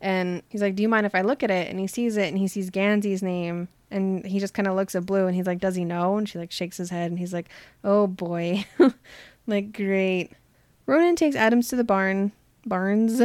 And 0.00 0.42
he's 0.48 0.62
like, 0.62 0.74
do 0.74 0.82
you 0.82 0.88
mind 0.88 1.06
if 1.06 1.14
I 1.14 1.20
look 1.20 1.42
at 1.44 1.50
it? 1.50 1.68
And 1.68 1.78
he 1.78 1.86
sees 1.86 2.16
it, 2.16 2.28
and 2.28 2.38
he 2.38 2.48
sees 2.48 2.70
Gansey's 2.70 3.22
name, 3.22 3.68
and 3.90 4.24
he 4.26 4.38
just 4.38 4.54
kind 4.54 4.68
of 4.68 4.76
looks 4.76 4.94
at 4.94 5.06
Blue, 5.06 5.26
and 5.26 5.34
he's 5.34 5.46
like, 5.46 5.60
does 5.60 5.74
he 5.76 5.84
know? 5.84 6.16
And 6.16 6.28
she 6.28 6.38
like 6.38 6.52
shakes 6.52 6.76
his 6.76 6.90
head, 6.90 7.10
and 7.10 7.18
he's 7.18 7.32
like, 7.32 7.48
oh 7.84 8.06
boy, 8.06 8.64
like 9.46 9.72
great. 9.72 10.30
Ronan 10.86 11.16
takes 11.16 11.36
Adams 11.36 11.68
to 11.68 11.76
the 11.76 11.84
barn, 11.84 12.32
barns. 12.66 13.18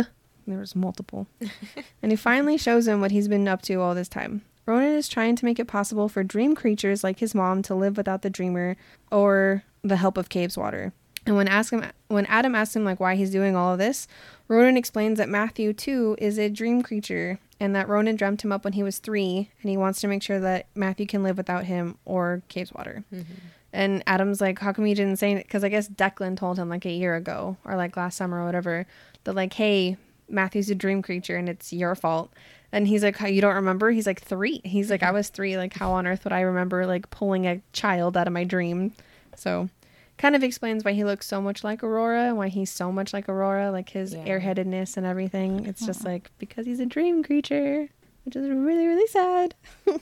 There 0.47 0.59
was 0.59 0.75
multiple, 0.75 1.27
and 2.03 2.11
he 2.11 2.15
finally 2.15 2.57
shows 2.57 2.87
him 2.87 3.01
what 3.01 3.11
he's 3.11 3.27
been 3.27 3.47
up 3.47 3.61
to 3.63 3.81
all 3.81 3.95
this 3.95 4.09
time. 4.09 4.43
Ronan 4.65 4.95
is 4.95 5.07
trying 5.07 5.35
to 5.35 5.45
make 5.45 5.59
it 5.59 5.67
possible 5.67 6.09
for 6.09 6.23
dream 6.23 6.55
creatures 6.55 7.03
like 7.03 7.19
his 7.19 7.35
mom 7.35 7.61
to 7.63 7.75
live 7.75 7.97
without 7.97 8.23
the 8.23 8.29
dreamer 8.29 8.75
or 9.11 9.63
the 9.83 9.97
help 9.97 10.17
of 10.17 10.29
Cabeswater. 10.29 10.91
And 11.25 11.35
when 11.35 11.47
ask 11.47 11.71
him 11.71 11.83
when 12.07 12.25
Adam 12.27 12.55
asks 12.55 12.75
him 12.75 12.85
like 12.85 12.99
why 12.99 13.15
he's 13.15 13.31
doing 13.31 13.55
all 13.55 13.73
of 13.73 13.79
this, 13.79 14.07
Ronan 14.47 14.77
explains 14.77 15.17
that 15.17 15.29
Matthew 15.29 15.73
too 15.73 16.15
is 16.19 16.37
a 16.37 16.49
dream 16.49 16.83
creature 16.83 17.39
and 17.59 17.75
that 17.75 17.87
Ronan 17.87 18.15
dreamt 18.15 18.43
him 18.43 18.51
up 18.51 18.63
when 18.63 18.73
he 18.73 18.83
was 18.83 18.99
three 18.99 19.49
and 19.61 19.69
he 19.69 19.77
wants 19.77 20.01
to 20.01 20.07
make 20.07 20.21
sure 20.21 20.39
that 20.39 20.67
Matthew 20.75 21.07
can 21.07 21.23
live 21.23 21.37
without 21.37 21.65
him 21.65 21.97
or 22.05 22.43
Cabeswater. 22.49 23.03
Mm-hmm. 23.13 23.33
And 23.73 24.03
Adam's 24.07 24.39
like, 24.39 24.59
how 24.59 24.71
come 24.71 24.85
you 24.85 24.95
didn't 24.95 25.17
say 25.17 25.33
it? 25.33 25.43
Because 25.43 25.63
I 25.63 25.69
guess 25.69 25.89
Declan 25.89 26.37
told 26.37 26.57
him 26.57 26.69
like 26.69 26.85
a 26.85 26.91
year 26.91 27.15
ago 27.15 27.57
or 27.65 27.75
like 27.75 27.97
last 27.97 28.17
summer 28.17 28.41
or 28.41 28.45
whatever 28.45 28.85
that 29.23 29.35
like, 29.35 29.53
hey, 29.53 29.97
Matthew's 30.29 30.69
a 30.69 30.75
dream 30.75 31.01
creature 31.01 31.35
and 31.35 31.49
it's 31.49 31.73
your 31.73 31.95
fault. 31.95 32.31
And 32.71 32.87
he's 32.87 33.03
like, 33.03 33.19
you 33.21 33.41
don't 33.41 33.55
remember? 33.55 33.91
He's 33.91 34.07
like 34.07 34.21
three. 34.21 34.61
He's 34.63 34.89
like, 34.89 35.03
I 35.03 35.07
mm-hmm. 35.07 35.15
was 35.15 35.29
three. 35.29 35.57
Like, 35.57 35.73
how 35.73 35.91
on 35.93 36.07
earth 36.07 36.23
would 36.23 36.33
I 36.33 36.41
remember 36.41 36.85
like 36.85 37.09
pulling 37.09 37.47
a 37.47 37.61
child 37.73 38.17
out 38.17 38.27
of 38.27 38.33
my 38.33 38.43
dream? 38.43 38.93
So, 39.35 39.69
kind 40.17 40.35
of 40.35 40.43
explains 40.43 40.83
why 40.85 40.93
he 40.93 41.03
looks 41.03 41.25
so 41.27 41.41
much 41.41 41.63
like 41.63 41.83
Aurora 41.83 42.33
why 42.35 42.47
he's 42.47 42.69
so 42.71 42.91
much 42.91 43.13
like 43.13 43.27
Aurora, 43.27 43.71
like 43.71 43.89
his 43.89 44.13
Yeah. 44.13 44.25
airheadedness 44.25 44.97
and 44.97 45.05
everything. 45.05 45.65
It's 45.65 45.85
just 45.85 46.05
like 46.11 46.31
because 46.37 46.65
he's 46.65 46.79
a 46.79 46.85
dream 46.85 47.23
creature, 47.23 47.89
which 48.23 48.35
is 48.35 48.49
really 48.49 48.87
really 48.87 49.07
sad. 49.07 49.55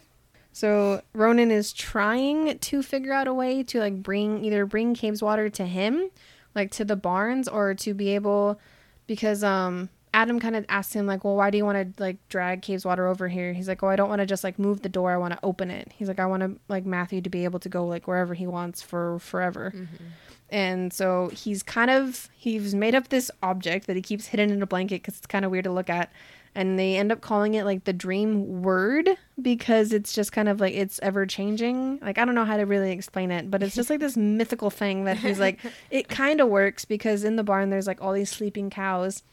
so 0.52 1.02
Ronan 1.14 1.52
is 1.52 1.74
trying 1.74 2.60
to 2.60 2.84
figure 2.84 3.14
out 3.14 3.28
a 3.28 3.34
way 3.34 3.64
to 3.64 3.80
like 3.80 4.02
bring 4.04 4.44
either 4.46 4.66
bring 4.66 4.94
Cabeswater 4.96 5.52
to 5.54 5.66
him, 5.66 6.10
like 6.56 6.72
to 6.72 6.86
the 6.86 6.96
barns, 6.96 7.48
or 7.48 7.74
to 7.76 7.94
be 7.94 8.10
able 8.16 8.60
because 9.08 9.44
um 9.44 9.90
Adam 10.14 10.40
kind 10.40 10.56
of 10.56 10.66
asks 10.70 10.94
him 10.94 11.08
like, 11.08 11.24
well, 11.24 11.36
why 11.36 11.50
do 11.50 11.58
you 11.58 11.66
want 11.66 11.98
to 11.98 12.04
like 12.04 12.18
drag 12.30 12.62
Cabeswater 12.62 13.10
over 13.10 13.28
here? 13.28 13.52
He's 13.54 13.68
like, 13.68 13.82
oh, 13.82 13.88
I 13.88 13.96
don't 13.96 14.10
want 14.10 14.20
to 14.20 14.26
just 14.26 14.44
like 14.44 14.60
move 14.60 14.82
the 14.82 14.90
door. 14.90 15.12
I 15.12 15.18
want 15.18 15.34
to 15.34 15.40
open 15.42 15.72
it. 15.72 15.92
He's 15.96 16.08
like, 16.08 16.20
I 16.20 16.28
want 16.28 16.44
to 16.44 16.60
like 16.68 16.86
Matthew 16.86 17.22
to 17.22 17.30
be 17.30 17.46
able 17.46 17.60
to 17.60 17.70
go 17.70 17.86
like 17.86 18.08
wherever 18.08 18.36
he 18.36 18.46
wants 18.46 18.82
for 18.82 19.18
forever. 19.20 19.74
Mm-hmm. 19.76 20.06
And 20.50 20.94
so 20.94 21.30
he's 21.34 21.64
kind 21.64 21.90
of 21.90 22.30
he's 22.36 22.76
made 22.76 22.94
up 22.94 23.10
this 23.10 23.32
object 23.42 23.88
that 23.88 23.96
he 23.96 24.04
keeps 24.04 24.28
hidden 24.28 24.52
in 24.52 24.62
a 24.62 24.68
blanket 24.68 25.02
because 25.02 25.18
it's 25.18 25.26
kind 25.26 25.46
of 25.46 25.50
weird 25.50 25.64
to 25.64 25.72
look 25.72 25.90
at. 25.90 26.12
And 26.56 26.78
they 26.78 26.98
end 26.98 27.12
up 27.12 27.22
calling 27.22 27.56
it 27.56 27.66
like 27.66 27.86
the 27.86 27.94
dream 27.94 28.62
word 28.62 29.10
because 29.42 29.92
it's 29.92 30.14
just 30.14 30.32
kind 30.32 30.48
of 30.48 30.62
like 30.62 30.76
it's 30.76 31.00
ever 31.02 31.26
changing. 31.26 31.98
Like 32.04 32.20
I 32.20 32.26
don't 32.26 32.36
know 32.36 32.46
how 32.46 32.58
to 32.58 32.68
really 32.68 32.92
explain 32.92 33.32
it, 33.32 33.50
but 33.50 33.64
it's 33.64 33.74
just 33.74 33.90
like 33.90 34.00
this 34.00 34.16
mythical 34.16 34.70
thing 34.70 35.06
that 35.06 35.18
he's 35.18 35.40
like. 35.40 35.60
It 35.90 36.08
kind 36.08 36.40
of 36.40 36.50
works 36.50 36.86
because 36.86 37.24
in 37.24 37.36
the 37.36 37.44
barn 37.44 37.72
there's 37.72 37.88
like 37.88 38.02
all 38.02 38.14
these 38.14 38.30
sleeping 38.30 38.70
cows, 38.70 39.24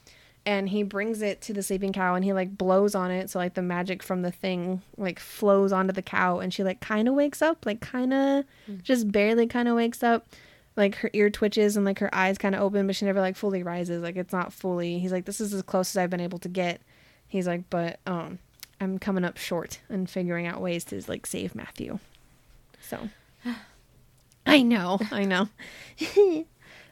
and 0.46 0.68
he 0.70 0.82
brings 0.82 1.20
it 1.20 1.40
to 1.42 1.52
the 1.52 1.62
sleeping 1.62 1.92
cow 1.92 2.14
and 2.14 2.24
he 2.24 2.32
like 2.32 2.56
blows 2.56 2.94
on 2.94 3.10
it 3.10 3.28
so 3.28 3.38
like 3.38 3.54
the 3.54 3.62
magic 3.62 4.02
from 4.02 4.22
the 4.22 4.30
thing 4.30 4.80
like 4.96 5.18
flows 5.18 5.72
onto 5.72 5.92
the 5.92 6.02
cow 6.02 6.38
and 6.38 6.54
she 6.54 6.64
like 6.64 6.80
kind 6.80 7.08
of 7.08 7.14
wakes 7.14 7.42
up 7.42 7.66
like 7.66 7.80
kind 7.80 8.12
of 8.12 8.44
just 8.82 9.10
barely 9.12 9.46
kind 9.46 9.68
of 9.68 9.76
wakes 9.76 10.02
up. 10.02 10.26
Like 10.76 10.94
her 10.96 11.10
ear 11.12 11.28
twitches 11.28 11.76
and 11.76 11.84
like 11.84 11.98
her 11.98 12.14
eyes 12.14 12.38
kind 12.38 12.54
of 12.54 12.62
open 12.62 12.86
but 12.86 12.96
she 12.96 13.04
never 13.04 13.20
like 13.20 13.36
fully 13.36 13.62
rises. 13.62 14.02
Like 14.02 14.16
it's 14.16 14.32
not 14.32 14.52
fully 14.52 14.98
he's 14.98 15.12
like 15.12 15.24
this 15.26 15.40
is 15.40 15.52
as 15.52 15.62
close 15.62 15.92
as 15.92 15.96
i've 15.98 16.10
been 16.10 16.20
able 16.20 16.38
to 16.38 16.48
get. 16.48 16.80
He's 17.28 17.46
like 17.46 17.68
but 17.68 18.00
um 18.06 18.38
i'm 18.80 18.98
coming 18.98 19.24
up 19.24 19.36
short 19.36 19.80
and 19.90 20.08
figuring 20.08 20.46
out 20.46 20.60
ways 20.60 20.84
to 20.84 21.02
like 21.06 21.26
save 21.26 21.54
matthew. 21.54 21.98
So 22.80 23.10
i 24.46 24.62
know 24.62 24.98
i 25.10 25.24
know 25.24 25.48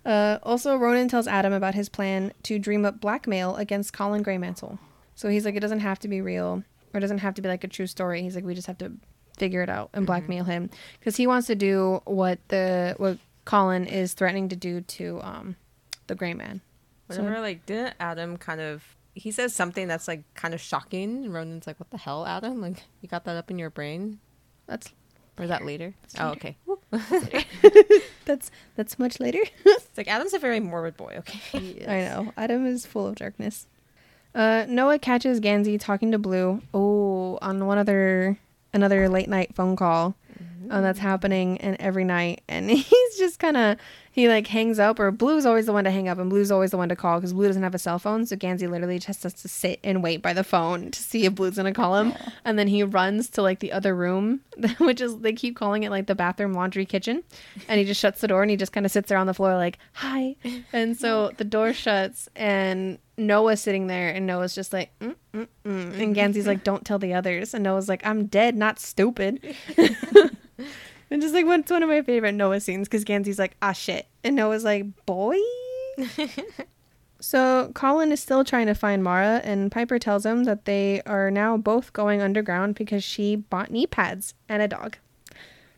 Uh, 0.08 0.38
also, 0.42 0.74
Ronan 0.76 1.06
tells 1.08 1.26
Adam 1.28 1.52
about 1.52 1.74
his 1.74 1.90
plan 1.90 2.32
to 2.44 2.58
dream 2.58 2.86
up 2.86 2.98
blackmail 2.98 3.56
against 3.56 3.92
Colin 3.92 4.22
Greenmantle. 4.22 4.78
So 5.14 5.28
he's 5.28 5.44
like, 5.44 5.54
it 5.54 5.60
doesn't 5.60 5.80
have 5.80 5.98
to 6.00 6.08
be 6.08 6.22
real, 6.22 6.62
or 6.94 6.98
it 6.98 7.00
doesn't 7.00 7.18
have 7.18 7.34
to 7.34 7.42
be 7.42 7.48
like 7.48 7.62
a 7.62 7.68
true 7.68 7.86
story. 7.86 8.22
He's 8.22 8.34
like, 8.34 8.44
we 8.44 8.54
just 8.54 8.68
have 8.68 8.78
to 8.78 8.92
figure 9.36 9.62
it 9.62 9.68
out 9.68 9.90
and 9.92 10.06
blackmail 10.06 10.44
him 10.44 10.70
because 10.98 11.16
he 11.16 11.26
wants 11.26 11.46
to 11.48 11.54
do 11.54 12.00
what 12.06 12.38
the 12.48 12.94
what 12.96 13.18
Colin 13.44 13.86
is 13.86 14.14
threatening 14.14 14.48
to 14.48 14.56
do 14.56 14.80
to 14.80 15.20
um 15.22 15.56
the 16.06 16.14
Gray 16.14 16.34
Man. 16.34 16.60
So- 17.10 17.18
Whenever 17.22 17.40
like 17.40 17.66
didn't 17.66 17.94
Adam 18.00 18.36
kind 18.38 18.60
of 18.60 18.96
he 19.14 19.30
says 19.30 19.54
something 19.54 19.88
that's 19.88 20.08
like 20.08 20.22
kind 20.34 20.54
of 20.54 20.60
shocking. 20.60 21.30
Ronan's 21.30 21.66
like, 21.66 21.78
"What 21.80 21.90
the 21.90 21.98
hell, 21.98 22.24
Adam? 22.24 22.60
Like 22.60 22.82
you 23.02 23.08
got 23.08 23.24
that 23.24 23.36
up 23.36 23.50
in 23.50 23.58
your 23.58 23.70
brain, 23.70 24.20
That's 24.66 24.88
or 25.36 25.42
is 25.44 25.50
that 25.50 25.64
later?" 25.64 25.94
Oh, 26.18 26.30
okay. 26.30 26.56
that's 28.24 28.50
that's 28.76 28.98
much 28.98 29.20
later. 29.20 29.40
It's 29.64 29.96
like 29.96 30.08
Adam's 30.08 30.32
a 30.32 30.38
very 30.38 30.60
morbid 30.60 30.96
boy. 30.96 31.16
Okay. 31.18 31.84
I 31.86 32.00
know. 32.00 32.32
Adam 32.36 32.66
is 32.66 32.86
full 32.86 33.06
of 33.06 33.16
darkness. 33.16 33.66
Uh, 34.34 34.64
Noah 34.68 34.98
catches 34.98 35.40
Gansey 35.40 35.78
talking 35.78 36.12
to 36.12 36.18
Blue. 36.18 36.62
Oh, 36.72 37.38
on 37.42 37.66
one 37.66 37.78
other 37.78 38.38
another 38.72 39.08
late 39.08 39.28
night 39.28 39.54
phone 39.54 39.76
call. 39.76 40.14
Uh, 40.70 40.82
that's 40.82 40.98
happening 40.98 41.56
and 41.58 41.76
every 41.80 42.04
night, 42.04 42.42
and 42.46 42.70
he's 42.70 43.18
just 43.18 43.38
kind 43.38 43.56
of 43.56 43.78
he 44.18 44.28
like 44.28 44.48
hangs 44.48 44.80
up, 44.80 44.98
or 44.98 45.12
Blue's 45.12 45.46
always 45.46 45.66
the 45.66 45.72
one 45.72 45.84
to 45.84 45.92
hang 45.92 46.08
up, 46.08 46.18
and 46.18 46.28
Blue's 46.28 46.50
always 46.50 46.72
the 46.72 46.76
one 46.76 46.88
to 46.88 46.96
call 46.96 47.18
because 47.18 47.32
Blue 47.32 47.46
doesn't 47.46 47.62
have 47.62 47.74
a 47.74 47.78
cell 47.78 48.00
phone, 48.00 48.26
so 48.26 48.34
Gansey 48.34 48.66
literally 48.66 48.98
just 48.98 49.22
has 49.22 49.32
to 49.34 49.48
sit 49.48 49.78
and 49.84 50.02
wait 50.02 50.22
by 50.22 50.32
the 50.32 50.42
phone 50.42 50.90
to 50.90 51.00
see 51.00 51.24
if 51.24 51.36
Blue's 51.36 51.54
gonna 51.54 51.72
call 51.72 51.96
him, 51.96 52.12
and 52.44 52.58
then 52.58 52.66
he 52.66 52.82
runs 52.82 53.30
to 53.30 53.42
like 53.42 53.60
the 53.60 53.70
other 53.70 53.94
room, 53.94 54.40
which 54.78 55.00
is 55.00 55.18
they 55.18 55.32
keep 55.32 55.54
calling 55.54 55.84
it 55.84 55.90
like 55.90 56.08
the 56.08 56.16
bathroom, 56.16 56.52
laundry, 56.52 56.84
kitchen, 56.84 57.22
and 57.68 57.78
he 57.78 57.86
just 57.86 58.00
shuts 58.00 58.20
the 58.20 58.26
door 58.26 58.42
and 58.42 58.50
he 58.50 58.56
just 58.56 58.72
kind 58.72 58.84
of 58.84 58.90
sits 58.90 59.08
there 59.08 59.18
on 59.18 59.28
the 59.28 59.34
floor 59.34 59.54
like 59.54 59.78
hi, 59.92 60.34
and 60.72 60.96
so 60.96 61.30
the 61.36 61.44
door 61.44 61.72
shuts 61.72 62.28
and 62.34 62.98
Noah's 63.16 63.60
sitting 63.60 63.86
there, 63.86 64.10
and 64.10 64.26
Noah's 64.26 64.52
just 64.52 64.72
like, 64.72 64.90
mm, 64.98 65.14
mm, 65.32 65.46
mm. 65.64 66.00
and 66.00 66.14
Gansey's 66.14 66.48
like, 66.48 66.64
don't 66.64 66.84
tell 66.84 66.98
the 66.98 67.14
others, 67.14 67.54
and 67.54 67.62
Noah's 67.62 67.88
like, 67.88 68.04
I'm 68.04 68.26
dead, 68.26 68.56
not 68.56 68.80
stupid. 68.80 69.54
And 71.10 71.22
just 71.22 71.34
like 71.34 71.46
what's 71.46 71.70
one 71.70 71.82
of 71.82 71.88
my 71.88 72.02
favorite 72.02 72.32
Noah 72.32 72.60
scenes 72.60 72.88
because 72.88 73.04
Gansey's 73.04 73.38
like, 73.38 73.56
ah 73.62 73.72
shit. 73.72 74.06
And 74.22 74.36
Noah's 74.36 74.64
like, 74.64 74.84
boy. 75.06 75.36
so 77.20 77.70
Colin 77.74 78.12
is 78.12 78.20
still 78.20 78.44
trying 78.44 78.66
to 78.66 78.74
find 78.74 79.02
Maura, 79.02 79.40
and 79.44 79.72
Piper 79.72 79.98
tells 79.98 80.24
him 80.26 80.44
that 80.44 80.64
they 80.64 81.02
are 81.06 81.30
now 81.30 81.56
both 81.56 81.92
going 81.92 82.20
underground 82.20 82.74
because 82.74 83.02
she 83.02 83.36
bought 83.36 83.70
knee 83.70 83.86
pads 83.86 84.34
and 84.48 84.62
a 84.62 84.68
dog. 84.68 84.96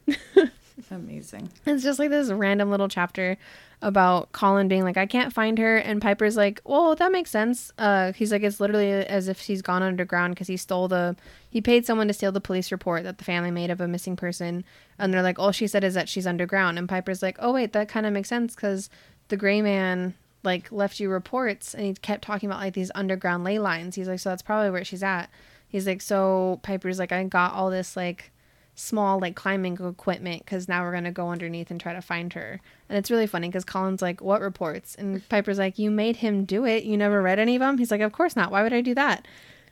Amazing. 0.90 1.50
It's 1.66 1.82
just 1.82 1.98
like 1.98 2.10
this 2.10 2.30
random 2.30 2.70
little 2.70 2.88
chapter 2.88 3.36
about 3.82 4.30
Colin 4.32 4.68
being 4.68 4.84
like, 4.84 4.96
I 4.96 5.06
can't 5.06 5.32
find 5.32 5.58
her, 5.58 5.76
and 5.76 6.02
Piper's 6.02 6.36
like, 6.36 6.60
well, 6.64 6.94
that 6.94 7.12
makes 7.12 7.30
sense. 7.30 7.72
Uh, 7.78 8.12
he's 8.12 8.30
like, 8.30 8.42
it's 8.42 8.60
literally 8.60 8.90
as 8.90 9.28
if 9.28 9.40
she's 9.40 9.62
gone 9.62 9.82
underground 9.82 10.34
because 10.34 10.48
he 10.48 10.56
stole 10.56 10.86
the, 10.88 11.16
he 11.48 11.60
paid 11.60 11.86
someone 11.86 12.06
to 12.08 12.12
steal 12.12 12.32
the 12.32 12.40
police 12.40 12.70
report 12.70 13.04
that 13.04 13.18
the 13.18 13.24
family 13.24 13.50
made 13.50 13.70
of 13.70 13.80
a 13.80 13.88
missing 13.88 14.16
person, 14.16 14.64
and 14.98 15.12
they're 15.12 15.22
like, 15.22 15.38
all 15.38 15.52
she 15.52 15.66
said 15.66 15.82
is 15.82 15.94
that 15.94 16.08
she's 16.08 16.26
underground, 16.26 16.78
and 16.78 16.88
Piper's 16.88 17.22
like, 17.22 17.36
oh 17.40 17.52
wait, 17.52 17.72
that 17.72 17.88
kind 17.88 18.04
of 18.04 18.12
makes 18.12 18.28
sense 18.28 18.54
because 18.54 18.90
the 19.28 19.36
gray 19.36 19.62
man 19.62 20.14
like 20.42 20.70
left 20.70 21.00
you 21.00 21.08
reports, 21.10 21.74
and 21.74 21.84
he 21.84 21.94
kept 21.94 22.22
talking 22.22 22.48
about 22.50 22.60
like 22.60 22.74
these 22.74 22.90
underground 22.94 23.44
ley 23.44 23.58
lines. 23.58 23.94
He's 23.94 24.08
like, 24.08 24.20
so 24.20 24.28
that's 24.28 24.42
probably 24.42 24.70
where 24.70 24.84
she's 24.84 25.02
at. 25.02 25.30
He's 25.68 25.86
like, 25.86 26.02
so 26.02 26.60
Piper's 26.62 26.98
like, 26.98 27.12
I 27.12 27.22
got 27.24 27.54
all 27.54 27.70
this 27.70 27.96
like 27.96 28.30
small 28.80 29.18
like 29.20 29.36
climbing 29.36 29.74
equipment 29.80 30.44
because 30.44 30.68
now 30.68 30.82
we're 30.82 30.92
gonna 30.92 31.12
go 31.12 31.28
underneath 31.28 31.70
and 31.70 31.80
try 31.80 31.92
to 31.92 32.00
find 32.02 32.32
her. 32.32 32.60
And 32.88 32.96
it's 32.98 33.10
really 33.10 33.26
funny 33.26 33.48
because 33.48 33.64
Colin's 33.64 34.02
like, 34.02 34.20
"What 34.20 34.40
reports?" 34.40 34.94
And 34.94 35.26
Piper's 35.28 35.58
like, 35.58 35.78
"You 35.78 35.90
made 35.90 36.16
him 36.16 36.44
do 36.44 36.64
it. 36.64 36.84
You 36.84 36.96
never 36.96 37.20
read 37.22 37.38
any 37.38 37.56
of 37.56 37.60
them." 37.60 37.78
He's 37.78 37.90
like, 37.90 38.00
"Of 38.00 38.12
course 38.12 38.34
not. 38.36 38.50
Why 38.50 38.62
would 38.62 38.72
I 38.72 38.80
do 38.80 38.94
that?" 38.94 39.26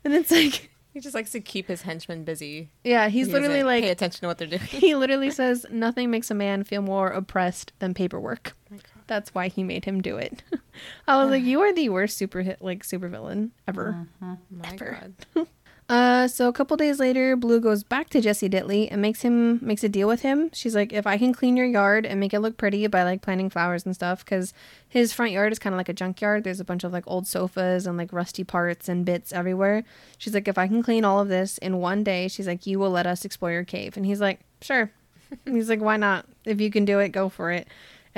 And 0.05 0.13
it's 0.15 0.31
like, 0.41 0.71
He 0.93 1.01
just 1.01 1.15
likes 1.15 1.31
to 1.33 1.41
keep 1.41 1.69
his 1.69 1.83
henchmen 1.83 2.25
busy. 2.25 2.71
yeah, 2.85 3.09
he's 3.09 3.27
He 3.29 3.33
literally 3.33 3.63
like, 3.63 3.85
pay 3.85 3.91
attention 3.91 4.21
to 4.23 4.27
what 4.27 4.39
they're 4.39 4.47
doing. 4.49 4.61
he 4.63 4.95
literally 4.95 5.31
says, 5.31 5.65
"Nothing 5.71 6.11
makes 6.11 6.31
a 6.31 6.35
man 6.35 6.65
feel 6.65 6.83
more 6.83 7.09
oppressed 7.09 7.73
than 7.79 7.95
paperwork." 7.95 8.55
Oh 8.73 8.77
That's 9.07 9.35
why 9.35 9.49
he 9.49 9.63
made 9.65 9.85
him 9.87 10.03
do 10.03 10.17
it. 10.19 10.43
I 11.09 11.23
was 11.23 11.31
like, 11.31 11.43
"You 11.43 11.61
are 11.63 11.73
the 11.73 11.89
worst 11.89 12.17
super 12.19 12.43
hit 12.43 12.61
like 12.61 12.85
super 12.85 13.09
villain 13.09 13.53
ever." 13.67 14.07
Mm-hmm. 14.23 14.35
My 14.61 14.69
Ever. 14.75 14.99
God. 15.35 15.47
Uh, 15.89 16.29
so 16.29 16.49
a 16.49 16.53
couple 16.53 16.77
days 16.77 17.01
later, 17.01 17.35
Blue 17.35 17.61
goes 17.61 17.83
back 17.83 18.11
to 18.11 18.21
Jesse 18.21 18.49
Dittley 18.49 18.89
and 18.91 19.01
makes 19.01 19.23
him 19.23 19.59
makes 19.63 19.83
a 19.83 19.89
deal 19.89 20.07
with 20.07 20.21
him. 20.21 20.51
She's 20.53 20.75
like, 20.75 20.93
if 20.93 21.07
I 21.07 21.17
can 21.17 21.33
clean 21.33 21.57
your 21.57 21.65
yard 21.65 22.05
and 22.05 22.21
make 22.21 22.35
it 22.35 22.41
look 22.41 22.59
pretty 22.59 22.87
by 22.89 23.05
like 23.05 23.23
planting 23.23 23.49
flowers 23.49 23.87
and 23.87 23.95
stuff, 23.95 24.23
because 24.23 24.53
his 24.87 25.15
front 25.15 25.33
yard 25.33 25.51
is 25.51 25.59
kind 25.59 25.73
of 25.73 25.79
like 25.79 25.89
a 25.89 25.95
junkyard. 25.95 26.45
There's 26.45 26.61
a 26.61 26.65
bunch 26.65 26.85
of 26.85 26.93
like 26.93 27.05
old 27.07 27.27
sofas 27.27 27.87
and 27.87 27.97
like 27.97 28.13
rusty 28.13 28.45
parts 28.45 28.87
and 28.87 29.07
bits 29.07 29.33
everywhere. 29.33 29.83
She's 30.19 30.35
like, 30.35 30.47
if 30.47 30.59
I 30.59 30.67
can 30.67 30.83
clean 30.83 31.07
all 31.07 31.21
of 31.21 31.29
this 31.29 31.57
in 31.57 31.79
one 31.79 32.05
day, 32.05 32.29
she's 32.29 32.47
like, 32.47 32.67
you 32.67 32.79
will 32.79 32.91
let 32.91 33.07
us 33.07 33.25
explore 33.25 33.53
your 33.53 33.65
cave. 33.65 33.97
And 33.97 34.05
he's 34.05 34.21
like, 34.21 34.41
sure. 34.61 34.91
He's 35.45 35.69
like, 35.69 35.81
why 35.83 35.99
not? 35.99 36.25
If 36.47 36.59
you 36.59 36.71
can 36.71 36.87
do 36.87 37.01
it, 37.01 37.11
go 37.11 37.29
for 37.29 37.51
it. 37.51 37.69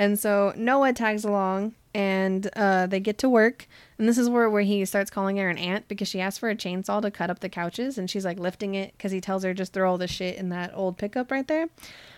And 0.01 0.17
so 0.17 0.51
Noah 0.57 0.93
tags 0.93 1.23
along 1.23 1.75
and 1.93 2.49
uh, 2.55 2.87
they 2.87 2.99
get 2.99 3.19
to 3.19 3.29
work. 3.29 3.67
And 3.99 4.09
this 4.09 4.17
is 4.17 4.31
where, 4.31 4.49
where 4.49 4.63
he 4.63 4.83
starts 4.83 5.11
calling 5.11 5.37
her 5.37 5.47
an 5.47 5.59
aunt 5.59 5.87
because 5.87 6.07
she 6.07 6.19
asks 6.19 6.39
for 6.39 6.49
a 6.49 6.55
chainsaw 6.55 7.03
to 7.03 7.11
cut 7.11 7.29
up 7.29 7.37
the 7.37 7.49
couches 7.49 7.99
and 7.99 8.09
she's 8.09 8.25
like 8.25 8.39
lifting 8.39 8.73
it 8.73 8.93
because 8.97 9.11
he 9.11 9.21
tells 9.21 9.43
her 9.43 9.53
just 9.53 9.73
throw 9.73 9.91
all 9.91 9.99
the 9.99 10.07
shit 10.07 10.37
in 10.37 10.49
that 10.49 10.71
old 10.73 10.97
pickup 10.97 11.29
right 11.29 11.47
there. 11.47 11.67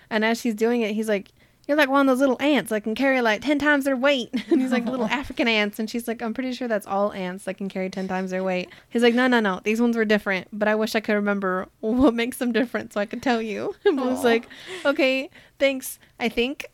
And 0.09 0.23
as 0.23 0.39
she's 0.39 0.55
doing 0.55 0.79
it, 0.79 0.93
he's 0.93 1.09
like, 1.09 1.31
You're 1.67 1.75
like 1.75 1.89
one 1.89 2.07
of 2.07 2.07
those 2.07 2.21
little 2.21 2.41
ants 2.41 2.69
that 2.69 2.85
can 2.85 2.95
carry 2.95 3.19
like 3.19 3.41
10 3.41 3.59
times 3.59 3.83
their 3.83 3.97
weight. 3.97 4.29
And 4.49 4.61
he's 4.61 4.71
like, 4.71 4.85
Little 4.85 5.07
African 5.19 5.49
ants. 5.49 5.77
And 5.77 5.89
she's 5.89 6.07
like, 6.07 6.21
I'm 6.21 6.33
pretty 6.33 6.53
sure 6.53 6.69
that's 6.69 6.87
all 6.87 7.11
ants 7.11 7.43
that 7.43 7.55
can 7.55 7.67
carry 7.67 7.89
10 7.89 8.07
times 8.07 8.31
their 8.31 8.45
weight. 8.45 8.69
He's 8.91 9.03
like, 9.03 9.13
No, 9.13 9.27
no, 9.27 9.41
no. 9.41 9.59
These 9.61 9.81
ones 9.81 9.97
were 9.97 10.05
different, 10.05 10.47
but 10.53 10.69
I 10.69 10.75
wish 10.75 10.95
I 10.95 11.01
could 11.01 11.15
remember 11.15 11.67
what 11.81 12.13
makes 12.13 12.37
them 12.37 12.53
different 12.53 12.93
so 12.93 13.01
I 13.01 13.05
could 13.05 13.21
tell 13.21 13.41
you. 13.41 13.75
And 13.85 13.97
Blue's 13.97 14.23
like, 14.23 14.47
Okay, 14.85 15.29
thanks, 15.59 15.99
I 16.17 16.29
think. 16.29 16.65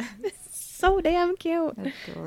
so 0.50 1.00
damn 1.00 1.36
cute. 1.36 1.76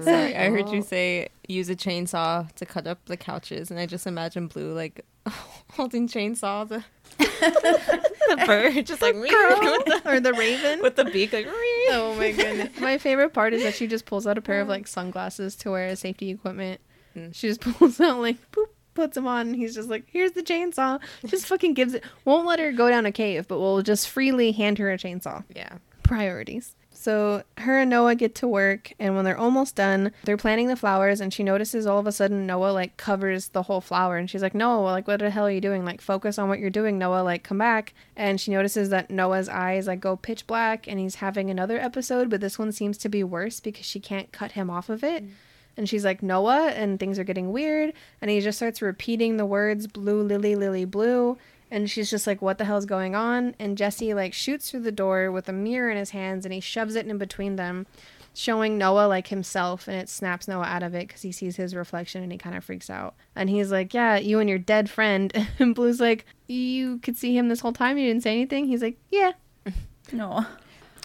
Sorry, 0.01 0.35
I 0.35 0.49
heard 0.49 0.69
you 0.69 0.81
say 0.81 1.29
use 1.47 1.69
a 1.69 1.75
chainsaw 1.75 2.51
to 2.55 2.65
cut 2.65 2.87
up 2.87 3.05
the 3.05 3.17
couches, 3.17 3.71
and 3.71 3.79
I 3.79 3.85
just 3.85 4.07
imagine 4.07 4.47
Blue 4.47 4.73
like 4.73 5.05
holding 5.71 6.07
chainsaw 6.07 6.67
the, 6.67 6.83
the 7.17 8.43
bird, 8.45 8.85
just 8.85 9.01
like 9.01 9.15
the, 9.15 10.01
or 10.05 10.19
the 10.19 10.33
raven. 10.33 10.81
with 10.81 10.95
the 10.95 11.05
beak, 11.05 11.33
like. 11.33 11.47
oh 11.47 12.15
my 12.17 12.31
goodness. 12.31 12.79
My 12.79 12.97
favorite 12.97 13.33
part 13.33 13.53
is 13.53 13.63
that 13.63 13.75
she 13.75 13.87
just 13.87 14.05
pulls 14.05 14.27
out 14.27 14.37
a 14.37 14.41
pair 14.41 14.61
of 14.61 14.67
like 14.67 14.87
sunglasses 14.87 15.55
to 15.57 15.71
wear 15.71 15.87
as 15.87 15.99
safety 15.99 16.29
equipment. 16.29 16.81
Mm. 17.15 17.33
She 17.33 17.47
just 17.47 17.61
pulls 17.61 17.99
out 17.99 18.19
like 18.19 18.37
boop, 18.51 18.67
puts 18.93 19.15
them 19.15 19.27
on, 19.27 19.47
and 19.47 19.55
he's 19.55 19.75
just 19.75 19.89
like, 19.89 20.05
"Here's 20.07 20.31
the 20.31 20.43
chainsaw." 20.43 20.99
Just 21.25 21.47
fucking 21.47 21.73
gives 21.73 21.93
it. 21.93 22.03
Won't 22.23 22.47
let 22.47 22.59
her 22.59 22.71
go 22.71 22.89
down 22.89 23.05
a 23.05 23.11
cave, 23.11 23.47
but 23.47 23.59
will 23.59 23.81
just 23.81 24.09
freely 24.09 24.51
hand 24.51 24.77
her 24.77 24.91
a 24.91 24.97
chainsaw. 24.97 25.43
Yeah. 25.55 25.77
Priorities. 26.03 26.75
So 26.95 27.43
her 27.57 27.77
and 27.79 27.89
Noah 27.89 28.15
get 28.15 28.35
to 28.35 28.47
work, 28.47 28.93
and 28.99 29.15
when 29.15 29.25
they're 29.25 29.37
almost 29.37 29.75
done, 29.75 30.11
they're 30.23 30.37
planting 30.37 30.67
the 30.67 30.75
flowers, 30.75 31.21
and 31.21 31.33
she 31.33 31.43
notices 31.43 31.85
all 31.85 31.99
of 31.99 32.07
a 32.07 32.11
sudden 32.11 32.47
Noah 32.47 32.71
like 32.71 32.97
covers 32.97 33.49
the 33.49 33.63
whole 33.63 33.81
flower, 33.81 34.17
and 34.17 34.29
she's 34.29 34.41
like, 34.41 34.55
"No, 34.55 34.81
like 34.81 35.07
what 35.07 35.19
the 35.19 35.29
hell 35.29 35.45
are 35.45 35.51
you 35.51 35.61
doing? 35.61 35.85
Like 35.85 36.01
focus 36.01 36.39
on 36.39 36.49
what 36.49 36.59
you're 36.59 36.69
doing, 36.69 36.97
Noah. 36.97 37.21
Like 37.21 37.43
come 37.43 37.57
back." 37.57 37.93
And 38.15 38.39
she 38.39 38.51
notices 38.51 38.89
that 38.89 39.11
Noah's 39.11 39.49
eyes 39.49 39.87
like 39.87 39.99
go 39.99 40.15
pitch 40.15 40.47
black, 40.47 40.87
and 40.87 40.99
he's 40.99 41.15
having 41.15 41.49
another 41.49 41.79
episode, 41.79 42.29
but 42.29 42.41
this 42.41 42.57
one 42.57 42.71
seems 42.71 42.97
to 42.99 43.09
be 43.09 43.23
worse 43.23 43.59
because 43.59 43.85
she 43.85 43.99
can't 43.99 44.31
cut 44.31 44.53
him 44.53 44.69
off 44.69 44.89
of 44.89 45.03
it. 45.03 45.23
Mm. 45.25 45.31
And 45.77 45.89
she's 45.89 46.05
like, 46.05 46.23
Noah, 46.23 46.69
and 46.69 46.99
things 46.99 47.19
are 47.19 47.23
getting 47.23 47.51
weird. 47.51 47.93
And 48.21 48.31
he 48.31 48.39
just 48.39 48.57
starts 48.57 48.81
repeating 48.81 49.37
the 49.37 49.45
words 49.45 49.87
blue, 49.87 50.23
lily, 50.23 50.55
lily, 50.55 50.85
blue. 50.85 51.37
And 51.75 51.89
she's 51.89 52.09
just 52.09 52.25
like, 52.25 52.41
what 52.41 52.57
the 52.57 52.63
hell's 52.63 52.85
going 52.85 53.15
on? 53.15 53.53
And 53.59 53.77
Jesse 53.77 54.13
like 54.13 54.33
shoots 54.33 54.71
through 54.71 54.79
the 54.79 54.93
door 54.93 55.29
with 55.29 55.49
a 55.49 55.51
mirror 55.51 55.91
in 55.91 55.97
his 55.97 56.11
hands 56.11 56.45
and 56.45 56.53
he 56.53 56.61
shoves 56.61 56.95
it 56.95 57.05
in 57.05 57.17
between 57.17 57.57
them, 57.57 57.85
showing 58.33 58.77
Noah 58.77 59.09
like 59.09 59.27
himself. 59.27 59.89
And 59.89 59.97
it 59.97 60.07
snaps 60.07 60.47
Noah 60.47 60.63
out 60.63 60.83
of 60.83 60.95
it 60.95 61.09
because 61.09 61.23
he 61.23 61.33
sees 61.33 61.57
his 61.57 61.75
reflection 61.75 62.23
and 62.23 62.31
he 62.31 62.37
kind 62.37 62.55
of 62.55 62.63
freaks 62.63 62.89
out. 62.89 63.15
And 63.35 63.49
he's 63.49 63.73
like, 63.73 63.93
yeah, 63.93 64.15
you 64.15 64.39
and 64.39 64.47
your 64.49 64.57
dead 64.57 64.89
friend. 64.89 65.33
And 65.59 65.75
Blue's 65.75 65.99
like, 65.99 66.25
you 66.47 66.99
could 66.99 67.17
see 67.17 67.37
him 67.37 67.49
this 67.49 67.59
whole 67.59 67.73
time. 67.73 67.97
You 67.97 68.07
didn't 68.07 68.23
say 68.23 68.31
anything. 68.31 68.67
He's 68.67 68.81
like, 68.81 68.97
yeah. 69.11 69.33
No. 70.13 70.45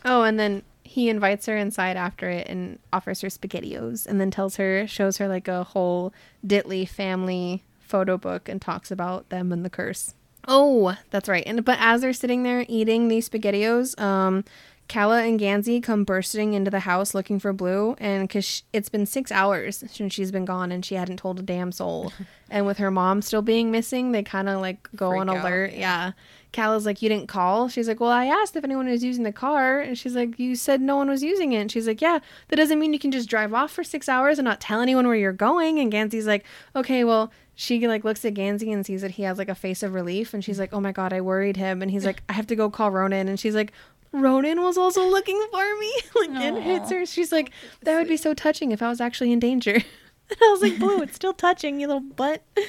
Oh, 0.04 0.22
and 0.22 0.38
then 0.38 0.62
he 0.84 1.08
invites 1.08 1.46
her 1.46 1.56
inside 1.56 1.96
after 1.96 2.30
it 2.30 2.46
and 2.46 2.78
offers 2.92 3.22
her 3.22 3.28
spaghettios 3.28 4.06
and 4.06 4.20
then 4.20 4.30
tells 4.30 4.54
her, 4.54 4.86
shows 4.86 5.16
her 5.16 5.26
like 5.26 5.48
a 5.48 5.64
whole 5.64 6.14
Dittley 6.46 6.88
family 6.88 7.64
photo 7.80 8.16
book 8.16 8.48
and 8.48 8.62
talks 8.62 8.92
about 8.92 9.30
them 9.30 9.50
and 9.50 9.64
the 9.64 9.70
curse. 9.70 10.14
Oh, 10.48 10.96
that's 11.10 11.28
right. 11.28 11.44
And 11.46 11.64
but 11.64 11.78
as 11.80 12.00
they're 12.00 12.12
sitting 12.12 12.42
there 12.42 12.64
eating 12.68 13.08
these 13.08 13.28
spaghettios, 13.28 13.98
um, 14.00 14.44
Calla 14.88 15.22
and 15.22 15.38
Gansey 15.38 15.80
come 15.80 16.02
bursting 16.02 16.54
into 16.54 16.68
the 16.70 16.80
house 16.80 17.14
looking 17.14 17.38
for 17.38 17.52
Blue, 17.52 17.94
and 17.98 18.26
because 18.26 18.64
it's 18.72 18.88
been 18.88 19.06
six 19.06 19.30
hours 19.30 19.84
since 19.88 20.12
she's 20.12 20.32
been 20.32 20.44
gone 20.44 20.72
and 20.72 20.84
she 20.84 20.96
hadn't 20.96 21.18
told 21.18 21.38
a 21.38 21.42
damn 21.42 21.70
soul, 21.70 22.12
and 22.50 22.66
with 22.66 22.78
her 22.78 22.90
mom 22.90 23.22
still 23.22 23.42
being 23.42 23.70
missing, 23.70 24.10
they 24.10 24.22
kind 24.24 24.48
of 24.48 24.60
like 24.60 24.88
go 24.96 25.10
Freak 25.10 25.20
on 25.20 25.30
out, 25.30 25.44
alert. 25.44 25.72
yeah. 25.72 25.78
Yeah, 26.06 26.12
Cal 26.50 26.74
is 26.74 26.84
like, 26.86 27.00
You 27.02 27.08
didn't 27.08 27.28
call? 27.28 27.68
She's 27.68 27.86
like, 27.86 28.00
Well, 28.00 28.10
I 28.10 28.26
asked 28.26 28.56
if 28.56 28.64
anyone 28.64 28.88
was 28.88 29.04
using 29.04 29.22
the 29.22 29.30
car. 29.30 29.78
And 29.78 29.96
she's 29.96 30.16
like, 30.16 30.36
You 30.40 30.56
said 30.56 30.80
no 30.80 30.96
one 30.96 31.08
was 31.08 31.22
using 31.22 31.52
it. 31.52 31.58
And 31.60 31.70
she's 31.70 31.86
like, 31.86 32.00
Yeah, 32.00 32.18
that 32.48 32.56
doesn't 32.56 32.80
mean 32.80 32.92
you 32.92 32.98
can 32.98 33.12
just 33.12 33.28
drive 33.28 33.54
off 33.54 33.70
for 33.70 33.84
six 33.84 34.08
hours 34.08 34.40
and 34.40 34.44
not 34.46 34.60
tell 34.60 34.80
anyone 34.80 35.06
where 35.06 35.14
you're 35.14 35.32
going. 35.32 35.78
And 35.78 35.92
Gansey's 35.92 36.26
like, 36.26 36.44
Okay, 36.74 37.04
well, 37.04 37.30
she 37.60 37.86
like 37.86 38.04
looks 38.04 38.24
at 38.24 38.32
Gansey 38.32 38.72
and 38.72 38.86
sees 38.86 39.02
that 39.02 39.10
he 39.10 39.24
has 39.24 39.36
like 39.36 39.50
a 39.50 39.54
face 39.54 39.82
of 39.82 39.92
relief. 39.92 40.32
And 40.32 40.42
she's 40.42 40.58
like, 40.58 40.72
Oh 40.72 40.80
my 40.80 40.92
God, 40.92 41.12
I 41.12 41.20
worried 41.20 41.58
him. 41.58 41.82
And 41.82 41.90
he's 41.90 42.06
like, 42.06 42.22
I 42.26 42.32
have 42.32 42.46
to 42.46 42.56
go 42.56 42.70
call 42.70 42.90
Ronan. 42.90 43.28
And 43.28 43.38
she's 43.38 43.54
like, 43.54 43.72
Ronan 44.12 44.62
was 44.62 44.78
also 44.78 45.06
looking 45.06 45.38
for 45.50 45.78
me. 45.78 45.92
like 46.14 46.30
it 46.42 46.62
hits 46.62 46.90
her. 46.90 47.04
She's 47.04 47.30
like, 47.30 47.52
That 47.82 47.98
would 47.98 48.08
be 48.08 48.16
so 48.16 48.32
touching 48.32 48.72
if 48.72 48.80
I 48.80 48.88
was 48.88 48.98
actually 48.98 49.30
in 49.30 49.40
danger. 49.40 49.74
and 49.74 50.38
I 50.42 50.48
was 50.50 50.62
like, 50.62 50.78
Blue, 50.78 51.02
it's 51.02 51.16
still 51.16 51.34
touching, 51.34 51.80
you 51.80 51.86
little 51.86 52.00
butt. 52.00 52.42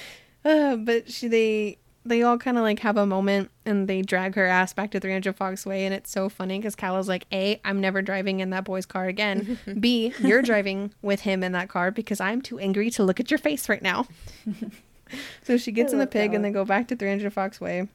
Uh, 0.43 0.75
but 0.75 1.11
she 1.11 1.27
they 1.27 1.77
they 2.03 2.23
all 2.23 2.37
kind 2.37 2.57
of 2.57 2.63
like 2.63 2.79
have 2.79 2.97
a 2.97 3.05
moment 3.05 3.51
and 3.65 3.87
they 3.87 4.01
drag 4.01 4.35
her 4.35 4.45
ass 4.45 4.73
back 4.73 4.91
to 4.91 4.99
300 4.99 5.35
Fox 5.35 5.65
Way 5.65 5.85
and 5.85 5.93
it's 5.93 6.09
so 6.09 6.29
funny 6.29 6.57
because 6.57 6.75
Calla's 6.75 7.07
like, 7.07 7.27
A, 7.31 7.61
I'm 7.63 7.79
never 7.79 8.01
driving 8.01 8.39
in 8.39 8.49
that 8.49 8.63
boy's 8.63 8.85
car 8.85 9.05
again. 9.05 9.59
B, 9.79 10.13
you're 10.19 10.41
driving 10.41 10.93
with 11.01 11.21
him 11.21 11.43
in 11.43 11.51
that 11.51 11.69
car 11.69 11.91
because 11.91 12.19
I'm 12.19 12.41
too 12.41 12.57
angry 12.57 12.89
to 12.91 13.03
look 13.03 13.19
at 13.19 13.29
your 13.29 13.37
face 13.37 13.69
right 13.69 13.81
now. 13.81 14.07
so 15.43 15.57
she 15.57 15.71
gets 15.71 15.93
I 15.93 15.95
in 15.95 15.99
the 15.99 16.07
pig 16.07 16.33
and 16.33 16.43
they 16.43 16.49
go 16.51 16.65
back 16.65 16.87
to 16.87 16.95
300 16.95 17.31
Fox 17.31 17.61
Way 17.61 17.87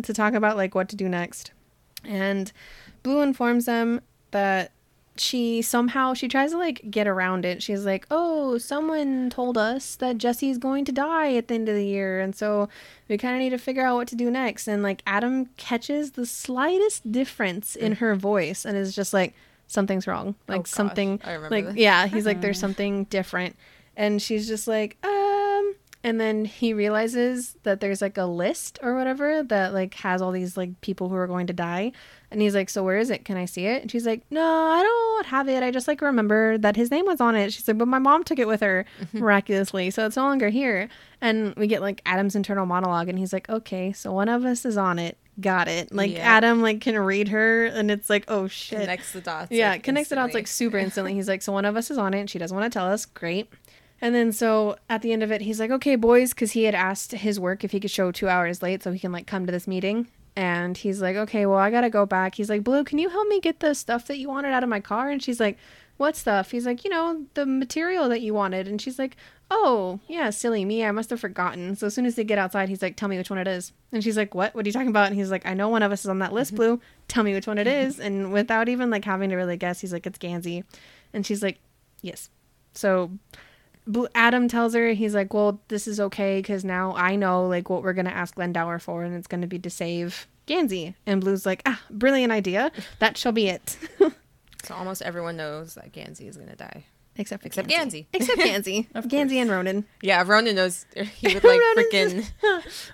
to 0.00 0.14
talk 0.14 0.34
about 0.34 0.56
like 0.56 0.74
what 0.74 0.88
to 0.90 0.96
do 0.96 1.08
next. 1.08 1.50
And 2.04 2.52
Blue 3.02 3.20
informs 3.20 3.64
them 3.64 4.00
that 4.30 4.70
she 5.20 5.60
somehow 5.60 6.14
she 6.14 6.28
tries 6.28 6.52
to 6.52 6.56
like 6.58 6.80
get 6.90 7.06
around 7.06 7.44
it. 7.44 7.62
She's 7.62 7.84
like, 7.84 8.06
"Oh, 8.10 8.56
someone 8.58 9.28
told 9.30 9.58
us 9.58 9.94
that 9.96 10.16
Jesse's 10.18 10.56
going 10.58 10.84
to 10.86 10.92
die 10.92 11.34
at 11.36 11.48
the 11.48 11.54
end 11.54 11.68
of 11.68 11.74
the 11.74 11.84
year, 11.86 12.20
and 12.20 12.34
so 12.34 12.68
we 13.08 13.18
kind 13.18 13.34
of 13.34 13.40
need 13.40 13.50
to 13.50 13.58
figure 13.58 13.84
out 13.84 13.96
what 13.96 14.08
to 14.08 14.16
do 14.16 14.30
next." 14.30 14.66
And 14.66 14.82
like 14.82 15.02
Adam 15.06 15.46
catches 15.56 16.12
the 16.12 16.24
slightest 16.26 17.12
difference 17.12 17.76
in 17.76 17.96
her 17.96 18.14
voice 18.14 18.64
and 18.64 18.76
is 18.76 18.94
just 18.94 19.12
like, 19.12 19.34
"Something's 19.66 20.06
wrong. 20.06 20.36
Like 20.48 20.62
Oh, 20.62 20.64
something 20.64 21.20
I 21.24 21.34
remember 21.34 21.54
like 21.54 21.64
this. 21.66 21.76
yeah." 21.76 22.06
He's 22.06 22.24
like, 22.26 22.40
"There's 22.40 22.58
something 22.66 23.04
different," 23.04 23.56
and 23.96 24.20
she's 24.22 24.48
just 24.48 24.66
like, 24.66 24.96
"Um." 25.04 25.74
And 26.02 26.18
then 26.18 26.46
he 26.46 26.72
realizes 26.72 27.58
that 27.64 27.80
there's 27.80 28.00
like 28.00 28.16
a 28.16 28.24
list 28.24 28.78
or 28.82 28.96
whatever 28.96 29.42
that 29.42 29.74
like 29.74 29.92
has 29.96 30.22
all 30.22 30.32
these 30.32 30.56
like 30.56 30.80
people 30.80 31.10
who 31.10 31.14
are 31.14 31.26
going 31.26 31.46
to 31.48 31.52
die. 31.52 31.92
And 32.30 32.40
he's 32.40 32.54
like, 32.54 32.70
So 32.70 32.84
where 32.84 32.98
is 32.98 33.10
it? 33.10 33.24
Can 33.24 33.36
I 33.36 33.44
see 33.44 33.66
it? 33.66 33.82
And 33.82 33.90
she's 33.90 34.06
like, 34.06 34.22
No, 34.30 34.42
I 34.42 34.82
don't 34.82 35.26
have 35.26 35.48
it. 35.48 35.62
I 35.62 35.70
just 35.70 35.88
like 35.88 36.00
remember 36.00 36.58
that 36.58 36.76
his 36.76 36.90
name 36.90 37.06
was 37.06 37.20
on 37.20 37.34
it. 37.34 37.52
She's 37.52 37.66
like, 37.66 37.78
But 37.78 37.88
my 37.88 37.98
mom 37.98 38.24
took 38.24 38.38
it 38.38 38.46
with 38.46 38.60
her 38.60 38.84
mm-hmm. 39.00 39.18
miraculously. 39.18 39.90
So 39.90 40.06
it's 40.06 40.16
no 40.16 40.22
longer 40.22 40.48
here. 40.48 40.88
And 41.20 41.54
we 41.56 41.66
get 41.66 41.82
like 41.82 42.00
Adam's 42.06 42.36
internal 42.36 42.66
monologue 42.66 43.08
and 43.08 43.18
he's 43.18 43.32
like, 43.32 43.48
Okay, 43.48 43.92
so 43.92 44.12
one 44.12 44.28
of 44.28 44.44
us 44.44 44.64
is 44.64 44.76
on 44.76 44.98
it. 44.98 45.18
Got 45.40 45.68
it. 45.68 45.92
Like 45.92 46.12
Yeah. 46.12 46.18
Adam 46.20 46.62
like 46.62 46.80
can 46.80 46.98
read 46.98 47.28
her 47.28 47.66
and 47.66 47.90
it's 47.90 48.10
like, 48.10 48.24
oh 48.28 48.46
shit. 48.46 48.80
Connects 48.80 49.12
the 49.12 49.20
dots. 49.20 49.50
Yeah, 49.50 49.70
like, 49.70 49.82
connects 49.82 50.10
the 50.10 50.16
dots 50.16 50.34
like 50.34 50.46
super 50.46 50.78
instantly. 50.78 51.14
He's 51.14 51.28
like, 51.28 51.42
so 51.42 51.52
one 51.52 51.64
of 51.64 51.76
us 51.76 51.90
is 51.90 51.98
on 51.98 52.14
it, 52.14 52.20
and 52.20 52.30
she 52.30 52.38
doesn't 52.38 52.56
want 52.56 52.70
to 52.70 52.78
tell 52.78 52.86
us. 52.86 53.06
Great. 53.06 53.50
And 54.00 54.14
then 54.14 54.32
so 54.32 54.76
at 54.88 55.02
the 55.02 55.12
end 55.12 55.22
of 55.22 55.30
it, 55.30 55.42
he's 55.42 55.60
like, 55.60 55.70
okay, 55.70 55.96
boys, 55.96 56.30
because 56.30 56.52
he 56.52 56.64
had 56.64 56.74
asked 56.74 57.12
his 57.12 57.38
work 57.38 57.64
if 57.64 57.72
he 57.72 57.80
could 57.80 57.90
show 57.90 58.10
two 58.10 58.28
hours 58.28 58.62
late 58.62 58.82
so 58.82 58.92
he 58.92 58.98
can 58.98 59.12
like 59.12 59.26
come 59.26 59.46
to 59.46 59.52
this 59.52 59.66
meeting. 59.66 60.08
And 60.36 60.76
he's 60.76 61.02
like, 61.02 61.16
okay, 61.16 61.44
well, 61.46 61.58
I 61.58 61.70
gotta 61.70 61.90
go 61.90 62.06
back. 62.06 62.36
He's 62.36 62.48
like, 62.48 62.64
Blue, 62.64 62.84
can 62.84 62.98
you 62.98 63.08
help 63.08 63.28
me 63.28 63.40
get 63.40 63.60
the 63.60 63.74
stuff 63.74 64.06
that 64.06 64.18
you 64.18 64.28
wanted 64.28 64.52
out 64.52 64.62
of 64.62 64.68
my 64.68 64.80
car? 64.80 65.10
And 65.10 65.22
she's 65.22 65.40
like, 65.40 65.58
what 66.00 66.16
stuff? 66.16 66.50
He's 66.50 66.64
like, 66.64 66.82
you 66.82 66.90
know, 66.90 67.26
the 67.34 67.44
material 67.44 68.08
that 68.08 68.22
you 68.22 68.32
wanted. 68.32 68.66
And 68.66 68.80
she's 68.80 68.98
like, 68.98 69.16
oh, 69.50 70.00
yeah, 70.08 70.30
silly 70.30 70.64
me. 70.64 70.82
I 70.82 70.92
must 70.92 71.10
have 71.10 71.20
forgotten. 71.20 71.76
So 71.76 71.88
as 71.88 71.94
soon 71.94 72.06
as 72.06 72.14
they 72.14 72.24
get 72.24 72.38
outside, 72.38 72.70
he's 72.70 72.80
like, 72.80 72.96
tell 72.96 73.08
me 73.08 73.18
which 73.18 73.28
one 73.28 73.38
it 73.38 73.46
is. 73.46 73.72
And 73.92 74.02
she's 74.02 74.16
like, 74.16 74.34
what? 74.34 74.54
What 74.54 74.64
are 74.64 74.68
you 74.68 74.72
talking 74.72 74.88
about? 74.88 75.08
And 75.08 75.16
he's 75.16 75.30
like, 75.30 75.44
I 75.44 75.52
know 75.52 75.68
one 75.68 75.82
of 75.82 75.92
us 75.92 76.00
is 76.00 76.08
on 76.08 76.20
that 76.20 76.32
list, 76.32 76.52
mm-hmm. 76.52 76.56
Blue. 76.56 76.80
Tell 77.08 77.22
me 77.22 77.34
which 77.34 77.46
one 77.46 77.58
it 77.58 77.66
mm-hmm. 77.66 77.86
is. 77.86 78.00
And 78.00 78.32
without 78.32 78.70
even 78.70 78.88
like 78.88 79.04
having 79.04 79.28
to 79.28 79.36
really 79.36 79.58
guess, 79.58 79.80
he's 79.80 79.92
like, 79.92 80.06
it's 80.06 80.18
Gansey. 80.18 80.64
And 81.12 81.26
she's 81.26 81.42
like, 81.42 81.58
yes. 82.00 82.30
So 82.72 83.10
Adam 84.14 84.48
tells 84.48 84.74
her, 84.74 84.90
he's 84.90 85.14
like, 85.14 85.32
well, 85.34 85.60
this 85.68 85.86
is 85.86 86.00
okay 86.00 86.38
because 86.40 86.64
now 86.64 86.94
I 86.94 87.16
know 87.16 87.46
like 87.46 87.70
what 87.70 87.82
we're 87.82 87.92
going 87.92 88.06
to 88.06 88.14
ask 88.14 88.34
Glendower 88.34 88.78
for 88.78 89.04
and 89.04 89.14
it's 89.14 89.26
going 89.26 89.40
to 89.42 89.46
be 89.46 89.58
to 89.60 89.70
save 89.70 90.26
Gansey. 90.46 90.94
And 91.06 91.20
Blue's 91.20 91.46
like, 91.46 91.62
ah, 91.66 91.80
brilliant 91.90 92.32
idea. 92.32 92.72
That 92.98 93.16
shall 93.16 93.32
be 93.32 93.48
it. 93.48 93.76
So 94.64 94.74
almost 94.74 95.00
everyone 95.00 95.38
knows 95.38 95.74
that 95.74 95.90
Gansey 95.92 96.28
is 96.28 96.36
gonna 96.36 96.54
die. 96.54 96.84
Except 97.16 97.44
Except 97.46 97.66
Gansey. 97.66 98.06
Except 98.12 98.38
Gansey. 98.38 98.88
Of 98.94 99.08
Gansey 99.08 99.38
and 99.38 99.50
Ronan. 99.50 99.86
Yeah, 100.02 100.22
Ronan 100.26 100.54
knows 100.54 100.84
he 100.94 101.32
would 101.34 101.42
like 101.44 101.60
freaking. 101.76 102.30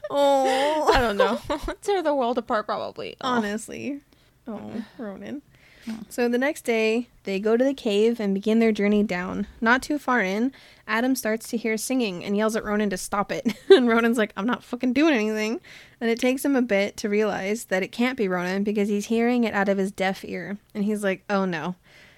Oh, 0.08 0.90
I 0.94 1.00
don't 1.00 1.16
know. 1.16 1.40
Tear 1.82 2.02
the 2.02 2.14
world 2.14 2.38
apart, 2.38 2.66
probably. 2.66 3.16
Honestly. 3.20 4.00
Oh, 4.46 4.84
Ronan. 4.96 5.42
So 6.08 6.28
the 6.28 6.38
next 6.38 6.62
day, 6.62 7.08
they 7.24 7.40
go 7.40 7.56
to 7.56 7.64
the 7.64 7.74
cave 7.74 8.20
and 8.20 8.34
begin 8.34 8.58
their 8.58 8.72
journey 8.72 9.02
down. 9.02 9.46
Not 9.60 9.82
too 9.82 9.98
far 9.98 10.22
in, 10.22 10.52
Adam 10.86 11.14
starts 11.14 11.48
to 11.48 11.56
hear 11.56 11.76
singing 11.76 12.24
and 12.24 12.36
yells 12.36 12.56
at 12.56 12.64
Ronan 12.64 12.90
to 12.90 12.96
stop 12.96 13.32
it. 13.32 13.54
and 13.68 13.88
Ronan's 13.88 14.18
like, 14.18 14.32
I'm 14.36 14.46
not 14.46 14.62
fucking 14.64 14.92
doing 14.92 15.14
anything. 15.14 15.60
And 16.00 16.10
it 16.10 16.20
takes 16.20 16.44
him 16.44 16.56
a 16.56 16.62
bit 16.62 16.96
to 16.98 17.08
realize 17.08 17.66
that 17.66 17.82
it 17.82 17.92
can't 17.92 18.16
be 18.16 18.28
Ronan 18.28 18.62
because 18.64 18.88
he's 18.88 19.06
hearing 19.06 19.44
it 19.44 19.54
out 19.54 19.68
of 19.68 19.78
his 19.78 19.90
deaf 19.92 20.24
ear. 20.24 20.58
And 20.74 20.84
he's 20.84 21.02
like, 21.02 21.24
oh 21.28 21.44
no. 21.44 21.74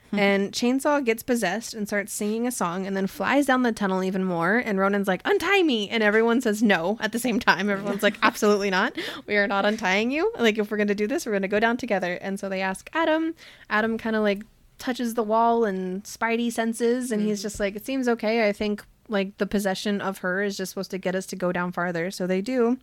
Mm-hmm. 0.08 0.18
And 0.18 0.52
Chainsaw 0.52 1.04
gets 1.04 1.22
possessed 1.22 1.74
and 1.74 1.86
starts 1.86 2.12
singing 2.12 2.46
a 2.46 2.50
song 2.50 2.86
and 2.86 2.96
then 2.96 3.06
flies 3.06 3.44
down 3.44 3.62
the 3.62 3.72
tunnel 3.72 4.02
even 4.02 4.24
more. 4.24 4.56
And 4.56 4.78
Ronan's 4.78 5.06
like, 5.06 5.20
untie 5.26 5.62
me. 5.62 5.88
And 5.90 6.02
everyone 6.02 6.40
says 6.40 6.62
no 6.62 6.96
at 7.00 7.12
the 7.12 7.18
same 7.18 7.38
time. 7.38 7.68
Everyone's 7.68 8.02
like, 8.02 8.16
absolutely 8.22 8.70
not. 8.70 8.96
We 9.26 9.36
are 9.36 9.46
not 9.46 9.66
untying 9.66 10.10
you. 10.10 10.32
Like, 10.38 10.56
if 10.56 10.70
we're 10.70 10.78
going 10.78 10.88
to 10.88 10.94
do 10.94 11.06
this, 11.06 11.26
we're 11.26 11.32
going 11.32 11.42
to 11.42 11.48
go 11.48 11.60
down 11.60 11.76
together. 11.76 12.14
And 12.14 12.40
so 12.40 12.48
they 12.48 12.62
ask 12.62 12.88
Adam. 12.94 13.34
Adam 13.68 13.98
kind 13.98 14.16
of 14.16 14.22
like 14.22 14.44
touches 14.78 15.14
the 15.14 15.22
wall 15.22 15.64
and 15.64 16.02
Spidey 16.04 16.50
senses. 16.50 17.12
And 17.12 17.22
he's 17.22 17.40
mm. 17.40 17.42
just 17.42 17.60
like, 17.60 17.76
it 17.76 17.84
seems 17.84 18.08
okay. 18.08 18.48
I 18.48 18.52
think 18.52 18.84
like 19.08 19.36
the 19.36 19.46
possession 19.46 20.00
of 20.00 20.18
her 20.18 20.42
is 20.42 20.56
just 20.56 20.70
supposed 20.70 20.90
to 20.92 20.98
get 20.98 21.14
us 21.14 21.26
to 21.26 21.36
go 21.36 21.52
down 21.52 21.72
farther. 21.72 22.10
So 22.10 22.26
they 22.26 22.40
do. 22.40 22.78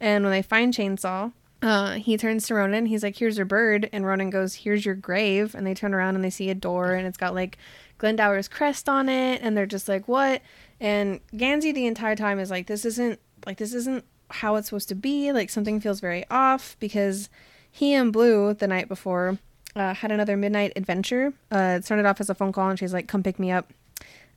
And 0.00 0.24
when 0.24 0.32
they 0.32 0.42
find 0.42 0.74
Chainsaw, 0.74 1.32
uh, 1.62 1.92
he 1.92 2.16
turns 2.16 2.46
to 2.46 2.54
Ronan. 2.54 2.86
He's 2.86 3.02
like, 3.02 3.16
"Here's 3.16 3.36
your 3.36 3.46
bird," 3.46 3.88
and 3.92 4.06
Ronan 4.06 4.30
goes, 4.30 4.54
"Here's 4.54 4.84
your 4.84 4.94
grave." 4.94 5.54
And 5.54 5.66
they 5.66 5.74
turn 5.74 5.94
around 5.94 6.14
and 6.14 6.24
they 6.24 6.30
see 6.30 6.50
a 6.50 6.54
door, 6.54 6.92
and 6.92 7.06
it's 7.06 7.16
got 7.16 7.34
like 7.34 7.58
Glendower's 7.98 8.48
crest 8.48 8.88
on 8.88 9.08
it, 9.08 9.40
and 9.42 9.56
they're 9.56 9.66
just 9.66 9.88
like, 9.88 10.06
"What?" 10.06 10.42
And 10.80 11.20
Gansey 11.34 11.72
the 11.72 11.86
entire 11.86 12.16
time 12.16 12.38
is 12.38 12.50
like, 12.50 12.66
"This 12.66 12.84
isn't 12.84 13.20
like 13.46 13.58
this 13.58 13.74
isn't 13.74 14.04
how 14.30 14.56
it's 14.56 14.68
supposed 14.68 14.88
to 14.88 14.94
be. 14.94 15.32
Like 15.32 15.50
something 15.50 15.80
feels 15.80 16.00
very 16.00 16.24
off 16.30 16.76
because 16.80 17.28
he 17.70 17.94
and 17.94 18.12
Blue 18.12 18.54
the 18.54 18.66
night 18.66 18.88
before 18.88 19.38
uh, 19.74 19.94
had 19.94 20.10
another 20.10 20.36
midnight 20.36 20.72
adventure. 20.76 21.32
Uh, 21.50 21.76
it 21.78 21.84
started 21.84 22.06
off 22.06 22.20
as 22.20 22.30
a 22.30 22.34
phone 22.34 22.52
call, 22.52 22.68
and 22.68 22.78
she's 22.78 22.92
like, 22.92 23.08
"Come 23.08 23.22
pick 23.22 23.38
me 23.38 23.50
up." 23.50 23.72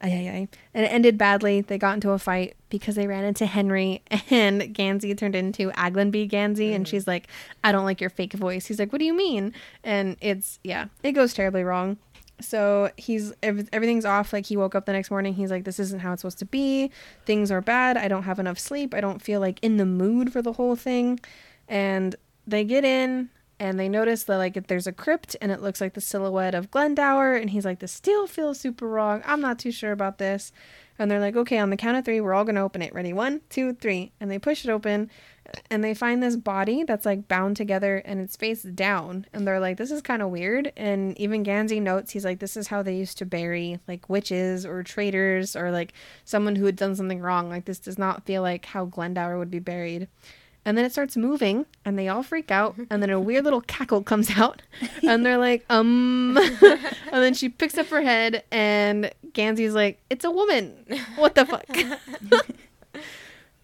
Ay, 0.02 0.12
ay, 0.14 0.30
ay. 0.30 0.48
And 0.74 0.86
it 0.86 0.90
ended 0.90 1.18
badly. 1.18 1.62
They 1.62 1.78
got 1.78 1.96
into 1.96 2.12
a 2.12 2.20
fight 2.20 2.56
because 2.70 2.96
they 2.96 3.06
ran 3.06 3.26
into 3.26 3.46
Henry, 3.46 4.02
and 4.30 4.74
Gansey 4.74 5.18
turned 5.18 5.36
into 5.36 5.72
Aglionby 5.72 6.30
Gansey, 6.30 6.74
and 6.74 6.86
mm-hmm. 6.86 6.90
she's 6.90 7.08
like, 7.08 7.28
I 7.64 7.72
don't 7.72 7.84
like 7.84 8.00
your 8.00 8.10
fake 8.10 8.34
voice. 8.34 8.68
He's 8.68 8.80
like, 8.80 8.94
What 8.94 9.00
do 9.00 9.06
you 9.06 9.14
mean? 9.14 9.54
And 9.84 10.16
it's, 10.22 10.60
yeah, 10.64 10.86
it 11.04 11.12
goes 11.12 11.34
terribly 11.34 11.64
wrong. 11.64 11.98
So 12.42 12.90
he's, 12.96 13.34
everything's 13.44 14.06
off. 14.06 14.32
Like, 14.32 14.46
he 14.46 14.56
woke 14.56 14.74
up 14.74 14.86
the 14.86 14.94
next 14.94 15.12
morning. 15.12 15.34
He's 15.34 15.52
like, 15.52 15.66
This 15.66 15.80
isn't 15.80 16.00
how 16.00 16.14
it's 16.14 16.22
supposed 16.22 16.40
to 16.40 16.46
be. 16.46 16.92
Things 17.26 17.52
are 17.52 17.62
bad. 17.62 17.98
I 17.98 18.08
don't 18.08 18.24
have 18.24 18.40
enough 18.40 18.58
sleep. 18.58 18.94
I 18.94 19.02
don't 19.02 19.22
feel 19.22 19.42
like 19.42 19.60
in 19.62 19.76
the 19.76 19.86
mood 19.86 20.32
for 20.32 20.42
the 20.42 20.54
whole 20.54 20.78
thing. 20.78 21.20
And 21.68 22.16
they 22.48 22.64
get 22.64 22.86
in 22.86 23.30
and 23.60 23.80
they 23.80 23.90
notice 23.90 24.24
that 24.24 24.38
like 24.38 24.68
there's 24.68 24.88
a 24.88 24.94
crypt 24.94 25.36
and 25.42 25.52
it 25.52 25.62
looks 25.62 25.82
like 25.82 25.94
the 25.94 26.02
silhouette 26.02 26.56
of 26.56 26.72
Glendower 26.72 27.34
and 27.34 27.50
he's 27.50 27.66
like 27.66 27.80
this 27.80 27.92
still 27.92 28.26
feels 28.26 28.60
super 28.60 28.88
wrong. 28.88 29.22
I'm 29.26 29.42
not 29.42 29.60
too 29.60 29.72
sure 29.72 29.92
about 29.92 30.18
this. 30.18 30.52
And 30.98 31.10
they're 31.10 31.20
like, 31.22 31.38
okay, 31.38 31.58
on 31.60 31.70
the 31.70 31.78
count 31.78 31.96
of 31.96 32.04
three, 32.04 32.20
we're 32.20 32.34
all 32.34 32.44
gonna 32.44 32.64
open 32.64 32.82
it. 32.82 32.94
Ready? 32.94 33.14
One, 33.14 33.42
two, 33.50 33.74
three. 33.74 34.12
And 34.20 34.30
they 34.30 34.40
push 34.40 34.66
it 34.66 34.70
open 34.70 35.10
and 35.70 35.84
they 35.84 35.94
find 35.94 36.22
this 36.22 36.36
body 36.36 36.84
that's 36.84 37.06
like 37.06 37.28
bound 37.28 37.58
together 37.58 37.98
and 38.06 38.20
it's 38.20 38.36
face 38.36 38.64
down. 38.64 39.26
And 39.34 39.48
they're 39.48 39.60
like, 39.60 39.78
this 39.78 39.92
is 39.92 40.02
kind 40.02 40.22
of 40.22 40.30
weird. 40.30 40.72
And 40.78 41.18
even 41.18 41.44
Gansey 41.44 41.80
notes, 41.82 42.12
he's 42.12 42.26
like, 42.26 42.40
this 42.40 42.58
is 42.58 42.68
how 42.68 42.84
they 42.84 42.96
used 42.96 43.18
to 43.20 43.26
bury 43.26 43.80
like 43.88 44.10
witches 44.10 44.66
or 44.66 44.84
traitors 44.84 45.56
or 45.56 45.72
like 45.72 45.94
someone 46.26 46.56
who 46.56 46.66
had 46.66 46.76
done 46.76 46.96
something 46.96 47.22
wrong. 47.22 47.50
Like 47.50 47.66
this 47.66 47.80
does 47.80 47.98
not 47.98 48.26
feel 48.26 48.42
like 48.42 48.66
how 48.66 48.86
Glendower 48.86 49.38
would 49.38 49.52
be 49.52 49.60
buried. 49.60 50.08
And 50.66 50.78
then 50.78 50.86
it 50.86 50.92
starts 50.92 51.18
moving 51.18 51.66
and 51.86 51.98
they 51.98 52.08
all 52.08 52.22
freak 52.22 52.52
out. 52.52 52.76
And 52.90 53.02
then 53.02 53.10
a 53.10 53.20
weird 53.20 53.44
little 53.44 53.62
cackle 53.62 54.04
comes 54.04 54.38
out. 54.38 54.62
And 55.04 55.26
they're 55.26 55.38
like, 55.38 55.66
um. 55.70 56.38
and 56.62 57.24
then 57.24 57.34
she 57.34 57.50
picks 57.50 57.78
up 57.78 57.88
her 57.88 58.02
head 58.02 58.44
and 58.52 59.12
Gansey's 59.34 59.74
like, 59.74 60.00
it's 60.10 60.26
a 60.26 60.32
woman. 60.32 60.86
What 61.16 61.36
the 61.36 61.46
fuck? 61.46 61.66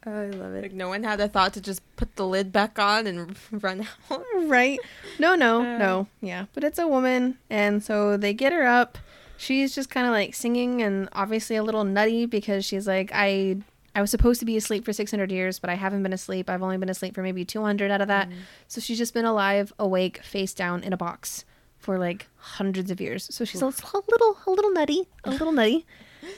I 0.06 0.26
love 0.28 0.54
it. 0.54 0.62
Like 0.64 0.74
no 0.74 0.90
one 0.90 1.04
had 1.04 1.20
a 1.20 1.28
thought 1.28 1.54
to 1.54 1.62
just 1.62 1.82
put 1.96 2.16
the 2.16 2.28
lid 2.28 2.52
back 2.52 2.78
on 2.78 3.08
and 3.08 3.36
run 3.64 3.82
out. 3.82 4.24
Right? 4.44 4.80
No, 5.20 5.36
no, 5.36 5.62
no. 5.78 6.08
Yeah. 6.22 6.46
But 6.54 6.64
it's 6.64 6.80
a 6.80 6.88
woman. 6.88 7.38
And 7.50 7.84
so 7.84 8.16
they 8.16 8.34
get 8.34 8.54
her 8.54 8.66
up. 8.66 8.98
She's 9.38 9.76
just 9.76 9.90
kind 9.90 10.06
of 10.06 10.14
like 10.14 10.34
singing 10.34 10.82
and 10.82 11.10
obviously 11.14 11.56
a 11.56 11.64
little 11.64 11.84
nutty 11.84 12.26
because 12.26 12.64
she's 12.64 12.88
like, 12.88 13.12
I 13.14 13.58
I 13.96 14.02
was 14.02 14.12
supposed 14.12 14.40
to 14.42 14.46
be 14.46 14.58
asleep 14.58 14.84
for 14.84 14.92
600 14.94 15.32
years, 15.32 15.58
but 15.58 15.70
I 15.70 15.76
haven't 15.76 16.04
been 16.04 16.14
asleep. 16.14 16.50
I've 16.50 16.62
only 16.62 16.78
been 16.78 16.90
asleep 16.90 17.16
for 17.16 17.24
maybe 17.24 17.46
200 17.46 17.90
out 17.90 18.02
of 18.02 18.10
that. 18.10 18.30
So 18.68 18.82
she's 18.82 18.98
just 18.98 19.14
been 19.14 19.26
alive, 19.26 19.72
awake, 19.80 20.22
face 20.22 20.54
down 20.54 20.84
in 20.84 20.92
a 20.92 20.98
box 20.98 21.46
for 21.80 21.98
like 21.98 22.28
hundreds 22.36 22.92
of 22.92 23.00
years. 23.00 23.34
So 23.34 23.46
she's 23.46 23.62
a 23.62 23.66
little, 23.68 24.38
a 24.46 24.52
little 24.52 24.72
nutty, 24.72 25.08
a 25.24 25.30
little 25.32 25.52
nutty. 25.54 25.86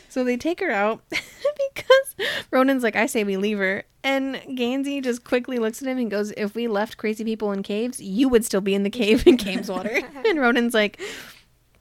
So 0.10 0.24
they 0.24 0.38
take 0.38 0.60
her 0.60 0.70
out 0.72 1.02
because 1.10 2.16
Ronan's 2.52 2.84
like, 2.84 2.96
I 2.96 3.06
say 3.06 3.24
we 3.24 3.38
leave 3.38 3.58
her. 3.58 3.84
And 4.04 4.36
Gansey 4.56 5.02
just 5.02 5.24
quickly 5.24 5.58
looks 5.58 5.82
at 5.82 5.88
him 5.88 5.98
and 5.98 6.12
goes, 6.12 6.32
If 6.38 6.56
we 6.56 6.68
left 6.68 6.98
crazy 6.98 7.24
people 7.24 7.52
in 7.52 7.64
caves, 7.64 8.00
you 8.00 8.30
would 8.30 8.46
still 8.46 8.62
be 8.62 8.76
in 8.76 8.84
the 8.84 8.90
cave 8.90 9.26
in 9.26 9.38
Cabeswater. 9.38 10.04
and 10.28 10.40
Ronan's 10.40 10.74
like, 10.74 11.00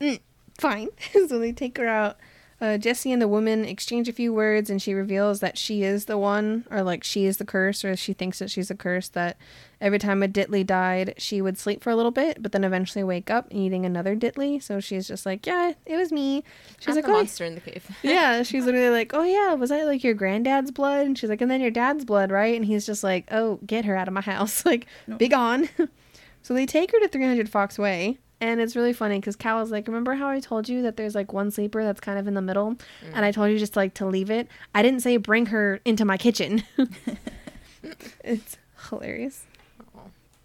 "Mm, 0.01 0.20
Fine. 0.59 0.89
so 1.29 1.39
they 1.39 1.53
take 1.53 1.77
her 1.79 1.87
out. 1.87 2.16
Uh, 2.59 2.79
Jesse 2.79 3.13
and 3.13 3.21
the 3.21 3.29
woman 3.29 3.67
exchange 3.67 4.09
a 4.09 4.13
few 4.13 4.33
words, 4.33 4.71
and 4.71 4.81
she 4.81 4.95
reveals 4.95 5.41
that 5.41 5.59
she 5.59 5.83
is 5.83 6.07
the 6.07 6.17
one, 6.17 6.65
or 6.71 6.83
like 6.83 7.05
she 7.05 7.27
is 7.27 7.37
the 7.37 7.45
curse, 7.45 7.85
or 7.85 7.95
she 7.97 8.15
thinks 8.15 8.39
that 8.39 8.51
she's 8.51 8.71
a 8.71 8.75
curse. 8.75 9.09
That 9.09 9.37
every 9.79 9.99
time 9.99 10.23
a 10.23 10.29
Dittley 10.29 10.67
died, 10.67 11.13
she 11.19 11.43
would 11.43 11.59
sleep 11.59 11.83
for 11.83 11.91
a 11.91 11.97
little 11.97 12.11
bit, 12.11 12.43
but 12.43 12.53
then 12.53 12.65
eventually 12.65 13.05
wake 13.05 13.31
up 13.31 13.47
eating 13.51 13.85
another 13.85 14.17
Dittley. 14.17 14.63
So 14.63 14.81
she's 14.81 15.07
just 15.07 15.27
like, 15.27 15.47
Yeah, 15.47 15.75
it 15.85 15.97
was 15.97 16.11
me. 16.11 16.45
She's 16.79 16.89
I'm 16.89 16.95
like, 16.95 17.05
the 17.05 17.11
"Oh, 17.11 17.15
monster 17.15 17.45
in 17.45 17.57
the 17.57 17.61
cave. 17.61 17.87
yeah, 18.03 18.43
she's 18.43 18.65
literally 18.65 18.89
like, 18.89 19.13
"Oh 19.13 19.23
yeah, 19.25 19.53
was 19.53 19.69
that 19.69 19.85
like 19.85 20.03
your 20.03 20.15
granddad's 20.15 20.71
blood?" 20.71 21.07
And 21.07 21.19
she's 21.19 21.29
like, 21.29 21.43
"And 21.43 21.51
then 21.51 21.61
your 21.61 21.71
dad's 21.71 22.07
blood, 22.07 22.31
right?" 22.31 22.57
And 22.57 22.65
he's 22.65 22.87
just 22.87 23.05
like, 23.05 23.27
"Oh, 23.31 23.61
get 23.67 23.85
her 23.85 23.97
out 23.97 24.09
of 24.09 24.15
my 24.15 24.23
house, 24.23 24.65
like, 24.65 24.87
be 25.19 25.29
gone." 25.29 25.69
so 26.43 26.55
they 26.55 26.65
take 26.65 26.91
her 26.93 27.01
to 27.01 27.09
300 27.09 27.51
Fox 27.51 27.79
Way, 27.79 28.17
and 28.41 28.61
it's 28.61 28.76
really 28.76 28.93
funny 28.93 29.18
because 29.18 29.37
Cal 29.37 29.61
is 29.61 29.70
like, 29.70 29.87
"Remember 29.87 30.14
how 30.14 30.28
I 30.28 30.41
told 30.41 30.68
you 30.68 30.82
that 30.82 30.97
there's 30.97 31.14
like 31.14 31.32
one 31.32 31.51
sleeper 31.51 31.82
that's 31.84 32.01
kind 32.01 32.18
of 32.18 32.26
in 32.26 32.34
the 32.34 32.43
middle, 32.43 32.76
and 33.14 33.24
I 33.24 33.32
told 33.32 33.51
you 33.51 33.59
just 33.59 33.76
like 33.76 33.95
to 33.95 34.07
leave 34.07 34.30
it. 34.30 34.49
I 34.74 34.82
didn't 34.82 35.01
say 35.01 35.16
bring 35.16 35.47
her 35.47 35.80
into 35.84 36.05
my 36.05 36.16
kitchen." 36.16 36.62
it's 38.24 38.59
hilarious. 38.89 39.45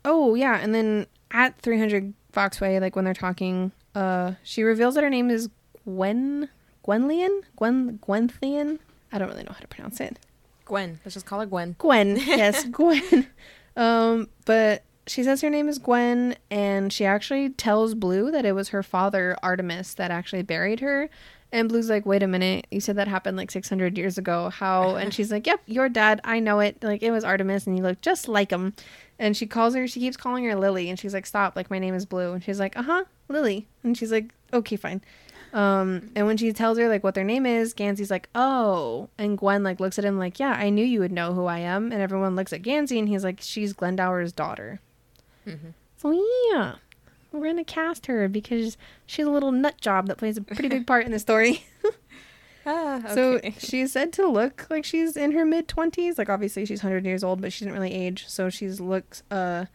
Oh 0.06 0.36
yeah, 0.36 0.58
and 0.58 0.74
then 0.74 1.08
at 1.32 1.60
300 1.62 2.14
Fox 2.32 2.62
Way, 2.62 2.80
like 2.80 2.96
when 2.96 3.06
they're 3.06 3.14
talking, 3.14 3.72
uh, 3.96 4.34
she 4.44 4.64
reveals 4.64 4.96
that 4.96 5.04
her 5.04 5.10
name 5.10 5.30
is 5.30 5.50
Gwen, 5.86 6.50
Gwenllian, 6.86 7.42
Gwen, 7.56 8.00
Gwenthian. 8.00 8.80
I 9.12 9.18
don't 9.18 9.30
really 9.30 9.44
know 9.44 9.54
how 9.54 9.60
to 9.60 9.68
pronounce 9.68 10.00
it. 10.00 10.18
Gwen. 10.66 11.00
Let's 11.04 11.16
just 11.16 11.26
call 11.26 11.42
her 11.42 11.46
Gwen. 11.46 11.76
Gwen, 11.78 12.16
yes, 12.26 12.66
Gwen. 12.66 13.28
Um, 13.76 14.30
but 14.46 14.84
she 15.12 15.24
says 15.24 15.42
her 15.42 15.50
name 15.50 15.68
is 15.68 15.78
Gwen, 15.78 16.38
and 16.50 16.92
she 16.92 17.04
actually 17.04 17.50
tells 17.50 17.96
Blue 17.96 18.32
that 18.32 18.46
it 18.46 18.54
was 18.54 18.70
her 18.70 18.82
father 18.82 19.36
Artemus 19.44 19.94
that 19.96 20.10
actually 20.10 20.42
buried 20.42 20.80
her. 20.80 21.10
And 21.52 21.68
Blue's 21.68 21.90
like, 21.90 22.06
"Wait 22.06 22.24
a 22.24 22.28
minute, 22.28 22.66
you 22.72 22.80
said 22.80 22.96
that 22.96 23.10
happened 23.10 23.36
like 23.36 23.52
600 23.52 23.98
years 23.98 24.18
ago. 24.18 24.50
How?" 24.50 24.96
And 24.96 25.14
she's 25.14 25.30
like, 25.30 25.46
"Yep, 25.46 25.64
your 25.66 25.90
dad. 25.90 26.22
I 26.24 26.40
know 26.40 26.62
it. 26.62 26.82
Like 26.82 27.04
it 27.04 27.12
was 27.12 27.26
Artemus, 27.26 27.68
and 27.68 27.76
you 27.76 27.84
look 27.84 28.00
just 28.00 28.30
like 28.30 28.52
him." 28.52 28.74
And 29.20 29.36
she 29.36 29.46
calls 29.46 29.76
her. 29.76 29.86
She 29.86 30.00
keeps 30.00 30.16
calling 30.16 30.46
her 30.46 30.56
Lily, 30.56 30.90
and 30.90 30.98
she's 30.98 31.14
like, 31.14 31.26
"Stop! 31.26 31.58
Like 31.58 31.70
my 31.70 31.78
name 31.78 31.94
is 31.94 32.06
Blue." 32.06 32.32
And 32.32 32.42
she's 32.42 32.60
like, 32.60 32.78
"Uh 32.78 32.84
huh, 32.84 33.04
Lily." 33.28 33.68
And 33.84 33.98
she's 33.98 34.14
like, 34.14 34.34
"Okay, 34.54 34.78
fine." 34.78 35.02
Um, 35.52 36.10
and 36.16 36.26
when 36.26 36.38
she 36.38 36.54
tells 36.54 36.78
her 36.78 36.88
like 36.88 37.04
what 37.04 37.16
their 37.16 37.26
name 37.26 37.46
is, 37.46 37.74
Gansey's 37.74 38.12
like, 38.12 38.30
"Oh," 38.34 39.10
and 39.18 39.38
Gwen 39.38 39.62
like 39.62 39.82
looks 39.82 40.00
at 40.00 40.06
him 40.06 40.18
like, 40.18 40.40
"Yeah, 40.40 40.54
I 40.54 40.70
knew 40.70 40.86
you 40.86 41.02
would 41.02 41.12
know 41.12 41.34
who 41.34 41.48
I 41.48 41.60
am." 41.60 41.92
And 41.92 42.02
everyone 42.02 42.38
looks 42.38 42.54
at 42.54 42.62
Gansey, 42.62 42.98
and 42.98 43.10
he's 43.10 43.26
like, 43.26 43.42
"She's 43.42 43.74
Glendower's 43.74 44.32
daughter." 44.32 44.80
So 45.98 46.12
yeah, 46.52 46.76
we're 47.32 47.46
gonna 47.48 47.64
cast 47.64 48.08
her 48.08 48.28
because 48.28 48.78
she's 49.06 49.26
a 49.26 49.32
little 49.32 49.52
nut 49.52 49.80
job 49.82 50.08
that 50.08 50.18
plays 50.18 50.38
a 50.38 50.42
pretty 50.42 50.68
big 50.70 50.88
part 50.88 51.06
in 51.06 51.12
the 51.12 51.20
story. 51.20 51.66
Ah, 52.64 53.02
So 53.16 53.40
she's 53.58 53.92
said 53.92 54.14
to 54.14 54.28
look 54.28 54.68
like 54.70 54.86
she's 54.86 55.18
in 55.18 55.32
her 55.32 55.46
mid 55.46 55.68
twenties. 55.68 56.18
Like 56.20 56.30
obviously 56.30 56.66
she's 56.66 56.82
hundred 56.82 57.06
years 57.06 57.24
old, 57.24 57.42
but 57.42 57.52
she 57.52 57.66
didn't 57.66 57.74
really 57.74 57.94
age. 57.94 58.26
So 58.28 58.50
she's 58.52 58.80
looks 58.80 59.24
uh 59.32 59.66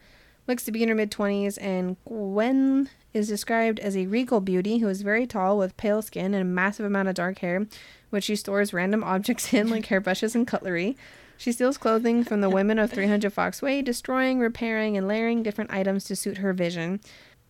looks 0.47 0.63
to 0.63 0.71
be 0.71 0.83
in 0.83 0.89
her 0.89 0.95
mid 0.95 1.11
twenties. 1.11 1.57
And 1.57 1.97
Gwen 2.07 2.89
is 3.13 3.27
described 3.27 3.79
as 3.81 3.97
a 3.97 4.07
regal 4.07 4.39
beauty 4.39 4.77
who 4.77 4.87
is 4.87 5.01
very 5.01 5.27
tall 5.27 5.57
with 5.57 5.75
pale 5.75 6.01
skin 6.01 6.33
and 6.33 6.41
a 6.41 6.45
massive 6.45 6.85
amount 6.85 7.09
of 7.09 7.15
dark 7.15 7.39
hair, 7.39 7.67
which 8.09 8.23
she 8.25 8.37
stores 8.37 8.71
random 8.73 9.03
objects 9.13 9.53
in 9.53 9.69
like 9.69 9.85
hairbrushes 9.87 10.33
and 10.33 10.47
cutlery. 10.47 10.95
She 11.37 11.51
steals 11.51 11.77
clothing 11.77 12.23
from 12.23 12.41
the 12.41 12.49
women 12.49 12.79
of 12.79 12.91
300 12.91 13.31
Fox 13.31 13.61
Way, 13.61 13.81
destroying, 13.81 14.39
repairing, 14.39 14.97
and 14.97 15.07
layering 15.07 15.43
different 15.43 15.71
items 15.71 16.03
to 16.05 16.15
suit 16.15 16.37
her 16.39 16.53
vision. 16.53 16.99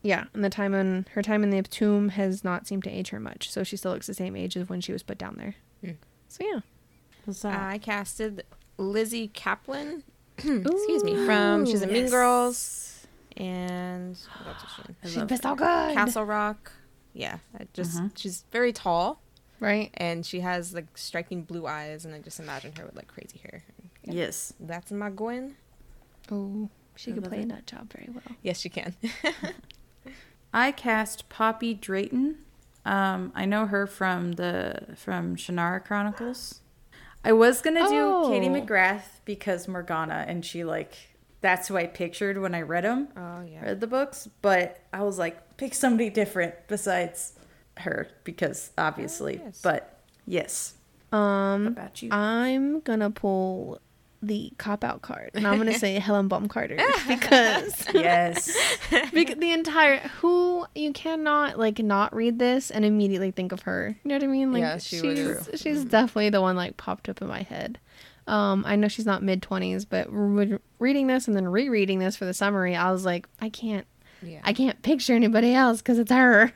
Yeah, 0.01 0.25
and 0.33 0.43
the 0.43 0.49
time 0.49 0.73
in 0.73 1.05
her 1.13 1.21
time 1.21 1.43
in 1.43 1.49
the 1.49 1.61
tomb 1.63 2.09
has 2.09 2.43
not 2.43 2.67
seemed 2.67 2.83
to 2.83 2.89
age 2.89 3.09
her 3.09 3.19
much, 3.19 3.49
so 3.49 3.63
she 3.63 3.77
still 3.77 3.93
looks 3.93 4.07
the 4.07 4.13
same 4.13 4.35
age 4.35 4.55
as 4.55 4.69
when 4.69 4.81
she 4.81 4.91
was 4.91 5.03
put 5.03 5.17
down 5.17 5.35
there. 5.37 5.55
Hmm. 5.83 5.97
So 6.27 6.45
yeah, 6.45 6.59
What's 7.27 7.41
that? 7.41 7.59
I 7.59 7.77
casted 7.77 8.45
Lizzy 8.77 9.27
Caplan. 9.27 10.03
Excuse 10.37 11.03
me. 11.03 11.25
From 11.25 11.65
she's 11.65 11.81
in 11.81 11.91
Mean 11.91 12.09
Girls 12.09 13.05
and 13.35 14.17
what 14.37 14.47
else 14.47 14.63
is 14.63 14.69
she 14.75 14.81
in? 14.87 14.95
She's 15.03 15.17
love 15.17 15.27
been 15.27 15.37
her. 15.37 15.41
so 15.41 15.55
good, 15.55 15.93
Castle 15.93 16.23
Rock. 16.23 16.71
Yeah, 17.13 17.39
I 17.59 17.67
just 17.73 17.99
she's 18.15 18.45
very 18.51 18.71
tall 18.71 19.19
right? 19.59 19.89
and 19.95 20.25
she 20.25 20.39
has 20.41 20.73
like 20.73 20.97
striking 20.97 21.43
blue 21.43 21.67
eyes, 21.67 22.05
and 22.05 22.13
I 22.13 22.19
just 22.19 22.39
imagine 22.39 22.73
her 22.77 22.85
with 22.85 22.95
like 22.95 23.07
crazy 23.07 23.39
hair. 23.39 23.63
Yeah. 24.07 24.13
Yes. 24.25 24.53
That's 24.59 24.91
my 24.91 25.09
Gwen. 25.09 25.55
Oh, 26.31 26.69
she 26.95 27.11
I 27.11 27.15
could 27.15 27.23
play 27.25 27.41
it. 27.41 27.49
that 27.49 27.67
job 27.67 27.91
very 27.93 28.09
well. 28.11 28.35
Yes, 28.41 28.59
she 28.59 28.69
can. 28.69 28.95
I 30.53 30.71
cast 30.71 31.29
Poppy 31.29 31.73
Drayton. 31.73 32.37
Um, 32.85 33.31
I 33.35 33.45
know 33.45 33.65
her 33.65 33.85
from 33.85 34.33
the 34.33 34.95
from 34.95 35.35
Shannara 35.35 35.83
Chronicles. 35.83 36.61
I 37.23 37.33
was 37.33 37.61
gonna 37.61 37.87
do 37.87 38.29
Katie 38.29 38.47
Oh. 38.47 38.53
McGrath 38.61 39.19
because 39.25 39.67
Morgana, 39.67 40.23
and 40.27 40.45
she 40.45 40.63
like 40.63 40.93
that's 41.41 41.67
who 41.67 41.77
I 41.77 41.85
pictured 41.85 42.37
when 42.39 42.55
I 42.55 42.61
read 42.61 42.83
them, 42.85 43.09
oh 43.17 43.41
yeah. 43.43 43.61
read 43.63 43.79
the 43.81 43.87
books. 43.87 44.27
But 44.41 44.79
I 44.93 45.03
was 45.03 45.17
like, 45.19 45.57
pick 45.57 45.73
somebody 45.73 46.09
different 46.09 46.55
besides 46.67 47.33
her 47.77 48.07
because 48.23 48.71
obviously. 48.77 49.39
Oh, 49.41 49.45
yes. 49.45 49.61
But 49.61 49.99
yes, 50.25 50.73
Um, 51.11 51.65
what 51.65 51.71
about 51.73 52.01
you? 52.01 52.09
I'm 52.11 52.79
gonna 52.79 53.11
pull 53.11 53.79
the 54.21 54.51
cop 54.57 54.83
out 54.83 55.01
card, 55.01 55.31
and 55.35 55.45
I'm 55.47 55.57
gonna 55.57 55.73
say 55.77 55.99
Helena 55.99 56.27
Bonham 56.27 56.49
Carter 56.49 56.77
because 57.07 57.85
yes, 57.93 58.51
because 59.13 59.35
the 59.39 59.51
entire 59.51 59.99
who 60.19 60.65
you 60.75 60.91
cannot 60.93 61.59
like 61.59 61.79
not 61.79 62.15
read 62.15 62.39
this 62.39 62.71
and 62.71 62.83
immediately 62.83 63.31
think 63.31 63.51
of 63.51 63.61
her. 63.63 63.95
You 64.03 64.09
know 64.09 64.15
what 64.15 64.23
I 64.23 64.27
mean? 64.27 64.51
Like 64.51 64.61
Yeah, 64.61 64.77
she 64.79 65.01
would. 65.01 65.17
she's 65.51 65.61
she's 65.61 65.85
definitely 65.85 66.29
the 66.31 66.41
one 66.41 66.55
like 66.55 66.77
popped 66.77 67.09
up 67.09 67.21
in 67.21 67.27
my 67.27 67.43
head. 67.43 67.79
Um, 68.25 68.63
I 68.67 68.75
know 68.75 68.87
she's 68.87 69.05
not 69.05 69.23
mid 69.23 69.41
twenties, 69.41 69.85
but 69.85 70.07
re- 70.09 70.59
reading 70.79 71.07
this 71.07 71.27
and 71.27 71.35
then 71.35 71.47
rereading 71.47 71.99
this 71.99 72.15
for 72.17 72.25
the 72.25 72.33
summary, 72.33 72.75
I 72.75 72.91
was 72.91 73.05
like, 73.05 73.25
I 73.39 73.49
can't, 73.49 73.85
Yeah. 74.21 74.41
I 74.43 74.51
can't 74.51 74.81
picture 74.81 75.13
anybody 75.13 75.53
else 75.53 75.77
because 75.81 75.97
it's 75.99 76.11
her. 76.11 76.51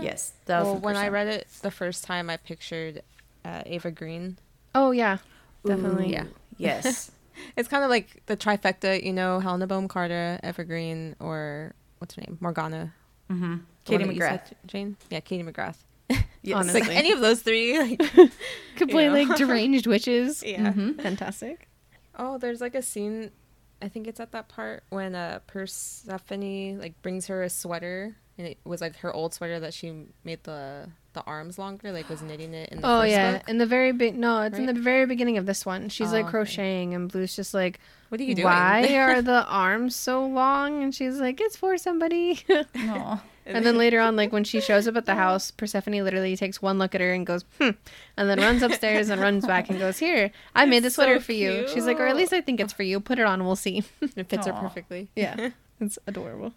yes. 0.00 0.32
well, 0.46 0.64
thousand 0.64 0.82
when 0.82 0.96
I 0.96 1.08
read 1.08 1.26
it 1.26 1.48
the 1.62 1.70
first 1.72 2.04
time, 2.04 2.30
I 2.30 2.36
pictured 2.36 3.02
uh, 3.44 3.62
Eva 3.66 3.90
Green. 3.90 4.38
oh 4.74 4.90
yeah, 4.92 5.18
definitely. 5.66 6.10
Ooh, 6.10 6.12
Yeah. 6.12 6.24
Yes. 6.60 7.10
It's 7.56 7.68
kind 7.68 7.82
of 7.82 7.88
like 7.88 8.22
the 8.26 8.36
trifecta, 8.36 9.02
you 9.02 9.14
know, 9.14 9.40
Helena 9.40 9.66
Bonham 9.66 9.88
Carter, 9.88 10.38
Eva 10.44 10.62
Green, 10.62 11.16
or 11.20 11.72
what's 11.98 12.14
her 12.14 12.20
name, 12.20 12.36
Morgana. 12.38 12.92
mm-hmm. 13.30 13.56
Katie 13.86 14.04
one 14.04 14.08
that 14.08 14.14
you 14.14 14.20
McGrath. 14.22 14.52
Jane. 14.66 14.96
Yeah, 15.08 15.20
Katie 15.20 15.42
McGrath. 15.42 15.76
Yes. 16.42 16.56
Honestly. 16.56 16.80
Like 16.82 16.90
any 16.90 17.12
of 17.12 17.20
those 17.20 17.40
three. 17.40 17.78
Like, 17.78 17.98
Could 18.76 18.90
play 18.90 19.08
know? 19.08 19.14
like 19.14 19.36
deranged 19.38 19.86
witches. 19.86 20.42
yeah. 20.46 20.72
Mhm. 20.72 21.00
Fantastic. 21.00 21.68
Oh, 22.18 22.36
there's 22.36 22.60
like 22.60 22.74
a 22.74 22.82
scene. 22.82 23.30
I 23.80 23.88
think 23.88 24.06
it's 24.06 24.20
at 24.20 24.32
that 24.32 24.48
part 24.48 24.82
when 24.90 25.14
uh 25.14 25.38
Persephone 25.46 26.78
like 26.78 27.00
brings 27.02 27.26
her 27.28 27.42
a 27.42 27.48
sweater, 27.50 28.16
and 28.40 28.48
it 28.48 28.58
was 28.64 28.80
like 28.80 28.96
her 28.96 29.12
old 29.12 29.34
sweater 29.34 29.60
that 29.60 29.74
she 29.74 29.92
made 30.24 30.42
the 30.44 30.88
the 31.12 31.22
arms 31.24 31.58
longer, 31.58 31.90
like 31.92 32.08
was 32.08 32.22
knitting 32.22 32.54
it 32.54 32.68
in 32.70 32.80
the 32.80 32.86
Oh 32.86 33.00
first 33.00 33.10
yeah, 33.10 33.32
book. 33.38 33.48
in 33.48 33.58
the 33.58 33.66
very 33.66 33.90
big 33.92 34.16
no, 34.16 34.42
it's 34.42 34.56
in 34.58 34.66
the 34.66 34.72
very 34.72 35.06
beginning 35.06 35.38
of 35.38 35.44
this 35.46 35.66
one. 35.66 35.88
She's 35.88 36.08
Oh, 36.10 36.12
like 36.16 36.24
okay. 36.26 36.30
crocheting, 36.30 36.94
and 36.94 37.10
Blue's 37.10 37.34
just 37.34 37.52
like, 37.52 37.80
What 38.10 38.20
are 38.20 38.24
you 38.24 38.34
doing? 38.34 38.46
"Why 38.46 38.94
are 38.96 39.20
the 39.20 39.44
arms 39.46 39.94
so 39.96 40.24
long?" 40.24 40.82
And 40.84 40.94
she's 40.94 41.18
like, 41.20 41.40
"It's 41.40 41.56
for 41.56 41.76
somebody." 41.78 42.40
Aw. 42.48 43.22
and 43.44 43.66
then 43.66 43.76
later 43.76 43.98
on, 43.98 44.14
like 44.20 44.32
when 44.32 44.44
she 44.44 44.60
shows 44.60 44.86
up 44.86 44.94
at 44.96 45.04
the 45.06 45.16
house, 45.16 45.50
Persephone 45.50 45.94
literally 46.04 46.36
takes 46.36 46.62
one 46.62 46.78
look 46.78 46.94
at 46.94 47.00
her 47.00 47.12
and 47.12 47.26
goes, 47.26 47.44
"Hmm," 47.60 47.70
and 48.16 48.30
then 48.30 48.38
runs 48.38 48.62
upstairs 48.62 49.10
and 49.10 49.20
runs 49.20 49.44
back 49.44 49.68
and 49.68 49.80
goes, 49.80 49.98
"Here, 49.98 50.30
I 50.54 50.64
made 50.64 50.84
this 50.84 50.94
so 50.94 51.02
sweater 51.02 51.18
for 51.18 51.32
you." 51.32 51.66
She's 51.74 51.86
like, 51.86 51.98
"Or 51.98 52.06
at 52.06 52.14
least 52.16 52.32
I 52.32 52.40
think 52.40 52.60
it's 52.60 52.72
for 52.72 52.84
you. 52.84 53.00
Put 53.00 53.18
it 53.18 53.26
on, 53.26 53.44
we'll 53.44 53.56
see." 53.56 53.82
it 54.00 54.28
fits 54.28 54.46
her 54.46 54.52
perfectly. 54.52 55.10
Yeah, 55.16 55.50
it's 55.80 55.98
adorable. 56.06 56.52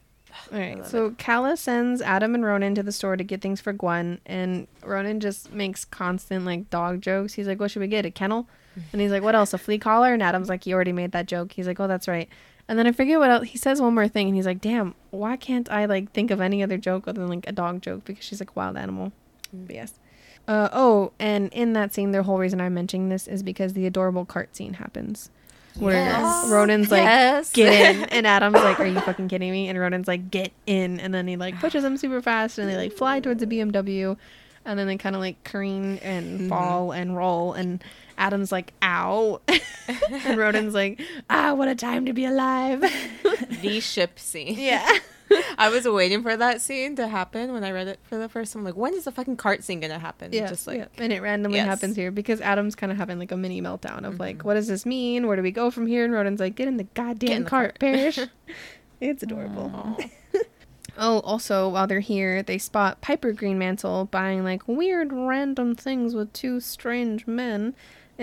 All 0.51 0.59
right, 0.59 0.85
so 0.85 1.11
Calla 1.17 1.57
sends 1.57 2.01
Adam 2.01 2.35
and 2.35 2.45
Ronan 2.45 2.75
to 2.75 2.83
the 2.83 2.91
store 2.91 3.15
to 3.17 3.23
get 3.23 3.41
things 3.41 3.61
for 3.61 3.73
Gwen, 3.73 4.19
and 4.25 4.67
Ronan 4.83 5.19
just 5.19 5.51
makes 5.51 5.85
constant 5.85 6.45
like 6.45 6.69
dog 6.69 7.01
jokes. 7.01 7.33
He's 7.33 7.47
like, 7.47 7.59
"What 7.59 7.71
should 7.71 7.81
we 7.81 7.87
get? 7.87 8.05
A 8.05 8.11
kennel?" 8.11 8.47
And 8.91 9.01
he's 9.01 9.11
like, 9.11 9.23
"What 9.23 9.35
else? 9.35 9.53
A 9.53 9.57
flea 9.57 9.77
collar?" 9.77 10.13
And 10.13 10.23
Adam's 10.23 10.49
like, 10.49 10.65
"You 10.65 10.75
already 10.75 10.91
made 10.91 11.11
that 11.11 11.27
joke." 11.27 11.51
He's 11.53 11.67
like, 11.67 11.79
"Oh, 11.79 11.87
that's 11.87 12.07
right." 12.07 12.27
And 12.67 12.79
then 12.79 12.87
I 12.87 12.91
forget 12.91 13.19
what 13.19 13.29
else. 13.29 13.47
He 13.49 13.57
says 13.57 13.81
one 13.81 13.93
more 13.93 14.07
thing, 14.07 14.27
and 14.27 14.35
he's 14.35 14.45
like, 14.45 14.61
"Damn, 14.61 14.95
why 15.11 15.35
can't 15.37 15.69
I 15.71 15.85
like 15.85 16.11
think 16.11 16.31
of 16.31 16.41
any 16.41 16.63
other 16.63 16.77
joke 16.77 17.07
other 17.07 17.21
than 17.21 17.29
like 17.29 17.47
a 17.47 17.51
dog 17.51 17.81
joke?" 17.81 18.05
Because 18.05 18.23
she's 18.23 18.39
like 18.39 18.49
a 18.51 18.53
wild 18.55 18.77
animal. 18.77 19.11
But 19.51 19.75
yes. 19.75 19.99
Uh, 20.47 20.69
oh, 20.73 21.13
and 21.19 21.51
in 21.53 21.73
that 21.73 21.93
scene, 21.93 22.11
the 22.11 22.23
whole 22.23 22.37
reason 22.37 22.59
I'm 22.59 22.73
mentioning 22.73 23.09
this 23.09 23.27
is 23.27 23.43
because 23.43 23.73
the 23.73 23.85
adorable 23.85 24.25
cart 24.25 24.55
scene 24.55 24.73
happens. 24.73 25.29
Where 25.79 25.95
Yes. 25.95 26.49
Ronan's 26.49 26.91
like, 26.91 27.03
Yes. 27.03 27.51
get 27.51 27.95
in. 27.95 28.03
And 28.11 28.27
Adam's 28.27 28.55
like, 28.55 28.79
are 28.79 28.85
you 28.85 28.99
fucking 29.01 29.27
kidding 29.27 29.51
me? 29.51 29.67
And 29.69 29.79
Ronan's 29.79 30.07
like, 30.07 30.29
get 30.29 30.51
in. 30.67 30.99
And 30.99 31.13
then 31.13 31.27
he 31.27 31.35
like 31.35 31.59
pushes 31.59 31.83
him 31.83 31.97
super 31.97 32.21
fast 32.21 32.57
and 32.59 32.69
they 32.69 32.75
like 32.77 32.93
fly 32.93 33.19
towards 33.19 33.41
a 33.41 33.47
BMW. 33.47 34.15
And 34.65 34.77
then 34.79 34.87
they 34.87 34.97
kind 34.97 35.15
of 35.15 35.19
like 35.21 35.43
careen 35.43 35.97
and 36.03 36.41
Mhm. 36.41 36.49
fall 36.49 36.91
and 36.91 37.17
roll. 37.17 37.53
And 37.53 37.83
Adam's 38.17 38.51
like, 38.51 38.71
ow. 38.83 39.41
and 40.11 40.37
Ronan's 40.37 40.73
like, 40.73 41.01
ah, 41.29 41.53
what 41.53 41.67
a 41.67 41.75
time 41.75 42.05
to 42.05 42.13
be 42.13 42.25
alive. 42.25 42.81
the 43.61 43.79
ship 43.79 44.19
scene. 44.19 44.55
yeah. 44.59 44.87
I 45.57 45.69
was 45.69 45.85
waiting 45.87 46.23
for 46.23 46.35
that 46.35 46.61
scene 46.61 46.95
to 46.97 47.07
happen 47.07 47.53
when 47.53 47.63
I 47.63 47.71
read 47.71 47.87
it 47.87 47.99
for 48.03 48.17
the 48.17 48.27
first 48.29 48.53
time. 48.53 48.61
I'm 48.61 48.65
like, 48.65 48.75
when 48.75 48.93
is 48.93 49.05
the 49.05 49.11
fucking 49.11 49.37
cart 49.37 49.63
scene 49.63 49.79
gonna 49.79 49.99
happen? 49.99 50.31
Yeah, 50.33 50.47
Just 50.47 50.67
like 50.67 50.77
yeah. 50.77 50.85
and 50.97 51.11
it 51.13 51.21
randomly 51.21 51.57
Yes. 51.57 51.67
happens 51.67 51.95
here 51.95 52.11
because 52.11 52.41
Adam's 52.41 52.75
kind 52.75 52.91
of 52.91 52.97
having 52.97 53.19
like 53.19 53.31
a 53.31 53.37
mini 53.37 53.61
meltdown 53.61 54.05
of 54.05 54.19
like, 54.19 54.39
Mhm. 54.39 54.43
what 54.43 54.53
does 54.55 54.67
this 54.67 54.85
mean? 54.85 55.27
Where 55.27 55.35
do 55.35 55.41
we 55.41 55.51
go 55.51 55.69
from 55.71 55.87
here? 55.87 56.03
And 56.05 56.13
Ronan's 56.13 56.39
like, 56.39 56.55
get 56.55 56.67
in 56.67 56.77
the 56.77 56.83
goddamn 56.95 57.31
in 57.31 57.43
the 57.43 57.49
cart, 57.49 57.79
cart. 57.79 57.79
Parrish. 57.79 58.19
it's 59.01 59.23
adorable. 59.23 59.97
Oh, 60.95 61.21
also 61.21 61.67
while 61.69 61.87
they're 61.87 62.01
here, 62.01 62.43
they 62.43 62.59
spot 62.59 63.01
Piper 63.01 63.31
Greenmantle 63.33 64.11
buying 64.11 64.43
like 64.43 64.67
weird 64.67 65.11
random 65.11 65.73
things 65.73 66.13
with 66.13 66.31
two 66.33 66.59
strange 66.59 67.25
men. 67.25 67.73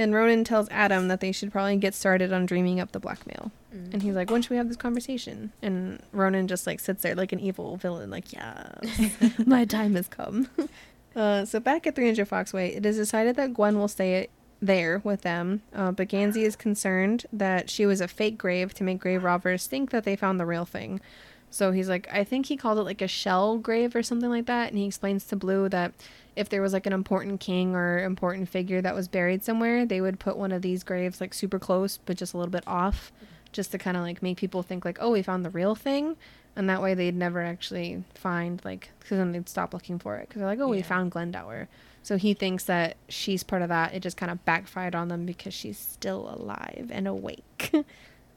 And 0.01 0.14
Ronan 0.14 0.44
tells 0.44 0.66
Adam 0.70 1.09
that 1.09 1.20
they 1.20 1.30
should 1.30 1.53
probably 1.53 1.76
get 1.76 1.94
started 1.94 2.32
on 2.32 2.46
dreaming 2.46 2.80
up 2.80 2.92
the 2.92 2.98
blackmail. 2.98 3.53
Mm. 3.74 3.92
And 3.92 4.03
he's 4.03 4.14
like, 4.14 4.30
when 4.30 4.40
should 4.40 4.51
we 4.51 4.57
have 4.57 4.68
this 4.68 4.78
conversation? 4.78 5.53
And 5.61 6.03
Ronan 6.11 6.48
just 6.48 6.66
like 6.66 6.80
sits 6.80 7.03
there 7.03 7.14
like 7.14 7.32
an 7.32 7.40
evil 7.40 7.76
villain, 7.76 8.09
like, 8.11 8.32
yeah, 8.32 8.72
my 9.46 9.66
time 9.66 9.96
has 9.96 10.09
come. 10.09 10.48
uh, 11.14 11.44
so 11.44 11.61
back 11.61 11.86
at 11.86 11.96
300 11.96 12.26
Fox 12.26 12.55
Way, 12.55 12.74
it 12.74 12.86
is 12.86 12.96
decided 12.96 13.36
that 13.36 13.53
Gwen 13.53 13.78
will 13.78 13.88
stay 13.88 14.28
there 14.62 15.03
with 15.05 15.20
them. 15.20 15.61
Uh, 15.74 15.92
but 15.92 16.09
Gansey 16.09 16.44
is 16.44 16.57
concerned 16.57 17.26
that 17.30 17.68
she 17.68 17.84
was 17.84 18.01
a 18.01 18.09
fake 18.09 18.38
grave 18.38 18.72
to 18.74 18.84
make 18.84 19.01
grave 19.01 19.22
robbers 19.22 19.66
think 19.66 19.90
that 19.90 20.05
they 20.05 20.16
found 20.16 20.40
the 20.40 20.46
real 20.46 20.64
thing. 20.64 21.03
So 21.51 21.72
he's 21.72 21.90
like, 21.90 22.09
I 22.11 22.24
think 22.24 22.46
he 22.46 22.57
called 22.57 22.78
it 22.78 22.84
like 22.84 23.03
a 23.03 23.09
shell 23.09 23.59
grave 23.59 23.94
or 23.94 24.03
something 24.03 24.30
like 24.30 24.46
that. 24.46 24.70
And 24.70 24.78
he 24.78 24.86
explains 24.86 25.26
to 25.26 25.36
Blue 25.36 25.68
that 25.68 25.92
if 26.41 26.49
there 26.49 26.62
was 26.62 26.72
like 26.72 26.86
an 26.86 26.95
important 26.95 27.38
king 27.38 27.76
or 27.76 28.03
important 28.03 28.49
figure 28.49 28.80
that 28.80 28.95
was 28.95 29.09
buried 29.09 29.45
somewhere, 29.45 29.84
they 29.84 30.01
would 30.01 30.18
put 30.18 30.38
one 30.38 30.53
of 30.53 30.62
these 30.62 30.82
graves 30.82 31.20
like 31.20 31.34
super 31.34 31.59
close, 31.59 31.99
but 31.99 32.16
just 32.16 32.32
a 32.32 32.38
little 32.38 32.51
bit 32.51 32.64
off, 32.66 33.12
just 33.53 33.72
to 33.72 33.78
kind 33.78 33.95
of 33.95 34.03
like 34.03 34.22
make 34.22 34.38
people 34.38 34.62
think 34.62 34.86
like, 34.86 34.97
oh, 35.03 35.11
we 35.11 35.20
found 35.20 35.45
the 35.45 35.51
real 35.51 35.74
thing. 35.74 36.16
And 36.57 36.68
that 36.70 36.80
way 36.80 36.95
they'd 36.95 37.14
never 37.14 37.43
actually 37.43 38.05
find 38.14 38.61
like, 38.64 38.91
because 38.99 39.18
then 39.18 39.32
they'd 39.32 39.51
stop 39.51 39.74
looking 39.74 39.99
for 39.99 40.16
it. 40.16 40.28
Because 40.28 40.41
they're 40.41 40.49
like, 40.49 40.61
oh, 40.61 40.68
we 40.68 40.80
found 40.80 41.11
Glendower. 41.11 41.68
So 42.03 42.16
he 42.16 42.32
thinks 42.32 42.64
that 42.64 42.97
she's 43.11 43.43
part 43.43 43.61
of 43.61 43.68
that. 43.68 43.93
It 43.93 44.01
just 44.01 44.16
kind 44.16 44.32
of 44.32 44.43
backfired 44.47 44.95
on 44.95 45.09
them 45.09 45.26
because 45.26 45.53
she's 45.53 45.78
still 45.78 46.34
alive 46.34 46.91
and 46.91 47.07
awake. 47.07 47.70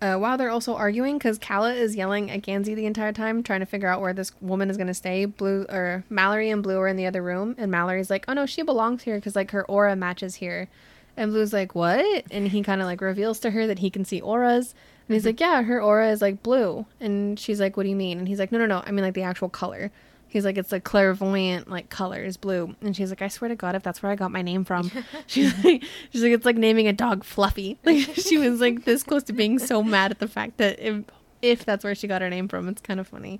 Uh, 0.03 0.17
while 0.17 0.37
they're 0.37 0.49
also 0.49 0.75
arguing, 0.75 1.17
because 1.17 1.37
Calla 1.37 1.73
is 1.73 1.95
yelling 1.95 2.29
at 2.29 2.41
Gansey 2.41 2.75
the 2.75 2.85
entire 2.85 3.13
time, 3.13 3.41
trying 3.41 3.61
to 3.61 3.65
figure 3.65 3.87
out 3.87 4.01
where 4.01 4.11
this 4.11 4.33
woman 4.41 4.69
is 4.69 4.75
going 4.75 4.87
to 4.87 4.93
stay. 4.93 5.23
Blue 5.23 5.65
or 5.69 6.03
Mallory 6.09 6.49
and 6.49 6.61
Blue 6.61 6.77
are 6.77 6.89
in 6.89 6.97
the 6.97 7.05
other 7.05 7.23
room, 7.23 7.55
and 7.57 7.71
Mallory's 7.71 8.09
like, 8.09 8.25
"Oh 8.27 8.33
no, 8.33 8.45
she 8.45 8.63
belongs 8.63 9.03
here 9.03 9.15
because 9.15 9.33
like 9.37 9.51
her 9.51 9.63
aura 9.65 9.95
matches 9.95 10.35
here." 10.35 10.67
And 11.15 11.31
Blue's 11.31 11.53
like, 11.53 11.73
"What?" 11.73 12.25
And 12.31 12.49
he 12.49 12.61
kind 12.63 12.81
of 12.81 12.87
like 12.87 12.99
reveals 12.99 13.39
to 13.39 13.51
her 13.51 13.65
that 13.65 13.79
he 13.79 13.89
can 13.89 14.03
see 14.03 14.19
auras, 14.19 14.75
and 15.07 15.15
he's 15.15 15.25
like, 15.25 15.39
"Yeah, 15.39 15.61
her 15.61 15.81
aura 15.81 16.11
is 16.11 16.21
like 16.21 16.43
blue." 16.43 16.85
And 16.99 17.39
she's 17.39 17.61
like, 17.61 17.77
"What 17.77 17.83
do 17.83 17.89
you 17.89 17.95
mean?" 17.95 18.19
And 18.19 18.27
he's 18.27 18.39
like, 18.39 18.51
"No, 18.51 18.57
no, 18.59 18.65
no, 18.65 18.83
I 18.85 18.91
mean 18.91 19.05
like 19.05 19.13
the 19.13 19.23
actual 19.23 19.47
color." 19.47 19.89
He's 20.33 20.45
like, 20.45 20.57
it's 20.57 20.73
a 20.73 20.79
clairvoyant, 20.79 21.69
like 21.69 21.91
color 21.91 22.23
is 22.23 22.37
blue. 22.37 22.75
And 22.81 22.95
she's 22.95 23.11
like, 23.11 23.21
I 23.21 23.27
swear 23.27 23.49
to 23.49 23.55
God, 23.55 23.75
if 23.75 23.83
that's 23.83 24.01
where 24.01 24.11
I 24.11 24.15
got 24.15 24.31
my 24.31 24.41
name 24.41 24.65
from. 24.65 24.89
she's 25.27 25.53
like, 25.63 25.83
she's 26.09 26.23
like, 26.23 26.31
it's 26.31 26.43
like 26.43 26.57
naming 26.57 26.87
a 26.87 26.93
dog 26.93 27.23
Fluffy. 27.23 27.77
Like 27.85 27.99
she 28.15 28.39
was 28.39 28.59
like 28.59 28.83
this 28.83 29.03
close 29.03 29.21
to 29.25 29.33
being 29.33 29.59
so 29.59 29.83
mad 29.83 30.09
at 30.09 30.17
the 30.17 30.27
fact 30.27 30.57
that 30.57 30.79
if 30.79 31.03
if 31.43 31.65
that's 31.65 31.83
where 31.83 31.93
she 31.93 32.07
got 32.07 32.23
her 32.23 32.31
name 32.31 32.47
from, 32.47 32.67
it's 32.67 32.81
kind 32.81 32.99
of 32.99 33.07
funny. 33.07 33.39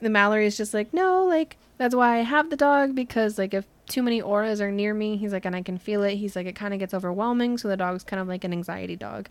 The 0.00 0.10
Mallory 0.10 0.44
is 0.44 0.58
just 0.58 0.74
like, 0.74 0.92
no, 0.92 1.24
like 1.24 1.56
that's 1.78 1.94
why 1.94 2.18
I 2.18 2.20
have 2.22 2.50
the 2.50 2.56
dog 2.56 2.94
because 2.94 3.38
like 3.38 3.54
if 3.54 3.66
too 3.86 4.02
many 4.02 4.20
auras 4.20 4.60
are 4.60 4.70
near 4.70 4.92
me, 4.92 5.16
he's 5.16 5.32
like, 5.32 5.46
and 5.46 5.56
I 5.56 5.62
can 5.62 5.78
feel 5.78 6.02
it. 6.02 6.16
He's 6.16 6.36
like, 6.36 6.46
it 6.46 6.54
kind 6.54 6.74
of 6.74 6.80
gets 6.80 6.92
overwhelming, 6.92 7.56
so 7.56 7.68
the 7.68 7.78
dog's 7.78 8.04
kind 8.04 8.20
of 8.20 8.28
like 8.28 8.44
an 8.44 8.52
anxiety 8.52 8.96
dog. 8.96 9.30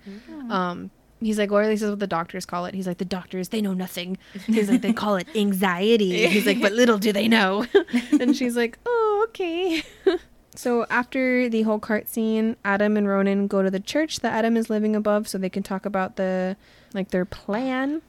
Um, 0.49 0.89
he's 1.19 1.37
like, 1.37 1.51
or 1.51 1.61
at 1.61 1.69
least 1.69 1.81
that's 1.81 1.91
what 1.91 1.99
the 1.99 2.07
doctors 2.07 2.45
call 2.45 2.65
it. 2.65 2.73
He's 2.75 2.87
like, 2.87 2.97
the 2.97 3.05
doctors, 3.05 3.49
they 3.49 3.61
know 3.61 3.73
nothing. 3.73 4.17
He's 4.45 4.69
like, 4.69 4.81
they 4.81 4.93
call 4.93 5.15
it 5.15 5.27
anxiety. 5.35 6.27
He's 6.35 6.45
like, 6.45 6.61
but 6.61 6.73
little 6.73 6.97
do 6.97 7.11
they 7.11 7.27
know. 7.27 7.65
and 8.19 8.35
she's 8.35 8.55
like, 8.55 8.77
oh, 8.85 9.25
okay. 9.29 9.83
so 10.55 10.85
after 10.89 11.49
the 11.49 11.63
whole 11.63 11.79
cart 11.79 12.07
scene, 12.07 12.55
Adam 12.65 12.97
and 12.97 13.07
Ronan 13.07 13.47
go 13.47 13.61
to 13.63 13.71
the 13.71 13.79
church 13.79 14.19
that 14.19 14.33
Adam 14.33 14.57
is 14.57 14.69
living 14.69 14.95
above 14.95 15.27
so 15.27 15.37
they 15.37 15.49
can 15.49 15.63
talk 15.63 15.85
about 15.85 16.15
the, 16.15 16.57
like, 16.93 17.11
their 17.11 17.25
plan 17.25 18.01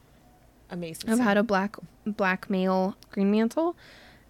Amazing. 0.70 1.10
of 1.10 1.16
scene. 1.16 1.24
how 1.24 1.34
to 1.34 1.42
black 1.42 1.76
blackmail 2.06 2.96
Greenmantle. 3.12 3.76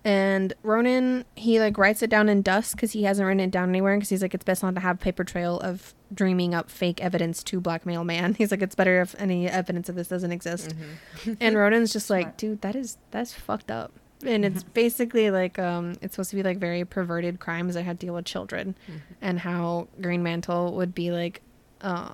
And 0.06 0.52
Ronan, 0.62 1.24
he 1.34 1.58
like 1.58 1.76
writes 1.76 2.00
it 2.00 2.08
down 2.08 2.28
in 2.28 2.40
dust 2.40 2.76
because 2.76 2.92
he 2.92 3.02
hasn't 3.02 3.26
written 3.26 3.40
it 3.40 3.50
down 3.50 3.68
anywhere 3.70 3.96
because 3.96 4.08
he's 4.08 4.22
like, 4.22 4.34
it's 4.34 4.44
best 4.44 4.62
not 4.62 4.76
to 4.76 4.80
have 4.80 5.00
paper 5.00 5.24
trail 5.24 5.58
of 5.58 5.94
dreaming 6.14 6.54
up 6.54 6.70
fake 6.70 7.02
evidence 7.02 7.42
to 7.42 7.60
blackmail 7.60 8.04
man. 8.04 8.34
He's 8.38 8.52
like, 8.52 8.62
it's 8.62 8.76
better 8.76 9.00
if 9.00 9.16
any 9.18 9.48
evidence 9.48 9.88
of 9.88 9.96
this 9.96 10.06
doesn't 10.06 10.30
exist. 10.30 10.76
Mhm. 11.24 11.36
And 11.40 11.56
Ronan's 11.56 11.92
just 11.92 12.08
like, 12.08 12.36
dude, 12.36 12.60
that 12.60 12.76
is 12.76 12.98
that's 13.10 13.32
fucked 13.32 13.68
up. 13.70 13.90
And 14.24 14.44
it's 14.44 14.62
basically 14.62 15.32
like 15.32 15.58
um 15.58 15.96
it's 16.00 16.14
supposed 16.14 16.30
to 16.30 16.36
be 16.36 16.44
like 16.44 16.58
very 16.58 16.84
perverted 16.84 17.40
crimes 17.40 17.74
that 17.74 17.82
had 17.82 17.98
to 17.98 18.06
deal 18.06 18.14
with 18.14 18.26
children 18.26 18.76
Mhm. 18.88 19.00
and 19.20 19.40
how 19.40 19.88
Greenmantle 20.00 20.72
would 20.74 20.94
be 20.94 21.10
like 21.10 21.42
uh 21.80 22.10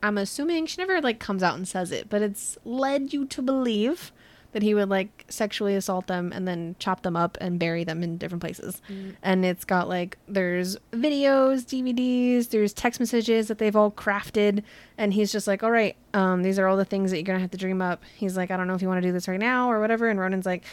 I'm 0.00 0.16
assuming 0.16 0.66
she 0.66 0.80
never 0.80 1.00
like 1.00 1.18
comes 1.18 1.42
out 1.42 1.56
and 1.56 1.66
says 1.66 1.90
it, 1.90 2.08
but 2.08 2.22
it's 2.22 2.56
led 2.64 3.12
you 3.12 3.24
to 3.26 3.42
believe 3.42 4.12
that 4.52 4.62
he 4.62 4.74
would 4.74 4.88
like 4.88 5.24
sexually 5.28 5.74
assault 5.74 6.06
them 6.06 6.32
and 6.32 6.46
then 6.46 6.76
chop 6.78 7.02
them 7.02 7.16
up 7.16 7.36
and 7.40 7.58
bury 7.58 7.84
them 7.84 8.02
in 8.02 8.18
different 8.18 8.40
places. 8.40 8.80
Mm. 8.90 9.16
And 9.22 9.44
it's 9.44 9.64
got 9.64 9.88
like 9.88 10.18
there's 10.28 10.76
videos, 10.92 11.64
DVDs, 11.64 12.50
there's 12.50 12.72
text 12.72 13.00
messages 13.00 13.48
that 13.48 13.58
they've 13.58 13.76
all 13.76 13.90
crafted 13.90 14.62
and 14.98 15.14
he's 15.14 15.32
just 15.32 15.46
like, 15.46 15.62
"All 15.62 15.70
right, 15.70 15.96
um 16.14 16.42
these 16.42 16.58
are 16.58 16.66
all 16.66 16.76
the 16.76 16.84
things 16.84 17.10
that 17.10 17.16
you're 17.16 17.24
going 17.24 17.38
to 17.38 17.42
have 17.42 17.50
to 17.50 17.58
dream 17.58 17.82
up." 17.82 18.02
He's 18.16 18.36
like, 18.36 18.50
"I 18.50 18.56
don't 18.56 18.66
know 18.66 18.74
if 18.74 18.82
you 18.82 18.88
want 18.88 19.02
to 19.02 19.08
do 19.08 19.12
this 19.12 19.26
right 19.28 19.40
now 19.40 19.70
or 19.70 19.80
whatever." 19.80 20.08
And 20.08 20.20
Ronan's 20.20 20.46
like, 20.46 20.64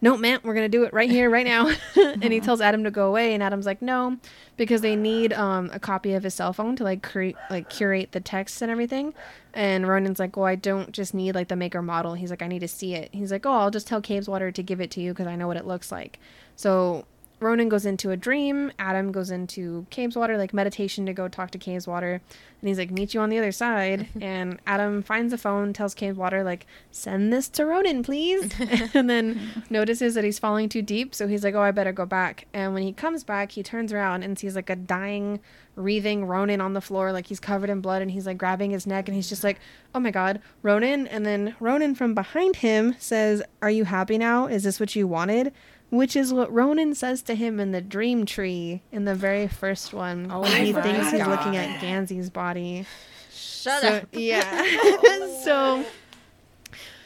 "No, 0.00 0.16
man, 0.16 0.40
we're 0.42 0.54
going 0.54 0.70
to 0.70 0.76
do 0.76 0.84
it 0.84 0.92
right 0.92 1.10
here, 1.10 1.28
right 1.28 1.46
now." 1.46 1.70
and 1.96 2.32
he 2.32 2.40
tells 2.46 2.60
Adam 2.60 2.84
to 2.84 2.90
go 2.90 3.08
away 3.08 3.34
and 3.34 3.42
Adam's 3.42 3.66
like, 3.66 3.82
"No," 3.82 4.16
because 4.56 4.80
they 4.80 4.96
need 4.96 5.32
um 5.32 5.70
a 5.72 5.78
copy 5.78 6.14
of 6.14 6.22
his 6.22 6.34
cell 6.34 6.52
phone 6.52 6.76
to 6.76 6.84
like 6.84 7.02
create 7.02 7.36
like 7.50 7.68
curate 7.68 8.12
the 8.12 8.20
text 8.20 8.62
and 8.62 8.70
everything. 8.70 9.14
And 9.54 9.88
Ronan's 9.88 10.18
like, 10.18 10.36
"Well, 10.36 10.46
I 10.46 10.54
don't 10.54 10.92
just 10.92 11.14
need 11.14 11.34
like 11.34 11.48
the 11.48 11.56
maker 11.56 11.82
model." 11.82 12.14
He's 12.14 12.30
like, 12.30 12.42
"I 12.42 12.46
need 12.46 12.60
to 12.60 12.68
see 12.68 12.94
it." 12.94 13.10
He's 13.12 13.32
like, 13.32 13.46
"Oh, 13.46 13.52
I'll 13.52 13.70
just 13.70 13.86
tell 13.86 14.00
Cabeswater 14.02 14.52
to 14.54 14.62
give 14.62 14.80
it 14.80 14.90
to 14.92 15.00
you 15.00 15.12
because 15.12 15.26
I 15.26 15.36
know 15.36 15.46
what 15.46 15.56
it 15.56 15.66
looks 15.66 15.90
like." 15.90 16.18
So 16.56 17.04
Ronan 17.40 17.68
goes 17.68 17.86
into 17.86 18.10
a 18.10 18.16
dream. 18.16 18.72
Adam 18.78 19.12
goes 19.12 19.30
into 19.30 19.86
Cabeswater, 19.90 20.36
like 20.36 20.52
meditation 20.52 21.06
to 21.06 21.12
go 21.12 21.28
talk 21.28 21.50
to 21.52 21.58
Cabeswater. 21.58 22.20
And 22.60 22.68
he's 22.68 22.78
like, 22.78 22.90
meet 22.90 23.14
you 23.14 23.20
on 23.20 23.30
the 23.30 23.38
other 23.38 23.52
side. 23.52 24.08
and 24.20 24.58
Adam 24.66 25.02
finds 25.02 25.30
the 25.30 25.38
phone, 25.38 25.72
tells 25.72 25.94
Cabeswater, 25.94 26.44
like, 26.44 26.66
send 26.90 27.32
this 27.32 27.48
to 27.50 27.64
Ronan, 27.64 28.02
please. 28.02 28.52
and 28.94 29.08
then 29.08 29.64
notices 29.70 30.14
that 30.14 30.24
he's 30.24 30.38
falling 30.38 30.68
too 30.68 30.82
deep. 30.82 31.14
So 31.14 31.28
he's 31.28 31.44
like, 31.44 31.54
oh, 31.54 31.62
I 31.62 31.70
better 31.70 31.92
go 31.92 32.06
back. 32.06 32.46
And 32.52 32.74
when 32.74 32.82
he 32.82 32.92
comes 32.92 33.22
back, 33.22 33.52
he 33.52 33.62
turns 33.62 33.92
around 33.92 34.24
and 34.24 34.38
sees 34.38 34.56
like 34.56 34.70
a 34.70 34.76
dying, 34.76 35.38
wreathing 35.76 36.24
Ronan 36.24 36.60
on 36.60 36.72
the 36.72 36.80
floor. 36.80 37.12
Like 37.12 37.28
he's 37.28 37.40
covered 37.40 37.70
in 37.70 37.80
blood 37.80 38.02
and 38.02 38.10
he's 38.10 38.26
like 38.26 38.38
grabbing 38.38 38.72
his 38.72 38.86
neck. 38.86 39.08
And 39.08 39.14
he's 39.14 39.28
just 39.28 39.44
like, 39.44 39.60
oh 39.94 40.00
my 40.00 40.10
God, 40.10 40.40
Ronan. 40.62 41.06
And 41.06 41.24
then 41.24 41.54
Ronan 41.60 41.94
from 41.94 42.14
behind 42.14 42.56
him 42.56 42.96
says, 42.98 43.42
are 43.62 43.70
you 43.70 43.84
happy 43.84 44.18
now? 44.18 44.46
Is 44.46 44.64
this 44.64 44.80
what 44.80 44.96
you 44.96 45.06
wanted? 45.06 45.52
Which 45.90 46.14
is 46.16 46.32
what 46.32 46.52
Ronan 46.52 46.94
says 46.94 47.22
to 47.22 47.34
him 47.34 47.58
in 47.60 47.72
the 47.72 47.80
dream 47.80 48.26
tree 48.26 48.82
in 48.92 49.04
the 49.04 49.14
very 49.14 49.48
first 49.48 49.92
one. 49.92 50.28
Oh 50.30 50.40
when 50.40 50.64
he 50.64 50.72
my 50.72 50.82
thinks 50.82 51.10
he's 51.10 51.26
looking 51.26 51.56
at 51.56 51.80
Gansey's 51.80 52.30
body. 52.30 52.86
Shut 53.32 53.80
so, 53.80 53.88
up. 53.88 54.08
Yeah. 54.12 54.62
so 55.42 55.84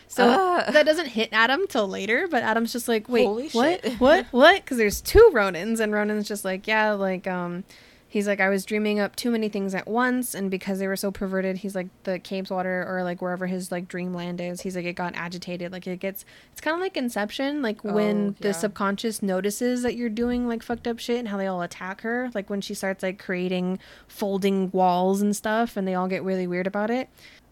so 0.08 0.28
Ah. 0.28 0.70
that 0.70 0.84
doesn't 0.84 1.06
hit 1.06 1.30
Adam 1.32 1.66
till 1.68 1.88
later, 1.88 2.28
but 2.28 2.42
Adam's 2.42 2.72
just 2.72 2.86
like, 2.86 3.08
wait, 3.08 3.24
Holy 3.24 3.48
what? 3.50 3.82
shit. 3.82 3.94
What? 3.94 4.26
What? 4.30 4.56
Because 4.62 4.76
there's 4.76 5.00
two 5.00 5.30
Ronans, 5.32 5.80
and 5.80 5.90
Ronan's 5.92 6.28
just 6.28 6.44
like, 6.44 6.66
yeah, 6.66 6.92
like, 6.92 7.26
um, 7.26 7.64
he's 8.12 8.26
like, 8.26 8.40
I 8.40 8.50
was 8.50 8.66
dreaming 8.66 9.00
up 9.00 9.16
too 9.16 9.30
many 9.30 9.48
things 9.48 9.74
at 9.74 9.88
once, 9.88 10.34
and 10.34 10.50
because 10.50 10.78
they 10.78 10.86
were 10.86 10.96
so 10.96 11.10
perverted, 11.10 11.56
he's 11.58 11.74
like, 11.74 11.88
the 12.04 12.18
Cabeswater 12.18 12.86
or 12.86 13.02
like 13.02 13.22
wherever 13.22 13.46
his 13.46 13.72
like 13.72 13.88
dreamland 13.88 14.38
is, 14.38 14.60
he's 14.60 14.76
like, 14.76 14.84
it 14.84 14.92
got 14.92 15.14
agitated. 15.16 15.72
Like, 15.72 15.86
it 15.86 15.98
gets, 15.98 16.26
it's 16.52 16.60
kind 16.60 16.74
of 16.74 16.80
like 16.80 16.96
Inception, 16.96 17.62
like 17.62 17.78
oh, 17.84 17.94
when 17.94 18.28
Oh, 18.28 18.34
the 18.40 18.52
subconscious 18.52 19.22
notices 19.22 19.82
that 19.82 19.96
you're 19.96 20.10
doing 20.10 20.46
like 20.46 20.62
fucked 20.62 20.86
up 20.86 20.98
shit 20.98 21.18
and 21.18 21.28
how 21.28 21.38
they 21.38 21.46
all 21.46 21.62
attack 21.62 22.02
her. 22.02 22.30
Like 22.34 22.50
when 22.50 22.60
she 22.60 22.74
starts 22.74 23.02
like 23.02 23.18
creating 23.18 23.78
folding 24.08 24.70
walls 24.72 25.22
and 25.22 25.34
stuff, 25.34 25.76
and 25.76 25.88
they 25.88 25.94
all 25.94 26.08
get 26.08 26.22
really 26.22 26.46
weird 26.46 26.66
about 26.66 26.90
it 26.90 27.08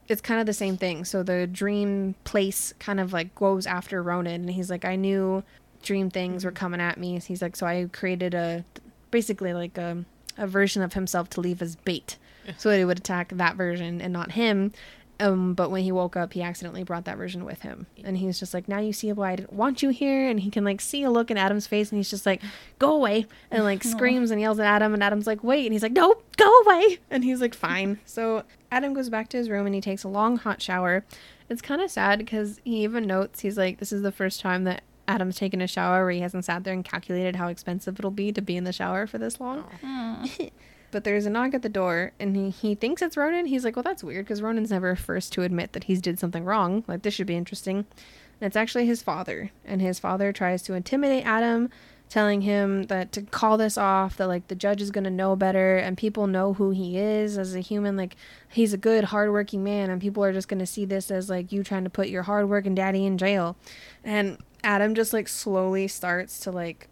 it's 0.08 0.20
kind 0.20 0.40
of 0.40 0.46
the 0.46 0.52
same 0.52 0.76
thing. 0.76 1.04
So 1.04 1.22
the 1.22 1.46
dream 1.46 2.16
place 2.24 2.74
kind 2.80 2.98
of 2.98 3.12
like 3.12 3.32
goes 3.36 3.64
after 3.64 4.02
Ronan, 4.02 4.40
and 4.40 4.50
he's 4.50 4.68
like, 4.68 4.84
I 4.84 4.96
knew 4.96 5.44
dream 5.84 6.10
things 6.10 6.44
were 6.44 6.50
mm. 6.50 6.56
coming 6.56 6.80
at 6.80 6.98
me. 6.98 7.20
He's 7.20 7.40
like, 7.40 7.54
so 7.54 7.64
I 7.64 7.88
created 7.92 8.34
a 8.34 8.64
basically 9.12 9.54
like 9.54 9.78
a, 9.78 10.04
a 10.40 10.46
version 10.48 10.82
of 10.82 10.94
himself 10.94 11.30
to 11.30 11.40
leave 11.40 11.62
as 11.62 11.76
bait, 11.76 12.16
so 12.56 12.70
that 12.70 12.78
he 12.78 12.84
would 12.84 12.98
attack 12.98 13.28
that 13.36 13.54
version 13.54 14.00
and 14.00 14.12
not 14.12 14.32
him. 14.32 14.72
Um, 15.20 15.52
but 15.52 15.70
when 15.70 15.82
he 15.82 15.92
woke 15.92 16.16
up, 16.16 16.32
he 16.32 16.40
accidentally 16.40 16.82
brought 16.82 17.04
that 17.04 17.18
version 17.18 17.44
with 17.44 17.60
him, 17.60 17.86
and 18.02 18.16
he's 18.16 18.40
just 18.40 18.54
like, 18.54 18.68
"Now 18.68 18.78
you 18.78 18.94
see 18.94 19.12
why 19.12 19.32
I 19.32 19.36
didn't 19.36 19.52
want 19.52 19.82
you 19.82 19.90
here." 19.90 20.26
And 20.26 20.40
he 20.40 20.50
can 20.50 20.64
like 20.64 20.80
see 20.80 21.02
a 21.02 21.10
look 21.10 21.30
in 21.30 21.36
Adam's 21.36 21.66
face, 21.66 21.90
and 21.90 21.98
he's 21.98 22.08
just 22.08 22.24
like, 22.24 22.40
"Go 22.78 22.94
away!" 22.94 23.26
and 23.50 23.62
like 23.62 23.84
screams 23.94 24.30
and 24.30 24.40
yells 24.40 24.58
at 24.58 24.64
Adam, 24.66 24.94
and 24.94 25.02
Adam's 25.02 25.26
like, 25.26 25.44
"Wait!" 25.44 25.66
and 25.66 25.74
he's 25.74 25.82
like, 25.82 25.92
"No, 25.92 26.14
go 26.38 26.50
away!" 26.62 26.98
and 27.10 27.22
he's 27.22 27.42
like, 27.42 27.54
"Fine." 27.54 27.98
So 28.06 28.44
Adam 28.72 28.94
goes 28.94 29.10
back 29.10 29.28
to 29.28 29.36
his 29.36 29.50
room 29.50 29.66
and 29.66 29.74
he 29.74 29.82
takes 29.82 30.04
a 30.04 30.08
long 30.08 30.38
hot 30.38 30.62
shower. 30.62 31.04
It's 31.50 31.60
kind 31.60 31.82
of 31.82 31.90
sad 31.90 32.18
because 32.20 32.58
he 32.64 32.82
even 32.84 33.06
notes 33.06 33.40
he's 33.40 33.58
like, 33.58 33.78
"This 33.78 33.92
is 33.92 34.00
the 34.00 34.12
first 34.12 34.40
time 34.40 34.64
that." 34.64 34.82
Adam's 35.10 35.36
taken 35.36 35.60
a 35.60 35.66
shower 35.66 36.04
where 36.04 36.12
he 36.12 36.20
hasn't 36.20 36.44
sat 36.44 36.62
there 36.62 36.72
and 36.72 36.84
calculated 36.84 37.36
how 37.36 37.48
expensive 37.48 37.98
it'll 37.98 38.10
be 38.10 38.30
to 38.30 38.40
be 38.40 38.56
in 38.56 38.64
the 38.64 38.72
shower 38.72 39.06
for 39.06 39.18
this 39.18 39.40
long. 39.40 39.64
Oh. 39.82 40.24
But 40.92 41.04
there's 41.04 41.26
a 41.26 41.30
knock 41.30 41.54
at 41.54 41.62
the 41.62 41.68
door, 41.68 42.12
and 42.18 42.34
he, 42.34 42.50
he 42.50 42.74
thinks 42.74 43.00
it's 43.00 43.16
Ronan. 43.16 43.46
He's 43.46 43.64
like, 43.64 43.76
well, 43.76 43.82
that's 43.82 44.02
weird, 44.02 44.24
because 44.24 44.42
Ronan's 44.42 44.72
never 44.72 44.96
first 44.96 45.32
to 45.34 45.42
admit 45.42 45.72
that 45.72 45.84
he's 45.84 46.00
did 46.00 46.18
something 46.18 46.44
wrong. 46.44 46.84
Like, 46.88 47.02
this 47.02 47.14
should 47.14 47.28
be 47.28 47.36
interesting. 47.36 47.76
And 47.76 48.46
it's 48.48 48.56
actually 48.56 48.86
his 48.86 49.00
father. 49.00 49.52
And 49.64 49.80
his 49.80 50.00
father 50.00 50.32
tries 50.32 50.62
to 50.62 50.74
intimidate 50.74 51.24
Adam, 51.24 51.70
telling 52.08 52.40
him 52.40 52.84
that 52.84 53.12
to 53.12 53.22
call 53.22 53.56
this 53.56 53.78
off, 53.78 54.16
that, 54.16 54.26
like, 54.26 54.48
the 54.48 54.56
judge 54.56 54.82
is 54.82 54.90
going 54.90 55.04
to 55.04 55.10
know 55.10 55.36
better, 55.36 55.76
and 55.76 55.96
people 55.96 56.26
know 56.26 56.54
who 56.54 56.70
he 56.70 56.98
is 56.98 57.38
as 57.38 57.54
a 57.54 57.60
human. 57.60 57.96
Like, 57.96 58.16
he's 58.48 58.72
a 58.72 58.78
good, 58.78 59.04
hardworking 59.04 59.62
man, 59.62 59.90
and 59.90 60.00
people 60.00 60.24
are 60.24 60.32
just 60.32 60.48
going 60.48 60.58
to 60.58 60.66
see 60.66 60.84
this 60.84 61.12
as, 61.12 61.30
like, 61.30 61.52
you 61.52 61.62
trying 61.62 61.84
to 61.84 61.90
put 61.90 62.08
your 62.08 62.24
hardworking 62.24 62.74
daddy 62.74 63.06
in 63.06 63.16
jail. 63.16 63.56
And 64.02 64.38
Adam 64.62 64.94
just, 64.94 65.12
like, 65.12 65.28
slowly 65.28 65.88
starts 65.88 66.40
to, 66.40 66.50
like, 66.50 66.88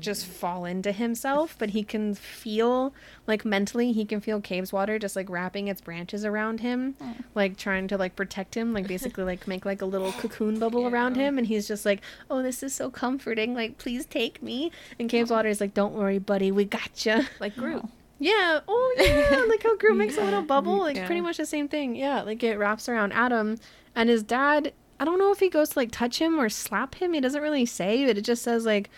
just 0.00 0.24
mm-hmm. 0.24 0.32
fall 0.32 0.64
into 0.64 0.92
himself, 0.92 1.54
but 1.58 1.70
he 1.70 1.82
can 1.82 2.14
feel 2.14 2.92
like 3.26 3.44
mentally 3.44 3.92
he 3.92 4.04
can 4.04 4.20
feel 4.20 4.40
Cabeswater 4.40 5.00
just 5.00 5.14
like 5.14 5.30
wrapping 5.30 5.68
its 5.68 5.80
branches 5.80 6.24
around 6.24 6.60
him, 6.60 6.94
mm. 6.94 7.24
like 7.34 7.56
trying 7.56 7.86
to 7.88 7.96
like 7.96 8.16
protect 8.16 8.56
him, 8.56 8.72
like 8.72 8.86
basically 8.88 9.24
like 9.24 9.46
make 9.46 9.64
like 9.64 9.82
a 9.82 9.86
little 9.86 10.12
cocoon 10.12 10.58
bubble 10.58 10.88
around 10.88 11.16
him, 11.16 11.38
and 11.38 11.46
he's 11.46 11.68
just 11.68 11.86
like, 11.86 12.00
"Oh, 12.30 12.42
this 12.42 12.62
is 12.62 12.74
so 12.74 12.90
comforting. 12.90 13.54
Like, 13.54 13.78
please 13.78 14.06
take 14.06 14.42
me." 14.42 14.72
And 14.98 15.08
Cabeswater 15.08 15.46
is 15.46 15.60
like, 15.60 15.74
"Don't 15.74 15.94
worry, 15.94 16.18
buddy, 16.18 16.50
we 16.50 16.64
got 16.64 16.76
gotcha." 16.76 17.28
Like 17.40 17.56
Groot. 17.56 17.82
Oh. 17.84 17.90
Yeah. 18.18 18.60
Oh 18.66 18.94
yeah. 18.98 19.44
like 19.48 19.62
how 19.62 19.76
Groot 19.76 19.96
makes 19.96 20.16
a 20.16 20.24
little 20.24 20.40
mm-hmm. 20.40 20.46
bubble. 20.48 20.78
Like 20.78 20.96
Yeah. 20.96 21.06
pretty 21.06 21.20
much 21.20 21.36
the 21.36 21.46
same 21.46 21.68
thing. 21.68 21.94
Yeah. 21.94 22.22
Like 22.22 22.42
it 22.42 22.56
wraps 22.58 22.88
around 22.88 23.12
Adam 23.12 23.58
and 23.94 24.08
his 24.08 24.22
dad. 24.22 24.72
I 24.98 25.04
don't 25.04 25.18
know 25.18 25.32
if 25.32 25.40
he 25.40 25.48
goes 25.48 25.70
to 25.70 25.78
like 25.78 25.90
touch 25.90 26.20
him 26.20 26.38
or 26.38 26.48
slap 26.48 26.96
him. 26.96 27.12
He 27.12 27.20
doesn't 27.20 27.42
really 27.42 27.66
say, 27.66 28.06
but 28.06 28.16
it 28.18 28.22
just 28.22 28.42
says 28.42 28.64
like, 28.64 28.90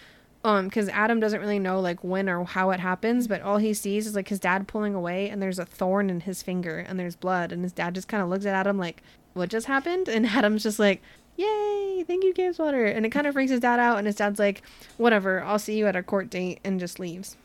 um, 0.45 0.67
because 0.67 0.89
Adam 0.91 1.19
doesn't 1.19 1.41
really 1.41 1.59
know 1.59 1.81
like 1.81 2.05
when 2.05 2.29
or 2.29 2.45
how 2.45 2.71
it 2.71 2.81
happens, 2.81 3.27
but 3.27 3.43
all 3.43 3.59
he 3.59 3.75
sees 3.75 4.07
is 4.07 4.15
like 4.15 4.29
his 4.29 4.39
dad 4.39 4.69
pulling 4.69 4.95
away 4.95 5.29
and 5.29 5.43
there's 5.43 5.59
a 5.59 5.65
thorn 5.65 6.11
in 6.11 6.21
his 6.21 6.43
finger 6.43 6.79
and 6.79 6.99
there's 6.99 7.17
blood 7.17 7.51
and 7.51 7.65
his 7.65 7.73
dad 7.73 7.95
just 7.95 8.09
kind 8.09 8.23
of 8.23 8.29
looks 8.29 8.47
at 8.47 8.55
Adam 8.55 8.79
like, 8.79 9.03
what 9.35 9.49
just 9.51 9.67
happened? 9.67 10.09
And 10.19 10.27
Adam's 10.27 10.63
just 10.63 10.79
like, 10.79 11.03
yay, 11.37 12.05
thank 12.07 12.25
you, 12.25 12.33
Cabeswater. 12.33 12.95
And 12.95 13.05
it 13.05 13.11
kind 13.11 13.27
of 13.27 13.35
freaks 13.35 13.51
his 13.51 13.61
dad 13.61 13.81
out 13.81 13.99
and 13.99 14.07
his 14.07 14.17
dad's 14.17 14.39
like, 14.39 14.63
whatever, 14.97 15.43
I'll 15.43 15.59
see 15.59 15.77
you 15.77 15.87
at 15.87 15.97
our 15.97 16.03
court 16.03 16.31
date 16.31 16.61
and 16.65 16.79
just 16.79 16.99
leaves. 16.99 17.37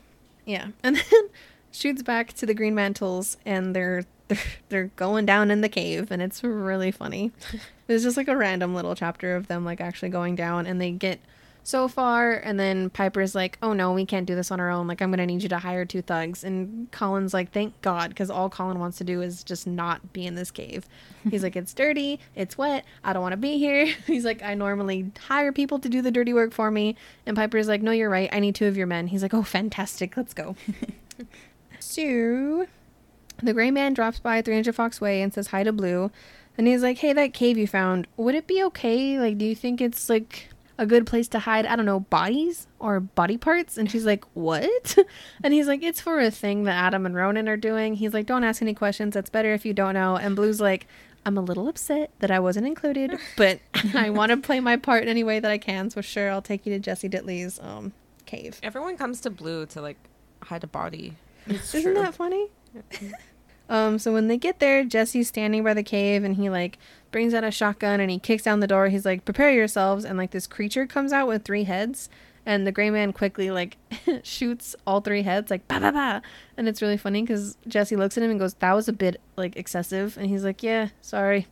Yeah. 0.44 0.68
And 0.84 0.96
then 0.96 1.28
shoots 1.74 2.02
back 2.02 2.32
to 2.34 2.46
the 2.46 2.54
Greenmantles 2.54 3.36
and 3.44 3.74
they're 3.74 4.04
they're, 4.28 4.38
they're 4.68 4.90
going 4.96 5.26
down 5.26 5.50
in 5.50 5.60
the 5.60 5.68
cave 5.68 6.10
and 6.10 6.22
it's 6.22 6.42
really 6.42 6.90
funny. 6.90 7.32
There's 7.86 8.02
just 8.02 8.16
like 8.16 8.28
a 8.28 8.36
random 8.36 8.74
little 8.74 8.94
chapter 8.94 9.36
of 9.36 9.48
them 9.48 9.64
like 9.64 9.80
actually 9.80 10.08
going 10.08 10.36
down 10.36 10.66
and 10.66 10.80
they 10.80 10.90
get 10.90 11.20
so 11.66 11.88
far 11.88 12.32
and 12.32 12.60
then 12.60 12.90
Piper's 12.90 13.34
like, 13.34 13.56
"Oh 13.62 13.72
no, 13.72 13.92
we 13.92 14.04
can't 14.04 14.26
do 14.26 14.34
this 14.34 14.50
on 14.50 14.60
our 14.60 14.70
own. 14.70 14.86
Like 14.86 15.00
I'm 15.00 15.10
going 15.10 15.18
to 15.18 15.26
need 15.26 15.42
you 15.42 15.48
to 15.48 15.58
hire 15.58 15.86
two 15.86 16.02
thugs." 16.02 16.44
And 16.44 16.90
Colin's 16.92 17.32
like, 17.32 17.52
"Thank 17.52 17.80
God 17.80 18.14
cuz 18.14 18.28
all 18.28 18.50
Colin 18.50 18.78
wants 18.78 18.98
to 18.98 19.04
do 19.04 19.22
is 19.22 19.42
just 19.42 19.66
not 19.66 20.12
be 20.12 20.26
in 20.26 20.34
this 20.34 20.50
cave." 20.50 20.86
He's 21.30 21.42
like, 21.42 21.56
"It's 21.56 21.72
dirty, 21.72 22.20
it's 22.34 22.58
wet. 22.58 22.84
I 23.02 23.14
don't 23.14 23.22
want 23.22 23.32
to 23.32 23.38
be 23.38 23.56
here." 23.58 23.86
He's 24.06 24.26
like, 24.26 24.42
"I 24.42 24.54
normally 24.54 25.10
hire 25.26 25.52
people 25.52 25.78
to 25.78 25.88
do 25.88 26.02
the 26.02 26.10
dirty 26.10 26.34
work 26.34 26.52
for 26.52 26.70
me." 26.70 26.96
And 27.24 27.34
Piper's 27.34 27.66
like, 27.66 27.80
"No, 27.80 27.92
you're 27.92 28.10
right. 28.10 28.28
I 28.30 28.40
need 28.40 28.54
two 28.54 28.66
of 28.66 28.76
your 28.76 28.86
men." 28.86 29.06
He's 29.06 29.22
like, 29.22 29.32
"Oh, 29.32 29.42
fantastic. 29.42 30.18
Let's 30.18 30.34
go." 30.34 30.56
So, 31.94 32.66
the 33.40 33.54
gray 33.54 33.70
man 33.70 33.94
drops 33.94 34.18
by 34.18 34.42
300 34.42 34.74
Fox 34.74 35.00
Way 35.00 35.22
and 35.22 35.32
says 35.32 35.46
hi 35.46 35.62
to 35.62 35.72
Blue. 35.72 36.10
And 36.58 36.66
he's 36.66 36.82
like, 36.82 36.98
hey, 36.98 37.12
that 37.12 37.32
cave 37.32 37.56
you 37.56 37.68
found, 37.68 38.08
would 38.16 38.34
it 38.34 38.48
be 38.48 38.64
okay? 38.64 39.16
Like, 39.20 39.38
do 39.38 39.44
you 39.44 39.54
think 39.54 39.80
it's 39.80 40.08
like 40.08 40.48
a 40.76 40.86
good 40.86 41.06
place 41.06 41.28
to 41.28 41.38
hide, 41.38 41.66
I 41.66 41.76
don't 41.76 41.86
know, 41.86 42.00
bodies 42.00 42.66
or 42.80 42.98
body 42.98 43.38
parts? 43.38 43.78
And 43.78 43.88
she's 43.88 44.04
like, 44.04 44.24
what? 44.34 44.98
And 45.44 45.54
he's 45.54 45.68
like, 45.68 45.84
it's 45.84 46.00
for 46.00 46.18
a 46.18 46.32
thing 46.32 46.64
that 46.64 46.74
Adam 46.74 47.06
and 47.06 47.14
Ronan 47.14 47.48
are 47.48 47.56
doing. 47.56 47.94
He's 47.94 48.12
like, 48.12 48.26
don't 48.26 48.42
ask 48.42 48.60
any 48.60 48.74
questions. 48.74 49.14
That's 49.14 49.30
better 49.30 49.54
if 49.54 49.64
you 49.64 49.72
don't 49.72 49.94
know. 49.94 50.16
And 50.16 50.34
Blue's 50.34 50.60
like, 50.60 50.88
I'm 51.24 51.38
a 51.38 51.42
little 51.42 51.68
upset 51.68 52.10
that 52.18 52.32
I 52.32 52.40
wasn't 52.40 52.66
included, 52.66 53.16
but 53.36 53.60
I 53.94 54.10
want 54.10 54.30
to 54.30 54.36
play 54.36 54.58
my 54.58 54.78
part 54.78 55.04
in 55.04 55.08
any 55.08 55.22
way 55.22 55.38
that 55.38 55.50
I 55.50 55.58
can. 55.58 55.90
So, 55.90 56.00
sure, 56.00 56.28
I'll 56.32 56.42
take 56.42 56.66
you 56.66 56.72
to 56.72 56.80
Jesse 56.80 57.08
Dittley's 57.08 57.60
um, 57.60 57.92
cave. 58.26 58.58
Everyone 58.64 58.96
comes 58.96 59.20
to 59.20 59.30
Blue 59.30 59.64
to 59.66 59.80
like 59.80 59.98
hide 60.42 60.64
a 60.64 60.66
body. 60.66 61.14
It's 61.46 61.74
Isn't 61.74 61.94
true. 61.94 62.02
that 62.02 62.14
funny? 62.14 62.48
um, 63.68 63.98
so 63.98 64.12
when 64.12 64.28
they 64.28 64.36
get 64.36 64.58
there, 64.60 64.84
Jesse's 64.84 65.28
standing 65.28 65.62
by 65.64 65.74
the 65.74 65.82
cave 65.82 66.24
and 66.24 66.36
he 66.36 66.50
like 66.50 66.78
brings 67.10 67.32
out 67.34 67.44
a 67.44 67.50
shotgun 67.50 68.00
and 68.00 68.10
he 68.10 68.18
kicks 68.18 68.42
down 68.44 68.60
the 68.60 68.66
door. 68.66 68.88
He's 68.88 69.04
like, 69.04 69.24
"Prepare 69.24 69.52
yourselves!" 69.52 70.04
And 70.04 70.18
like 70.18 70.30
this 70.32 70.46
creature 70.46 70.86
comes 70.86 71.12
out 71.12 71.28
with 71.28 71.44
three 71.44 71.64
heads, 71.64 72.08
and 72.44 72.66
the 72.66 72.72
gray 72.72 72.90
man 72.90 73.12
quickly 73.12 73.50
like 73.50 73.76
shoots 74.22 74.74
all 74.86 75.00
three 75.00 75.22
heads 75.22 75.50
like 75.50 75.66
ba 75.68 75.80
ba 75.80 75.92
ba, 75.92 76.22
and 76.56 76.68
it's 76.68 76.82
really 76.82 76.96
funny 76.96 77.22
because 77.22 77.56
Jesse 77.68 77.96
looks 77.96 78.16
at 78.18 78.22
him 78.24 78.30
and 78.30 78.40
goes, 78.40 78.54
"That 78.54 78.72
was 78.72 78.88
a 78.88 78.92
bit 78.92 79.20
like 79.36 79.56
excessive," 79.56 80.16
and 80.18 80.26
he's 80.28 80.44
like, 80.44 80.62
"Yeah, 80.62 80.88
sorry," 81.00 81.46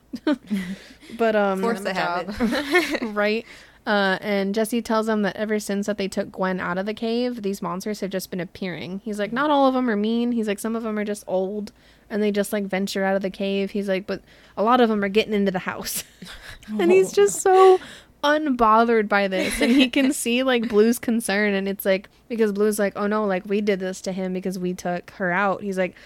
but 1.19 1.37
um, 1.37 1.61
Force 1.63 1.81
the 1.81 1.91
him 1.91 1.97
a 1.97 2.01
habit. 2.01 3.03
right? 3.15 3.47
Uh, 3.85 4.17
and 4.21 4.55
Jesse 4.55 4.81
tells 4.81 5.07
them 5.07 5.23
that 5.23 5.35
ever 5.35 5.59
since 5.59 5.87
that 5.87 5.99
they 5.99 6.07
took 6.07 6.31
Gwen 6.31 6.61
out 6.61 6.79
of 6.79 6.87
the 6.87 6.95
cave, 6.95 7.43
these 7.43 7.61
monsters 7.61 8.01
have 8.01 8.11
just 8.11 8.31
been 8.31 8.41
appearing. 8.41 9.01
He's 9.05 9.19
like, 9.19 9.33
not 9.33 9.51
all 9.51 9.67
of 9.67 9.75
them 9.75 9.91
are 9.91 9.97
mean. 9.97 10.33
He's 10.33 10.47
like, 10.47 10.61
some 10.61 10.77
of 10.77 10.85
them 10.85 10.99
are 10.99 11.05
just 11.05 11.25
old, 11.27 11.73
and 12.09 12.23
they 12.23 12.31
just 12.31 12.53
like 12.53 12.65
venture 12.65 13.05
out 13.05 13.17
of 13.17 13.23
the 13.23 13.31
cave. 13.31 13.73
He's 13.73 13.89
like, 13.89 14.07
but 14.07 14.23
a 14.57 14.63
lot 14.63 14.81
of 14.81 14.89
them 14.89 15.03
are 15.03 15.09
getting 15.09 15.35
into 15.35 15.51
the 15.51 15.61
house, 15.61 16.05
and 16.79 16.93
he's 16.93 17.11
just 17.13 17.41
so 17.41 17.81
unbothered 18.23 19.09
by 19.09 19.27
this, 19.27 19.61
and 19.61 19.73
he 19.73 19.89
can 19.89 20.13
see 20.13 20.45
like 20.45 20.69
Blue's 20.69 21.01
concern, 21.01 21.53
and 21.53 21.67
it's 21.67 21.85
like 21.85 22.09
because 22.29 22.53
Blue's 22.53 22.79
like, 22.79 22.93
oh 22.95 23.09
no, 23.09 23.25
like 23.25 23.45
we 23.47 23.61
did 23.61 23.81
this 23.81 24.01
to 24.03 24.13
him 24.13 24.33
because 24.33 24.61
we 24.61 24.75
took 24.75 25.11
her 25.13 25.33
out. 25.33 25.63
He's 25.63 25.79
like. 25.79 25.97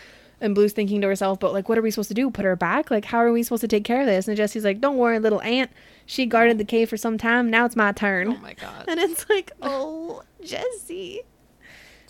And 0.40 0.54
Blue's 0.54 0.72
thinking 0.74 1.00
to 1.00 1.06
herself, 1.06 1.40
but 1.40 1.52
like, 1.54 1.68
what 1.68 1.78
are 1.78 1.82
we 1.82 1.90
supposed 1.90 2.08
to 2.08 2.14
do? 2.14 2.30
Put 2.30 2.44
her 2.44 2.56
back? 2.56 2.90
Like, 2.90 3.06
how 3.06 3.18
are 3.18 3.32
we 3.32 3.42
supposed 3.42 3.62
to 3.62 3.68
take 3.68 3.84
care 3.84 4.00
of 4.00 4.06
this? 4.06 4.28
And 4.28 4.36
Jesse's 4.36 4.64
like, 4.64 4.80
don't 4.80 4.98
worry, 4.98 5.18
little 5.18 5.40
ant. 5.40 5.70
She 6.04 6.26
guarded 6.26 6.58
the 6.58 6.64
cave 6.64 6.90
for 6.90 6.98
some 6.98 7.16
time. 7.16 7.48
Now 7.50 7.64
it's 7.64 7.74
my 7.76 7.92
turn. 7.92 8.28
Oh 8.28 8.36
my 8.36 8.52
god. 8.60 8.84
And 8.86 9.00
it's 9.00 9.28
like, 9.30 9.52
oh, 9.62 10.22
Jesse. 10.44 11.22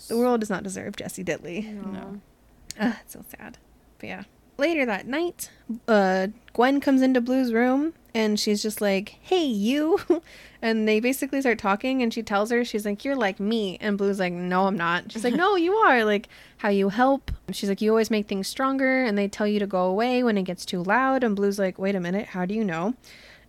The 0.09 0.17
world 0.17 0.41
does 0.41 0.49
not 0.49 0.63
deserve 0.63 0.97
Jesse 0.97 1.23
Dittley. 1.23 1.73
No. 1.73 2.19
Ah, 2.79 2.99
it's 3.01 3.13
so 3.13 3.23
sad. 3.37 3.57
But 3.99 4.07
yeah. 4.07 4.23
Later 4.57 4.85
that 4.85 5.07
night, 5.07 5.51
uh, 5.87 6.27
Gwen 6.53 6.79
comes 6.79 7.01
into 7.01 7.21
Blue's 7.21 7.53
room 7.53 7.93
and 8.15 8.39
she's 8.39 8.63
just 8.63 8.81
like, 8.81 9.19
hey, 9.21 9.45
you. 9.45 9.99
and 10.61 10.87
they 10.87 10.99
basically 10.99 11.39
start 11.41 11.59
talking 11.59 12.01
and 12.01 12.11
she 12.11 12.23
tells 12.23 12.49
her, 12.49 12.65
she's 12.65 12.83
like, 12.83 13.05
you're 13.05 13.15
like 13.15 13.39
me. 13.39 13.77
And 13.79 13.97
Blue's 13.97 14.19
like, 14.19 14.33
no, 14.33 14.65
I'm 14.65 14.75
not. 14.75 15.11
She's 15.11 15.23
like, 15.23 15.33
no, 15.35 15.55
you 15.55 15.73
are. 15.73 16.03
Like, 16.03 16.27
how 16.57 16.69
you 16.69 16.89
help. 16.89 17.31
She's 17.51 17.69
like, 17.69 17.81
you 17.81 17.91
always 17.91 18.09
make 18.09 18.27
things 18.27 18.47
stronger. 18.47 19.03
And 19.03 19.15
they 19.15 19.27
tell 19.27 19.45
you 19.45 19.59
to 19.59 19.67
go 19.67 19.83
away 19.83 20.23
when 20.23 20.37
it 20.37 20.43
gets 20.43 20.65
too 20.65 20.81
loud. 20.81 21.23
And 21.23 21.35
Blue's 21.35 21.59
like, 21.59 21.77
wait 21.77 21.93
a 21.93 21.99
minute, 21.99 22.29
how 22.29 22.45
do 22.45 22.55
you 22.55 22.63
know? 22.63 22.95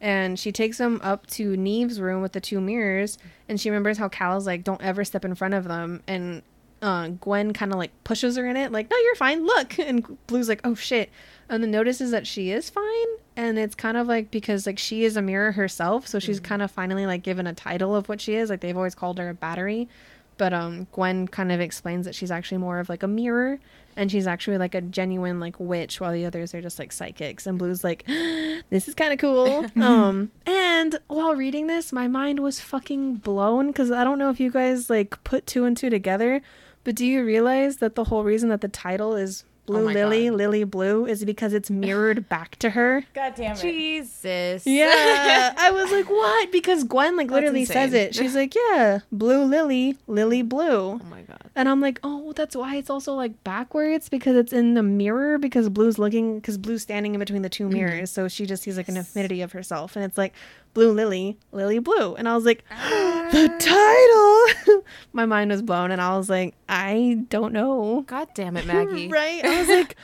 And 0.00 0.38
she 0.38 0.52
takes 0.52 0.76
them 0.76 1.00
up 1.02 1.26
to 1.28 1.56
Neeve's 1.56 2.00
room 2.00 2.20
with 2.20 2.32
the 2.32 2.40
two 2.40 2.60
mirrors. 2.60 3.16
And 3.48 3.58
she 3.58 3.70
remembers 3.70 3.96
how 3.96 4.10
Cal's 4.10 4.46
like, 4.46 4.64
don't 4.64 4.82
ever 4.82 5.04
step 5.04 5.24
in 5.24 5.34
front 5.34 5.54
of 5.54 5.64
them. 5.64 6.02
And 6.06 6.42
uh, 6.82 7.08
Gwen 7.08 7.52
kind 7.52 7.72
of 7.72 7.78
like 7.78 7.92
pushes 8.04 8.36
her 8.36 8.46
in 8.46 8.56
it, 8.56 8.72
like, 8.72 8.90
no, 8.90 8.96
you're 8.96 9.14
fine, 9.14 9.44
look. 9.44 9.78
And 9.88 10.16
Blue's 10.26 10.48
like, 10.48 10.60
oh 10.64 10.74
shit. 10.74 11.10
And 11.48 11.62
then 11.62 11.70
notices 11.70 12.10
that 12.10 12.26
she 12.26 12.50
is 12.50 12.68
fine. 12.68 13.06
And 13.36 13.58
it's 13.58 13.74
kind 13.74 13.96
of 13.96 14.06
like 14.06 14.30
because 14.30 14.66
like 14.66 14.78
she 14.78 15.04
is 15.04 15.16
a 15.16 15.22
mirror 15.22 15.52
herself. 15.52 16.06
So 16.06 16.18
she's 16.18 16.40
kind 16.40 16.60
of 16.60 16.70
finally 16.70 17.06
like 17.06 17.22
given 17.22 17.46
a 17.46 17.54
title 17.54 17.96
of 17.96 18.08
what 18.08 18.20
she 18.20 18.34
is. 18.34 18.50
Like 18.50 18.60
they've 18.60 18.76
always 18.76 18.94
called 18.94 19.18
her 19.18 19.30
a 19.30 19.34
battery. 19.34 19.88
But 20.36 20.52
um, 20.52 20.86
Gwen 20.92 21.26
kind 21.26 21.50
of 21.50 21.60
explains 21.60 22.04
that 22.06 22.14
she's 22.14 22.30
actually 22.30 22.58
more 22.58 22.78
of 22.78 22.88
like 22.88 23.02
a 23.02 23.08
mirror. 23.08 23.58
And 23.96 24.10
she's 24.10 24.26
actually 24.28 24.58
like 24.58 24.74
a 24.74 24.80
genuine 24.80 25.40
like 25.40 25.58
witch 25.58 26.00
while 26.00 26.12
the 26.12 26.26
others 26.26 26.54
are 26.54 26.60
just 26.60 26.78
like 26.78 26.92
psychics. 26.92 27.46
And 27.46 27.58
Blue's 27.58 27.82
like, 27.82 28.04
this 28.70 28.86
is 28.86 28.94
kind 28.94 29.12
of 29.12 29.18
cool. 29.18 29.66
um, 29.82 30.30
and 30.46 30.98
while 31.08 31.34
reading 31.34 31.66
this, 31.66 31.92
my 31.92 32.06
mind 32.06 32.40
was 32.40 32.60
fucking 32.60 33.16
blown 33.16 33.68
because 33.68 33.90
I 33.90 34.04
don't 34.04 34.18
know 34.18 34.30
if 34.30 34.38
you 34.38 34.50
guys 34.50 34.90
like 34.90 35.22
put 35.24 35.46
two 35.46 35.64
and 35.64 35.76
two 35.76 35.90
together, 35.90 36.42
but 36.88 36.94
do 36.94 37.04
you 37.04 37.22
realize 37.22 37.76
that 37.76 37.96
the 37.96 38.04
whole 38.04 38.24
reason 38.24 38.48
that 38.48 38.62
the 38.62 38.68
title 38.68 39.14
is 39.14 39.44
oh 39.44 39.74
blue 39.74 39.84
my 39.84 39.92
lily, 39.92 40.30
God. 40.30 40.38
lily 40.38 40.64
blue 40.64 41.04
is 41.04 41.22
because 41.22 41.52
it's 41.52 41.68
mirrored 41.68 42.26
back 42.30 42.56
to 42.60 42.70
her. 42.70 43.04
God 43.12 43.34
damn 43.36 43.54
it. 43.54 43.60
Jesus. 43.60 44.66
Yeah, 44.66 45.52
I 45.58 45.70
was 45.70 45.92
like, 45.92 46.08
what? 46.08 46.50
Because 46.50 46.84
Gwen 46.84 47.18
like 47.18 47.30
literally 47.30 47.66
says 47.66 47.92
it. 47.92 48.14
She's 48.14 48.34
like, 48.34 48.54
yeah, 48.54 49.00
blue 49.12 49.44
lily, 49.44 49.98
lily 50.06 50.40
blue. 50.40 50.92
Oh 50.92 51.00
my 51.10 51.20
god. 51.20 51.42
And 51.54 51.68
I'm 51.68 51.82
like, 51.82 52.00
oh, 52.02 52.32
that's 52.32 52.56
why 52.56 52.76
it's 52.76 52.88
also 52.88 53.12
like 53.12 53.44
backwards 53.44 54.08
because 54.08 54.34
it's 54.34 54.54
in 54.54 54.72
the 54.72 54.82
mirror 54.82 55.36
because 55.36 55.68
Blue's 55.68 55.98
looking 55.98 56.40
because 56.40 56.56
Blue's 56.56 56.80
standing 56.80 57.12
in 57.12 57.18
between 57.18 57.42
the 57.42 57.50
two 57.50 57.64
mm-hmm. 57.64 57.74
mirrors, 57.74 58.10
so 58.10 58.28
she 58.28 58.46
just 58.46 58.62
sees 58.62 58.78
like 58.78 58.88
an 58.88 58.96
infinity 58.96 59.42
of 59.42 59.52
herself, 59.52 59.94
and 59.94 60.06
it's 60.06 60.16
like 60.16 60.32
blue 60.74 60.92
lily, 60.92 61.36
lily 61.52 61.78
blue, 61.78 62.14
and 62.14 62.28
I 62.28 62.34
was 62.34 62.44
like, 62.44 62.64
the 62.68 63.48
title. 63.58 64.82
My 65.12 65.26
mind 65.26 65.50
was 65.50 65.62
blown, 65.62 65.90
and 65.90 66.00
I 66.00 66.16
was 66.16 66.28
like, 66.30 66.54
I 66.68 67.24
don't 67.28 67.52
know. 67.52 68.04
God 68.06 68.28
damn 68.34 68.56
it, 68.56 68.66
Maggie. 68.66 69.08
right? 69.12 69.44
I 69.44 69.58
was 69.60 69.68
like, 69.68 69.96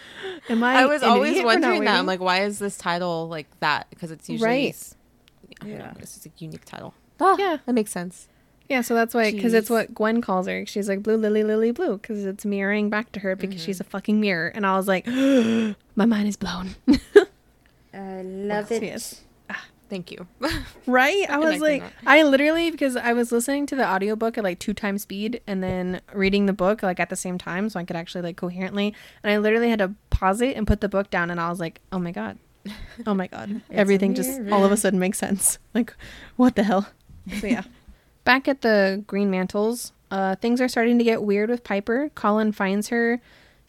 am 0.48 0.62
I? 0.62 0.74
I 0.82 0.86
was 0.86 1.02
an 1.02 1.08
always 1.10 1.30
idiot 1.32 1.46
wondering 1.46 1.84
that. 1.84 1.98
I'm 1.98 2.06
like, 2.06 2.20
why 2.20 2.42
is 2.44 2.58
this 2.58 2.76
title 2.76 3.28
like 3.28 3.46
that? 3.60 3.86
Because 3.90 4.10
it's 4.10 4.28
usually 4.28 4.48
Right. 4.48 4.68
s- 4.70 4.96
I 5.60 5.66
don't 5.66 5.72
Yeah. 5.76 5.86
know, 5.86 5.92
This 6.00 6.16
is 6.16 6.26
a 6.26 6.30
unique 6.38 6.64
title. 6.64 6.94
Ah, 7.20 7.36
Yeah. 7.38 7.58
that 7.64 7.72
makes 7.72 7.90
sense. 7.92 8.28
Yeah, 8.68 8.80
so 8.80 8.94
that's 8.94 9.12
why, 9.14 9.30
because 9.30 9.52
it's 9.52 9.68
what 9.68 9.94
Gwen 9.94 10.22
calls 10.22 10.46
her. 10.46 10.64
She's 10.66 10.88
like 10.88 11.02
blue 11.02 11.16
lily 11.18 11.44
lily 11.44 11.70
blue 11.70 11.98
because 11.98 12.24
it's 12.24 12.46
mirroring 12.46 12.88
back 12.88 13.12
to 13.12 13.20
her 13.20 13.36
because 13.36 13.62
she's 13.62 13.78
a 13.78 13.84
fucking 13.84 14.20
mirror. 14.20 14.48
And 14.54 14.66
I 14.66 14.76
was 14.76 14.88
like, 14.88 15.06
my 15.06 16.06
mind 16.06 16.28
is 16.28 16.36
blown. 16.36 16.74
I 17.92 18.22
love 18.22 18.72
it. 18.72 18.82
Yes. 18.82 19.20
Thank 19.95 20.11
you. 20.11 20.26
Right? 20.86 21.24
I 21.30 21.38
was 21.38 21.61
like, 21.61 21.82
that. 21.82 21.92
I 22.05 22.24
literally, 22.24 22.70
because 22.70 22.95
I 22.95 23.14
was 23.14 23.32
listening 23.32 23.64
to 23.66 23.76
the 23.76 23.88
audiobook 23.88 24.36
at 24.36 24.45
like 24.45 24.59
two 24.59 24.74
times 24.74 25.03
speed 25.03 25.40
and 25.47 25.62
then 25.62 26.03
reading 26.12 26.45
the 26.45 26.53
book 26.53 26.82
like 26.82 27.01
at 27.01 27.09
the 27.09 27.16
same 27.16 27.38
time 27.38 27.70
so 27.70 27.80
I 27.80 27.84
could 27.84 27.97
actually 27.97 28.20
like 28.20 28.36
coherently. 28.36 28.92
And 29.22 29.32
I 29.32 29.38
literally 29.38 29.70
had 29.70 29.78
to 29.78 29.95
pause 30.11 30.42
it 30.42 30.57
and 30.57 30.66
put 30.66 30.82
the 30.82 30.88
book 30.90 31.11
down 31.11 31.30
and 31.30 31.40
I 31.40 31.49
was 31.49 31.59
like, 31.59 31.80
oh 31.90 31.99
my 31.99 32.11
God. 32.11 32.38
Oh 33.07 33.14
my 33.14 33.28
God. 33.28 33.62
Everything 33.70 34.14
just 34.14 34.38
all 34.51 34.64
of 34.64 34.72
a 34.72 34.76
sudden 34.76 34.99
makes 34.99 35.16
sense. 35.18 35.59
Like, 35.74 35.95
what 36.36 36.57
the 36.57 36.64
hell? 36.64 36.88
So 37.40 37.47
yeah. 37.47 37.62
Back 38.24 38.47
at 38.47 38.61
the 38.61 39.03
Greenmantles, 39.07 39.92
uh, 40.11 40.34
things 40.36 40.61
are 40.61 40.68
starting 40.68 40.99
to 40.99 41.05
get 41.05 41.22
weird 41.22 41.49
with 41.49 41.64
Piper. 41.64 42.11
Colin 42.14 42.53
finds 42.53 42.88
her 42.88 43.22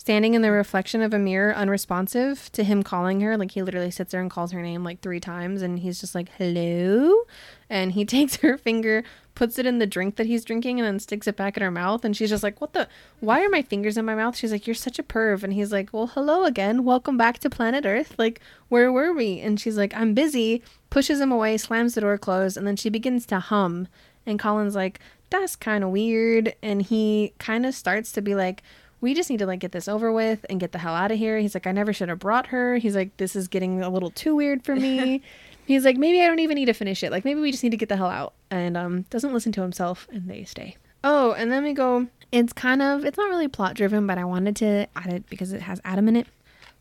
standing 0.05 0.35
in 0.35 0.43
the 0.43 0.51
reflection 0.51 1.01
of 1.01 1.15
a 1.15 1.17
mirror, 1.17 1.51
unresponsive 1.55 2.51
to 2.51 2.63
him 2.63 2.83
calling 2.83 3.21
her. 3.21 3.35
Like 3.35 3.49
he 3.49 3.63
literally 3.63 3.89
sits 3.89 4.11
there 4.11 4.21
and 4.21 4.29
calls 4.29 4.51
her 4.51 4.61
name 4.61 4.83
like 4.83 5.01
three 5.01 5.19
times, 5.19 5.63
and 5.63 5.79
he's 5.79 5.99
just 5.99 6.13
like, 6.13 6.29
"Hello," 6.37 7.23
and 7.71 7.93
he 7.93 8.05
takes 8.15 8.35
her 8.35 8.55
finger, 8.55 9.03
puts 9.33 9.57
it 9.57 9.65
in 9.65 9.79
the 9.79 9.87
drink 9.87 10.17
that 10.17 10.27
he's 10.27 10.45
drinking, 10.45 10.79
and 10.79 10.85
then 10.85 10.99
sticks 10.99 11.27
it 11.27 11.35
back 11.35 11.57
in 11.57 11.63
her 11.63 11.71
mouth. 11.71 12.05
And 12.05 12.15
she's 12.15 12.29
just 12.29 12.43
like, 12.43 12.61
"What 12.61 12.73
the? 12.73 12.87
Why 13.19 13.43
are 13.43 13.49
my 13.49 13.63
fingers 13.63 13.97
in 13.97 14.05
my 14.05 14.13
mouth?" 14.13 14.35
She's 14.35 14.51
like, 14.51 14.67
"You're 14.67 14.75
such 14.75 14.99
a 14.99 15.03
perv," 15.03 15.41
and 15.41 15.53
he's 15.53 15.71
like, 15.71 15.89
"Well, 15.91 16.05
hello 16.05 16.43
again. 16.43 16.83
Welcome 16.83 17.17
back 17.17 17.39
to 17.39 17.49
planet 17.49 17.83
Earth. 17.83 18.13
Like, 18.19 18.41
where 18.69 18.91
were 18.91 19.11
we?" 19.11 19.39
And 19.39 19.59
she's 19.59 19.75
like, 19.75 19.95
"I'm 19.95 20.13
busy." 20.13 20.61
Pushes 20.91 21.19
him 21.19 21.31
away, 21.31 21.57
slams 21.57 21.95
the 21.95 22.01
door 22.01 22.19
closed, 22.19 22.57
and 22.57 22.67
then 22.67 22.75
she 22.75 22.89
begins 22.89 23.25
to 23.25 23.39
hum. 23.39 23.87
And 24.27 24.39
Colin's 24.39 24.75
like, 24.75 24.99
that's 25.29 25.55
kind 25.55 25.83
of 25.83 25.89
weird. 25.89 26.55
And 26.61 26.81
he 26.81 27.33
kind 27.39 27.65
of 27.65 27.73
starts 27.75 28.11
to 28.13 28.21
be 28.21 28.35
like, 28.35 28.63
we 29.05 29.13
just 29.13 29.29
need 29.29 29.37
to 29.37 29.45
like 29.45 29.59
get 29.59 29.71
this 29.71 29.87
over 29.87 30.11
with 30.11 30.43
and 30.49 30.59
get 30.59 30.71
the 30.71 30.79
hell 30.79 30.95
out 30.95 31.11
of 31.11 31.19
here. 31.19 31.37
He's 31.37 31.53
like, 31.53 31.67
I 31.67 31.71
never 31.71 31.93
should 31.93 32.09
have 32.09 32.17
brought 32.17 32.47
her. 32.47 32.77
He's 32.77 32.95
like, 32.95 33.15
this 33.17 33.35
is 33.35 33.47
getting 33.47 33.83
a 33.83 33.89
little 33.89 34.09
too 34.09 34.35
weird 34.35 34.65
for 34.65 34.75
me. 34.75 35.21
He's 35.67 35.85
like, 35.85 35.95
maybe 35.95 36.23
I 36.23 36.25
don't 36.25 36.39
even 36.39 36.55
need 36.55 36.65
to 36.65 36.73
finish 36.73 37.03
it. 37.03 37.11
Like 37.11 37.23
maybe 37.23 37.39
we 37.39 37.51
just 37.51 37.61
need 37.61 37.69
to 37.69 37.77
get 37.77 37.87
the 37.87 37.97
hell 37.97 38.09
out. 38.09 38.33
And 38.49 38.75
um 38.75 39.03
doesn't 39.11 39.31
listen 39.31 39.51
to 39.51 39.61
himself 39.61 40.07
and 40.11 40.27
they 40.27 40.43
stay. 40.43 40.75
Oh, 41.03 41.33
and 41.33 41.51
then 41.51 41.63
we 41.63 41.73
go 41.73 42.07
it's 42.31 42.51
kind 42.51 42.81
of 42.81 43.05
it's 43.05 43.17
not 43.17 43.29
really 43.29 43.47
plot 43.47 43.75
driven, 43.75 44.07
but 44.07 44.17
I 44.17 44.25
wanted 44.25 44.55
to 44.57 44.87
add 44.95 45.13
it 45.13 45.29
because 45.29 45.53
it 45.53 45.61
has 45.61 45.79
Adam 45.85 46.07
in 46.07 46.15
it. 46.15 46.27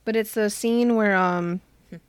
But 0.06 0.16
it's 0.16 0.32
the 0.32 0.48
scene 0.48 0.96
where 0.96 1.14
um 1.16 1.60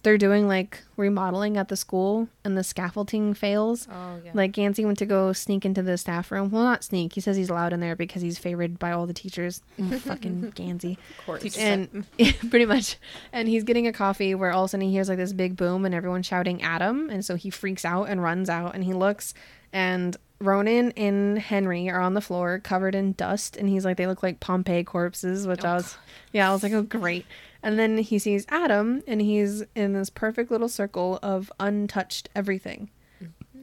they're 0.04 0.18
doing 0.18 0.48
like 0.48 0.84
remodeling 0.98 1.58
at 1.58 1.68
the 1.68 1.76
school 1.76 2.28
and 2.44 2.58
the 2.58 2.64
scaffolding 2.64 3.34
fails. 3.34 3.88
Oh 3.92 4.20
yeah. 4.24 4.32
Like 4.34 4.52
Gansey 4.54 4.86
went 4.86 4.98
to 5.00 5.06
go 5.06 5.34
sneak 5.34 5.66
into 5.66 5.82
the 5.82 5.98
staff 5.98 6.32
room. 6.32 6.50
Well, 6.50 6.64
not 6.64 6.84
sneak. 6.84 7.14
He 7.14 7.22
says 7.22 7.38
he's 7.38 7.50
allowed 7.50 7.74
in 7.74 7.80
there 7.80 7.96
because 7.96 8.22
he's 8.22 8.38
favored 8.38 8.80
by 8.80 8.92
all 8.92 9.06
the 9.06 9.14
teachers. 9.14 9.62
Fucking 9.78 10.52
Gansey. 10.56 10.98
Of 11.20 11.26
course. 11.26 11.58
And 11.58 12.06
pretty 12.50 12.66
much. 12.66 12.98
And 13.32 13.48
he's 13.48 13.64
getting 13.64 13.88
a 13.88 13.94
coffee 13.94 14.36
where 14.36 14.52
all 14.52 14.64
of 14.64 14.70
a 14.70 14.72
sudden 14.72 14.88
he 14.88 14.94
hears 14.94 15.10
like 15.10 15.18
this 15.18 15.34
big 15.34 15.56
boom 15.56 15.86
and 15.86 15.94
everyone's 15.96 16.26
shouting 16.26 16.62
at 16.62 16.82
him. 16.82 17.10
And 17.10 17.26
so 17.26 17.36
he 17.36 17.50
freaks 17.50 17.86
out 17.86 18.06
and 18.06 18.22
runs 18.22 18.50
out 18.50 18.76
and 18.76 18.84
he 18.84 18.94
looks 18.94 19.34
and 19.76 20.16
Ronan 20.40 20.92
and 20.92 21.38
Henry 21.38 21.90
are 21.90 22.00
on 22.00 22.14
the 22.14 22.22
floor 22.22 22.60
covered 22.60 22.96
in 22.96 23.14
dust. 23.14 23.58
And 23.58 23.68
he's 23.68 23.84
like, 23.84 23.98
they 23.98 24.08
look 24.08 24.24
like 24.24 24.40
Pompeii 24.40 24.84
corpses, 24.84 25.46
which 25.46 25.66
oh, 25.66 25.70
I 25.70 25.74
was, 25.76 25.98
yeah, 26.32 26.50
I 26.50 26.54
was 26.54 26.64
like, 26.64 26.74
oh, 26.74 26.82
great. 26.82 27.26
And 27.66 27.78
then 27.78 27.98
he 27.98 28.18
sees 28.20 28.46
Adam 28.48 29.04
and 29.08 29.22
he's 29.22 29.64
in 29.76 29.92
this 29.92 30.10
perfect 30.10 30.52
little 30.52 30.70
circle 30.70 31.20
of 31.22 31.52
untouched 31.60 32.30
everything 32.34 32.90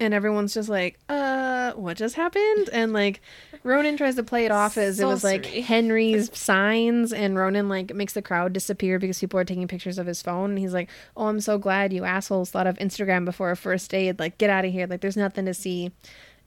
and 0.03 0.15
everyone's 0.15 0.55
just 0.55 0.69
like, 0.69 0.99
uh, 1.09 1.73
what 1.73 1.97
just 1.97 2.17
happened? 2.17 2.69
And 2.73 2.93
like, 2.93 3.21
Ronan 3.63 3.97
tries 3.97 4.17
to 4.17 4.23
play 4.23 4.45
it 4.45 4.51
off 4.51 4.77
as 4.77 4.99
it 4.99 5.05
was 5.05 5.23
like 5.23 5.47
Henry's 5.47 6.37
signs, 6.37 7.13
and 7.13 7.37
Ronan 7.37 7.69
like 7.69 7.95
makes 7.95 8.15
the 8.15 8.23
crowd 8.23 8.53
disappear 8.53 8.99
because 8.99 9.21
people 9.21 9.39
are 9.39 9.45
taking 9.45 9.69
pictures 9.69 9.99
of 9.99 10.07
his 10.07 10.21
phone. 10.21 10.51
And 10.51 10.59
he's 10.59 10.75
like, 10.75 10.91
oh, 11.17 11.27
I'm 11.27 11.41
so 11.41 11.59
glad 11.59 11.93
you 11.93 12.05
assholes 12.05 12.51
thought 12.51 12.67
of 12.67 12.77
Instagram 12.79 13.25
before 13.25 13.51
a 13.51 13.57
first 13.57 13.95
aid. 13.95 14.19
Like, 14.19 14.39
get 14.39 14.51
out 14.51 14.65
of 14.65 14.73
here. 14.73 14.87
Like, 14.87 15.01
there's 15.01 15.17
nothing 15.17 15.47
to 15.47 15.55
see. 15.55 15.93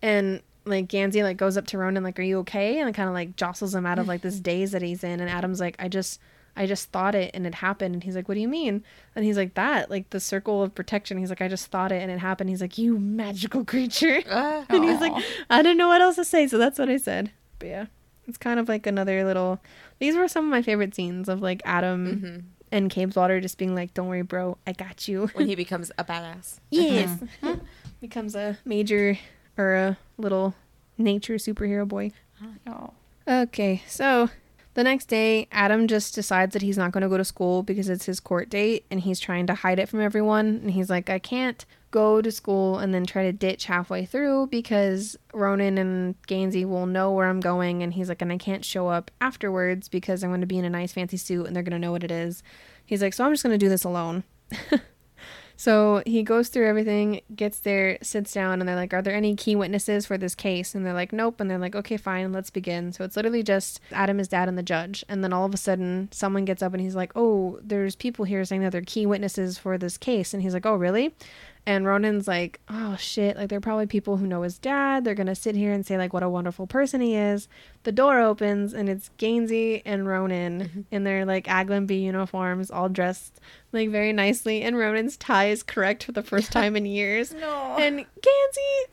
And 0.02 0.42
like 0.66 0.88
Gansey 0.88 1.22
like 1.22 1.38
goes 1.38 1.58
up 1.58 1.68
to 1.68 1.78
Ronan 1.78 2.04
like, 2.04 2.20
are 2.20 2.24
you 2.24 2.40
okay? 2.40 2.80
And 2.80 2.94
kind 2.94 3.08
of 3.08 3.14
like 3.14 3.36
jostles 3.36 3.76
him 3.76 3.86
out 3.86 4.00
of 4.00 4.08
like 4.08 4.22
this 4.22 4.40
daze 4.42 4.72
that 4.72 4.82
he's 4.82 5.04
in. 5.04 5.20
And 5.20 5.30
Adam's 5.30 5.60
like, 5.60 5.76
I 5.80 5.88
just. 5.88 6.20
I 6.58 6.66
just 6.68 6.90
thought 6.92 7.16
it 7.16 7.32
and 7.34 7.46
it 7.46 7.56
happened. 7.56 7.96
And 7.96 8.04
he's 8.04 8.16
like, 8.16 8.28
What 8.28 8.36
do 8.36 8.40
you 8.42 8.48
mean? 8.48 8.84
And 9.16 9.26
he's 9.26 9.38
like, 9.38 9.54
That, 9.56 9.90
like 9.90 10.10
the 10.12 10.20
circle 10.20 10.64
of 10.64 10.74
protection. 10.76 11.18
He's 11.18 11.30
like, 11.30 11.42
I 11.42 11.48
just 11.48 11.68
thought 11.68 11.92
it 11.92 12.02
and 12.02 12.10
it 12.12 12.20
happened. 12.20 12.50
He's 12.50 12.62
like, 12.62 12.78
You 12.78 12.98
magical 13.00 13.66
creature. 13.66 14.22
Ah. 14.30 14.66
and 14.70 14.84
he's 14.84 15.00
like, 15.02 15.14
I 15.50 15.62
don't 15.62 15.78
know 15.78 15.88
what 15.90 16.02
else 16.02 16.16
to 16.16 16.26
say. 16.26 16.48
So 16.48 16.58
that's 16.58 16.80
what 16.80 16.90
I 16.90 16.98
said. 16.98 17.32
But 17.60 17.68
yeah, 17.68 17.86
it's 18.28 18.38
kind 18.38 18.60
of 18.60 18.68
like 18.70 18.86
another 18.88 19.24
little. 19.26 19.60
These 20.00 20.16
were 20.16 20.28
some 20.28 20.46
of 20.46 20.52
my 20.52 20.62
favorite 20.62 20.96
scenes 20.96 21.28
of 21.30 21.42
like 21.42 21.62
Adam 21.66 22.22
Mhm. 22.22 22.44
and 22.72 22.90
Cabeswater 22.92 23.42
just 23.42 23.58
being 23.58 23.76
like, 23.76 23.94
Don't 23.94 24.08
worry, 24.08 24.22
bro. 24.24 24.58
I 24.66 24.72
got 24.74 25.08
you. 25.08 25.28
when 25.34 25.48
he 25.48 25.56
becomes 25.64 25.92
a 25.98 26.04
badass. 26.04 26.60
yes. 26.72 27.20
Becomes 28.02 28.36
a 28.36 28.58
major 28.66 29.18
or 29.58 29.74
a 29.76 29.98
little 30.18 30.54
nature 30.98 31.36
superhero 31.36 31.88
boy. 31.88 32.12
Oh. 32.68 32.92
Okay, 33.28 33.82
so 33.88 34.30
the 34.76 34.84
next 34.84 35.06
day, 35.06 35.48
Adam 35.52 35.88
just 35.88 36.14
decides 36.14 36.54
that 36.54 36.62
he's 36.62 36.78
not 36.78 36.92
going 36.92 37.02
to 37.02 37.10
go 37.10 37.18
to 37.18 37.26
school 37.26 37.64
because 37.64 37.90
it's 37.90 38.06
his 38.06 38.20
court 38.20 38.50
date 38.50 38.86
and 38.92 39.00
he's 39.00 39.22
trying 39.22 39.48
to 39.48 39.56
hide 39.56 39.80
it 39.80 39.88
from 39.88 40.02
everyone. 40.02 40.46
And 40.46 40.72
he's 40.72 40.90
like, 40.90 41.10
I 41.10 41.18
can't 41.18 41.66
go 41.92 42.22
to 42.22 42.30
school 42.30 42.78
and 42.80 42.94
then 42.94 43.06
try 43.06 43.24
to 43.24 43.32
ditch 43.32 43.66
halfway 43.66 44.06
through 44.06 44.48
because 44.48 45.16
Ronan 45.34 45.78
and 45.78 46.22
Gansey 46.28 46.66
will 46.66 46.88
know 46.88 47.10
where 47.14 47.30
I'm 47.30 47.40
going. 47.40 47.84
And 47.84 47.94
he's 47.94 48.10
like, 48.10 48.22
and 48.22 48.34
I 48.34 48.38
can't 48.38 48.66
show 48.66 48.90
up 48.90 49.12
afterwards 49.22 49.88
because 49.88 50.24
I'm 50.24 50.30
going 50.30 50.42
to 50.42 50.48
be 50.48 50.60
in 50.60 50.66
a 50.66 50.70
nice 50.70 50.92
fancy 50.92 51.18
suit 51.18 51.48
and 51.48 51.56
they're 51.56 51.64
going 51.64 51.72
to 51.72 51.80
know 51.80 51.94
what 51.94 52.04
it 52.04 52.12
is. 52.12 52.44
He's 52.86 53.02
like, 53.02 53.14
so 53.14 53.24
I'm 53.24 53.32
just 53.32 53.44
going 53.44 53.58
to 53.58 53.66
do 53.66 53.70
this 53.70 53.86
alone. 53.86 54.26
So 55.58 56.04
he 56.06 56.24
goes 56.24 56.50
through 56.50 56.68
everything, 56.68 57.22
gets 57.36 57.60
there, 57.60 57.98
sits 58.02 58.34
down, 58.34 58.60
and 58.60 58.68
they're 58.68 58.76
like, 58.76 58.94
Are 58.94 59.02
there 59.02 59.16
any 59.16 59.36
key 59.36 59.56
witnesses 59.56 60.06
for 60.06 60.18
this 60.18 60.36
case? 60.36 60.76
And 60.76 60.86
they're 60.86 60.94
like, 60.94 61.14
Nope. 61.14 61.40
And 61.40 61.50
they're 61.50 61.60
like, 61.60 61.76
Okay, 61.76 61.98
fine, 61.98 62.32
let's 62.32 62.50
begin. 62.50 62.92
So 62.92 63.04
it's 63.04 63.16
literally 63.16 63.44
just 63.44 63.80
Adam, 63.92 64.18
his 64.18 64.28
dad, 64.28 64.50
and 64.50 64.58
the 64.58 64.64
judge. 64.64 65.04
And 65.08 65.24
then 65.24 65.34
all 65.34 65.46
of 65.46 65.54
a 65.54 65.58
sudden, 65.58 66.10
someone 66.12 66.46
gets 66.46 66.62
up 66.62 66.74
and 66.74 66.82
he's 66.82 66.96
like, 66.96 67.12
Oh, 67.16 67.60
there's 67.64 67.96
people 67.96 68.26
here 68.26 68.44
saying 68.46 68.62
that 68.62 68.72
they're 68.72 68.82
key 68.82 69.06
witnesses 69.06 69.58
for 69.58 69.78
this 69.78 69.98
case. 69.98 70.34
And 70.34 70.44
he's 70.44 70.54
like, 70.54 70.66
Oh, 70.66 70.76
really? 70.76 71.14
And 71.68 71.86
Ronan's 71.86 72.28
like, 72.28 72.60
Oh, 72.70 72.96
shit. 72.98 73.38
Like, 73.38 73.50
there 73.50 73.58
are 73.58 73.62
probably 73.62 73.88
people 73.88 74.18
who 74.18 74.28
know 74.28 74.44
his 74.44 74.58
dad. 74.58 75.04
They're 75.04 75.16
going 75.16 75.28
to 75.28 75.36
sit 75.36 75.56
here 75.56 75.72
and 75.72 75.86
say, 75.86 75.98
like, 75.98 76.14
what 76.14 76.24
a 76.24 76.30
wonderful 76.30 76.68
person 76.68 77.02
he 77.02 77.16
is. 77.16 77.48
The 77.84 77.92
door 77.92 78.20
opens, 78.20 78.74
and 78.74 78.88
it's 78.90 79.10
Gansey 79.18 79.82
and 79.86 80.08
Ronan 80.08 80.62
mm-hmm. 80.62 80.82
in 80.92 81.04
their, 81.04 81.26
like, 81.26 81.46
Aglionby 81.46 82.02
uniforms, 82.02 82.70
all 82.70 82.90
dressed 82.90 83.40
like 83.76 83.90
very 83.90 84.14
nicely, 84.14 84.64
and 84.64 84.78
Ronan's 84.78 85.18
tie 85.18 85.50
is 85.50 85.62
correct 85.62 86.06
for 86.06 86.14
the 86.14 86.24
first 86.24 86.52
time 86.52 86.76
in 86.76 86.86
years. 86.86 87.34
No. 87.46 87.76
And 87.78 87.98
Gansey, 87.98 88.92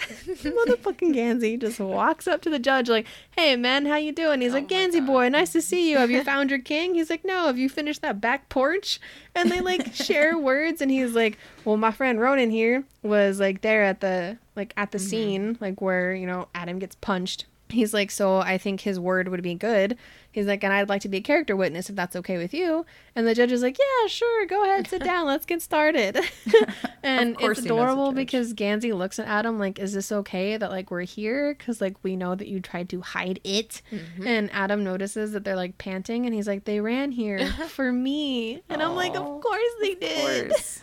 motherfucking 0.08 1.14
Gansey, 1.14 1.56
just 1.56 1.78
walks 1.78 2.26
up 2.26 2.40
to 2.42 2.50
the 2.50 2.58
judge 2.58 2.88
like, 2.88 3.06
"Hey 3.36 3.56
man, 3.56 3.86
how 3.86 3.96
you 3.96 4.12
doing?" 4.12 4.40
He's 4.40 4.52
oh 4.52 4.56
like, 4.56 4.64
Oh 4.70 4.74
my 4.74 4.80
"Gansey 4.80 5.00
boy, 5.00 5.28
nice 5.28 5.52
to 5.52 5.62
see 5.62 5.90
you. 5.90 5.98
Have 5.98 6.10
you 6.10 6.24
found 6.32 6.50
your 6.50 6.58
king?" 6.58 6.94
He's 6.94 7.10
like, 7.10 7.24
"No. 7.24 7.46
Have 7.46 7.58
you 7.58 7.68
finished 7.68 8.02
that 8.02 8.20
back 8.20 8.48
porch?" 8.48 9.00
And 9.34 9.50
they 9.50 9.60
like 9.60 9.94
share 9.94 10.38
words, 10.38 10.80
and 10.80 10.90
he's 10.90 11.14
like, 11.14 11.38
"Well, 11.64 11.76
my 11.76 11.90
friend 11.90 12.20
Ronan 12.20 12.50
here 12.50 12.84
was 13.02 13.40
like 13.40 13.60
there 13.60 13.84
at 13.84 14.00
the 14.00 14.38
like 14.56 14.72
at 14.76 14.92
the 14.92 14.98
mm-hmm. 14.98 15.06
scene, 15.06 15.58
like 15.60 15.80
where 15.80 16.14
you 16.14 16.26
know 16.26 16.48
Adam 16.54 16.78
gets 16.78 16.96
punched." 16.96 17.46
He's 17.72 17.94
like, 17.94 18.10
so 18.10 18.38
I 18.38 18.58
think 18.58 18.80
his 18.80 18.98
word 18.98 19.28
would 19.28 19.42
be 19.42 19.54
good. 19.54 19.96
He's 20.32 20.46
like, 20.46 20.62
and 20.62 20.72
I'd 20.72 20.88
like 20.88 21.02
to 21.02 21.08
be 21.08 21.18
a 21.18 21.22
character 21.22 21.56
witness 21.56 21.90
if 21.90 21.96
that's 21.96 22.14
okay 22.16 22.38
with 22.38 22.54
you. 22.54 22.86
And 23.16 23.26
the 23.26 23.34
judge 23.34 23.50
is 23.50 23.62
like, 23.62 23.78
yeah, 23.78 24.08
sure, 24.08 24.46
go 24.46 24.64
ahead, 24.64 24.86
sit 24.86 25.02
down, 25.02 25.26
let's 25.26 25.46
get 25.46 25.60
started. 25.60 26.20
and 27.02 27.36
it's 27.40 27.40
he 27.40 27.46
knows 27.46 27.58
a 27.58 27.90
adorable 27.90 28.12
because 28.12 28.52
Gansey 28.52 28.92
looks 28.92 29.18
at 29.18 29.26
Adam 29.26 29.58
like, 29.58 29.78
"Is 29.78 29.92
this 29.92 30.12
okay 30.12 30.56
that 30.56 30.70
like 30.70 30.90
we're 30.90 31.02
here? 31.02 31.54
Because 31.54 31.80
like 31.80 31.96
we 32.02 32.16
know 32.16 32.34
that 32.34 32.48
you 32.48 32.60
tried 32.60 32.88
to 32.90 33.00
hide 33.00 33.40
it." 33.44 33.82
Mm-hmm. 33.90 34.26
And 34.26 34.50
Adam 34.52 34.84
notices 34.84 35.32
that 35.32 35.44
they're 35.44 35.56
like 35.56 35.78
panting, 35.78 36.26
and 36.26 36.34
he's 36.34 36.46
like, 36.46 36.64
"They 36.64 36.80
ran 36.80 37.12
here 37.12 37.46
for 37.68 37.92
me," 37.92 38.62
and 38.68 38.82
I'm 38.82 38.96
like, 38.96 39.16
"Of 39.16 39.40
course 39.40 39.72
they 39.80 39.94
did." 39.94 40.50
course. 40.50 40.80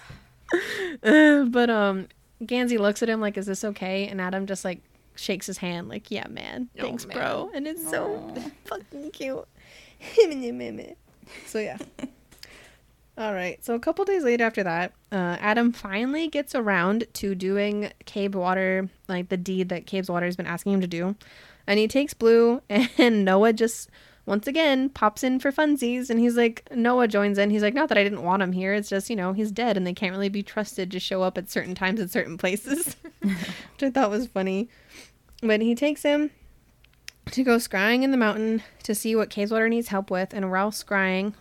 But 1.02 1.70
um, 1.70 2.08
Gansey 2.44 2.78
looks 2.78 3.04
at 3.04 3.10
him 3.10 3.22
like, 3.22 3.38
"Is 3.38 3.46
this 3.46 3.64
okay?" 3.64 4.08
And 4.08 4.22
Adam 4.22 4.46
just 4.46 4.66
like 4.66 4.82
shakes 5.18 5.46
his 5.48 5.58
hand, 5.58 5.90
like, 5.90 6.10
"Yeah, 6.12 6.28
man, 6.30 6.70
Oh, 6.78 6.82
thanks, 6.84 7.06
man. 7.06 7.18
bro." 7.18 7.52
And 7.54 7.68
it's 7.68 7.90
so 7.90 8.34
fucking 8.66 9.12
cute. 9.12 9.46
So 11.46 11.60
yeah. 11.60 11.78
All 13.18 13.34
right. 13.34 13.64
So 13.66 13.74
a 13.74 13.80
couple 13.80 14.06
days 14.06 14.24
later 14.24 14.44
after 14.44 14.64
that, 14.64 14.94
uh, 15.12 15.38
Adam 15.40 15.72
finally 15.72 16.28
gets 16.28 16.54
around 16.54 17.06
to 17.14 17.34
doing 17.34 17.92
Cabeswater, 18.06 18.90
like 19.08 19.30
the 19.30 19.38
deed 19.38 19.70
that 19.70 19.86
Cabeswater 19.88 20.24
has 20.26 20.36
been 20.36 20.46
asking 20.46 20.74
him 20.74 20.82
to 20.82 20.88
do, 20.88 21.16
and 21.66 21.80
he 21.80 21.88
takes 21.88 22.14
Blue, 22.14 22.62
and 22.70 23.26
Noah 23.26 23.54
just 23.54 23.90
once 24.28 24.46
again 24.46 24.90
pops 24.90 25.24
in 25.24 25.40
for 25.40 25.52
funsies, 25.52 26.10
and 26.12 26.20
he's 26.20 26.38
like, 26.38 26.68
Noah 26.76 27.08
joins 27.08 27.38
in. 27.40 27.50
He's 27.50 27.64
like, 27.64 27.74
not 27.74 27.90
that 27.90 27.98
I 27.98 28.04
didn't 28.04 28.24
want 28.24 28.44
him 28.44 28.52
here. 28.52 28.74
It's 28.74 28.90
just 28.90 29.10
you 29.10 29.16
know 29.16 29.34
he's 29.34 29.52
dead, 29.52 29.78
and 29.78 29.88
they 29.88 29.94
can't 29.94 30.12
really 30.14 30.30
be 30.30 30.44
trusted 30.44 30.92
to 30.92 31.00
show 31.00 31.24
up 31.24 31.38
at 31.40 31.50
certain 31.50 31.74
times 31.74 32.00
at 32.00 32.12
certain 32.12 32.38
places, 32.38 32.96
which 33.22 33.82
I 33.82 33.90
thought 33.90 34.12
was 34.12 34.28
funny. 34.28 34.70
But 35.42 35.62
he 35.62 35.76
takes 35.76 36.04
him 36.04 36.32
to 37.32 37.44
go 37.44 37.58
scrying 37.58 38.04
in 38.04 38.12
the 38.12 38.18
mountain 38.18 38.64
to 38.84 38.96
see 38.96 39.16
what 39.16 39.30
Cabeswater 39.30 39.70
needs 39.70 39.90
help 39.90 40.10
with, 40.10 40.34
and 40.34 40.50
while 40.50 40.72
scrying, 40.72 41.34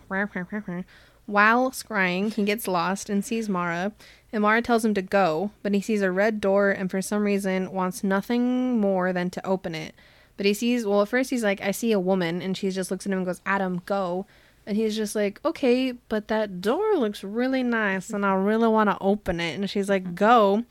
while 1.25 1.71
scrying, 1.71 2.33
he 2.33 2.43
gets 2.43 2.67
lost 2.67 3.09
and 3.09 3.23
sees 3.23 3.49
Maura, 3.49 3.93
and 4.31 4.41
Maura 4.41 4.61
tells 4.61 4.85
him 4.85 4.93
to 4.93 5.01
go, 5.01 5.51
but 5.63 5.73
he 5.73 5.81
sees 5.81 6.01
a 6.01 6.11
red 6.11 6.39
door 6.41 6.69
and 6.71 6.91
for 6.91 7.01
some 7.01 7.23
reason 7.23 7.71
wants 7.71 8.03
nothing 8.03 8.79
more 8.79 9.13
than 9.13 9.29
to 9.31 9.45
open 9.45 9.73
it. 9.73 9.95
But 10.35 10.45
he 10.45 10.53
sees, 10.53 10.85
well, 10.85 11.01
at 11.01 11.07
first 11.07 11.29
he's 11.29 11.43
like, 11.43 11.61
I 11.61 11.71
see 11.71 11.91
a 11.91 11.99
woman, 11.99 12.41
and 12.41 12.55
she 12.55 12.69
just 12.69 12.91
looks 12.91 13.05
at 13.05 13.11
him 13.11 13.19
and 13.19 13.25
goes, 13.25 13.41
Adam, 13.45 13.81
go. 13.85 14.27
And 14.65 14.77
he's 14.77 14.95
just 14.95 15.15
like, 15.15 15.39
okay, 15.43 15.93
but 16.09 16.27
that 16.27 16.61
door 16.61 16.95
looks 16.97 17.23
really 17.23 17.63
nice, 17.63 18.09
and 18.09 18.25
I 18.25 18.33
really 18.35 18.67
want 18.67 18.89
to 18.89 18.97
open 19.01 19.39
it. 19.39 19.55
And 19.55 19.69
she's 19.69 19.89
like, 19.89 20.13
go. 20.13 20.65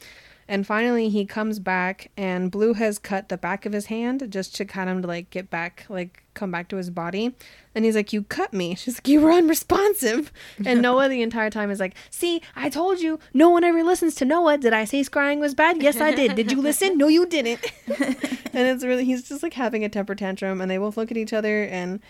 And 0.48 0.64
finally, 0.64 1.08
he 1.08 1.24
comes 1.24 1.58
back, 1.58 2.12
and 2.16 2.52
Blue 2.52 2.74
has 2.74 3.00
cut 3.00 3.28
the 3.28 3.36
back 3.36 3.66
of 3.66 3.72
his 3.72 3.86
hand 3.86 4.30
just 4.30 4.54
to 4.56 4.64
kind 4.64 4.88
of 4.88 5.04
like 5.04 5.30
get 5.30 5.50
back, 5.50 5.84
like 5.88 6.22
come 6.34 6.52
back 6.52 6.68
to 6.68 6.76
his 6.76 6.88
body. 6.88 7.34
And 7.74 7.84
he's 7.84 7.96
like, 7.96 8.12
"You 8.12 8.22
cut 8.22 8.52
me." 8.52 8.74
She's 8.76 8.96
like, 8.96 9.08
"You 9.08 9.20
were 9.20 9.32
unresponsive." 9.32 10.32
And 10.64 10.82
Noah 10.82 11.08
the 11.08 11.22
entire 11.22 11.50
time 11.50 11.70
is 11.70 11.80
like, 11.80 11.94
"See, 12.10 12.42
I 12.54 12.70
told 12.70 13.00
you. 13.00 13.18
No 13.34 13.50
one 13.50 13.64
ever 13.64 13.82
listens 13.82 14.14
to 14.16 14.24
Noah. 14.24 14.58
Did 14.58 14.72
I 14.72 14.84
say 14.84 15.00
scrying 15.00 15.38
was 15.38 15.54
bad? 15.54 15.82
Yes, 15.82 16.00
I 16.00 16.12
did. 16.14 16.36
Did 16.36 16.52
you 16.52 16.62
listen? 16.62 16.96
No, 16.96 17.08
you 17.08 17.26
didn't." 17.26 17.60
and 17.88 18.68
it's 18.68 18.84
really 18.84 19.04
he's 19.04 19.28
just 19.28 19.42
like 19.42 19.54
having 19.54 19.84
a 19.84 19.88
temper 19.88 20.14
tantrum, 20.14 20.60
and 20.60 20.70
they 20.70 20.78
both 20.78 20.96
look 20.96 21.10
at 21.10 21.16
each 21.16 21.32
other 21.32 21.64
and. 21.64 22.00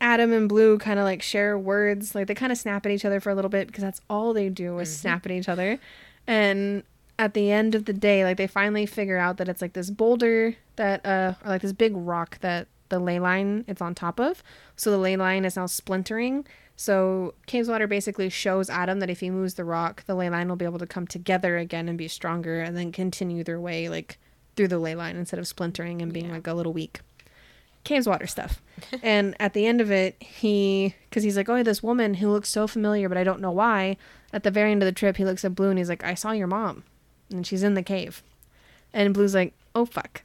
Adam 0.00 0.32
and 0.32 0.48
Blue 0.48 0.78
kind 0.78 1.00
of 1.00 1.04
like 1.04 1.22
share 1.22 1.58
words, 1.58 2.14
like 2.14 2.28
they 2.28 2.34
kind 2.34 2.52
of 2.52 2.58
snap 2.58 2.86
at 2.86 2.92
each 2.92 3.04
other 3.04 3.18
for 3.18 3.30
a 3.30 3.34
little 3.34 3.48
bit 3.48 3.66
because 3.66 3.82
that's 3.82 4.00
all 4.08 4.32
they 4.32 4.48
do 4.48 4.78
is 4.78 4.88
mm-hmm. 4.88 5.00
snap 5.00 5.26
at 5.26 5.32
each 5.32 5.48
other. 5.48 5.80
And 6.24 6.84
at 7.18 7.34
the 7.34 7.50
end 7.50 7.74
of 7.74 7.84
the 7.86 7.92
day, 7.92 8.24
like 8.24 8.36
they 8.36 8.46
finally 8.46 8.86
figure 8.86 9.18
out 9.18 9.36
that 9.38 9.48
it's 9.48 9.60
like 9.62 9.72
this 9.72 9.90
boulder 9.90 10.54
that, 10.76 11.04
uh, 11.04 11.34
or 11.44 11.48
like 11.50 11.62
this 11.62 11.72
big 11.72 11.92
rock 11.96 12.38
that 12.40 12.68
the 12.90 12.98
ley 12.98 13.18
line 13.18 13.64
it's 13.66 13.82
on 13.82 13.94
top 13.94 14.18
of. 14.20 14.42
So 14.76 14.90
the 14.90 14.98
ley 14.98 15.16
line 15.16 15.44
is 15.44 15.56
now 15.56 15.66
splintering. 15.66 16.46
So 16.76 17.34
Cabeswater 17.48 17.88
basically 17.88 18.28
shows 18.30 18.70
Adam 18.70 19.00
that 19.00 19.10
if 19.10 19.18
he 19.20 19.30
moves 19.30 19.54
the 19.54 19.64
rock, 19.64 20.04
the 20.06 20.14
ley 20.14 20.30
line 20.30 20.48
will 20.48 20.56
be 20.56 20.64
able 20.64 20.78
to 20.78 20.86
come 20.86 21.06
together 21.08 21.56
again 21.58 21.88
and 21.88 21.98
be 21.98 22.06
stronger 22.08 22.60
and 22.60 22.76
then 22.76 22.92
continue 22.92 23.42
their 23.42 23.60
way 23.60 23.88
like 23.88 24.18
through 24.56 24.68
the 24.68 24.78
ley 24.78 24.94
line 24.94 25.16
instead 25.16 25.40
of 25.40 25.48
splintering 25.48 26.00
and 26.00 26.12
being 26.12 26.26
Yeah. 26.26 26.34
like 26.34 26.46
a 26.46 26.54
little 26.54 26.72
weak. 26.72 27.00
Cabeswater 27.84 28.28
stuff. 28.28 28.62
and 29.02 29.34
at 29.40 29.54
the 29.54 29.66
end 29.66 29.80
of 29.80 29.90
it, 29.90 30.16
he, 30.22 30.94
because 31.08 31.22
he's 31.24 31.36
like, 31.36 31.48
oh, 31.48 31.62
this 31.62 31.82
woman 31.82 32.14
who 32.14 32.30
looks 32.30 32.48
so 32.48 32.66
familiar, 32.66 33.08
but 33.08 33.18
I 33.18 33.24
don't 33.24 33.40
know 33.40 33.50
why. 33.50 33.96
At 34.32 34.42
the 34.44 34.50
very 34.50 34.70
end 34.70 34.82
of 34.82 34.86
the 34.86 34.92
trip, 34.92 35.16
he 35.16 35.24
looks 35.24 35.44
at 35.44 35.54
Blue 35.54 35.70
and 35.70 35.78
he's 35.78 35.88
like, 35.88 36.04
I 36.04 36.14
saw 36.14 36.32
your 36.32 36.46
mom, 36.48 36.84
and 37.30 37.46
she's 37.46 37.62
in 37.62 37.74
the 37.74 37.82
cave. 37.82 38.22
And 38.92 39.12
Blue's 39.14 39.34
like, 39.34 39.54
oh, 39.74 39.84
fuck. 39.84 40.22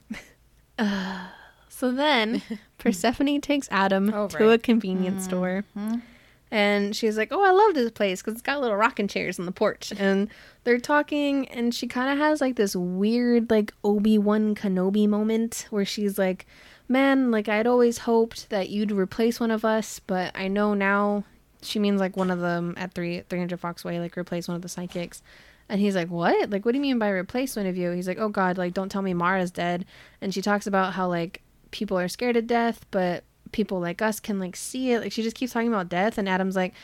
Uh, 0.78 1.26
so 1.68 1.92
then 1.92 2.42
Persephone 2.78 3.40
takes 3.40 3.68
Adam 3.70 4.12
Oh, 4.14 4.28
to 4.28 4.50
a 4.50 4.58
convenience 4.58 5.24
store. 5.24 5.64
Mhm. 5.76 6.02
And 6.50 6.94
she's 6.94 7.16
like, 7.16 7.32
"Oh, 7.32 7.42
I 7.42 7.50
love 7.50 7.74
this 7.74 7.90
place 7.90 8.20
because 8.22 8.34
it's 8.34 8.42
got 8.42 8.60
little 8.60 8.76
rocking 8.76 9.08
chairs 9.08 9.40
on 9.40 9.46
the 9.46 9.50
porch." 9.50 9.92
And 9.98 10.28
they're 10.62 10.78
talking, 10.78 11.48
and 11.48 11.74
she 11.74 11.88
kind 11.88 12.12
of 12.12 12.18
has 12.18 12.40
like 12.40 12.54
this 12.54 12.76
weird, 12.76 13.50
like 13.50 13.72
Obi 13.82 14.18
Wan 14.18 14.54
Kenobi 14.54 15.08
moment 15.08 15.66
where 15.70 15.84
she's 15.84 16.16
like, 16.16 16.46
"Man, 16.86 17.32
like 17.32 17.48
I'd 17.48 17.66
always 17.66 17.98
hoped 17.98 18.50
that 18.50 18.68
you'd 18.68 18.92
replace 18.92 19.40
one 19.40 19.50
of 19.50 19.64
us, 19.64 19.98
but 19.98 20.30
I 20.36 20.46
know 20.46 20.74
now." 20.74 21.24
She 21.62 21.80
means 21.80 21.98
like 21.98 22.16
one 22.16 22.30
of 22.30 22.38
them 22.38 22.74
at 22.76 22.92
three 22.94 23.22
three 23.28 23.38
hundred 23.40 23.58
Fox 23.58 23.84
Way, 23.84 23.98
like 23.98 24.16
replace 24.16 24.46
one 24.46 24.54
of 24.54 24.62
the 24.62 24.68
psychics. 24.68 25.22
And 25.68 25.80
he's 25.80 25.94
like, 25.96 26.08
"What? 26.08 26.50
Like, 26.50 26.64
what 26.64 26.72
do 26.72 26.78
you 26.78 26.82
mean 26.82 26.98
by 26.98 27.08
replace 27.08 27.56
one 27.56 27.66
of 27.66 27.76
you?" 27.76 27.90
He's 27.92 28.08
like, 28.08 28.18
"Oh 28.18 28.28
God, 28.28 28.58
like 28.58 28.74
don't 28.74 28.90
tell 28.90 29.02
me 29.02 29.14
Maura's 29.14 29.50
dead." 29.50 29.84
And 30.20 30.34
she 30.34 30.42
talks 30.42 30.66
about 30.66 30.92
how 30.94 31.08
like 31.08 31.42
people 31.70 31.98
are 31.98 32.08
scared 32.08 32.36
of 32.36 32.46
death, 32.46 32.84
but 32.90 33.24
people 33.52 33.80
like 33.80 34.02
us 34.02 34.20
can 34.20 34.38
like 34.38 34.56
see 34.56 34.92
it. 34.92 35.00
Like 35.00 35.12
she 35.12 35.22
just 35.22 35.36
keeps 35.36 35.52
talking 35.52 35.68
about 35.68 35.88
death, 35.88 36.18
and 36.18 36.28
Adam's 36.28 36.56
like, 36.56 36.74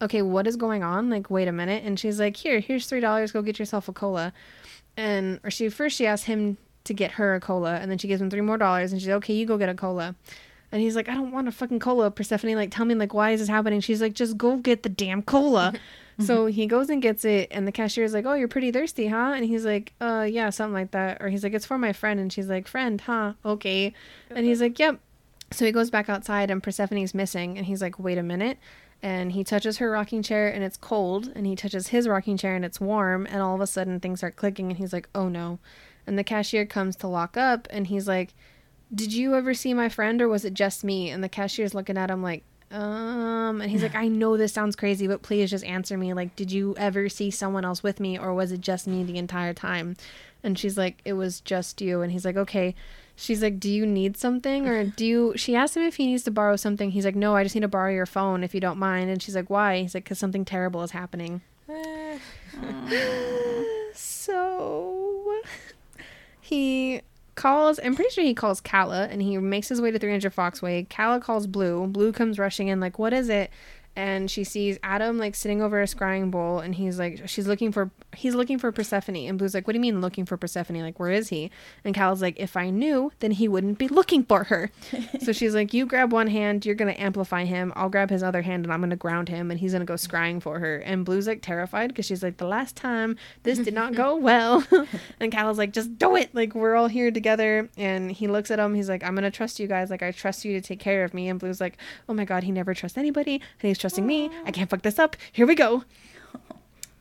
"Okay, 0.00 0.22
what 0.22 0.46
is 0.46 0.56
going 0.56 0.82
on? 0.82 1.10
Like, 1.10 1.30
wait 1.30 1.48
a 1.48 1.52
minute." 1.52 1.82
And 1.84 1.98
she's 1.98 2.20
like, 2.20 2.36
"Here, 2.36 2.60
here's 2.60 2.86
three 2.86 3.00
dollars. 3.00 3.32
Go 3.32 3.42
get 3.42 3.58
yourself 3.58 3.88
a 3.88 3.92
cola." 3.92 4.32
And 4.96 5.40
or 5.42 5.50
she 5.50 5.68
first 5.68 5.96
she 5.96 6.06
asks 6.06 6.26
him 6.26 6.58
to 6.84 6.94
get 6.94 7.12
her 7.12 7.34
a 7.34 7.40
cola, 7.40 7.76
and 7.76 7.90
then 7.90 7.98
she 7.98 8.08
gives 8.08 8.22
him 8.22 8.30
three 8.30 8.40
more 8.40 8.58
dollars, 8.58 8.92
and 8.92 9.00
she's 9.00 9.08
like, 9.08 9.16
"Okay, 9.18 9.34
you 9.34 9.46
go 9.46 9.58
get 9.58 9.68
a 9.68 9.74
cola." 9.74 10.14
And 10.70 10.82
he's 10.82 10.94
like, 10.94 11.08
"I 11.08 11.14
don't 11.14 11.32
want 11.32 11.48
a 11.48 11.52
fucking 11.52 11.80
cola, 11.80 12.10
Persephone. 12.10 12.54
Like, 12.54 12.70
tell 12.70 12.84
me 12.84 12.94
like 12.94 13.14
why 13.14 13.32
is 13.32 13.40
this 13.40 13.48
happening?" 13.48 13.80
She's 13.80 14.00
like, 14.00 14.12
"Just 14.14 14.38
go 14.38 14.56
get 14.56 14.84
the 14.84 14.88
damn 14.88 15.22
cola." 15.22 15.74
so 16.20 16.46
he 16.46 16.66
goes 16.66 16.90
and 16.90 17.00
gets 17.00 17.24
it, 17.24 17.48
and 17.50 17.66
the 17.66 17.72
cashier's 17.72 18.12
like, 18.12 18.26
"Oh, 18.26 18.34
you're 18.34 18.48
pretty 18.48 18.72
thirsty, 18.72 19.06
huh?" 19.08 19.32
And 19.36 19.44
he's 19.44 19.64
like, 19.64 19.92
"Uh, 20.00 20.26
yeah, 20.28 20.50
something 20.50 20.74
like 20.74 20.90
that." 20.90 21.18
Or 21.20 21.28
he's 21.28 21.44
like, 21.44 21.54
"It's 21.54 21.66
for 21.66 21.78
my 21.78 21.92
friend," 21.92 22.18
and 22.18 22.32
she's 22.32 22.48
like, 22.48 22.66
"Friend, 22.66 23.00
huh? 23.00 23.34
Okay." 23.44 23.92
And 24.30 24.44
he's 24.44 24.60
like, 24.60 24.78
"Yep." 24.78 25.00
So 25.52 25.64
he 25.64 25.72
goes 25.72 25.90
back 25.90 26.08
outside, 26.08 26.50
and 26.50 26.62
Persephone's 26.62 27.14
missing, 27.14 27.56
and 27.56 27.66
he's 27.66 27.80
like, 27.80 27.98
"Wait 27.98 28.18
a 28.18 28.22
minute." 28.22 28.58
And 29.00 29.30
he 29.32 29.44
touches 29.44 29.78
her 29.78 29.90
rocking 29.90 30.22
chair, 30.24 30.52
and 30.52 30.64
it's 30.64 30.76
cold. 30.76 31.30
And 31.36 31.46
he 31.46 31.54
touches 31.54 31.88
his 31.88 32.08
rocking 32.08 32.36
chair, 32.36 32.56
and 32.56 32.64
it's 32.64 32.80
warm. 32.80 33.26
And 33.26 33.40
all 33.40 33.54
of 33.54 33.60
a 33.60 33.66
sudden, 33.66 34.00
things 34.00 34.18
start 34.20 34.34
clicking, 34.36 34.70
and 34.70 34.78
he's 34.78 34.92
like, 34.92 35.08
"Oh 35.14 35.28
no!" 35.28 35.60
And 36.06 36.18
the 36.18 36.24
cashier 36.24 36.66
comes 36.66 36.96
to 36.96 37.06
lock 37.06 37.36
up, 37.36 37.68
and 37.70 37.86
he's 37.86 38.08
like, 38.08 38.34
"Did 38.92 39.12
you 39.12 39.36
ever 39.36 39.54
see 39.54 39.72
my 39.72 39.88
friend, 39.88 40.20
or 40.20 40.28
was 40.28 40.44
it 40.44 40.54
just 40.54 40.82
me?" 40.82 41.10
And 41.10 41.22
the 41.22 41.28
cashier's 41.28 41.74
looking 41.74 41.96
at 41.96 42.10
him 42.10 42.22
like, 42.22 42.42
um, 42.70 43.60
and 43.60 43.70
he's 43.70 43.82
like, 43.82 43.94
I 43.94 44.08
know 44.08 44.36
this 44.36 44.52
sounds 44.52 44.76
crazy, 44.76 45.06
but 45.06 45.22
please 45.22 45.50
just 45.50 45.64
answer 45.64 45.96
me. 45.96 46.12
Like, 46.12 46.36
did 46.36 46.52
you 46.52 46.74
ever 46.76 47.08
see 47.08 47.30
someone 47.30 47.64
else 47.64 47.82
with 47.82 48.00
me, 48.00 48.18
or 48.18 48.34
was 48.34 48.52
it 48.52 48.60
just 48.60 48.86
me 48.86 49.04
the 49.04 49.16
entire 49.18 49.54
time? 49.54 49.96
And 50.42 50.58
she's 50.58 50.76
like, 50.76 51.00
it 51.04 51.14
was 51.14 51.40
just 51.40 51.80
you. 51.80 52.02
And 52.02 52.12
he's 52.12 52.24
like, 52.24 52.36
okay. 52.36 52.74
She's 53.16 53.42
like, 53.42 53.58
do 53.58 53.68
you 53.70 53.84
need 53.84 54.16
something, 54.16 54.68
or 54.68 54.84
do 54.84 55.04
you? 55.04 55.34
She 55.36 55.56
asked 55.56 55.76
him 55.76 55.82
if 55.82 55.96
he 55.96 56.06
needs 56.06 56.22
to 56.24 56.30
borrow 56.30 56.56
something. 56.56 56.90
He's 56.90 57.04
like, 57.04 57.16
no, 57.16 57.34
I 57.34 57.42
just 57.42 57.54
need 57.54 57.62
to 57.62 57.68
borrow 57.68 57.92
your 57.92 58.06
phone 58.06 58.44
if 58.44 58.54
you 58.54 58.60
don't 58.60 58.78
mind. 58.78 59.10
And 59.10 59.22
she's 59.22 59.34
like, 59.34 59.50
why? 59.50 59.80
He's 59.80 59.94
like, 59.94 60.04
because 60.04 60.18
something 60.18 60.44
terrible 60.44 60.82
is 60.82 60.92
happening. 60.92 61.40
Eh, 61.68 62.18
So 63.94 65.40
he 66.40 67.02
calls, 67.38 67.78
I'm 67.82 67.94
pretty 67.94 68.10
sure 68.10 68.24
he 68.24 68.34
calls 68.34 68.60
Calla 68.60 69.06
and 69.06 69.22
he 69.22 69.38
makes 69.38 69.68
his 69.68 69.80
way 69.80 69.90
to 69.90 69.98
300 69.98 70.34
Foxway. 70.34 70.86
Calla 70.88 71.20
calls 71.20 71.46
Blue. 71.46 71.86
Blue 71.86 72.12
comes 72.12 72.38
rushing 72.38 72.68
in, 72.68 72.80
like, 72.80 72.98
what 72.98 73.12
is 73.14 73.28
it? 73.28 73.50
And 73.98 74.30
she 74.30 74.44
sees 74.44 74.78
Adam 74.84 75.18
like 75.18 75.34
sitting 75.34 75.60
over 75.60 75.82
a 75.82 75.86
scrying 75.86 76.30
bowl, 76.30 76.60
and 76.60 76.72
he's 76.72 77.00
like, 77.00 77.28
she's 77.28 77.48
looking 77.48 77.72
for, 77.72 77.90
he's 78.14 78.32
looking 78.32 78.56
for 78.56 78.70
Persephone. 78.70 79.16
And 79.16 79.36
Blue's 79.36 79.54
like, 79.54 79.66
what 79.66 79.72
do 79.72 79.78
you 79.78 79.80
mean 79.80 80.00
looking 80.00 80.24
for 80.24 80.36
Persephone? 80.36 80.80
Like, 80.82 81.00
where 81.00 81.10
is 81.10 81.30
he? 81.30 81.50
And 81.82 81.96
Cal's 81.96 82.22
like, 82.22 82.38
if 82.38 82.56
I 82.56 82.70
knew, 82.70 83.10
then 83.18 83.32
he 83.32 83.48
wouldn't 83.48 83.76
be 83.76 83.88
looking 83.88 84.22
for 84.22 84.44
her. 84.44 84.70
so 85.20 85.32
she's 85.32 85.52
like, 85.52 85.74
you 85.74 85.84
grab 85.84 86.12
one 86.12 86.28
hand, 86.28 86.64
you're 86.64 86.76
gonna 86.76 86.94
amplify 86.96 87.44
him. 87.44 87.72
I'll 87.74 87.88
grab 87.88 88.08
his 88.08 88.22
other 88.22 88.42
hand, 88.42 88.64
and 88.64 88.72
I'm 88.72 88.80
gonna 88.80 88.94
ground 88.94 89.30
him, 89.30 89.50
and 89.50 89.58
he's 89.58 89.72
gonna 89.72 89.84
go 89.84 89.94
scrying 89.94 90.40
for 90.40 90.60
her. 90.60 90.76
And 90.76 91.04
Blue's 91.04 91.26
like 91.26 91.42
terrified 91.42 91.88
because 91.88 92.06
she's 92.06 92.22
like, 92.22 92.36
the 92.36 92.46
last 92.46 92.76
time 92.76 93.16
this 93.42 93.58
did 93.58 93.74
not 93.74 93.96
go 93.96 94.14
well. 94.28 94.64
and 95.18 95.32
Cal's 95.32 95.58
like, 95.58 95.72
just 95.72 95.98
do 95.98 96.14
it. 96.14 96.32
Like 96.32 96.54
we're 96.54 96.76
all 96.76 96.86
here 96.86 97.10
together. 97.10 97.68
And 97.76 98.12
he 98.12 98.28
looks 98.28 98.52
at 98.52 98.60
him. 98.60 98.76
He's 98.76 98.88
like, 98.88 99.02
I'm 99.02 99.16
gonna 99.16 99.32
trust 99.32 99.58
you 99.58 99.66
guys. 99.66 99.90
Like 99.90 100.04
I 100.04 100.12
trust 100.12 100.44
you 100.44 100.52
to 100.52 100.60
take 100.60 100.78
care 100.78 101.02
of 101.02 101.14
me. 101.14 101.28
And 101.28 101.40
Blue's 101.40 101.60
like, 101.60 101.78
oh 102.08 102.14
my 102.14 102.24
god, 102.24 102.44
he 102.44 102.52
never 102.52 102.74
trusts 102.74 102.96
anybody, 102.96 103.34
and 103.34 103.68
he's 103.68 103.78
trusting 103.88 104.06
me. 104.06 104.30
I 104.44 104.50
can't 104.50 104.68
fuck 104.68 104.82
this 104.82 104.98
up. 104.98 105.16
Here 105.32 105.46
we 105.46 105.54
go. 105.54 105.84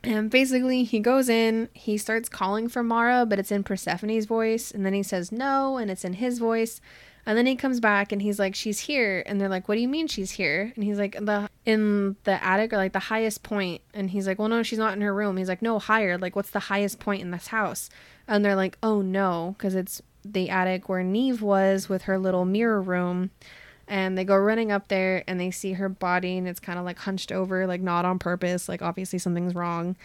And 0.06 0.30
basically, 0.30 0.86
he 0.86 1.02
goes 1.02 1.28
in, 1.28 1.68
he 1.74 1.98
starts 1.98 2.30
calling 2.30 2.70
for 2.70 2.82
Maura, 2.82 3.26
but 3.26 3.40
it's 3.40 3.52
in 3.52 3.64
Persephone's 3.66 4.26
voice, 4.26 4.72
and 4.72 4.86
then 4.86 4.94
he 4.94 5.04
says 5.04 5.30
no, 5.30 5.76
and 5.76 5.92
it's 5.92 6.06
in 6.06 6.14
his 6.14 6.40
voice. 6.40 6.80
And 7.26 7.38
then 7.38 7.46
he 7.46 7.58
comes 7.58 7.82
back 7.82 8.14
and 8.14 8.22
he's 8.22 8.40
like, 8.40 8.56
"She's 8.56 8.80
here." 8.80 9.22
And 9.26 9.42
they're 9.42 9.50
like, 9.50 9.68
"What 9.68 9.76
do 9.76 9.82
you 9.82 9.90
mean 9.90 10.08
she's 10.08 10.32
here?" 10.32 10.72
And 10.76 10.84
he's 10.86 10.98
like, 10.98 11.18
"The 11.20 11.50
in 11.66 12.16
the 12.24 12.42
attic 12.42 12.72
or 12.72 12.78
like 12.78 12.94
the 12.94 13.00
highest 13.00 13.44
point." 13.44 13.82
And 13.94 14.12
he's 14.12 14.26
like, 14.28 14.40
"Well, 14.40 14.48
no, 14.48 14.64
she's 14.64 14.80
not 14.80 14.94
in 14.94 15.02
her 15.02 15.14
room." 15.14 15.36
He's 15.36 15.50
like, 15.50 15.62
"No, 15.62 15.78
higher. 15.78 16.18
Like, 16.18 16.38
what's 16.38 16.52
the 16.52 16.72
highest 16.72 17.00
point 17.00 17.22
in 17.22 17.32
this 17.32 17.48
house?" 17.48 17.90
And 18.30 18.46
they're 18.46 18.56
like, 18.56 18.78
"Oh 18.82 19.02
no, 19.02 19.56
because 19.58 19.76
it's 19.76 20.02
the 20.24 20.50
attic 20.50 20.88
where 20.88 21.04
Neeve 21.04 21.42
was 21.42 21.90
with 21.90 22.04
her 22.04 22.18
little 22.18 22.46
mirror 22.46 22.82
room." 22.82 23.32
And 23.88 24.18
they 24.18 24.26
go 24.26 24.36
running 24.36 24.72
up 24.72 24.90
there 24.90 25.24
and 25.28 25.40
they 25.40 25.52
see 25.52 25.74
her 25.74 25.88
body 25.88 26.38
and 26.38 26.48
it's 26.48 26.60
kind 26.60 26.78
of 26.78 26.86
like 26.86 27.00
hunched 27.00 27.32
over, 27.32 27.66
like 27.66 27.82
not 27.82 28.04
on 28.06 28.20
purpose. 28.20 28.68
Like 28.68 28.82
obviously 28.82 29.20
something's 29.20 29.56
wrong. 29.56 29.96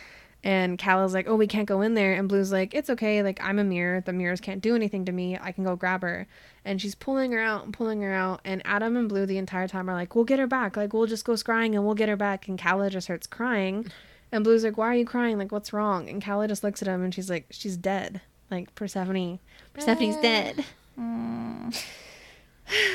And 0.45 0.77
Cal 0.77 1.05
is 1.05 1.15
like, 1.15 1.29
"Oh, 1.29 1.37
we 1.37 1.47
can't 1.47 1.69
go 1.69 1.83
in 1.83 1.95
there." 1.95 2.15
And 2.15 2.29
Blue's 2.29 2.51
like, 2.51 2.75
"It's 2.75 2.91
okay. 2.91 3.23
Like 3.23 3.39
I'm 3.43 3.59
a 3.61 3.65
mirror. 3.65 4.01
The 4.01 4.13
mirrors 4.13 4.41
can't 4.41 4.61
do 4.61 4.75
anything 4.75 5.05
to 5.05 5.13
me. 5.13 5.39
I 5.41 5.53
can 5.53 5.63
go 5.63 5.77
grab 5.77 6.03
her." 6.03 6.27
And 6.65 6.81
she's 6.81 6.97
pulling 6.97 7.31
her 7.33 7.39
out 7.39 7.65
and 7.65 7.73
pulling 7.73 8.03
her 8.03 8.13
out. 8.13 8.41
And 8.45 8.61
Adam 8.65 8.97
and 8.97 9.09
Blue 9.09 9.25
the 9.25 9.39
entire 9.39 9.69
time 9.69 9.89
are 9.89 9.95
like, 9.95 10.17
"We'll 10.17 10.25
get 10.25 10.41
her 10.41 10.49
back. 10.49 10.77
Like 10.77 10.93
we'll 10.93 11.07
just 11.07 11.25
go 11.25 11.35
scrying 11.35 11.75
and 11.75 11.85
we'll 11.85 11.95
get 11.95 12.09
her 12.09 12.17
back." 12.17 12.49
And 12.49 12.59
Calla 12.59 12.91
just 12.91 13.07
starts 13.07 13.27
crying. 13.27 13.87
And 14.33 14.43
Blue's 14.43 14.65
like, 14.65 14.77
"Why 14.77 14.89
are 14.89 14.97
you 14.97 15.07
crying? 15.07 15.39
Like 15.39 15.53
what's 15.53 15.73
wrong?" 15.73 16.09
And 16.09 16.21
Calla 16.21 16.49
just 16.49 16.65
looks 16.65 16.83
at 16.83 16.89
him 16.89 17.05
and 17.05 17.15
she's 17.15 17.31
like, 17.31 17.47
"She's 17.51 17.77
dead. 17.77 18.21
Like 18.51 18.75
Persephone. 18.75 19.39
Persephone's 19.75 20.17
dead." 20.17 20.65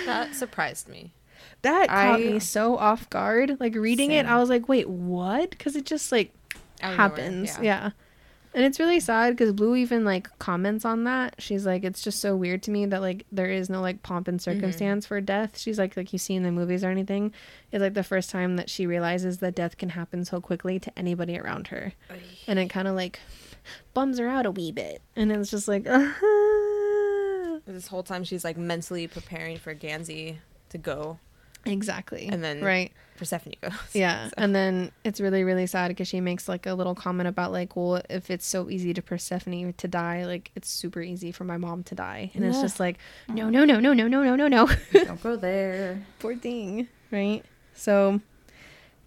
That 0.05 0.35
surprised 0.35 0.87
me. 0.87 1.13
That 1.61 1.89
caught 1.89 2.19
I- 2.19 2.23
me 2.23 2.39
so 2.39 2.77
off 2.77 3.09
guard. 3.09 3.57
Like 3.59 3.75
reading 3.75 4.11
it, 4.11 4.25
I 4.25 4.37
was 4.37 4.49
like, 4.49 4.67
"Wait, 4.69 4.89
what?" 4.89 5.51
Because 5.51 5.75
it 5.75 5.85
just 5.85 6.11
like 6.11 6.33
Out 6.81 6.93
of 6.93 6.97
nowhere, 6.97 7.09
happens. 7.09 7.59
Yeah. 7.61 7.91
And 8.53 8.65
it's 8.65 8.79
really 8.79 8.99
sad 8.99 9.35
because 9.35 9.53
Blue 9.53 9.75
even 9.75 10.03
like 10.03 10.29
comments 10.39 10.83
on 10.83 11.03
that. 11.03 11.35
She's 11.37 11.63
like, 11.63 11.83
it's 11.83 12.01
just 12.01 12.19
so 12.19 12.35
weird 12.35 12.63
to 12.63 12.71
me 12.71 12.87
that 12.87 13.01
like 13.01 13.25
there 13.31 13.51
is 13.51 13.69
no 13.69 13.81
like 13.81 14.01
pomp 14.01 14.27
and 14.27 14.39
mm-hmm. 14.39 14.51
circumstance 14.51 15.05
for 15.05 15.21
death. 15.21 15.59
She's 15.59 15.77
like, 15.77 15.95
like 15.95 16.11
you 16.11 16.17
see 16.17 16.33
in 16.33 16.41
the 16.41 16.51
movies 16.51 16.83
or 16.83 16.89
anything. 16.89 17.33
It's 17.71 17.81
like 17.81 17.93
the 17.93 18.03
first 18.03 18.31
time 18.31 18.55
that 18.55 18.67
she 18.67 18.87
realizes 18.87 19.37
that 19.39 19.53
death 19.53 19.77
can 19.77 19.89
happen 19.89 20.25
so 20.25 20.41
quickly 20.41 20.79
to 20.79 20.97
anybody 20.97 21.37
around 21.37 21.67
her, 21.67 21.93
and 22.47 22.57
it 22.57 22.69
kind 22.69 22.87
of 22.87 22.95
like 22.95 23.19
bums 23.93 24.17
her 24.17 24.27
out 24.27 24.47
a 24.47 24.51
wee 24.51 24.71
bit. 24.71 25.03
And 25.15 25.31
it's 25.31 25.51
just 25.51 25.67
like, 25.67 25.85
uh-huh. 25.87 26.56
This 27.67 27.87
whole 27.87 28.03
time 28.03 28.23
she's 28.23 28.43
like 28.43 28.57
mentally 28.57 29.07
preparing 29.07 29.57
for 29.57 29.73
Gansey 29.75 30.37
to 30.69 30.77
go, 30.77 31.19
exactly. 31.65 32.27
and 32.31 32.43
then 32.43 32.61
right. 32.63 32.91
Persephone 33.17 33.53
goes. 33.61 33.71
Yeah, 33.93 34.27
So- 34.27 34.33
and 34.37 34.55
then 34.55 34.91
it's 35.03 35.19
really 35.19 35.43
really 35.43 35.65
sad 35.67 35.89
because 35.89 36.07
she 36.07 36.21
makes 36.21 36.47
like 36.47 36.65
a 36.65 36.73
little 36.73 36.95
comment 36.95 37.27
about 37.27 37.51
like, 37.51 37.75
well, 37.75 38.01
if 38.09 38.29
it's 38.29 38.45
so 38.45 38.69
easy 38.69 38.93
to 38.93 39.01
Persephone 39.01 39.73
to 39.73 39.87
die, 39.87 40.25
like 40.25 40.51
it's 40.55 40.69
super 40.69 41.01
easy 41.01 41.31
for 41.31 41.43
my 41.43 41.57
mom 41.57 41.83
to 41.83 41.95
die, 41.95 42.31
and 42.35 42.45
it's 42.45 42.61
just 42.61 42.79
like, 42.79 42.97
no, 43.27 43.49
no, 43.49 43.65
no, 43.65 43.79
no, 43.79 43.93
no, 43.93 44.07
no, 44.07 44.23
no, 44.23 44.35
no, 44.35 44.47
no, 44.47 44.69
Don't 44.93 45.21
go 45.23 45.35
there. 45.35 46.05
poor 46.19 46.35
thing, 46.35 46.87
right? 47.11 47.43
So 47.73 48.21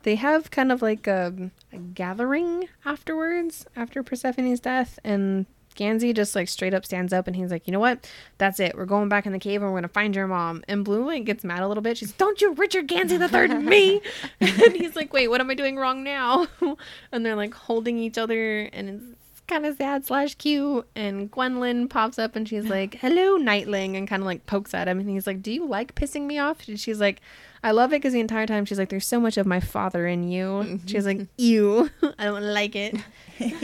they 0.02 0.16
have 0.16 0.50
kind 0.50 0.72
of 0.72 0.82
like 0.82 1.06
a, 1.06 1.50
a 1.72 1.76
gathering 1.78 2.68
afterwards 2.84 3.66
after 3.76 4.02
Persephone's 4.02 4.60
death, 4.60 4.98
and 5.04 5.46
Gansey 5.74 6.12
just 6.12 6.34
like 6.34 6.48
straight 6.48 6.74
up 6.74 6.84
stands 6.84 7.12
up 7.12 7.26
and 7.26 7.36
he's 7.36 7.50
like, 7.50 7.66
you 7.66 7.72
know 7.72 7.80
what? 7.80 8.10
That's 8.38 8.60
it. 8.60 8.76
We're 8.76 8.86
going 8.86 9.08
back 9.08 9.26
in 9.26 9.32
the 9.32 9.38
cave 9.38 9.62
and 9.62 9.70
we're 9.70 9.78
gonna 9.78 9.88
find 9.88 10.14
your 10.14 10.26
mom. 10.26 10.62
And 10.68 10.84
Blue 10.84 11.04
like 11.06 11.24
gets 11.24 11.44
mad 11.44 11.62
a 11.62 11.68
little 11.68 11.82
bit. 11.82 11.98
She's, 11.98 12.12
don't 12.12 12.40
you 12.40 12.52
Richard 12.54 12.86
Gansey 12.86 13.18
the 13.18 13.28
third 13.28 13.50
me? 13.62 14.00
and 14.40 14.74
he's 14.76 14.96
like, 14.96 15.12
wait, 15.12 15.28
what 15.28 15.40
am 15.40 15.50
I 15.50 15.54
doing 15.54 15.76
wrong 15.76 16.02
now? 16.02 16.46
and 17.12 17.24
they're 17.24 17.36
like 17.36 17.54
holding 17.54 17.98
each 17.98 18.18
other 18.18 18.62
and 18.72 18.88
it's 18.88 19.04
kind 19.50 19.66
of 19.66 19.76
sad 19.76 20.06
slash 20.06 20.36
cute. 20.36 20.86
And 20.94 21.30
Gwendolyn 21.30 21.88
pops 21.88 22.18
up 22.18 22.36
and 22.36 22.48
she's 22.48 22.66
like, 22.66 22.94
hello, 22.94 23.36
Nightling, 23.36 23.96
and 23.96 24.08
kind 24.08 24.22
of 24.22 24.26
like 24.26 24.46
pokes 24.46 24.72
at 24.72 24.88
him. 24.88 25.00
And 25.00 25.10
he's 25.10 25.26
like, 25.26 25.42
do 25.42 25.52
you 25.52 25.66
like 25.66 25.94
pissing 25.94 26.22
me 26.26 26.38
off? 26.38 26.66
And 26.68 26.78
she's 26.78 27.00
like, 27.00 27.20
I 27.62 27.72
love 27.72 27.92
it 27.92 27.96
because 27.96 28.14
the 28.14 28.20
entire 28.20 28.46
time 28.46 28.64
she's 28.64 28.78
like, 28.78 28.88
there's 28.88 29.06
so 29.06 29.20
much 29.20 29.36
of 29.36 29.46
my 29.46 29.60
father 29.60 30.06
in 30.06 30.28
you. 30.30 30.80
She's 30.86 31.04
like, 31.04 31.26
ew, 31.36 31.90
I 32.18 32.24
don't 32.24 32.42
like 32.54 32.74
it. 32.76 32.96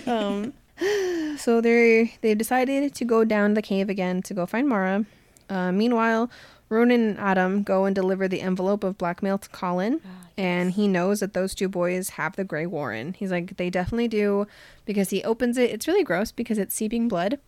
um, 0.06 0.52
so 1.36 1.60
they 1.60 2.14
they've 2.20 2.38
decided 2.38 2.94
to 2.94 3.04
go 3.04 3.24
down 3.24 3.54
the 3.54 3.62
cave 3.62 3.88
again 3.88 4.22
to 4.22 4.34
go 4.34 4.46
find 4.46 4.68
Maura. 4.68 5.04
Uh, 5.48 5.72
meanwhile, 5.72 6.30
Ronan 6.68 7.10
and 7.10 7.18
Adam 7.18 7.62
go 7.62 7.84
and 7.84 7.94
deliver 7.94 8.26
the 8.26 8.40
envelope 8.40 8.82
of 8.82 8.98
blackmail 8.98 9.38
to 9.38 9.48
Colin, 9.50 10.00
and 10.36 10.72
he 10.72 10.88
knows 10.88 11.20
that 11.20 11.32
those 11.32 11.54
two 11.54 11.68
boys 11.68 12.10
have 12.10 12.34
the 12.34 12.44
Greywaren. 12.44 13.14
He's 13.14 13.30
like, 13.30 13.56
they 13.56 13.70
definitely 13.70 14.08
do, 14.08 14.46
because 14.84 15.10
he 15.10 15.22
opens 15.22 15.56
it. 15.56 15.70
It's 15.70 15.86
really 15.86 16.02
gross 16.02 16.32
because 16.32 16.58
it's 16.58 16.74
seeping 16.74 17.06
blood, 17.06 17.38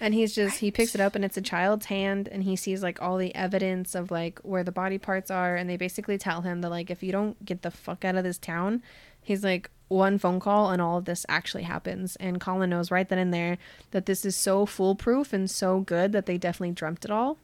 and 0.00 0.14
he's 0.14 0.34
just 0.34 0.60
he 0.60 0.70
picks 0.70 0.94
it 0.94 1.00
up 1.00 1.16
and 1.16 1.24
it's 1.24 1.36
a 1.36 1.42
child's 1.42 1.86
hand, 1.86 2.28
and 2.28 2.44
he 2.44 2.54
sees 2.54 2.82
like 2.82 3.02
all 3.02 3.16
the 3.16 3.34
evidence 3.34 3.96
of 3.96 4.12
like 4.12 4.38
where 4.40 4.62
the 4.62 4.72
body 4.72 4.98
parts 4.98 5.30
are, 5.30 5.56
and 5.56 5.68
they 5.68 5.76
basically 5.76 6.16
tell 6.16 6.42
him 6.42 6.60
that 6.60 6.70
like 6.70 6.90
if 6.90 7.02
you 7.02 7.10
don't 7.10 7.44
get 7.44 7.62
the 7.62 7.70
fuck 7.72 8.04
out 8.04 8.14
of 8.14 8.22
this 8.22 8.38
town, 8.38 8.82
he's 9.20 9.42
like 9.42 9.68
one 9.90 10.16
phone 10.18 10.38
call 10.40 10.70
and 10.70 10.80
all 10.80 10.96
of 10.98 11.04
this 11.04 11.26
actually 11.28 11.64
happens 11.64 12.14
and 12.16 12.40
colin 12.40 12.70
knows 12.70 12.90
right 12.92 13.08
then 13.08 13.18
and 13.18 13.34
there 13.34 13.58
that 13.90 14.06
this 14.06 14.24
is 14.24 14.36
so 14.36 14.64
foolproof 14.64 15.32
and 15.32 15.50
so 15.50 15.80
good 15.80 16.12
that 16.12 16.26
they 16.26 16.38
definitely 16.38 16.70
dreamt 16.72 17.04
it 17.04 17.10
all 17.10 17.36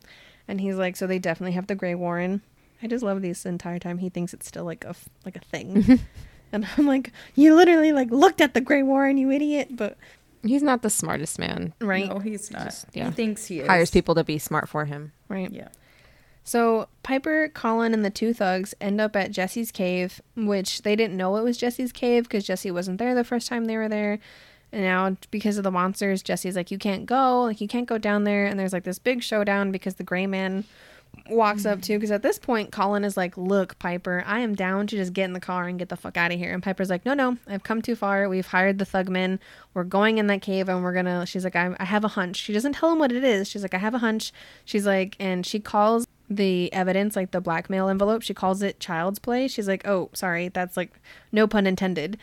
and 0.46 0.60
he's 0.60 0.76
like 0.76 0.94
so 0.96 1.06
they 1.08 1.18
definitely 1.18 1.52
have 1.52 1.66
the 1.66 1.74
Greywaren 1.74 2.40
i 2.82 2.86
just 2.86 3.02
love 3.02 3.20
this 3.20 3.44
entire 3.44 3.80
time 3.80 3.98
he 3.98 4.08
thinks 4.08 4.32
it's 4.32 4.46
still 4.46 4.64
like 4.64 4.84
a 4.84 4.90
f- 4.90 5.08
like 5.24 5.34
a 5.34 5.40
thing 5.40 5.98
and 6.52 6.64
i'm 6.78 6.86
like 6.86 7.10
you 7.34 7.52
literally 7.54 7.92
like 7.92 8.10
looked 8.12 8.40
at 8.40 8.54
the 8.54 8.60
Greywaren 8.62 9.18
you 9.18 9.30
idiot 9.30 9.68
but 9.76 9.96
He's 10.44 10.62
not 10.62 10.82
the 10.82 10.90
smartest 10.90 11.40
man. 11.40 11.74
right 11.80 12.08
No, 12.08 12.20
he's 12.20 12.52
not. 12.52 12.66
Just- 12.66 12.86
yeah. 12.92 13.06
He 13.08 13.10
thinks 13.16 13.46
he 13.46 13.58
is. 13.60 13.66
Hires 13.66 13.90
people 13.90 14.14
to 14.14 14.22
be 14.22 14.38
smart 14.38 14.68
for 14.68 14.84
him. 14.84 15.10
right 15.28 15.50
Yeah. 15.50 15.68
So 16.46 16.86
Piper, 17.02 17.48
Colin, 17.48 17.92
and 17.92 18.04
the 18.04 18.10
two 18.10 18.32
thugs 18.32 18.72
end 18.80 19.00
up 19.00 19.16
at 19.16 19.32
Jesse's 19.32 19.72
cave, 19.72 20.20
which 20.36 20.82
they 20.82 20.94
didn't 20.94 21.16
know 21.16 21.36
it 21.36 21.42
was 21.42 21.58
Jesse's 21.58 21.90
cave 21.90 22.22
because 22.22 22.46
Jesse 22.46 22.70
wasn't 22.70 22.98
there 22.98 23.16
the 23.16 23.24
first 23.24 23.48
time 23.48 23.64
they 23.64 23.76
were 23.76 23.88
there. 23.88 24.20
And 24.70 24.82
now, 24.82 25.16
because 25.32 25.58
of 25.58 25.64
the 25.64 25.72
monsters, 25.72 26.22
Jesse's 26.22 26.54
like, 26.54 26.70
"You 26.70 26.78
can't 26.78 27.04
go, 27.04 27.42
like 27.42 27.60
you 27.60 27.66
can't 27.66 27.88
go 27.88 27.98
down 27.98 28.22
there." 28.22 28.46
And 28.46 28.60
there's 28.60 28.72
like 28.72 28.84
this 28.84 29.00
big 29.00 29.24
showdown 29.24 29.72
because 29.72 29.96
the 29.96 30.04
Gray 30.04 30.28
Man 30.28 30.62
walks 31.28 31.66
up 31.66 31.82
too. 31.82 31.96
Because 31.96 32.12
at 32.12 32.22
this 32.22 32.38
point, 32.38 32.70
Colin 32.70 33.02
is 33.02 33.16
like, 33.16 33.36
"Look, 33.36 33.76
Piper, 33.80 34.22
I 34.24 34.38
am 34.38 34.54
down 34.54 34.86
to 34.86 34.96
just 34.96 35.12
get 35.12 35.24
in 35.24 35.32
the 35.32 35.40
car 35.40 35.66
and 35.66 35.80
get 35.80 35.88
the 35.88 35.96
fuck 35.96 36.16
out 36.16 36.30
of 36.30 36.38
here." 36.38 36.52
And 36.52 36.62
Piper's 36.62 36.90
like, 36.90 37.04
"No, 37.04 37.14
no, 37.14 37.38
I've 37.48 37.64
come 37.64 37.82
too 37.82 37.96
far. 37.96 38.28
We've 38.28 38.46
hired 38.46 38.78
the 38.78 38.86
thugmen. 38.86 39.40
We're 39.74 39.82
going 39.82 40.18
in 40.18 40.28
that 40.28 40.42
cave, 40.42 40.68
and 40.68 40.84
we're 40.84 40.94
gonna." 40.94 41.26
She's 41.26 41.42
like, 41.42 41.56
I, 41.56 41.74
"I 41.80 41.86
have 41.86 42.04
a 42.04 42.08
hunch." 42.08 42.36
She 42.36 42.52
doesn't 42.52 42.74
tell 42.74 42.92
him 42.92 43.00
what 43.00 43.10
it 43.10 43.24
is. 43.24 43.48
She's 43.48 43.62
like, 43.62 43.74
"I 43.74 43.78
have 43.78 43.94
a 43.94 43.98
hunch." 43.98 44.32
She's 44.64 44.86
like, 44.86 45.16
and 45.18 45.44
she 45.44 45.58
calls 45.58 46.06
the 46.28 46.72
evidence, 46.72 47.14
like 47.16 47.30
the 47.30 47.40
blackmail 47.40 47.88
envelope, 47.88 48.22
she 48.22 48.34
calls 48.34 48.62
it 48.62 48.80
child's 48.80 49.18
play. 49.18 49.48
She's 49.48 49.68
like, 49.68 49.86
"Oh, 49.86 50.10
sorry, 50.12 50.48
that's 50.48 50.76
like 50.76 50.90
no 51.32 51.46
pun 51.46 51.66
intended." 51.66 52.18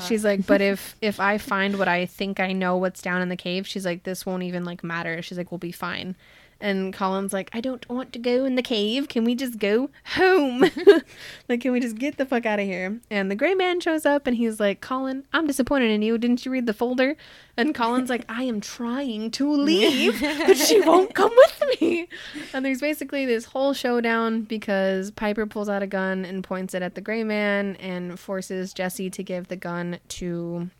She's 0.00 0.24
like, 0.24 0.46
"But 0.46 0.60
if 0.60 0.96
if 1.02 1.18
I 1.20 1.38
find 1.38 1.78
what 1.78 1.88
I 1.88 2.06
think 2.06 2.40
I 2.40 2.52
know 2.52 2.76
what's 2.76 3.00
down 3.02 3.22
in 3.22 3.28
the 3.28 3.36
cave, 3.36 3.66
she's 3.66 3.84
like, 3.86 4.02
this 4.02 4.26
won't 4.26 4.42
even 4.42 4.64
like 4.64 4.84
matter." 4.84 5.22
She's 5.22 5.38
like, 5.38 5.50
"We'll 5.50 5.58
be 5.58 5.72
fine." 5.72 6.16
And 6.60 6.92
Colin's 6.92 7.32
like, 7.32 7.50
"I 7.52 7.60
don't 7.60 7.88
want 7.88 8.12
to 8.12 8.18
go 8.18 8.44
in 8.44 8.56
the 8.56 8.62
cave. 8.62 9.08
Can 9.08 9.24
we 9.24 9.34
just 9.34 9.58
go 9.58 9.90
home? 10.14 10.64
like, 11.48 11.60
can 11.60 11.72
we 11.72 11.80
just 11.80 11.96
get 11.96 12.16
the 12.16 12.26
fuck 12.26 12.46
out 12.46 12.58
of 12.58 12.66
here?" 12.66 13.00
And 13.10 13.30
the 13.30 13.36
gray 13.36 13.54
man 13.54 13.80
shows 13.80 14.04
up 14.04 14.26
and 14.26 14.36
he's 14.36 14.58
like, 14.58 14.80
"Colin, 14.80 15.24
I'm 15.32 15.46
disappointed 15.46 15.90
in 15.90 16.02
you. 16.02 16.18
Didn't 16.18 16.44
you 16.44 16.52
read 16.52 16.66
the 16.66 16.72
folder?" 16.72 17.16
And 17.56 17.74
Colin's 17.74 18.10
like, 18.10 18.24
"I 18.28 18.42
am 18.44 18.60
trying 18.60 19.30
to 19.32 19.50
leave, 19.50 20.20
but 20.20 20.56
she 20.56 20.80
won't 20.86 21.14
come 21.14 21.32
with 21.36 21.62
me." 21.80 22.08
And 22.52 22.64
there's 22.64 22.80
basically 22.80 23.24
this 23.26 23.46
whole 23.46 23.72
showdown 23.72 24.42
because 24.42 25.10
Piper 25.12 25.46
pulls 25.46 25.68
out 25.68 25.82
a 25.82 25.86
gun 25.86 26.24
and 26.24 26.42
points 26.42 26.74
it 26.74 26.82
at 26.82 26.94
the 26.94 27.00
gray 27.00 27.24
man 27.24 27.76
and 27.76 28.18
forces 28.18 28.72
Jesse 28.72 29.10
to 29.10 29.22
give 29.22 29.48
the 29.48 29.56
gun 29.56 29.98
to 30.08 30.70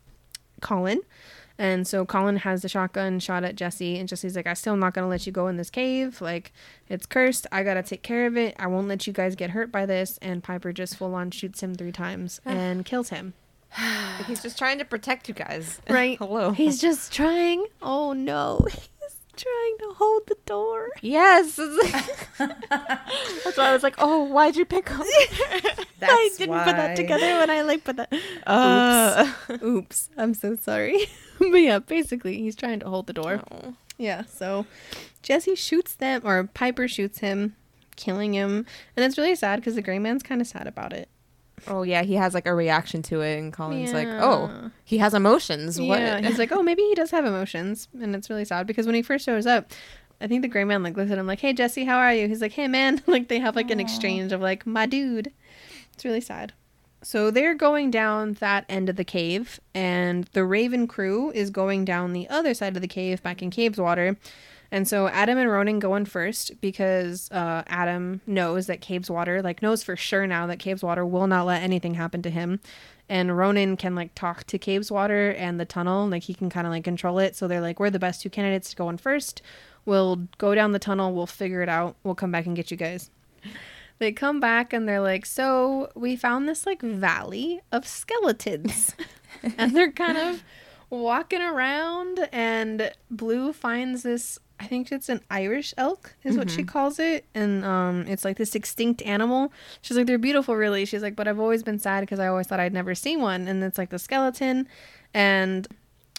Colin. 0.61 1.01
And 1.59 1.87
so 1.89 2.07
Colin 2.07 2.37
has 2.37 2.63
the 2.63 2.69
shotgun 2.69 3.19
shot 3.19 3.43
at 3.43 3.57
Jesse, 3.57 3.99
and 3.99 4.09
Jesse's 4.09 4.37
like, 4.37 4.47
I 4.47 4.55
still 4.55 4.77
not 4.77 4.95
gonna 4.95 5.09
let 5.09 5.27
you 5.27 5.33
go 5.33 5.49
in 5.49 5.57
this 5.57 5.71
cave. 5.71 6.21
Like, 6.21 6.53
it's 6.89 7.05
cursed. 7.05 7.47
I 7.51 7.65
gotta 7.65 7.83
take 7.83 8.03
care 8.03 8.27
of 8.27 8.37
it. 8.37 8.55
I 8.59 8.69
won't 8.69 8.87
let 8.87 9.07
you 9.09 9.13
guys 9.13 9.35
get 9.35 9.51
hurt 9.51 9.73
by 9.73 9.85
this. 9.85 10.19
And 10.23 10.43
Piper 10.43 10.73
just 10.73 10.97
full 10.97 11.15
on 11.17 11.31
shoots 11.33 11.61
him 11.63 11.75
three 11.75 11.91
times 11.93 12.41
and 12.47 12.85
kills 12.85 13.09
him. 13.09 13.35
He's 14.27 14.41
just 14.43 14.57
trying 14.57 14.79
to 14.79 14.85
protect 14.85 15.29
you 15.29 15.35
guys. 15.35 15.81
Right? 15.91 16.17
Hello. 16.19 16.53
He's 16.53 16.81
just 16.81 17.13
trying. 17.13 17.67
Oh 17.83 18.13
no. 18.13 18.65
He's 18.71 18.89
trying 19.37 19.79
to 19.81 19.95
hold 19.97 20.23
the 20.27 20.37
door. 20.47 20.89
yes. 21.01 21.57
That's 22.39 23.57
why 23.57 23.71
I 23.71 23.73
was 23.73 23.83
like, 23.83 23.95
oh, 23.99 24.25
why'd 24.25 24.57
you 24.57 24.65
pick 24.65 24.91
up? 24.91 25.01
I 26.03 26.31
didn't 26.39 26.57
put 26.65 26.77
that 26.77 26.95
together 26.97 27.39
when 27.39 27.51
I 27.51 27.63
like 27.63 27.85
put 27.85 27.97
that. 27.97 28.13
Uh, 28.47 29.31
Oops. 29.63 30.11
I'm 30.17 30.35
so 30.35 30.57
sorry. 30.57 31.07
but 31.51 31.57
yeah, 31.57 31.79
basically, 31.79 32.39
he's 32.39 32.57
trying 32.57 32.81
to 32.81 32.89
hold 32.89 33.07
the 33.07 33.13
door. 33.13 33.43
oh. 33.51 33.75
Yeah, 34.01 34.25
so 34.27 34.65
Jesse 35.23 35.57
shoots 35.57 35.95
them, 35.95 36.23
or 36.25 36.45
Piper 36.45 36.87
shoots 36.87 37.19
him, 37.19 37.57
killing 37.97 38.33
him. 38.33 38.65
And 38.97 39.05
it's 39.05 39.19
really 39.19 39.35
sad 39.35 39.57
because 39.57 39.75
the 39.75 39.83
gray 39.83 39.99
man's 39.99 40.23
kind 40.23 40.41
of 40.41 40.47
sad 40.47 40.69
about 40.69 40.93
it. 40.93 41.09
Oh, 41.67 41.83
yeah, 41.83 42.05
he 42.05 42.15
has 42.15 42.33
like 42.33 42.47
a 42.47 42.55
reaction 42.55 43.03
to 43.03 43.23
it, 43.23 43.39
and 43.39 43.53
Colin's 43.53 43.93
like, 43.93 44.07
oh, 44.07 44.71
he 44.85 44.99
has 44.99 45.15
emotions. 45.15 45.81
What? 45.81 45.99
Yeah, 45.99 46.21
he's 46.21 46.39
like, 46.39 46.53
oh, 46.53 46.63
maybe 46.63 46.83
he 46.83 46.95
does 46.95 47.11
have 47.11 47.25
emotions. 47.25 47.89
And 48.01 48.15
it's 48.15 48.31
really 48.31 48.45
sad 48.45 48.69
because 48.69 48.87
when 48.87 48.95
he 48.95 49.03
first 49.03 49.25
shows 49.27 49.47
up, 49.47 49.73
I 50.21 50.27
think 50.29 50.43
the 50.43 50.49
gray 50.49 50.65
man 50.65 50.83
like 50.83 50.97
looks 50.97 51.11
at 51.11 51.19
him 51.19 51.27
like, 51.27 51.41
"Hey 51.41 51.53
Jesse, 51.53 51.85
how 51.85 51.97
are 51.97 52.13
you?" 52.13 52.27
He's 52.27 52.41
like, 52.41 52.53
"Hey 52.53 52.67
man." 52.69 53.03
like 53.07 53.29
they 53.29 53.39
have 53.39 53.55
like 53.57 53.71
an 53.71 53.79
exchange 53.81 54.33
of 54.33 54.41
like, 54.41 54.67
"My 54.67 54.87
dude." 54.87 55.33
It's 55.95 56.05
really 56.05 56.21
sad. 56.21 56.53
So 57.03 57.31
they're 57.31 57.55
going 57.55 57.91
down 57.91 58.35
that 58.35 58.65
end 58.69 58.89
of 58.89 58.97
the 58.97 59.05
cave, 59.05 59.61
and 59.73 60.25
the 60.33 60.45
Raven 60.45 60.89
crew 60.89 61.31
is 61.31 61.51
going 61.51 61.85
down 61.85 62.13
the 62.13 62.29
other 62.29 62.55
side 62.55 62.75
of 62.75 62.83
the 62.83 62.89
cave, 62.89 63.23
back 63.23 63.41
in 63.41 63.51
Cabeswater. 63.51 64.17
And 64.71 64.87
so 64.87 65.09
Adam 65.09 65.39
and 65.39 65.51
Ronan 65.51 65.79
go 65.79 65.95
in 65.95 66.05
first 66.05 66.61
because 66.61 67.31
uh, 67.31 67.63
Adam 67.69 68.21
knows 68.27 68.67
that 68.67 68.83
Cabeswater, 68.83 69.43
like 69.43 69.63
knows 69.63 69.83
for 69.83 69.97
sure 69.97 70.27
now 70.27 70.47
that 70.47 70.59
Cabeswater 70.59 71.09
will 71.09 71.27
not 71.27 71.47
let 71.47 71.63
anything 71.63 71.95
happen 71.95 72.21
to 72.23 72.31
him. 72.31 72.61
And 73.09 73.39
Ronan 73.39 73.79
can 73.79 73.95
like 73.95 74.15
talk 74.15 74.45
to 74.45 74.59
Cabeswater 74.59 75.35
and 75.39 75.59
the 75.59 75.65
tunnel, 75.65 76.07
like 76.09 76.25
he 76.25 76.35
can 76.35 76.51
kind 76.51 76.67
of 76.67 76.73
like 76.73 76.85
control 76.85 77.19
it. 77.19 77.35
So 77.35 77.49
they're 77.49 77.63
like, 77.63 77.81
we're 77.81 77.89
the 77.89 77.99
best 77.99 78.21
two 78.21 78.29
candidates 78.29 78.71
to 78.71 78.77
go 78.77 78.91
in 78.91 78.99
first. 78.99 79.41
We'll 79.87 80.29
go 80.37 80.55
down 80.55 80.73
the 80.73 80.79
tunnel. 80.79 81.15
We'll 81.15 81.27
figure 81.27 81.63
it 81.63 81.71
out. 81.71 81.97
We'll 82.03 82.15
come 82.15 82.31
back 82.31 82.45
and 82.45 82.55
get 82.55 82.71
you 82.71 82.77
guys. 82.77 83.09
They 83.99 84.13
come 84.13 84.41
back 84.41 84.73
and 84.73 84.89
they're 84.89 85.01
like, 85.01 85.27
so 85.27 85.91
we 85.95 86.17
found 86.17 86.49
this 86.49 86.67
like 86.67 86.83
valley 86.83 87.61
of 87.73 87.87
skeletons, 87.87 88.95
and 89.59 89.77
they're 89.77 89.93
kind 89.93 90.19
of 90.19 90.43
walking 90.91 91.43
around 91.43 92.29
and 92.33 92.91
blue 93.11 93.53
finds 93.53 94.03
this 94.03 94.39
i 94.59 94.65
think 94.67 94.91
it's 94.91 95.11
an 95.11 95.21
irish 95.31 95.75
elk 95.77 96.15
is 96.25 96.35
what 96.37 96.51
she 96.51 96.65
calls 96.65 96.99
it. 96.99 97.27
And 97.35 97.65
um 97.65 98.07
it's 98.09 98.25
like 98.25 98.39
this 98.39 98.55
extinct 98.55 99.03
animal. 99.03 99.53
She's 99.83 99.97
like 99.97 100.07
they're 100.07 100.19
beautiful 100.19 100.57
really. 100.57 100.85
She's 100.85 101.03
like 101.03 101.15
but 101.15 101.29
i've 101.29 101.39
always 101.39 101.63
been 101.63 101.79
sad 101.79 102.01
because 102.01 102.19
i 102.19 102.27
always 102.27 102.47
thought 102.47 102.59
i'd 102.59 102.73
never 102.73 102.95
see 102.95 103.17
one. 103.17 103.47
And 103.49 103.63
it's 103.63 103.79
like 103.79 103.91
the 103.91 103.99
skeleton. 103.99 104.67
And 105.15 105.69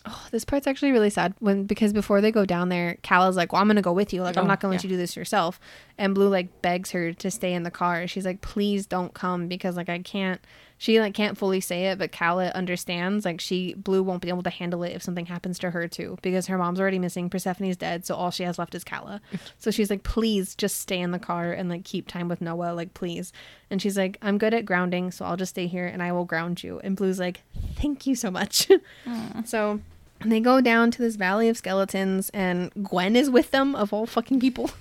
oh, 0.09 0.27
this 0.31 0.43
part's 0.43 0.67
actually 0.67 0.91
really 0.91 1.09
sad 1.09 1.33
when 1.39 1.65
because 1.65 1.93
before 1.93 2.19
they 2.21 2.31
go 2.31 2.45
down 2.45 2.69
there 2.69 2.97
Calla's 3.03 3.35
like 3.37 3.53
well 3.53 3.61
i'm 3.61 3.67
gonna 3.67 3.81
go 3.81 3.93
with 3.93 4.11
you. 4.13 4.21
Like 4.23 4.35
i'm 4.37 4.45
Oh, 4.45 4.47
not 4.47 4.59
gonna 4.59 4.73
let 4.73 4.83
you 4.83 4.89
do 4.89 4.97
this 4.97 5.15
yourself. 5.15 5.59
And 5.97 6.15
blue 6.15 6.29
like 6.29 6.61
begs 6.61 6.91
her 6.91 7.13
to 7.13 7.29
stay 7.31 7.53
in 7.53 7.63
the 7.63 7.71
car. 7.71 8.07
She's 8.07 8.25
like 8.25 8.41
please 8.41 8.85
don't 8.85 9.13
come 9.13 9.47
because 9.47 9.75
like 9.77 9.89
i 9.89 9.99
can't 9.99 10.41
she 10.81 11.01
like 11.01 11.13
can't 11.13 11.37
fully 11.37 11.59
say 11.59 11.87
it 11.87 11.97
but 11.99 12.13
Calla 12.13 12.47
uh, 12.47 12.51
understands. 12.55 13.25
Like 13.25 13.41
she 13.41 13.73
blue 13.73 14.01
won't 14.01 14.21
be 14.21 14.29
able 14.29 14.43
to 14.43 14.49
handle 14.49 14.81
it 14.83 14.93
if 14.95 15.03
something 15.03 15.25
happens 15.25 15.59
to 15.59 15.71
her 15.71 15.89
too 15.89 16.17
because 16.21 16.47
her 16.47 16.57
mom's 16.57 16.79
already 16.79 16.99
missing. 16.99 17.29
Persephone's 17.29 17.75
dead 17.75 18.05
so 18.05 18.15
all 18.15 18.31
she 18.31 18.43
has 18.43 18.57
left 18.57 18.73
is 18.75 18.83
Calla. 18.85 19.21
So 19.57 19.71
she's 19.71 19.89
like 19.89 20.03
please 20.03 20.55
just 20.55 20.77
stay 20.79 20.99
in 21.01 21.11
the 21.11 21.19
car 21.19 21.51
and 21.51 21.67
like 21.69 21.83
keep 21.83 22.07
time 22.07 22.29
with 22.29 22.39
noah. 22.41 22.73
Like 22.73 22.93
please. 22.93 23.33
And 23.69 23.81
she's 23.81 23.97
like 23.97 24.17
i'm 24.21 24.37
good 24.37 24.53
at 24.53 24.63
grounding 24.65 25.11
so 25.11 25.25
i'll 25.25 25.37
just 25.37 25.49
stay 25.51 25.67
here 25.67 25.85
and 25.85 26.01
i 26.01 26.11
will 26.13 26.25
ground 26.25 26.63
you. 26.63 26.79
And 26.81 26.95
blue's 26.95 27.19
like 27.19 27.41
thank 27.75 28.07
you 28.07 28.15
so 28.15 28.31
much. 28.31 28.69
So 29.45 29.81
they 30.25 30.39
go 30.39 30.59
down 30.61 30.91
to 30.91 31.01
this 31.01 31.15
valley 31.15 31.47
of 31.49 31.57
skeletons 31.57 32.29
and 32.31 32.71
gwen 32.83 33.15
is 33.15 33.29
with 33.29 33.51
them 33.51 33.75
of 33.75 33.93
all 33.93 34.05
fucking 34.05 34.39
people 34.39 34.69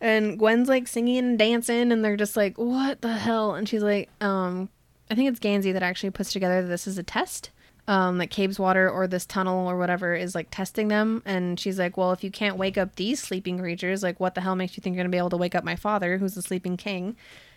and 0.00 0.38
Gwen's 0.38 0.68
like 0.68 0.88
singing 0.88 1.18
and 1.18 1.38
dancing, 1.38 1.92
and 1.92 2.04
they're 2.04 2.16
just 2.16 2.36
like, 2.36 2.56
"What 2.58 3.00
the 3.00 3.12
hell?" 3.12 3.54
And 3.54 3.68
she's 3.68 3.82
like, 3.82 4.08
"Um, 4.20 4.68
I 5.10 5.14
think 5.14 5.28
it's 5.28 5.40
Gansey 5.40 5.72
that 5.72 5.82
actually 5.82 6.10
puts 6.10 6.32
together 6.32 6.62
that 6.62 6.68
this 6.68 6.86
is 6.86 6.98
a 6.98 7.02
test, 7.02 7.50
um, 7.88 8.18
like 8.18 8.30
Cabeswater 8.30 8.92
or 8.92 9.06
this 9.06 9.26
tunnel 9.26 9.68
or 9.68 9.76
whatever 9.76 10.14
is 10.14 10.34
like 10.34 10.48
testing 10.50 10.88
them." 10.88 11.22
And 11.24 11.58
she's 11.58 11.78
like, 11.78 11.96
"Well, 11.96 12.12
if 12.12 12.24
you 12.24 12.30
can't 12.30 12.56
wake 12.56 12.78
up 12.78 12.96
these 12.96 13.22
sleeping 13.22 13.58
creatures, 13.58 14.02
like, 14.02 14.20
what 14.20 14.34
the 14.34 14.40
hell 14.40 14.56
makes 14.56 14.76
you 14.76 14.80
think 14.80 14.94
you're 14.94 15.04
gonna 15.04 15.12
be 15.12 15.18
able 15.18 15.30
to 15.30 15.36
wake 15.36 15.54
up 15.54 15.64
my 15.64 15.76
father, 15.76 16.18
who's 16.18 16.34
the 16.34 16.42
sleeping 16.42 16.76
king?" 16.76 17.16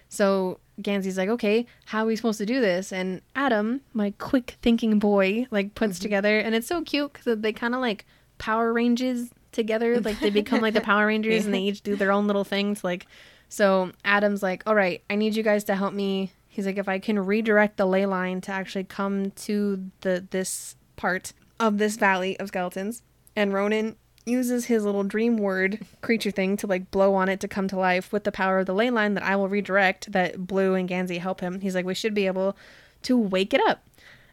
So 0.09 0.59
Gansey's 0.81 1.17
like, 1.17 1.29
"Okay, 1.29 1.65
how 1.85 2.03
are 2.03 2.07
we 2.07 2.15
supposed 2.15 2.37
to 2.39 2.45
do 2.45 2.61
this?" 2.61 2.91
And 2.91 3.21
Adam, 3.35 3.81
my 3.93 4.13
quick 4.17 4.57
thinking 4.61 4.99
boy, 4.99 5.47
like 5.51 5.75
puts 5.75 5.97
mm-hmm. 5.97 6.03
together, 6.03 6.39
and 6.39 6.55
it's 6.55 6.67
so 6.67 6.81
cute 6.81 7.13
because 7.13 7.39
they 7.41 7.53
kind 7.53 7.75
of 7.75 7.81
like 7.81 8.05
Power 8.37 8.73
Ranges 8.73 9.29
together. 9.51 9.99
Like 9.99 10.19
they 10.19 10.29
become 10.29 10.61
like 10.61 10.73
the 10.73 10.81
Power 10.91 11.07
Rangers 11.07 11.45
and 11.45 11.53
they 11.53 11.61
each 11.61 11.81
do 11.81 11.95
their 11.95 12.11
own 12.11 12.27
little 12.27 12.43
things. 12.43 12.83
Like, 12.83 13.05
so 13.49 13.91
Adam's 14.03 14.43
like, 14.43 14.63
all 14.65 14.75
right, 14.75 15.03
I 15.09 15.15
need 15.15 15.35
you 15.35 15.43
guys 15.43 15.63
to 15.65 15.75
help 15.75 15.93
me. 15.93 16.31
He's 16.47 16.65
like, 16.65 16.77
if 16.77 16.89
I 16.89 16.99
can 16.99 17.19
redirect 17.19 17.77
the 17.77 17.85
ley 17.85 18.05
line 18.05 18.41
to 18.41 18.51
actually 18.51 18.85
come 18.85 19.31
to 19.31 19.91
the 20.01 20.25
this 20.29 20.75
part 20.95 21.33
of 21.59 21.77
this 21.77 21.95
valley 21.95 22.39
of 22.39 22.47
skeletons, 22.47 23.03
and 23.35 23.53
Ronan 23.53 23.95
uses 24.29 24.65
his 24.65 24.85
little 24.85 25.03
dream 25.03 25.37
word 25.37 25.85
creature 26.01 26.31
thing 26.31 26.57
to 26.57 26.67
like 26.67 26.91
blow 26.91 27.15
on 27.15 27.29
it 27.29 27.39
to 27.41 27.47
come 27.47 27.67
to 27.67 27.77
life 27.77 28.11
with 28.13 28.23
the 28.23 28.31
power 28.31 28.59
of 28.59 28.65
the 28.65 28.73
ley 28.73 28.89
line 28.89 29.15
that 29.15 29.23
I 29.23 29.35
will 29.35 29.49
redirect 29.49 30.11
that 30.11 30.47
Blue 30.47 30.75
and 30.75 30.87
Gansey 30.87 31.17
help 31.17 31.41
him. 31.41 31.59
He's 31.61 31.75
like, 31.75 31.85
we 31.85 31.93
should 31.93 32.13
be 32.13 32.27
able 32.27 32.55
to 33.03 33.17
wake 33.17 33.53
it 33.53 33.61
up. 33.67 33.83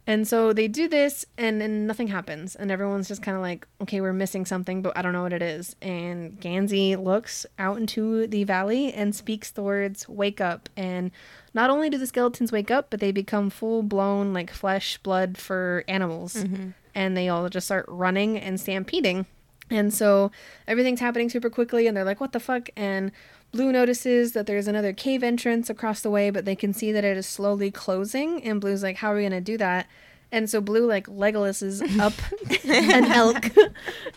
And 0.09 0.27
so 0.27 0.52
they 0.52 0.68
do 0.68 0.86
this, 0.86 1.27
and 1.36 1.60
then 1.60 1.85
nothing 1.85 2.06
happens, 2.06 2.55
and 2.55 2.70
everyone's 2.70 3.09
just 3.09 3.23
kind 3.23 3.36
of 3.36 3.43
like, 3.43 3.66
"Okay, 3.81 4.01
we're 4.01 4.12
missing 4.12 4.47
something, 4.47 4.81
but 4.81 4.97
I 4.97 5.02
don't 5.02 5.12
know 5.12 5.24
what 5.24 5.32
it 5.32 5.43
is." 5.43 5.74
And 5.82 6.39
Gansey 6.39 6.94
looks 6.94 7.44
out 7.59 7.77
into 7.77 8.28
the 8.28 8.44
valley 8.44 8.93
and 8.93 9.16
speaks 9.16 9.51
the 9.51 9.64
words 9.64 10.09
"wake 10.09 10.40
up." 10.40 10.68
And 10.77 11.10
not 11.55 11.70
only 11.70 11.90
do 11.90 11.98
the 11.98 12.06
skeletons 12.06 12.52
wake 12.52 12.70
up, 12.70 12.89
but 12.89 13.01
they 13.01 13.10
become 13.10 13.51
full 13.51 13.82
blown 13.82 14.32
like 14.32 14.52
flesh, 14.52 14.97
blood, 14.98 15.36
for 15.36 15.82
animals, 15.89 16.35
mm-hmm. 16.35 16.70
and 16.94 17.16
they 17.16 17.28
all 17.28 17.48
just 17.48 17.66
start 17.66 17.85
running 17.89 18.39
and 18.39 18.60
stampeding. 18.60 19.27
And 19.70 19.93
so 19.93 20.30
everything's 20.68 21.01
happening 21.01 21.28
super 21.28 21.51
quickly, 21.51 21.86
and 21.86 21.97
they're 21.97 22.05
like, 22.05 22.20
"What 22.20 22.32
the 22.32 22.40
fuck?" 22.40 22.68
And 22.76 23.12
Blue 23.52 23.72
notices 23.72 24.32
that 24.32 24.47
there's 24.47 24.68
another 24.68 24.93
cave 24.93 25.22
entrance 25.22 25.70
across 25.70 26.01
the 26.01 26.10
way, 26.10 26.30
but 26.30 26.44
they 26.44 26.56
can 26.56 26.72
see 26.72 26.93
that 26.93 27.05
it 27.05 27.16
is 27.16 27.26
slowly 27.26 27.70
closing. 27.70 28.43
And 28.44 28.60
Blue's 28.60 28.82
like, 28.82 28.97
"How 28.97 29.12
are 29.12 29.16
we 29.16 29.22
gonna 29.22 29.40
do 29.40 29.56
that?" 29.59 29.86
And 30.32 30.50
so 30.50 30.60
Blue 30.60 30.86
like 30.86 31.06
Legolas 31.06 31.62
is 31.62 31.80
up 32.00 32.12
an 32.64 33.04
elk 33.04 33.46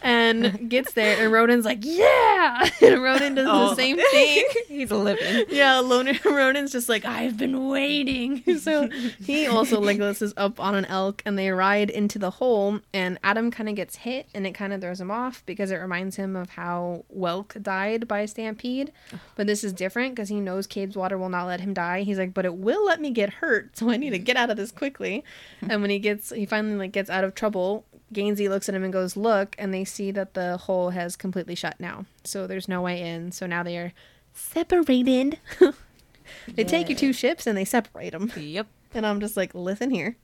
and 0.01 0.69
gets 0.69 0.93
there, 0.93 1.21
and 1.23 1.31
Ronan's 1.31 1.65
like, 1.65 1.79
"Yeah!" 1.81 2.69
And 2.81 3.03
Ronan 3.03 3.35
does 3.35 3.47
Oh. 3.49 3.69
the 3.69 3.75
same 3.75 3.97
thing. 4.11 4.45
He's 4.67 4.91
living. 4.91 5.45
Yeah, 5.49 5.79
Loner 5.79 6.13
Ronan's 6.25 6.71
just 6.71 6.89
like, 6.89 7.05
I've 7.05 7.37
been 7.37 7.67
waiting. 7.69 8.43
So 8.59 8.89
he 9.23 9.45
also 9.47 9.81
Legolas 9.81 10.21
is 10.21 10.33
up 10.37 10.59
on 10.59 10.75
an 10.75 10.85
elk 10.85 11.21
and 11.25 11.37
they 11.37 11.49
ride 11.51 11.89
into 11.89 12.17
the 12.19 12.29
hole 12.31 12.79
and 12.93 13.19
Adam 13.23 13.51
kind 13.51 13.69
of 13.69 13.75
gets 13.75 13.97
hit 13.97 14.27
and 14.33 14.47
it 14.47 14.53
kind 14.53 14.73
of 14.73 14.81
throws 14.81 14.99
him 15.01 15.11
off 15.11 15.43
because 15.45 15.71
it 15.71 15.75
reminds 15.77 16.15
him 16.15 16.35
of 16.35 16.51
how 16.51 17.05
Whelk 17.15 17.61
died 17.61 18.07
by 18.07 18.21
a 18.21 18.27
stampede. 18.27 18.91
But 19.35 19.47
this 19.47 19.63
is 19.63 19.73
different 19.73 20.15
because 20.15 20.29
he 20.29 20.39
knows 20.39 20.67
Cabeswater 20.67 21.19
will 21.19 21.29
not 21.29 21.45
let 21.47 21.59
him 21.61 21.73
die. 21.73 22.01
He's 22.03 22.17
like, 22.17 22.33
but 22.33 22.45
it 22.45 22.55
will 22.55 22.85
let 22.85 23.01
me 23.01 23.11
get 23.11 23.33
hurt, 23.33 23.77
so 23.77 23.89
I 23.89 23.97
need 23.97 24.11
to 24.11 24.19
get 24.19 24.37
out 24.37 24.49
of 24.49 24.57
this 24.57 24.71
quickly. 24.71 25.23
and 25.67 25.81
when 25.81 25.89
he 25.89 25.98
gets, 25.99 26.31
he 26.31 26.45
finally 26.45 26.75
like 26.75 26.91
gets 26.91 27.09
out 27.09 27.23
of 27.23 27.35
trouble. 27.35 27.85
Gansey 28.13 28.49
looks 28.49 28.67
at 28.67 28.75
him 28.75 28.83
and 28.83 28.91
goes, 28.91 29.15
"Look!" 29.15 29.55
And 29.59 29.73
they 29.73 29.85
see 29.85 30.11
that 30.11 30.33
the 30.33 30.57
hole 30.57 30.89
has 30.89 31.15
completely 31.15 31.55
shut 31.55 31.79
now, 31.79 32.05
so 32.23 32.47
there's 32.47 32.67
no 32.67 32.81
way 32.81 33.01
in. 33.01 33.31
So 33.31 33.45
now 33.45 33.61
they 33.61 33.77
are 33.77 33.93
separated. 34.33 35.39
they 36.47 36.63
take 36.63 36.89
your 36.89 36.97
two 36.97 37.13
ships 37.13 37.45
and 37.45 37.57
they 37.57 37.65
separate 37.65 38.11
them. 38.11 38.31
Yep. 38.35 38.67
And 38.93 39.05
I'm 39.05 39.19
just 39.19 39.37
like, 39.37 39.53
listen 39.53 39.91
here. 39.91 40.17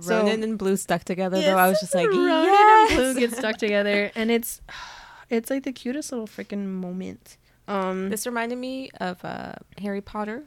So- 0.00 0.18
Ronan 0.18 0.42
and 0.42 0.58
Blue 0.58 0.76
stuck 0.76 1.04
together 1.04 1.40
though. 1.40 1.56
I 1.56 1.68
was 1.68 1.78
just 1.78 1.94
like, 1.94 2.08
Ronan 2.08 2.44
yes. 2.44 2.90
and 2.90 2.98
Blue 2.98 3.20
get 3.20 3.32
stuck 3.38 3.58
together, 3.58 4.10
and 4.16 4.30
it's 4.30 4.60
it's 5.30 5.50
like 5.50 5.62
the 5.62 5.72
cutest 5.72 6.10
little 6.10 6.26
freaking 6.26 6.66
moment. 6.66 7.36
Um, 7.68 8.10
This 8.10 8.26
reminded 8.26 8.58
me 8.58 8.90
of 9.00 9.24
uh, 9.24 9.52
Harry 9.78 10.00
Potter 10.00 10.44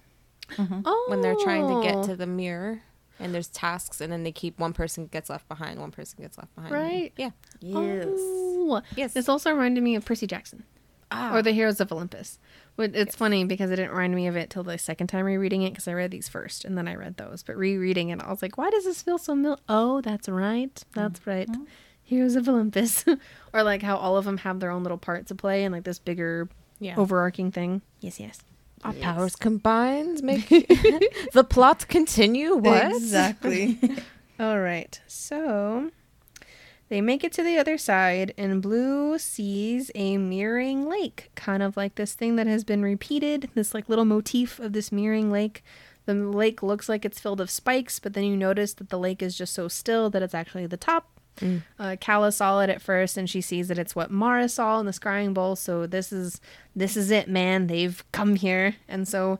oh, 0.59 1.05
when 1.07 1.21
they're 1.21 1.35
trying 1.35 1.67
to 1.67 1.81
get 1.81 2.03
to 2.03 2.15
the 2.15 2.27
mirror 2.27 2.81
and 3.19 3.33
there's 3.33 3.47
tasks 3.47 4.01
and 4.01 4.11
then 4.11 4.23
they 4.23 4.31
keep 4.31 4.59
one 4.59 4.73
person 4.73 5.07
gets 5.07 5.29
left 5.29 5.47
behind, 5.47 5.79
one 5.79 5.91
person 5.91 6.21
gets 6.21 6.37
left 6.37 6.53
behind. 6.55 6.73
Right. 6.73 7.13
Yeah. 7.17 7.31
Oh. 7.73 8.81
Yes. 8.95 9.13
This 9.13 9.29
also 9.29 9.51
reminded 9.51 9.83
me 9.83 9.95
of 9.95 10.05
Percy 10.05 10.27
Jackson 10.27 10.63
Ah. 11.09 11.33
or 11.33 11.41
the 11.41 11.51
Heroes 11.51 11.79
of 11.79 11.91
Olympus. 11.91 12.37
It's 12.77 13.15
funny 13.15 13.43
because 13.45 13.71
it 13.71 13.77
didn't 13.77 13.91
remind 13.91 14.13
me 14.13 14.27
of 14.27 14.35
it 14.35 14.49
till 14.49 14.63
the 14.63 14.77
second 14.77 15.07
time 15.07 15.25
rereading 15.25 15.63
it 15.63 15.71
because 15.71 15.87
I 15.87 15.93
read 15.93 16.11
these 16.11 16.27
first 16.27 16.65
and 16.65 16.77
then 16.77 16.87
I 16.87 16.95
read 16.95 17.17
those. 17.17 17.43
But 17.43 17.55
rereading 17.55 18.09
it, 18.09 18.21
I 18.21 18.29
was 18.29 18.41
like, 18.41 18.57
why 18.57 18.69
does 18.69 18.83
this 18.83 19.01
feel 19.01 19.17
so 19.17 19.33
mil? 19.33 19.59
Oh, 19.67 20.01
that's 20.01 20.29
right. 20.29 20.83
That's 20.93 21.25
right. 21.25 21.49
Heroes 22.03 22.35
of 22.35 22.47
Olympus, 22.47 23.03
or 23.53 23.63
like 23.63 23.81
how 23.81 23.97
all 23.97 24.15
of 24.15 24.25
them 24.25 24.37
have 24.37 24.59
their 24.59 24.69
own 24.71 24.83
little 24.83 24.97
part 24.97 25.27
to 25.27 25.35
play 25.35 25.63
and 25.63 25.73
like 25.73 25.83
this 25.83 25.99
bigger 25.99 26.49
yeah. 26.79 26.95
overarching 26.95 27.51
thing. 27.51 27.81
Yes, 27.99 28.19
yes. 28.19 28.39
Our 28.83 28.93
powers 28.93 29.35
combined 29.35 30.23
make 30.23 30.47
the 31.33 31.45
plot 31.47 31.87
continue. 31.87 32.55
What? 32.55 32.91
Exactly. 32.91 33.79
All 34.39 34.59
right. 34.59 34.99
So 35.07 35.91
they 36.89 37.01
make 37.01 37.23
it 37.23 37.33
to 37.33 37.43
the 37.43 37.57
other 37.57 37.77
side, 37.77 38.33
and 38.37 38.61
Blue 38.61 39.17
sees 39.17 39.91
a 39.95 40.17
mirroring 40.17 40.87
lake, 40.87 41.31
kind 41.35 41.61
of 41.63 41.75
like 41.75 41.95
this 41.95 42.13
thing 42.13 42.35
that 42.37 42.47
has 42.47 42.63
been 42.63 42.81
repeated. 42.83 43.49
This 43.55 43.73
like 43.73 43.89
little 43.89 44.05
motif 44.05 44.59
of 44.59 44.73
this 44.73 44.91
mirroring 44.91 45.31
lake. 45.31 45.63
The 46.05 46.13
lake 46.13 46.63
looks 46.63 46.87
like 46.87 47.03
it's 47.03 47.19
filled 47.19 47.41
of 47.41 47.49
spikes, 47.49 47.99
but 47.99 48.13
then 48.13 48.23
you 48.23 48.37
notice 48.37 48.73
that 48.75 48.89
the 48.89 48.99
lake 48.99 49.21
is 49.21 49.37
just 49.37 49.53
so 49.53 49.67
still 49.67 50.09
that 50.11 50.21
it's 50.21 50.33
actually 50.33 50.65
the 50.65 50.77
top. 50.77 51.16
Mm. 51.37 51.63
Uh, 51.79 51.95
Calla 51.99 52.31
saw 52.31 52.59
it 52.61 52.69
at 52.69 52.81
first, 52.81 53.17
and 53.17 53.29
she 53.29 53.41
sees 53.41 53.67
that 53.67 53.77
it's 53.77 53.95
what 53.95 54.11
Maura 54.11 54.49
saw 54.49 54.79
in 54.79 54.85
the 54.85 54.91
scrying 54.91 55.33
bowl. 55.33 55.55
So 55.55 55.87
this 55.87 56.11
is 56.11 56.41
this 56.75 56.97
is 56.97 57.11
it, 57.11 57.27
man. 57.27 57.67
They've 57.67 58.03
come 58.11 58.35
here, 58.35 58.75
and 58.87 59.07
so 59.07 59.39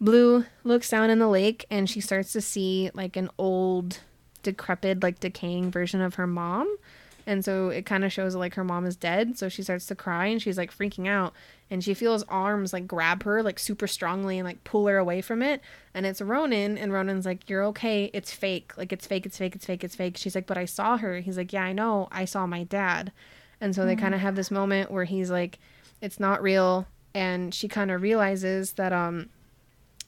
Blue 0.00 0.44
looks 0.64 0.90
down 0.90 1.10
in 1.10 1.18
the 1.18 1.28
lake, 1.28 1.64
and 1.70 1.88
she 1.88 2.00
starts 2.00 2.32
to 2.32 2.40
see 2.40 2.90
like 2.94 3.16
an 3.16 3.30
old, 3.38 4.00
decrepit, 4.42 5.02
like 5.02 5.20
decaying 5.20 5.70
version 5.70 6.00
of 6.00 6.14
her 6.16 6.26
mom. 6.26 6.76
And 7.26 7.44
so 7.44 7.70
it 7.70 7.84
kind 7.84 8.04
of 8.04 8.12
shows 8.12 8.36
like 8.36 8.54
her 8.54 8.62
mom 8.62 8.86
is 8.86 8.94
dead. 8.94 9.36
So 9.36 9.48
she 9.48 9.62
starts 9.62 9.86
to 9.86 9.96
cry 9.96 10.26
and 10.26 10.40
she's 10.40 10.56
like 10.56 10.72
freaking 10.72 11.08
out. 11.08 11.34
And 11.68 11.82
she 11.82 11.92
feels 11.92 12.22
arms 12.28 12.72
like 12.72 12.86
grab 12.86 13.24
her 13.24 13.42
like 13.42 13.58
super 13.58 13.88
strongly 13.88 14.38
and 14.38 14.46
like 14.46 14.62
pull 14.62 14.86
her 14.86 14.96
away 14.96 15.20
from 15.20 15.42
it. 15.42 15.60
And 15.92 16.06
it's 16.06 16.22
Ronan. 16.22 16.78
And 16.78 16.92
Ronan's 16.92 17.26
like, 17.26 17.50
You're 17.50 17.64
okay. 17.64 18.10
It's 18.14 18.30
fake. 18.30 18.76
Like, 18.76 18.92
it's 18.92 19.06
fake. 19.06 19.26
It's 19.26 19.36
fake. 19.36 19.56
It's 19.56 19.66
fake. 19.66 19.82
It's 19.82 19.96
fake. 19.96 20.16
She's 20.16 20.36
like, 20.36 20.46
But 20.46 20.58
I 20.58 20.66
saw 20.66 20.96
her. 20.98 21.18
He's 21.18 21.36
like, 21.36 21.52
Yeah, 21.52 21.64
I 21.64 21.72
know. 21.72 22.08
I 22.12 22.24
saw 22.24 22.46
my 22.46 22.62
dad. 22.62 23.12
And 23.60 23.74
so 23.74 23.86
they 23.86 23.96
kind 23.96 24.14
of 24.14 24.20
have 24.20 24.36
this 24.36 24.50
moment 24.50 24.90
where 24.90 25.04
he's 25.04 25.30
like, 25.30 25.58
It's 26.00 26.20
not 26.20 26.42
real. 26.42 26.86
And 27.12 27.52
she 27.52 27.66
kind 27.66 27.90
of 27.90 28.02
realizes 28.02 28.74
that, 28.74 28.92
um, 28.92 29.30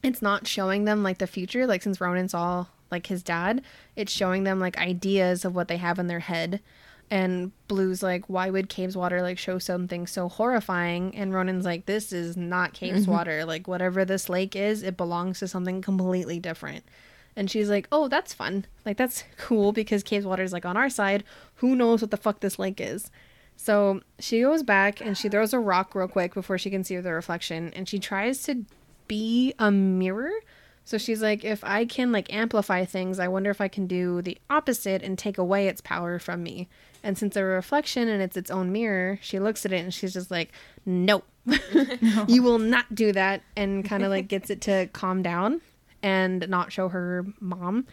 it's 0.03 0.21
not 0.21 0.47
showing 0.47 0.85
them 0.85 1.03
like 1.03 1.17
the 1.17 1.27
future 1.27 1.67
like 1.67 1.81
since 1.81 1.99
ronan 1.99 2.29
saw 2.29 2.65
like 2.91 3.07
his 3.07 3.21
dad 3.21 3.61
it's 3.95 4.11
showing 4.11 4.43
them 4.43 4.59
like 4.59 4.77
ideas 4.77 5.45
of 5.45 5.53
what 5.55 5.67
they 5.67 5.77
have 5.77 5.99
in 5.99 6.07
their 6.07 6.19
head 6.19 6.61
and 7.11 7.51
blue's 7.67 8.03
like 8.03 8.25
why 8.27 8.49
would 8.49 8.69
Cabeswater 8.69 9.21
like 9.21 9.37
show 9.37 9.59
something 9.59 10.07
so 10.07 10.29
horrifying? 10.29 11.15
And 11.15 11.33
ronan's 11.33 11.65
like 11.65 11.85
this 11.85 12.11
is 12.11 12.37
not 12.37 12.73
caves 12.73 13.03
mm-hmm. 13.03 13.11
water. 13.11 13.45
Like 13.45 13.67
whatever 13.67 14.05
this 14.05 14.29
lake 14.29 14.55
is 14.55 14.83
it 14.83 14.97
belongs 14.97 15.39
to 15.39 15.47
something 15.47 15.81
completely 15.81 16.39
different. 16.39 16.83
And 17.35 17.49
she's 17.49 17.69
like 17.69 17.87
oh 17.91 18.07
that's 18.07 18.33
fun. 18.33 18.65
Like 18.85 18.97
that's 18.97 19.23
cool 19.37 19.71
because 19.71 20.03
Cabeswater 20.03 20.43
is 20.43 20.53
like 20.53 20.65
on 20.65 20.77
our 20.77 20.89
side. 20.89 21.23
Who 21.55 21.75
knows 21.75 22.01
what 22.01 22.11
the 22.11 22.17
fuck 22.17 22.39
this 22.39 22.59
lake 22.59 22.79
is? 22.79 23.11
So 23.55 24.01
she 24.19 24.41
goes 24.41 24.63
back 24.63 25.01
and 25.01 25.17
she 25.17 25.27
throws 25.27 25.53
a 25.53 25.59
rock 25.59 25.93
real 25.93 26.07
quick 26.07 26.33
before 26.33 26.57
she 26.57 26.69
can 26.69 26.85
see 26.85 26.95
the 26.95 27.11
reflection 27.11 27.73
and 27.75 27.89
she 27.89 27.99
tries 27.99 28.43
to 28.43 28.63
be 29.09 29.53
a 29.59 29.69
mirror. 29.69 30.31
So 30.89 30.97
she's 30.97 31.21
like, 31.21 31.45
if 31.45 31.63
I 31.63 31.85
can 31.85 32.11
like 32.11 32.33
amplify 32.33 32.83
things, 32.83 33.19
I 33.19 33.27
wonder 33.27 33.51
if 33.51 33.61
I 33.61 33.67
can 33.67 33.85
do 33.85 34.23
the 34.23 34.39
opposite 34.49 35.03
and 35.03 35.19
take 35.19 35.37
away 35.37 35.67
its 35.67 35.81
power 35.81 36.17
from 36.17 36.41
me. 36.41 36.67
And 37.03 37.15
since 37.15 37.35
a 37.35 37.43
reflection 37.43 38.07
and 38.07 38.23
it's 38.23 38.35
its 38.35 38.49
own 38.49 38.71
mirror, 38.71 39.19
she 39.21 39.37
looks 39.37 39.67
at 39.67 39.71
it 39.71 39.83
and 39.83 39.93
she's 39.93 40.13
just 40.13 40.31
like, 40.31 40.51
nope, 40.87 41.27
you 42.27 42.41
will 42.41 42.57
not 42.57 42.95
do 42.95 43.11
that. 43.11 43.43
And 43.55 43.85
kind 43.85 44.01
of 44.01 44.09
like 44.09 44.27
gets 44.27 44.49
it 44.49 44.61
to 44.61 44.89
calm 44.91 45.21
down 45.21 45.61
and 46.01 46.49
not 46.49 46.71
show 46.71 46.89
her 46.89 47.23
mom. 47.39 47.85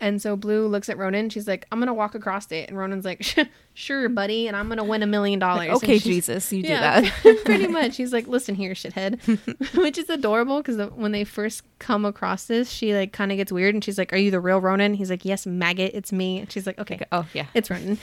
And 0.00 0.22
so 0.22 0.36
Blue 0.36 0.66
looks 0.68 0.88
at 0.88 0.96
Ronan. 0.96 1.28
She's 1.28 1.48
like, 1.48 1.66
I'm 1.72 1.78
going 1.78 1.88
to 1.88 1.94
walk 1.94 2.14
across 2.14 2.52
it. 2.52 2.68
And 2.68 2.78
Ronan's 2.78 3.04
like, 3.04 3.24
sure, 3.74 4.08
buddy. 4.08 4.46
And 4.46 4.56
I'm 4.56 4.66
going 4.68 4.78
to 4.78 4.84
win 4.84 5.02
a 5.02 5.06
million 5.06 5.40
dollars. 5.40 5.70
Okay, 5.70 5.98
Jesus, 5.98 6.52
you 6.52 6.62
do 6.62 6.68
yeah, 6.68 7.00
that. 7.00 7.38
pretty 7.44 7.66
much. 7.68 7.96
He's 7.96 8.12
like, 8.12 8.28
listen 8.28 8.54
here, 8.54 8.74
shithead, 8.74 9.76
which 9.76 9.98
is 9.98 10.08
adorable 10.08 10.58
because 10.62 10.90
when 10.92 11.10
they 11.10 11.24
first 11.24 11.62
come 11.80 12.04
across 12.04 12.44
this, 12.44 12.70
she 12.70 12.94
like 12.94 13.12
kind 13.12 13.32
of 13.32 13.36
gets 13.38 13.50
weird 13.50 13.74
and 13.74 13.82
she's 13.82 13.98
like, 13.98 14.12
"Are 14.12 14.16
you 14.16 14.30
the 14.30 14.40
real 14.40 14.60
Ronan?" 14.60 14.94
He's 14.94 15.10
like, 15.10 15.24
"Yes, 15.24 15.46
maggot, 15.46 15.92
it's 15.94 16.12
me." 16.12 16.40
And 16.40 16.50
she's 16.50 16.66
like, 16.66 16.78
"Okay, 16.78 17.00
oh 17.12 17.26
yeah. 17.32 17.46
it's 17.54 17.70
Ronan." 17.70 17.98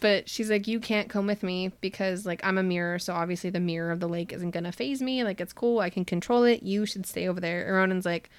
But 0.00 0.28
she's 0.28 0.50
like, 0.50 0.66
"You 0.66 0.80
can't 0.80 1.08
come 1.08 1.26
with 1.26 1.42
me 1.42 1.72
because 1.80 2.24
like 2.24 2.40
I'm 2.44 2.58
a 2.58 2.62
mirror, 2.62 2.98
so 2.98 3.12
obviously 3.12 3.50
the 3.50 3.60
mirror 3.60 3.90
of 3.90 4.00
the 4.00 4.08
lake 4.08 4.32
isn't 4.32 4.50
gonna 4.50 4.72
phase 4.72 5.02
me. 5.02 5.22
Like 5.24 5.40
it's 5.40 5.52
cool, 5.52 5.78
I 5.80 5.90
can 5.90 6.04
control 6.04 6.44
it. 6.44 6.62
You 6.62 6.86
should 6.86 7.06
stay 7.06 7.28
over 7.28 7.40
there." 7.40 7.66
And 7.66 7.76
Ronan's 7.76 8.06
like. 8.06 8.30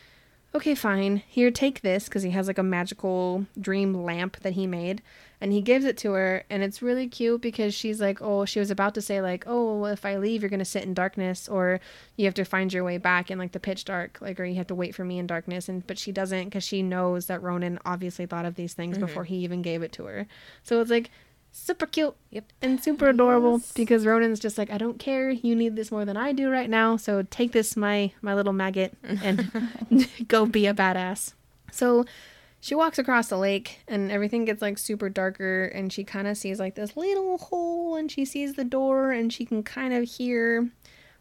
Okay, 0.53 0.75
fine. 0.75 1.23
Here, 1.27 1.49
take 1.49 1.81
this 1.81 2.05
because 2.05 2.23
he 2.23 2.31
has 2.31 2.47
like 2.47 2.57
a 2.57 2.63
magical 2.63 3.45
dream 3.59 3.93
lamp 3.93 4.37
that 4.41 4.53
he 4.53 4.67
made 4.67 5.01
and 5.41 5.51
he 5.51 5.59
gives 5.59 5.83
it 5.83 5.97
to 5.97 6.11
her 6.11 6.45
and 6.49 6.61
it's 6.61 6.83
really 6.83 7.07
cute 7.07 7.41
because 7.41 7.73
she's 7.73 7.99
like 7.99 8.21
oh 8.21 8.45
she 8.45 8.59
was 8.59 8.69
about 8.69 8.93
to 8.93 9.01
say 9.01 9.19
like 9.21 9.43
oh 9.47 9.85
if 9.85 10.05
i 10.05 10.15
leave 10.15 10.41
you're 10.41 10.49
going 10.49 10.59
to 10.59 10.65
sit 10.65 10.83
in 10.83 10.93
darkness 10.93 11.49
or 11.49 11.79
you 12.15 12.25
have 12.25 12.33
to 12.35 12.45
find 12.45 12.71
your 12.71 12.83
way 12.83 12.97
back 12.97 13.31
in 13.31 13.39
like 13.39 13.51
the 13.51 13.59
pitch 13.59 13.83
dark 13.83 14.19
like 14.21 14.39
or 14.39 14.45
you 14.45 14.55
have 14.55 14.67
to 14.67 14.75
wait 14.75 14.93
for 14.93 15.03
me 15.03 15.17
in 15.17 15.25
darkness 15.25 15.67
and 15.67 15.85
but 15.87 15.97
she 15.97 16.11
doesn't 16.11 16.45
because 16.45 16.63
she 16.63 16.83
knows 16.83 17.25
that 17.25 17.41
ronan 17.41 17.79
obviously 17.83 18.25
thought 18.25 18.45
of 18.45 18.55
these 18.55 18.73
things 18.73 18.97
mm-hmm. 18.97 19.07
before 19.07 19.23
he 19.23 19.37
even 19.37 19.61
gave 19.61 19.81
it 19.81 19.91
to 19.91 20.05
her 20.05 20.27
so 20.63 20.79
it's 20.79 20.91
like 20.91 21.09
super 21.51 21.85
cute. 21.85 22.15
Yep. 22.29 22.45
and 22.61 22.83
super 22.83 23.09
adorable 23.09 23.61
because 23.75 24.05
ronan's 24.05 24.39
just 24.39 24.57
like 24.57 24.71
i 24.71 24.77
don't 24.77 24.99
care. 24.99 25.29
You 25.29 25.55
need 25.55 25.75
this 25.75 25.91
more 25.91 26.05
than 26.05 26.17
i 26.17 26.31
do 26.31 26.49
right 26.49 26.69
now. 26.69 26.97
So 26.97 27.23
take 27.23 27.51
this 27.51 27.75
my 27.75 28.11
my 28.21 28.33
little 28.33 28.53
maggot 28.53 28.93
and 29.03 29.51
go 30.27 30.45
be 30.45 30.65
a 30.65 30.73
badass. 30.73 31.33
So 31.71 32.05
she 32.59 32.75
walks 32.75 32.99
across 32.99 33.27
the 33.27 33.37
lake 33.37 33.79
and 33.87 34.11
everything 34.11 34.45
gets 34.45 34.61
like 34.61 34.77
super 34.77 35.09
darker 35.09 35.65
and 35.65 35.91
she 35.91 36.03
kind 36.03 36.27
of 36.27 36.37
sees 36.37 36.59
like 36.59 36.75
this 36.75 36.95
little 36.95 37.37
hole 37.39 37.95
and 37.95 38.11
she 38.11 38.23
sees 38.23 38.53
the 38.53 38.63
door 38.63 39.11
and 39.11 39.33
she 39.33 39.45
can 39.45 39.63
kind 39.63 39.93
of 39.93 40.07
hear 40.07 40.69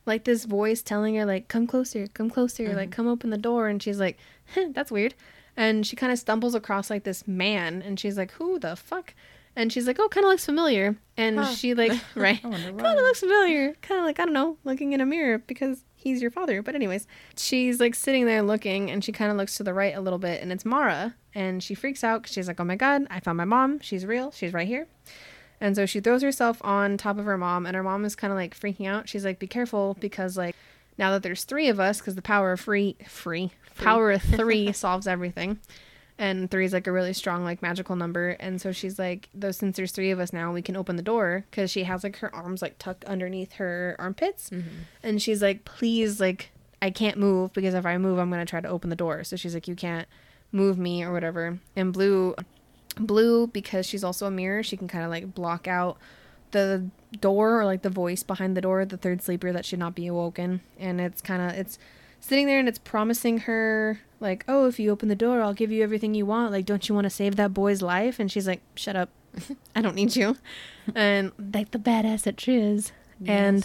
like 0.05 0.24
this 0.24 0.44
voice 0.44 0.82
telling 0.82 1.16
her 1.16 1.24
like 1.24 1.48
come 1.48 1.66
closer 1.66 2.07
come 2.09 2.28
closer 2.31 2.69
like 2.69 2.90
mm-hmm. 2.90 2.90
come 2.90 3.09
open 3.09 3.31
the 3.31 3.39
door. 3.39 3.69
And 3.69 3.82
she's 3.82 3.98
like 3.98 4.19
that's 4.70 4.90
weird. 4.90 5.15
And 5.57 5.86
she 5.86 5.97
kind 5.97 6.12
of 6.12 6.19
stumbles 6.19 6.55
across 6.55 6.90
like 6.90 7.05
this 7.05 7.27
man 7.27 7.82
and 7.82 7.98
she's 7.98 8.16
like 8.16 8.32
who 8.32 8.59
the 8.59 8.77
fuck 8.77 9.15
and 9.56 9.72
she's 9.72 9.86
like 9.86 9.98
oh 9.98 10.09
kind 10.09 10.24
of 10.24 10.31
looks 10.31 10.44
familiar. 10.44 10.97
And 11.16 11.39
Huh. 11.39 11.52
she 11.55 11.74
like 11.74 11.93
right 12.14 12.40
kind 12.43 12.55
of 12.55 12.77
looks 13.05 13.20
familiar. 13.20 13.74
Kind 13.82 14.01
of 14.01 14.05
like 14.06 14.18
i 14.20 14.24
don't 14.24 14.32
know 14.35 14.56
looking 14.64 14.93
in 14.93 15.01
a 15.01 15.06
mirror 15.06 15.39
because 15.39 15.85
he's 15.94 16.22
your 16.22 16.31
father. 16.31 16.62
But 16.62 16.74
anyways 16.74 17.06
she's 17.36 17.81
like 17.81 17.94
sitting 17.94 18.27
there 18.27 18.43
looking 18.43 18.90
and 18.90 19.05
she 19.05 19.12
kind 19.12 19.31
of 19.31 19.36
looks 19.36 19.56
to 19.56 19.62
the 19.62 19.74
right 19.74 19.94
a 19.97 20.01
little 20.01 20.18
bit 20.18 20.40
and 20.43 20.51
it's 20.52 20.64
Maura. 20.64 21.14
And 21.35 21.62
she 21.62 21.74
freaks 21.74 22.02
out 22.02 22.22
because 22.22 22.35
she's 22.35 22.48
like 22.48 22.60
oh 22.60 22.64
my 22.64 22.77
god 22.77 23.06
i 23.10 23.20
found 23.20 23.36
my 23.39 23.44
mom. 23.44 23.81
She's 23.81 24.05
real. 24.06 24.31
She's 24.31 24.52
right 24.52 24.68
here. 24.68 24.86
And 25.62 25.77
so 25.77 25.85
she 25.85 26.01
throws 26.01 26.22
herself 26.22 26.59
on 26.64 26.97
top 26.97 27.18
of 27.18 27.27
her 27.27 27.36
mom 27.36 27.66
and 27.66 27.77
her 27.77 27.82
mom 27.82 28.05
is 28.06 28.16
kind 28.16 28.32
of 28.32 28.36
like 28.39 28.59
freaking 28.59 28.86
out. 28.86 29.09
She's 29.09 29.24
like 29.24 29.39
be 29.39 29.47
careful 29.47 29.97
because 30.01 30.36
like 30.39 30.56
now 30.97 31.10
that 31.10 31.22
there's 31.22 31.44
three 31.44 31.68
of 31.68 31.78
us 31.78 31.98
because 31.98 32.14
the 32.14 32.22
power 32.22 32.52
of 32.52 32.60
free 32.60 32.97
free. 33.06 33.51
power 33.77 34.10
of 34.12 34.22
three 34.22 34.72
solves 34.85 35.06
everything 35.06 35.59
and 36.20 36.51
three 36.51 36.66
is 36.66 36.74
like 36.74 36.86
a 36.86 36.92
really 36.92 37.14
strong 37.14 37.44
like 37.44 37.62
magical 37.62 37.97
number. 37.97 38.36
And 38.38 38.60
so 38.60 38.72
she's 38.72 38.98
like 38.98 39.30
though 39.34 39.52
since 39.52 39.78
there's 39.78 39.90
three 39.90 40.10
of 40.10 40.20
us 40.20 40.34
now 40.34 40.52
we 40.52 40.60
can 40.60 40.76
open 40.76 40.97
the 40.97 41.02
door 41.02 41.47
because 41.51 41.70
she 41.70 41.84
has 41.84 42.05
like 42.05 42.18
her 42.18 42.32
arms 42.32 42.60
like 42.60 42.78
tucked 42.78 43.05
underneath 43.06 43.55
her 43.55 43.97
armpits. 43.98 44.51
Mm-hmm. 44.51 44.68
And 45.02 45.22
she's 45.22 45.40
like 45.40 45.64
please 45.64 46.20
like 46.20 46.51
i 46.82 46.90
can't 46.90 47.16
move 47.16 47.55
because 47.55 47.72
if 47.72 47.86
i 47.86 47.97
move 47.97 48.18
i'm 48.18 48.30
going 48.30 48.44
to 48.44 48.48
try 48.48 48.60
to 48.60 48.68
open 48.68 48.90
the 48.90 48.97
door. 48.97 49.24
So 49.24 49.34
she's 49.34 49.55
like 49.55 49.66
you 49.66 49.74
can't 49.74 50.06
move 50.52 50.78
me 50.78 51.02
or 51.02 51.10
whatever. 51.10 51.59
And 51.74 51.90
blue 51.90 52.34
blue 52.98 53.47
because 53.47 53.86
she's 53.86 54.05
also 54.05 54.26
a 54.26 54.30
mirror 54.30 54.62
she 54.62 54.76
can 54.76 54.88
kind 54.88 55.05
of 55.05 55.10
like 55.10 55.34
block 55.34 55.66
out 55.66 55.97
the 56.51 56.84
door 57.20 57.60
or 57.60 57.64
like 57.64 57.80
the 57.80 57.88
voice 57.88 58.22
behind 58.22 58.56
the 58.56 58.60
door 58.60 58.84
the 58.84 58.97
third 58.97 59.22
sleeper 59.22 59.52
that 59.52 59.64
should 59.64 59.78
not 59.78 59.94
be 59.94 60.06
awoken. 60.06 60.60
And 60.78 61.01
it's 61.01 61.22
kind 61.22 61.40
of 61.40 61.59
it's 61.59 61.78
sitting 62.20 62.47
there 62.47 62.59
and 62.59 62.68
it's 62.68 62.78
promising 62.78 63.38
her 63.38 64.01
like 64.20 64.44
oh 64.47 64.66
if 64.66 64.78
you 64.78 64.90
open 64.90 65.09
the 65.09 65.16
door 65.16 65.40
i'll 65.40 65.55
give 65.55 65.72
you 65.72 65.82
everything 65.82 66.14
you 66.14 66.26
want. 66.26 66.52
Like 66.52 66.66
don't 66.66 66.88
you 66.88 66.94
want 66.94 67.06
to 67.06 67.10
save 67.10 67.36
that 67.36 67.52
boy's 67.52 67.82
life? 67.82 68.20
And 68.20 68.30
she's 68.30 68.47
like 68.47 68.60
shut 68.74 68.94
up. 68.94 69.09
I 69.74 69.82
don't 69.82 69.94
need 69.94 70.14
you. 70.14 70.36
And 70.94 71.30
like 71.55 71.70
the 71.70 71.78
badass 71.78 72.22
that 72.22 72.40
she 72.40 72.56
is. 72.56 72.90
And 73.24 73.64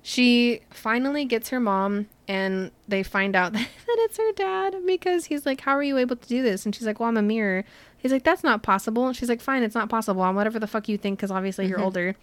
she 0.00 0.60
finally 0.70 1.26
gets 1.26 1.50
her 1.50 1.60
mom 1.60 2.06
and 2.26 2.70
they 2.88 3.02
find 3.02 3.36
out 3.36 3.52
that 3.52 3.68
it's 3.86 4.16
her 4.16 4.32
dad 4.32 4.76
because 4.86 5.26
he's 5.26 5.44
like 5.44 5.60
how 5.60 5.72
are 5.72 5.82
you 5.82 5.98
able 5.98 6.16
to 6.16 6.28
do 6.28 6.42
this? 6.42 6.64
And 6.64 6.74
she's 6.74 6.86
like 6.86 7.00
well 7.00 7.08
i'm 7.08 7.16
a 7.16 7.22
mirror. 7.22 7.64
He's 7.98 8.12
like 8.12 8.24
that's 8.24 8.42
not 8.42 8.62
possible. 8.62 9.06
And 9.06 9.16
she's 9.16 9.28
like 9.28 9.40
fine 9.40 9.62
it's 9.62 9.74
not 9.74 9.88
possible. 9.88 10.22
I'm 10.22 10.34
whatever 10.34 10.58
the 10.58 10.66
fuck 10.66 10.88
you 10.88 10.96
think 10.96 11.18
because 11.18 11.30
obviously 11.30 11.66
you're 11.66 11.76
mm-hmm. 11.76 11.84
older. 11.84 12.16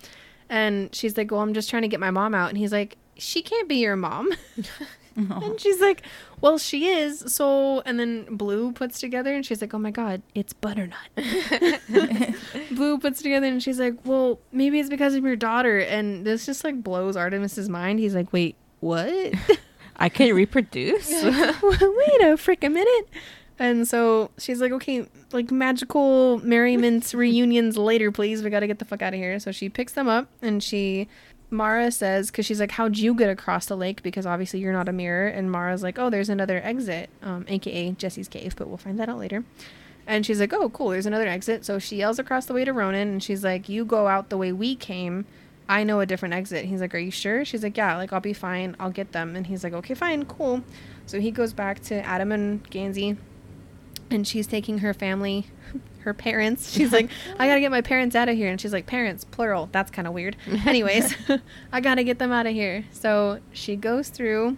And 0.49 0.93
she's 0.93 1.15
like 1.17 1.29
well 1.31 1.41
i'm 1.41 1.53
just 1.53 1.69
trying 1.69 1.83
to 1.83 1.87
get 1.87 1.99
my 1.99 2.11
mom 2.11 2.33
out. 2.33 2.49
And 2.49 2.57
he's 2.57 2.71
like 2.71 2.97
she 3.17 3.41
can't 3.43 3.69
be 3.69 3.75
your 3.75 3.95
mom 3.95 4.31
and 5.15 5.31
oh. 5.31 5.55
she's 5.57 5.81
like 5.81 6.03
well 6.39 6.57
she 6.57 6.87
is. 6.87 7.23
So 7.27 7.81
and 7.81 7.99
then 7.99 8.35
blue 8.35 8.71
puts 8.71 8.99
together 8.99 9.33
and 9.33 9.45
she's 9.45 9.61
like 9.61 9.73
oh 9.73 9.79
my 9.79 9.91
god 9.91 10.21
it's 10.33 10.53
butternut. 10.53 10.97
Blue 12.71 12.97
puts 12.97 13.21
together 13.21 13.47
and 13.47 13.61
she's 13.61 13.79
like 13.79 13.95
well 14.05 14.39
maybe 14.51 14.79
it's 14.79 14.89
because 14.89 15.15
of 15.15 15.23
your 15.23 15.35
daughter. 15.35 15.79
And 15.79 16.25
this 16.25 16.45
just 16.45 16.63
like 16.63 16.81
blows 16.81 17.15
Artemus's 17.15 17.67
mind. 17.69 17.99
He's 17.99 18.15
like 18.15 18.31
wait 18.31 18.55
what? 18.79 19.33
I 19.97 20.09
can 20.09 20.33
reproduce. 20.33 21.09
wait 21.09 21.25
a 21.25 22.37
freaking 22.37 22.73
minute. 22.73 23.09
And 23.59 23.87
so 23.87 24.31
she's 24.37 24.61
like 24.61 24.71
okay 24.71 25.05
like 25.33 25.51
magical 25.51 26.39
merriments 26.39 27.13
reunions 27.13 27.77
later 27.77 28.11
please. 28.11 28.43
We 28.43 28.49
gotta 28.49 28.67
get 28.67 28.79
the 28.79 28.85
fuck 28.85 29.01
out 29.01 29.13
of 29.13 29.19
here. 29.19 29.39
So 29.39 29.51
she 29.51 29.69
picks 29.69 29.93
them 29.93 30.07
up 30.07 30.27
and 30.41 30.63
she 30.63 31.07
Maura 31.51 31.91
says 31.91 32.31
because 32.31 32.45
she's 32.45 32.59
like 32.59 32.71
how'd 32.71 32.97
you 32.97 33.13
get 33.13 33.29
across 33.29 33.65
the 33.65 33.75
lake 33.75 34.01
because 34.01 34.25
obviously 34.25 34.59
you're 34.59 34.73
not 34.73 34.89
a 34.89 34.93
mirror 34.93 35.27
and 35.27 35.51
Maura's 35.51 35.83
like 35.83 35.99
oh 35.99 36.09
there's 36.09 36.29
another 36.29 36.61
exit 36.63 37.09
um, 37.21 37.45
aka 37.47 37.91
jesse's 37.91 38.27
cave 38.27 38.55
but 38.55 38.67
we'll 38.67 38.77
find 38.77 38.99
that 38.99 39.09
out 39.09 39.19
later 39.19 39.43
and 40.07 40.25
she's 40.25 40.39
like 40.39 40.53
oh 40.53 40.69
cool 40.69 40.89
there's 40.89 41.05
another 41.05 41.27
exit 41.27 41.65
so 41.65 41.77
she 41.77 41.97
yells 41.97 42.17
across 42.19 42.45
the 42.45 42.53
way 42.53 42.65
to 42.65 42.73
ronan 42.73 43.09
and 43.09 43.21
she's 43.21 43.43
like 43.43 43.67
you 43.67 43.85
go 43.85 44.07
out 44.07 44.29
the 44.29 44.37
way 44.37 44.51
we 44.51 44.75
came 44.75 45.25
I 45.69 45.85
know 45.85 46.01
a 46.01 46.05
different 46.05 46.33
exit. 46.33 46.65
He's 46.65 46.81
like, 46.81 46.93
Are 46.93 46.99
you 46.99 47.11
sure? 47.11 47.45
She's 47.45 47.63
like, 47.63 47.77
Yeah, 47.77 47.95
like 47.95 48.11
I'll 48.11 48.19
be 48.19 48.33
fine. 48.33 48.75
I'll 48.77 48.91
get 48.91 49.13
them. 49.13 49.37
And 49.37 49.47
he's 49.47 49.63
like, 49.63 49.71
Okay, 49.71 49.93
fine, 49.93 50.25
cool. 50.25 50.63
So 51.05 51.21
he 51.21 51.31
goes 51.31 51.53
back 51.53 51.81
to 51.83 52.05
Adam 52.05 52.33
and 52.33 52.69
Gansey 52.69 53.15
and 54.09 54.27
she's 54.27 54.47
taking 54.47 54.79
her 54.79 54.93
family, 54.93 55.47
her 56.01 56.13
parents. 56.13 56.71
She's 56.71 56.91
like, 56.91 57.09
I 57.39 57.47
gotta 57.47 57.59
get 57.59 57.71
my 57.71 57.81
parents 57.81 58.15
out 58.15 58.29
of 58.29 58.35
here. 58.35 58.49
And 58.49 58.59
she's 58.59 58.73
like, 58.73 58.85
Parents, 58.85 59.23
plural. 59.23 59.69
That's 59.71 59.91
kind 59.91 60.07
of 60.07 60.13
weird. 60.13 60.35
Anyways, 60.65 61.15
I 61.71 61.81
gotta 61.81 62.03
get 62.03 62.19
them 62.19 62.31
out 62.31 62.45
of 62.47 62.53
here. 62.53 62.85
So 62.91 63.39
she 63.51 63.75
goes 63.75 64.09
through 64.09 64.57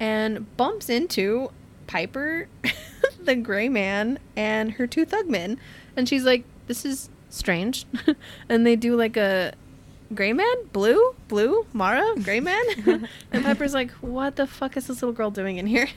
and 0.00 0.56
bumps 0.56 0.88
into 0.88 1.50
Piper, 1.86 2.48
the 3.22 3.34
gray 3.34 3.68
man, 3.68 4.18
and 4.36 4.72
her 4.72 4.86
two 4.86 5.04
thugmen. 5.06 5.58
And 5.96 6.08
she's 6.08 6.24
like, 6.24 6.44
This 6.66 6.84
is 6.84 7.10
strange. 7.28 7.86
and 8.48 8.66
they 8.66 8.76
do 8.76 8.96
like 8.96 9.16
a 9.16 9.54
gray 10.14 10.32
man, 10.32 10.54
blue, 10.72 11.14
blue, 11.28 11.66
Maura, 11.72 12.14
gray 12.22 12.40
man. 12.40 12.62
and 13.32 13.44
Piper's 13.44 13.72
like, 13.74 13.90
what 13.92 14.36
the 14.36 14.46
fuck 14.46 14.76
is 14.76 14.86
this 14.86 15.00
little 15.00 15.14
girl 15.14 15.30
doing 15.30 15.56
in 15.56 15.66
here? 15.66 15.88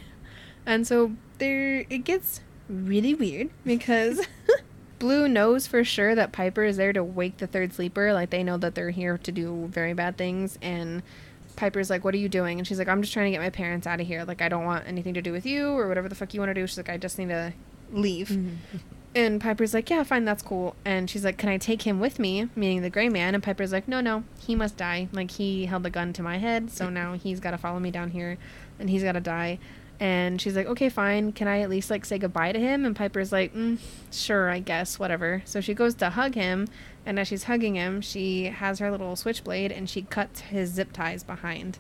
And 0.66 0.88
so 0.88 1.12
there, 1.38 1.86
it 1.90 2.06
gets 2.06 2.40
really 2.70 3.14
weird 3.14 3.50
because 3.66 4.26
Blue 5.00 5.28
knows 5.28 5.68
for 5.68 5.84
sure 5.84 6.16
that 6.16 6.32
Piper 6.32 6.64
is 6.64 6.78
there 6.78 6.94
to 6.94 7.04
wake 7.04 7.38
the 7.38 7.48
third 7.48 7.74
sleeper. 7.74 8.14
Like 8.14 8.30
they 8.30 8.44
know 8.44 8.58
that 8.58 8.76
they're 8.76 8.92
here 8.92 9.18
to 9.18 9.32
do 9.32 9.68
very 9.68 9.94
bad 9.94 10.18
things. 10.18 10.58
And 10.62 11.04
Piper's 11.56 11.90
like, 11.90 12.04
"What 12.04 12.14
are 12.14 12.18
you 12.18 12.30
doing?" 12.30 12.60
And 12.60 12.68
she's 12.68 12.80
like, 12.80 12.88
"I'm 12.88 13.02
just 13.02 13.14
trying 13.14 13.28
to 13.28 13.32
get 13.32 13.42
my 13.42 13.50
parents 13.50 13.88
out 13.88 14.02
of 14.02 14.08
here. 14.08 14.24
Like 14.24 14.42
I 14.42 14.50
don't 14.50 14.66
want 14.66 14.88
anything 14.88 15.14
to 15.16 15.22
do 15.22 15.32
with 15.32 15.46
you 15.46 15.70
or 15.70 15.88
whatever 15.88 16.10
the 16.10 16.16
fuck 16.16 16.34
you 16.34 16.40
want 16.40 16.50
to 16.50 16.54
do." 16.54 16.66
She's 16.68 16.78
like, 16.78 16.90
"I 16.90 16.98
just 16.98 17.18
need 17.18 17.30
to 17.30 17.54
leave." 17.92 18.30
Mm-hmm. 18.30 18.78
And 19.16 19.40
Piper's 19.40 19.74
like, 19.74 19.90
"Yeah, 19.90 20.04
fine, 20.04 20.26
that's 20.26 20.44
cool." 20.44 20.76
And 20.84 21.10
she's 21.10 21.24
like, 21.24 21.38
"Can 21.38 21.48
I 21.48 21.58
take 21.58 21.84
him 21.84 22.02
with 22.02 22.20
me?" 22.20 22.50
Meaning 22.54 22.82
the 22.82 22.90
gray 22.90 23.08
man. 23.08 23.34
And 23.34 23.42
Piper's 23.42 23.72
like, 23.72 23.88
"No, 23.88 24.02
no, 24.02 24.26
he 24.46 24.56
must 24.56 24.76
die. 24.76 25.08
Like 25.14 25.32
he 25.32 25.68
held 25.68 25.84
the 25.84 25.90
gun 25.90 26.12
to 26.14 26.22
my 26.22 26.38
head, 26.38 26.70
so 26.70 26.90
now 27.00 27.14
he's 27.14 27.40
got 27.40 27.52
to 27.52 27.58
follow 27.58 27.80
me 27.80 27.92
down 27.92 28.10
here, 28.12 28.38
and 28.78 28.90
he's 28.90 29.04
got 29.04 29.14
to 29.14 29.22
die." 29.22 29.58
And 30.00 30.42
she's 30.42 30.56
like, 30.56 30.68
"Okay, 30.68 30.90
fine. 30.90 31.32
Can 31.32 31.48
I 31.48 31.62
at 31.62 31.70
least 31.70 31.90
like 31.90 32.06
say 32.06 32.18
goodbye 32.18 32.52
to 32.52 32.60
him?" 32.60 32.86
And 32.86 32.96
Piper's 32.96 33.32
like, 33.32 33.54
mm, 33.54 33.80
"Sure, 34.12 34.50
I 34.50 34.60
guess, 34.60 35.00
whatever." 35.00 35.42
So 35.46 35.62
she 35.62 35.74
goes 35.74 35.96
to 35.96 36.10
hug 36.10 36.36
him, 36.36 36.68
and 37.06 37.20
as 37.20 37.28
she's 37.28 37.44
hugging 37.44 37.76
him, 37.76 38.02
she 38.02 38.46
has 38.46 38.80
her 38.80 38.92
little 38.92 39.16
switchblade 39.16 39.72
and 39.72 39.90
she 39.90 40.02
cuts 40.02 40.42
his 40.42 40.72
zip 40.72 40.92
ties 40.92 41.24
behind. 41.24 41.80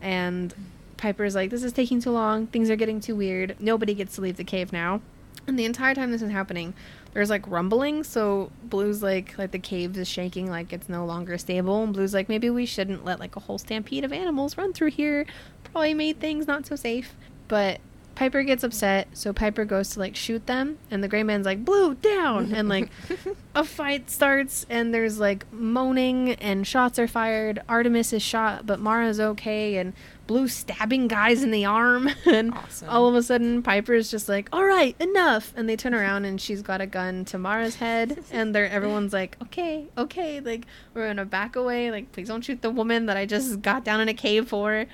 And 0.00 0.54
Piper's 0.96 1.34
like, 1.34 1.50
"This 1.50 1.64
is 1.64 1.72
taking 1.72 2.00
too 2.00 2.12
long. 2.12 2.46
Things 2.46 2.70
are 2.70 2.76
getting 2.76 3.00
too 3.00 3.16
weird. 3.16 3.56
Nobody 3.58 3.94
gets 3.94 4.14
to 4.16 4.20
leave 4.20 4.36
the 4.36 4.44
cave 4.44 4.72
now." 4.72 5.00
And 5.48 5.58
the 5.58 5.64
entire 5.64 5.94
time 5.94 6.10
this 6.10 6.20
is 6.20 6.30
happening, 6.30 6.74
there's 7.14 7.30
like 7.30 7.48
rumbling. 7.48 8.04
So 8.04 8.52
Blue's 8.62 9.02
like, 9.02 9.36
like 9.38 9.50
the 9.50 9.58
cave 9.58 9.96
is 9.96 10.06
shaking, 10.06 10.50
like 10.50 10.72
it's 10.74 10.90
no 10.90 11.06
longer 11.06 11.38
stable. 11.38 11.82
And 11.82 11.92
Blue's 11.94 12.12
like, 12.12 12.28
maybe 12.28 12.50
we 12.50 12.66
shouldn't 12.66 13.04
let 13.04 13.18
like 13.18 13.34
a 13.34 13.40
whole 13.40 13.56
stampede 13.56 14.04
of 14.04 14.12
animals 14.12 14.58
run 14.58 14.74
through 14.74 14.90
here. 14.90 15.24
Probably 15.64 15.94
made 15.94 16.20
things 16.20 16.46
not 16.46 16.66
so 16.66 16.76
safe. 16.76 17.16
But 17.48 17.80
Piper 18.14 18.42
gets 18.42 18.64
upset, 18.64 19.06
so 19.12 19.32
Piper 19.32 19.64
goes 19.64 19.90
to 19.90 20.00
like 20.00 20.16
shoot 20.16 20.46
them, 20.46 20.78
and 20.90 21.04
the 21.04 21.08
gray 21.08 21.22
man's 21.22 21.46
like, 21.46 21.64
Blue, 21.64 21.94
down! 21.94 22.52
And 22.52 22.68
like 22.68 22.90
a 23.54 23.62
fight 23.64 24.10
starts, 24.10 24.66
and 24.68 24.92
there's 24.92 25.20
like 25.20 25.50
moaning, 25.52 26.32
and 26.32 26.66
shots 26.66 26.98
are 26.98 27.06
fired. 27.06 27.62
Artemus 27.68 28.12
is 28.12 28.20
shot, 28.22 28.66
but 28.66 28.80
Maura's 28.80 29.20
okay, 29.20 29.76
and 29.76 29.92
Blue 30.26 30.48
stabbing 30.48 31.06
guys 31.06 31.44
in 31.44 31.52
the 31.52 31.64
arm. 31.64 32.10
and 32.26 32.52
Awesome. 32.52 32.88
all 32.88 33.06
of 33.08 33.14
a 33.14 33.22
sudden, 33.22 33.62
Piper's 33.62 34.10
just 34.10 34.28
like, 34.28 34.48
All 34.52 34.64
right, 34.64 34.96
enough! 34.98 35.52
And 35.56 35.68
they 35.68 35.76
turn 35.76 35.94
around, 35.94 36.24
and 36.24 36.40
she's 36.40 36.60
got 36.60 36.80
a 36.80 36.86
gun 36.86 37.24
to 37.26 37.38
Maura's 37.38 37.76
head, 37.76 38.24
and 38.32 38.52
they're 38.52 38.68
everyone's 38.68 39.12
like, 39.12 39.36
Okay, 39.42 39.86
okay, 39.96 40.40
like 40.40 40.66
we're 40.92 41.06
gonna 41.06 41.24
back 41.24 41.54
away, 41.54 41.92
like 41.92 42.10
please 42.10 42.26
don't 42.26 42.42
shoot 42.44 42.62
the 42.62 42.70
woman 42.70 43.06
that 43.06 43.16
I 43.16 43.26
just 43.26 43.62
got 43.62 43.84
down 43.84 44.00
in 44.00 44.08
a 44.08 44.14
cave 44.14 44.48
for 44.48 44.86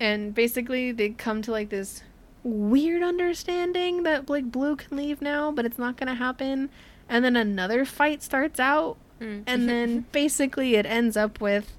and 0.00 0.34
basically 0.34 0.90
they 0.92 1.10
come 1.10 1.42
to 1.42 1.50
like 1.52 1.68
this 1.68 2.02
weird 2.42 3.02
understanding 3.02 4.02
that 4.02 4.28
like 4.30 4.50
blue 4.50 4.74
can 4.74 4.96
leave 4.96 5.20
now 5.20 5.52
but 5.52 5.64
it's 5.66 5.78
not 5.78 5.96
gonna 5.96 6.14
happen 6.14 6.70
and 7.08 7.24
then 7.24 7.36
another 7.36 7.84
fight 7.84 8.22
starts 8.22 8.58
out 8.60 8.96
Mm. 9.20 9.42
and 9.46 9.68
then 9.68 10.06
basically 10.12 10.76
it 10.76 10.86
ends 10.86 11.14
up 11.14 11.42
with 11.42 11.76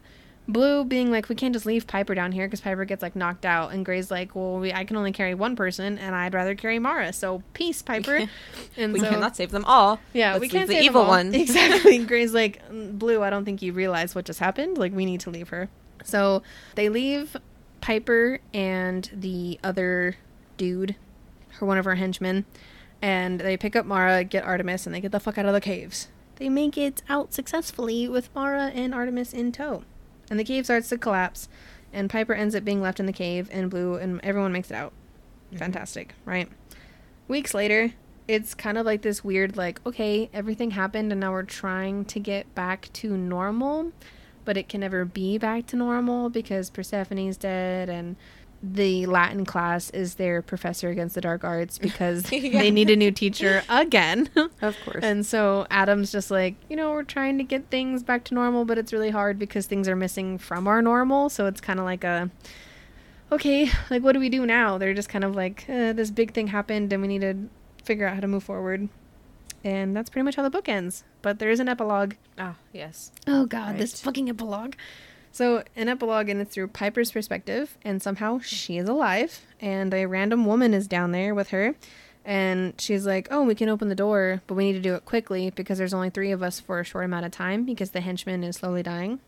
blue 0.47 0.83
being 0.85 1.09
like 1.09 1.27
we 1.27 1.33
can't 1.33 1.53
just 1.55 1.65
leave 1.65 1.87
piper 1.87 2.13
down 2.13 2.31
here 2.33 2.45
because 2.45 2.61
piper 2.61 2.85
gets 2.85 3.01
like 3.01 3.15
knocked 3.15 3.45
out 3.47 3.71
and 3.71 3.83
gray's 3.83 4.11
like 4.11 4.35
well 4.35 4.59
we, 4.59 4.71
i 4.71 4.83
can 4.83 4.95
only 4.95 5.11
carry 5.11 5.33
one 5.33 5.55
person 5.55 5.97
and 5.97 6.13
i'd 6.13 6.35
rather 6.35 6.53
carry 6.53 6.77
Maura 6.77 7.11
so 7.11 7.41
peace 7.53 7.81
piper 7.81 8.27
and 8.77 8.93
we 8.93 8.99
so 8.99 9.09
cannot 9.09 9.35
save 9.35 9.49
them 9.49 9.65
all. 9.65 9.99
yeah, 10.13 10.33
Let's 10.33 10.41
we 10.41 10.49
can't 10.49 10.67
the 10.67 10.75
save 10.75 10.83
them 10.83 11.01
evil 11.01 11.05
one. 11.07 11.33
Exactly. 11.41 11.97
Gray's 12.05 12.33
like, 12.33 12.61
"Mm, 12.69 12.99
Blue, 12.99 13.23
I 13.23 13.31
don't 13.31 13.43
think 13.45 13.63
you 13.63 13.73
realize 13.73 14.13
what 14.13 14.25
just 14.25 14.39
happened. 14.39 14.77
Like, 14.77 14.93
we 14.93 15.05
need 15.05 15.21
to 15.21 15.31
leave 15.31 15.49
her. 15.49 15.67
So 16.03 16.43
they 16.75 16.89
leave 16.89 17.35
Piper 17.81 18.39
and 18.53 19.09
the 19.13 19.59
other 19.63 20.15
dude, 20.57 20.95
her 21.53 21.65
one 21.65 21.77
of 21.77 21.85
her 21.85 21.95
henchmen, 21.95 22.45
and 23.01 23.41
they 23.41 23.57
pick 23.57 23.75
up 23.75 23.85
Maura, 23.85 24.23
get 24.23 24.45
Artemus, 24.45 24.85
and 24.85 24.95
they 24.95 25.01
get 25.01 25.11
the 25.11 25.19
fuck 25.19 25.37
out 25.37 25.45
of 25.45 25.53
the 25.53 25.61
caves. 25.61 26.07
They 26.35 26.49
make 26.49 26.77
it 26.77 27.01
out 27.09 27.33
successfully 27.33 28.07
with 28.07 28.33
Maura 28.35 28.71
and 28.73 28.93
Artemus 28.93 29.33
in 29.33 29.51
tow. 29.51 29.83
And 30.29 30.39
the 30.39 30.43
cave 30.43 30.65
starts 30.65 30.89
to 30.89 30.97
collapse, 30.97 31.49
and 31.91 32.09
Piper 32.09 32.33
ends 32.33 32.55
up 32.55 32.63
being 32.63 32.81
left 32.81 32.99
in 32.99 33.05
the 33.05 33.13
cave, 33.13 33.49
and 33.51 33.69
Blue 33.69 33.95
and 33.95 34.19
everyone 34.23 34.51
makes 34.53 34.71
it 34.71 34.75
out. 34.75 34.93
Mm-hmm. 35.49 35.57
Fantastic, 35.57 36.15
right? 36.25 36.49
Weeks 37.27 37.53
later, 37.53 37.93
it's 38.27 38.53
kind 38.53 38.77
of 38.77 38.85
like 38.85 39.01
this 39.01 39.23
weird, 39.23 39.57
like, 39.57 39.85
okay, 39.85 40.29
everything 40.33 40.71
happened, 40.71 41.11
and 41.11 41.19
now 41.19 41.31
we're 41.31 41.43
trying 41.43 42.05
to 42.05 42.19
get 42.19 42.53
back 42.55 42.89
to 42.93 43.17
normal, 43.17 43.91
but 44.45 44.57
it 44.57 44.67
can 44.69 44.81
never 44.81 45.05
be 45.05 45.37
back 45.37 45.67
to 45.67 45.75
normal 45.75 46.29
because 46.29 46.69
Persephone's 46.69 47.37
dead, 47.37 47.89
and 47.89 48.15
the 48.63 49.07
Latin 49.07 49.43
class 49.43 49.89
is 49.89 50.15
their 50.15 50.41
professor 50.43 50.89
against 50.89 51.15
the 51.15 51.21
dark 51.21 51.43
arts 51.43 51.79
because 51.79 52.31
Yeah. 52.31 52.59
they 52.61 52.69
need 52.69 52.91
a 52.91 52.95
new 52.95 53.09
teacher 53.11 53.63
again. 53.69 54.29
Of 54.61 54.77
course. 54.85 55.03
And 55.03 55.25
so 55.25 55.65
Adam's 55.71 56.11
just 56.11 56.29
like, 56.29 56.53
you 56.69 56.75
know, 56.75 56.91
we're 56.91 57.01
trying 57.03 57.39
to 57.39 57.43
get 57.43 57.71
things 57.71 58.03
back 58.03 58.23
to 58.25 58.35
normal, 58.35 58.63
but 58.65 58.77
it's 58.77 58.93
really 58.93 59.09
hard 59.09 59.39
because 59.39 59.65
things 59.65 59.87
are 59.87 59.95
missing 59.95 60.37
from 60.37 60.67
our 60.67 60.81
normal. 60.83 61.29
So 61.29 61.47
it's 61.47 61.59
kind 61.59 61.79
of 61.79 61.85
like 61.85 62.03
a, 62.03 62.29
okay, 63.31 63.67
like 63.89 64.03
what 64.03 64.11
do 64.11 64.19
we 64.19 64.29
do 64.29 64.45
now? 64.45 64.77
They're 64.77 64.93
just 64.93 65.09
kind 65.09 65.23
of 65.23 65.35
like, 65.35 65.65
uh, 65.67 65.93
this 65.93 66.11
big 66.11 66.33
thing 66.33 66.47
happened 66.47 66.93
and 66.93 67.01
we 67.01 67.07
need 67.07 67.21
to 67.21 67.49
figure 67.83 68.05
out 68.05 68.13
how 68.13 68.21
to 68.21 68.27
move 68.27 68.43
forward. 68.43 68.89
And 69.63 69.95
that's 69.95 70.11
pretty 70.11 70.23
much 70.23 70.35
how 70.35 70.43
the 70.43 70.49
book 70.51 70.69
ends. 70.69 71.03
But 71.21 71.39
there 71.39 71.49
is 71.49 71.59
an 71.59 71.69
epilogue. 71.69 72.15
Ah, 72.37 72.55
yes. 72.73 73.11
Oh 73.27 73.45
god, 73.45 73.77
this 73.77 74.01
fucking 74.01 74.29
epilogue. 74.29 74.73
So 75.31 75.63
an 75.75 75.87
epilogue 75.87 76.27
and 76.27 76.41
it's 76.41 76.53
through 76.53 76.67
Piper's 76.69 77.11
perspective 77.11 77.77
and 77.83 78.01
somehow 78.01 78.39
she 78.39 78.77
is 78.77 78.89
alive 78.89 79.45
and 79.61 79.93
a 79.93 80.05
random 80.05 80.45
woman 80.45 80.73
is 80.73 80.87
down 80.87 81.11
there 81.11 81.33
with 81.33 81.49
her 81.49 81.75
and 82.25 82.73
she's 82.79 83.05
like, 83.05 83.29
"Oh, 83.31 83.43
we 83.43 83.55
can 83.55 83.69
open 83.69 83.87
the 83.87 83.95
door, 83.95 84.41
but 84.45 84.55
we 84.55 84.65
need 84.65 84.73
to 84.73 84.81
do 84.81 84.93
it 84.95 85.05
quickly 85.05 85.49
because 85.49 85.77
there's 85.77 85.93
only 85.93 86.09
3 86.09 86.31
of 86.31 86.43
us 86.43 86.59
for 86.59 86.79
a 86.79 86.83
short 86.83 87.05
amount 87.05 87.25
of 87.25 87.31
time 87.31 87.63
because 87.63 87.91
the 87.91 88.01
henchman 88.01 88.43
is 88.43 88.57
slowly 88.57 88.83
dying." 88.83 89.19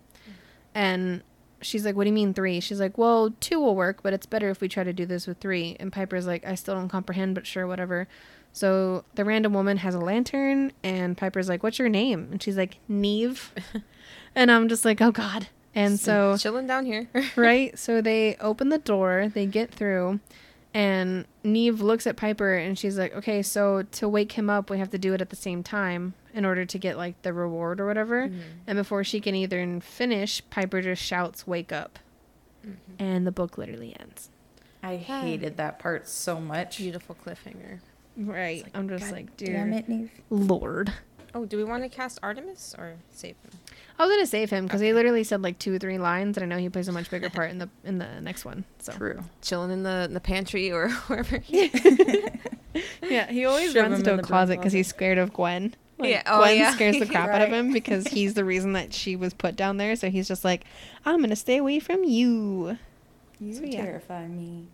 And 0.76 1.24
she's 1.62 1.86
like, 1.86 1.96
"What 1.96 2.04
do 2.04 2.10
you 2.10 2.14
mean 2.14 2.34
3?" 2.34 2.60
She's 2.60 2.80
like, 2.80 2.98
"Well, 2.98 3.34
2 3.40 3.60
will 3.60 3.76
work, 3.76 4.04
but 4.04 4.14
it's 4.14 4.26
better 4.26 4.50
if 4.50 4.60
we 4.60 4.68
try 4.68 4.84
to 4.84 4.94
do 4.94 5.06
this 5.06 5.26
with 5.26 5.40
3." 5.40 5.78
And 5.80 5.92
Piper's 5.92 6.28
like, 6.28 6.46
"I 6.46 6.56
still 6.56 6.76
don't 6.76 6.90
comprehend, 6.90 7.34
but 7.34 7.48
sure, 7.48 7.66
whatever." 7.66 8.08
So 8.54 9.04
the 9.16 9.26
random 9.26 9.54
woman 9.54 9.78
has 9.78 9.96
a 9.96 10.00
lantern, 10.00 10.72
and 10.84 11.18
Piper's 11.18 11.50
like, 11.50 11.64
"What's 11.64 11.80
your 11.80 11.90
name?" 11.90 12.30
And 12.32 12.42
she's 12.42 12.56
like, 12.56 12.78
"Neeve," 12.88 13.52
and 14.36 14.52
I'm 14.52 14.70
just 14.70 14.86
like, 14.86 15.02
"Oh 15.02 15.12
God!" 15.12 15.48
And 15.74 16.00
so, 16.00 16.38
chilling 16.38 16.68
down 16.68 16.86
here. 16.86 17.10
right, 17.36 17.78
so 17.78 18.00
they 18.00 18.36
open 18.36 18.70
the 18.70 18.78
door, 18.78 19.32
they 19.34 19.48
get 19.48 19.72
through, 19.72 20.20
and 20.72 21.26
Neeve 21.44 21.82
looks 21.82 22.06
at 22.06 22.16
Piper, 22.16 22.54
and 22.54 22.78
she's 22.78 22.96
like, 22.96 23.16
"Okay, 23.16 23.42
so 23.42 23.82
to 23.82 24.08
wake 24.08 24.34
him 24.34 24.52
up, 24.52 24.70
we 24.70 24.78
have 24.78 24.92
to 24.92 25.00
do 25.00 25.16
it 25.16 25.22
at 25.22 25.32
the 25.32 25.36
same 25.36 25.64
time 25.64 26.14
in 26.32 26.46
order 26.46 26.64
to 26.64 26.78
get 26.78 26.96
like 26.96 27.20
the 27.24 27.34
reward 27.34 27.82
or 27.82 27.88
whatever." 27.88 28.28
Mm-hmm. 28.28 28.40
And 28.68 28.78
before 28.78 29.04
she 29.04 29.20
can 29.20 29.34
even 29.34 29.82
finish, 29.82 30.44
Piper 30.52 30.80
just 30.80 31.02
shouts, 31.02 31.48
"Wake 31.48 31.72
up!" 31.72 31.98
Mm-hmm. 32.64 33.04
And 33.04 33.26
the 33.26 33.32
book 33.32 33.58
literally 33.58 33.96
ends. 34.00 34.30
I 34.84 34.98
hated 34.98 35.58
that 35.58 35.80
part 35.80 36.08
so 36.08 36.40
much. 36.40 36.78
Beautiful 36.78 37.16
cliffhanger. 37.16 37.80
Right. 38.18 38.64
like, 38.64 38.78
I'm 38.78 38.90
just 38.90 39.06
God 39.06 39.12
like, 39.14 39.38
dear 39.38 39.54
Damn 39.54 39.74
it, 39.74 39.90
Neeve. 39.90 40.12
Lord. 40.30 40.94
Oh, 41.36 41.46
do 41.46 41.58
we 41.58 41.64
want 41.64 41.82
to 41.82 41.90
cast 41.90 42.22
Artemus 42.22 42.78
or 42.78 42.94
save 43.10 43.36
him? 43.42 43.52
I 43.98 44.06
was 44.06 44.14
gonna 44.16 44.28
save 44.28 44.52
him 44.52 44.66
because 44.66 44.82
he 44.82 44.94
literally 44.94 45.24
said 45.24 45.42
like 45.42 45.58
two 45.58 45.74
or 45.74 45.80
three 45.80 45.98
lines, 45.98 46.38
and 46.38 46.44
I 46.44 46.48
know 46.48 46.62
he 46.62 46.70
plays 46.70 46.88
a 46.88 46.92
much 46.92 47.10
bigger 47.10 47.30
part 47.32 47.50
in 47.50 47.58
the 47.58 47.70
in 47.84 47.98
the 47.98 48.22
next 48.22 48.46
one. 48.46 48.66
So 48.80 48.92
True. 48.94 49.20
Chilling 49.42 49.72
in 49.72 49.82
the, 49.84 50.04
in 50.06 50.14
the 50.14 50.20
pantry 50.20 50.72
or 50.72 50.90
wherever. 51.08 51.42
yeah, 53.02 53.32
he 53.32 53.46
always 53.46 53.72
Shove 53.72 53.92
runs 53.92 54.04
to 54.04 54.14
a 54.14 54.18
the 54.18 54.24
closet 54.24 54.58
because 54.60 54.74
he's 54.74 54.88
scared 54.88 55.18
of 55.18 55.34
Gwen. 55.34 55.76
Like, 55.98 56.10
Yeah, 56.10 56.24
oh, 56.26 56.40
Gwen 56.40 56.58
yeah. 56.58 56.74
scares 56.74 57.00
the 57.00 57.06
crap 57.08 57.30
out 57.30 57.42
of 57.42 57.50
him 57.50 57.72
because 57.72 58.08
he's 58.08 58.34
the 58.34 58.46
reason 58.46 58.74
that 58.74 58.94
she 58.94 59.16
was 59.16 59.34
put 59.34 59.56
down 59.56 59.78
there. 59.78 59.96
So 59.96 60.10
he's 60.10 60.28
just 60.28 60.44
like, 60.44 60.66
I'm 61.06 61.22
gonna 61.22 61.36
stay 61.36 61.58
away 61.58 61.80
from 61.80 62.04
you, 62.04 62.78
You 63.40 63.54
So, 63.54 63.64
yeah. 63.64 63.84
terrify 63.84 64.28
me. 64.28 64.68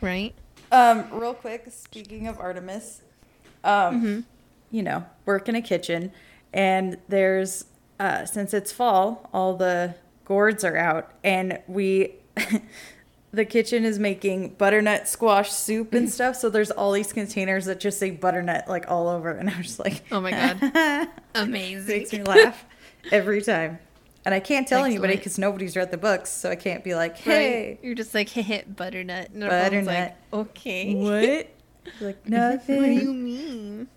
right? 0.00 0.34
Um, 0.72 1.04
real 1.12 1.34
quick, 1.34 1.66
speaking 1.70 2.26
of 2.26 2.38
Artemus, 2.38 3.02
um, 3.62 3.70
Mm-hmm. 4.02 4.20
you 4.70 4.82
know, 4.82 5.04
work 5.26 5.48
in 5.48 5.54
a 5.54 5.62
kitchen, 5.62 6.10
and 6.52 6.96
there's 7.08 7.66
uh, 8.00 8.24
since 8.24 8.52
it's 8.54 8.72
fall, 8.72 9.28
all 9.32 9.54
the 9.54 9.94
gourds 10.24 10.64
are 10.64 10.76
out, 10.76 11.12
and 11.22 11.60
we. 11.68 12.14
The 13.34 13.46
kitchen 13.46 13.86
is 13.86 13.98
making 13.98 14.56
butternut 14.58 15.08
squash 15.08 15.50
soup 15.50 15.94
and 15.94 16.10
stuff, 16.12 16.36
so 16.36 16.50
there's 16.50 16.70
all 16.70 16.92
these 16.92 17.14
containers 17.14 17.64
that 17.64 17.80
just 17.80 17.98
say 17.98 18.10
butternut 18.10 18.68
like 18.68 18.90
all 18.90 19.08
over, 19.08 19.30
and 19.30 19.48
I'm 19.48 19.62
just 19.62 19.78
like, 19.78 20.02
Oh 20.12 20.20
my 20.20 20.32
god, 20.32 21.08
amazing! 21.34 21.96
makes 22.00 22.12
me 22.12 22.22
laugh 22.24 22.62
every 23.10 23.40
time. 23.40 23.78
And 24.24 24.34
I 24.34 24.40
can't 24.40 24.68
tell 24.68 24.84
anybody 24.84 25.16
because 25.16 25.36
nobody's 25.38 25.76
read 25.76 25.90
the 25.90 25.98
books, 25.98 26.30
so 26.30 26.50
I 26.50 26.54
can't 26.56 26.84
be 26.84 26.94
like, 26.94 27.12
Right? 27.14 27.22
"Hey, 27.24 27.78
You're 27.82 27.94
just 27.96 28.14
like 28.14 28.28
hit 28.30 28.76
butternut. 28.76 29.30
And 29.30 29.40
Butternut. 29.40 29.86
Like, 29.86 30.16
okay. 30.32 30.94
what?" 30.94 31.48
like 32.00 32.28
nothing. 32.28 32.76
What 32.76 32.86
do 32.86 32.92
you 32.92 33.12
mean? 33.12 33.88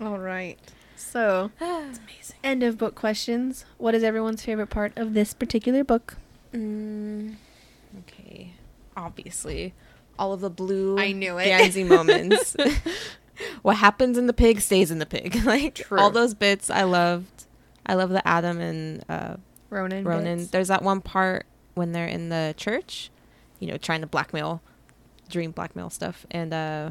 All 0.00 0.18
right. 0.18 0.58
So, 0.96 1.50
It's 1.60 1.98
amazing. 1.98 2.36
end 2.42 2.62
of 2.62 2.78
book 2.78 2.94
questions. 2.94 3.64
What 3.78 3.94
is 3.94 4.02
everyone's 4.02 4.42
favorite 4.42 4.68
part 4.68 4.96
of 4.96 5.12
this 5.14 5.34
particular 5.34 5.84
book? 5.84 6.16
Mm, 6.54 7.34
okay. 8.00 8.52
Obviously, 8.96 9.74
all 10.18 10.32
of 10.32 10.40
the 10.40 10.50
blue 10.50 10.98
I 10.98 11.12
knew 11.12 11.36
it. 11.38 11.44
Gansey 11.44 11.84
moments. 11.88 12.56
what 13.62 13.76
happens 13.76 14.16
in 14.16 14.26
the 14.28 14.32
pig 14.32 14.60
stays 14.60 14.90
in 14.90 14.98
the 14.98 15.06
pig. 15.06 15.44
like 15.44 15.74
True. 15.76 15.98
all 15.98 16.10
those 16.10 16.32
bits 16.34 16.70
I 16.70 16.84
loved. 16.84 17.44
I 17.86 17.94
love 17.94 18.10
the 18.10 18.26
Adam 18.26 18.60
and 18.60 19.04
uh, 19.08 19.36
Ronan. 19.74 20.04
Ronan. 20.04 20.38
bits. 20.38 20.50
There's 20.50 20.68
that 20.68 20.82
one 20.82 21.00
part 21.00 21.46
when 21.74 21.92
they're 21.92 22.06
in 22.06 22.28
the 22.28 22.54
church, 22.56 23.10
you 23.60 23.66
know, 23.68 23.76
trying 23.76 24.00
to 24.00 24.06
blackmail, 24.06 24.62
dream 25.28 25.50
blackmail 25.50 25.90
stuff. 25.90 26.24
And 26.30 26.54
uh, 26.54 26.90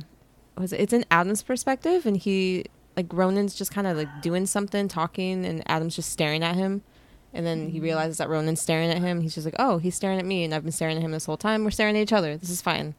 was 0.58 0.74
it? 0.74 0.80
It's 0.82 0.94
in 0.94 1.06
Adam's 1.10 1.42
perspective, 1.44 2.06
and 2.06 2.18
he 2.18 2.66
like 2.96 3.08
Ronan's 3.12 3.56
just 3.56 3.72
kind 3.74 3.88
of 3.88 3.98
like 3.98 4.22
doing 4.22 4.46
something, 4.46 4.88
talking, 4.88 5.46
and 5.46 5.64
Adam's 5.68 5.96
just 5.96 6.12
staring 6.12 6.44
at 6.44 6.56
him. 6.56 6.84
And 7.36 7.48
then 7.48 7.70
he 7.70 7.80
realizes 7.80 8.18
that 8.18 8.30
Ronan's 8.30 8.62
staring 8.62 8.92
at 8.92 9.00
him. 9.00 9.22
He's 9.22 9.34
just 9.34 9.46
like, 9.46 9.56
"Oh, 9.58 9.80
he's 9.80 9.96
staring 9.96 10.20
at 10.20 10.26
me, 10.26 10.44
and 10.44 10.54
I've 10.54 10.62
been 10.62 10.72
staring 10.72 10.98
at 10.98 11.02
him 11.02 11.12
this 11.12 11.26
whole 11.26 11.38
time. 11.38 11.64
We're 11.64 11.72
staring 11.72 11.96
at 11.98 12.02
each 12.02 12.14
other. 12.14 12.38
This 12.38 12.52
is 12.52 12.62
fine." 12.62 12.94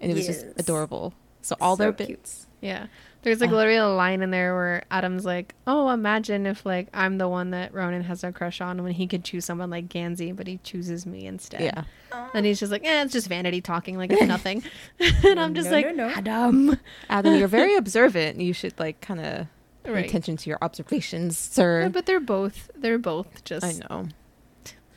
And 0.00 0.10
it 0.10 0.14
was 0.14 0.26
Yes. 0.26 0.42
just 0.42 0.58
adorable. 0.60 1.14
So 1.42 1.54
all 1.60 1.76
So 1.76 1.84
their 1.84 1.92
cute. 1.92 2.08
bits. 2.08 2.46
Yeah. 2.60 2.86
There's 3.26 3.40
like 3.40 3.50
Ah. 3.50 3.54
literally 3.56 3.78
a 3.78 3.88
line 3.88 4.22
in 4.22 4.30
there 4.30 4.54
where 4.54 4.84
Adam's 4.88 5.24
like, 5.24 5.52
"Oh, 5.66 5.90
imagine 5.90 6.46
if 6.46 6.64
like 6.64 6.86
I'm 6.94 7.18
the 7.18 7.26
one 7.28 7.50
that 7.50 7.74
Ronan 7.74 8.04
has 8.04 8.22
a 8.22 8.30
crush 8.30 8.60
on 8.60 8.84
when 8.84 8.92
he 8.92 9.08
could 9.08 9.24
choose 9.24 9.44
someone 9.44 9.68
like 9.68 9.88
Gansey, 9.88 10.30
but 10.30 10.46
he 10.46 10.58
chooses 10.62 11.06
me 11.06 11.26
instead." 11.26 11.60
Yeah. 11.60 11.82
And 12.34 12.46
he's 12.46 12.60
just 12.60 12.70
like, 12.70 12.84
"Eh, 12.84 13.02
it's 13.02 13.12
just 13.12 13.26
vanity 13.28 13.60
talking, 13.60 13.98
like 13.98 14.12
it's 14.12 14.22
nothing." 14.28 14.62
and 15.24 15.40
I'm 15.40 15.54
just 15.54 15.70
No, 15.70 15.76
like, 15.76 15.86
no, 15.86 16.06
no. 16.06 16.14
"Adam." 16.14 16.78
Adam, 17.10 17.34
you're 17.34 17.48
very 17.48 17.74
observant. 17.82 18.40
You 18.40 18.52
should 18.52 18.78
like 18.78 19.00
kind 19.00 19.18
of 19.18 19.46
pay 19.82 19.90
Right. 19.90 20.04
attention 20.06 20.36
to 20.36 20.48
your 20.48 20.58
observations, 20.62 21.48
Yeah, 21.50 21.54
sir. 21.56 21.90
but 21.92 22.06
they're 22.06 22.20
both 22.20 22.70
they're 22.76 22.96
both 22.96 23.42
just 23.42 23.66
I 23.66 23.72
know. 23.90 24.06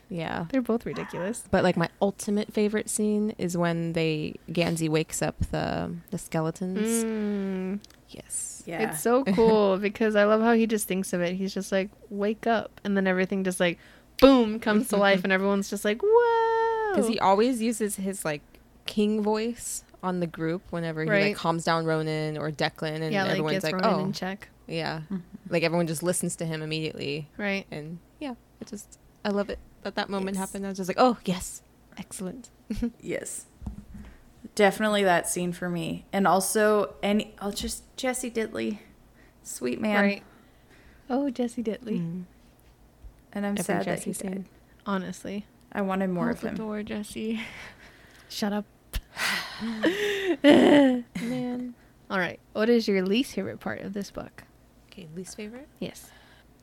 Yeah. 0.08 0.46
they're 0.52 0.62
both 0.62 0.86
ridiculous. 0.86 1.44
But 1.50 1.64
like 1.64 1.78
my 1.78 1.90
ultimate 2.00 2.54
favorite 2.54 2.90
scene 2.92 3.34
is 3.40 3.58
when 3.58 3.94
they 3.94 4.36
Gansey 4.52 4.88
wakes 4.88 5.24
up 5.24 5.40
the 5.52 5.96
the 6.12 6.20
skeletons. 6.20 7.04
Mm. 7.04 7.80
Yes. 8.10 8.64
Yeah. 8.66 8.92
It's 8.92 9.02
so 9.02 9.24
cool 9.24 9.78
because 9.82 10.16
I 10.16 10.26
love 10.26 10.42
how 10.42 10.54
he 10.54 10.68
just 10.68 10.88
thinks 10.88 11.14
of 11.14 11.22
it. 11.22 11.36
He's 11.36 11.54
just 11.54 11.72
like, 11.72 11.90
"Wake 12.10 12.46
up," 12.48 12.80
and 12.84 12.96
then 12.98 13.08
everything 13.08 13.44
just 13.44 13.60
like, 13.60 13.78
boom, 14.20 14.60
comes 14.60 14.88
to 14.90 14.98
life, 14.98 15.24
and 15.24 15.32
everyone's 15.34 15.70
just 15.70 15.86
like, 15.86 16.02
"Whoa!" 16.04 16.92
Because 16.96 17.08
he 17.08 17.20
always 17.20 17.62
uses 17.62 17.96
his 17.96 18.26
like 18.26 18.42
king 18.86 19.22
voice 19.22 19.84
on 20.02 20.20
the 20.22 20.28
group 20.28 20.62
whenever 20.72 21.04
he 21.04 21.10
Right. 21.10 21.24
like 21.28 21.36
calms 21.36 21.64
down 21.64 21.86
Ronan 21.86 22.38
or 22.38 22.52
Declan, 22.52 23.02
and 23.02 23.12
yeah, 23.14 23.24
like 23.24 23.32
everyone's 23.34 23.54
gets 23.56 23.66
like, 23.66 23.76
Ronan 23.76 23.94
"Oh, 24.00 24.04
in 24.06 24.14
check, 24.14 24.50
yeah," 24.68 25.02
Mhm. 25.12 25.22
like 25.50 25.64
everyone 25.64 25.88
just 25.88 26.02
listens 26.04 26.36
to 26.38 26.46
him 26.46 26.62
immediately, 26.62 27.28
right? 27.38 27.66
and 27.72 28.00
yeah, 28.20 28.34
it 28.62 28.68
just 28.68 28.98
I 29.26 29.30
love 29.30 29.50
it 29.50 29.60
that 29.84 29.96
that 29.96 30.10
moment 30.10 30.36
Yes. 30.36 30.48
happened. 30.48 30.66
I 30.66 30.70
was 30.70 30.78
just 30.78 30.88
like, 30.90 30.98
"Oh 31.00 31.18
yes, 31.26 31.62
excellent." 31.98 32.50
Yes. 33.02 33.46
Definitely 34.56 35.04
that 35.04 35.28
scene 35.28 35.52
for 35.52 35.70
me. 35.70 36.06
And 36.14 36.28
also 36.28 36.96
any 37.04 37.34
I'll 37.40 37.52
just 37.52 37.84
Jesse 37.98 38.32
Dittley. 38.32 38.80
Sweet 39.44 39.82
man. 39.82 40.04
Right. 40.04 40.24
Oh, 41.10 41.30
Jesse 41.30 41.64
Dittley. 41.64 42.00
Mm. 42.00 42.24
And 43.34 43.46
I'm 43.46 43.54
Every 43.54 43.64
sad 43.64 43.80
that 43.86 44.04
Jesse 44.04 44.12
he 44.12 44.30
died. 44.30 44.46
Honestly. 44.86 45.46
I 45.72 45.82
wanted 45.82 46.10
more 46.10 46.26
Hold 46.26 46.36
of 46.38 46.42
the 46.42 46.50
him. 46.50 46.56
door, 46.56 46.84
Jesse. 46.84 47.42
Shut 48.28 48.54
up. 48.54 48.66
Man. 50.44 51.74
All 52.10 52.18
right. 52.20 52.40
What 52.54 52.70
is 52.70 52.88
your 52.88 53.04
least 53.04 53.34
favorite 53.34 53.60
part 53.60 53.82
of 53.82 53.94
this 53.94 54.10
book? 54.10 54.44
Okay, 54.92 55.08
least 55.16 55.36
favorite. 55.36 55.68
Yes. 55.80 56.10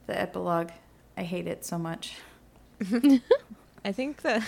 The 0.07 0.21
epilogue. 0.21 0.71
I 1.17 1.23
hate 1.23 1.47
it 1.47 1.65
so 1.65 1.79
much. 1.79 2.17
I 3.85 3.93
think 3.93 4.23
the 4.23 4.45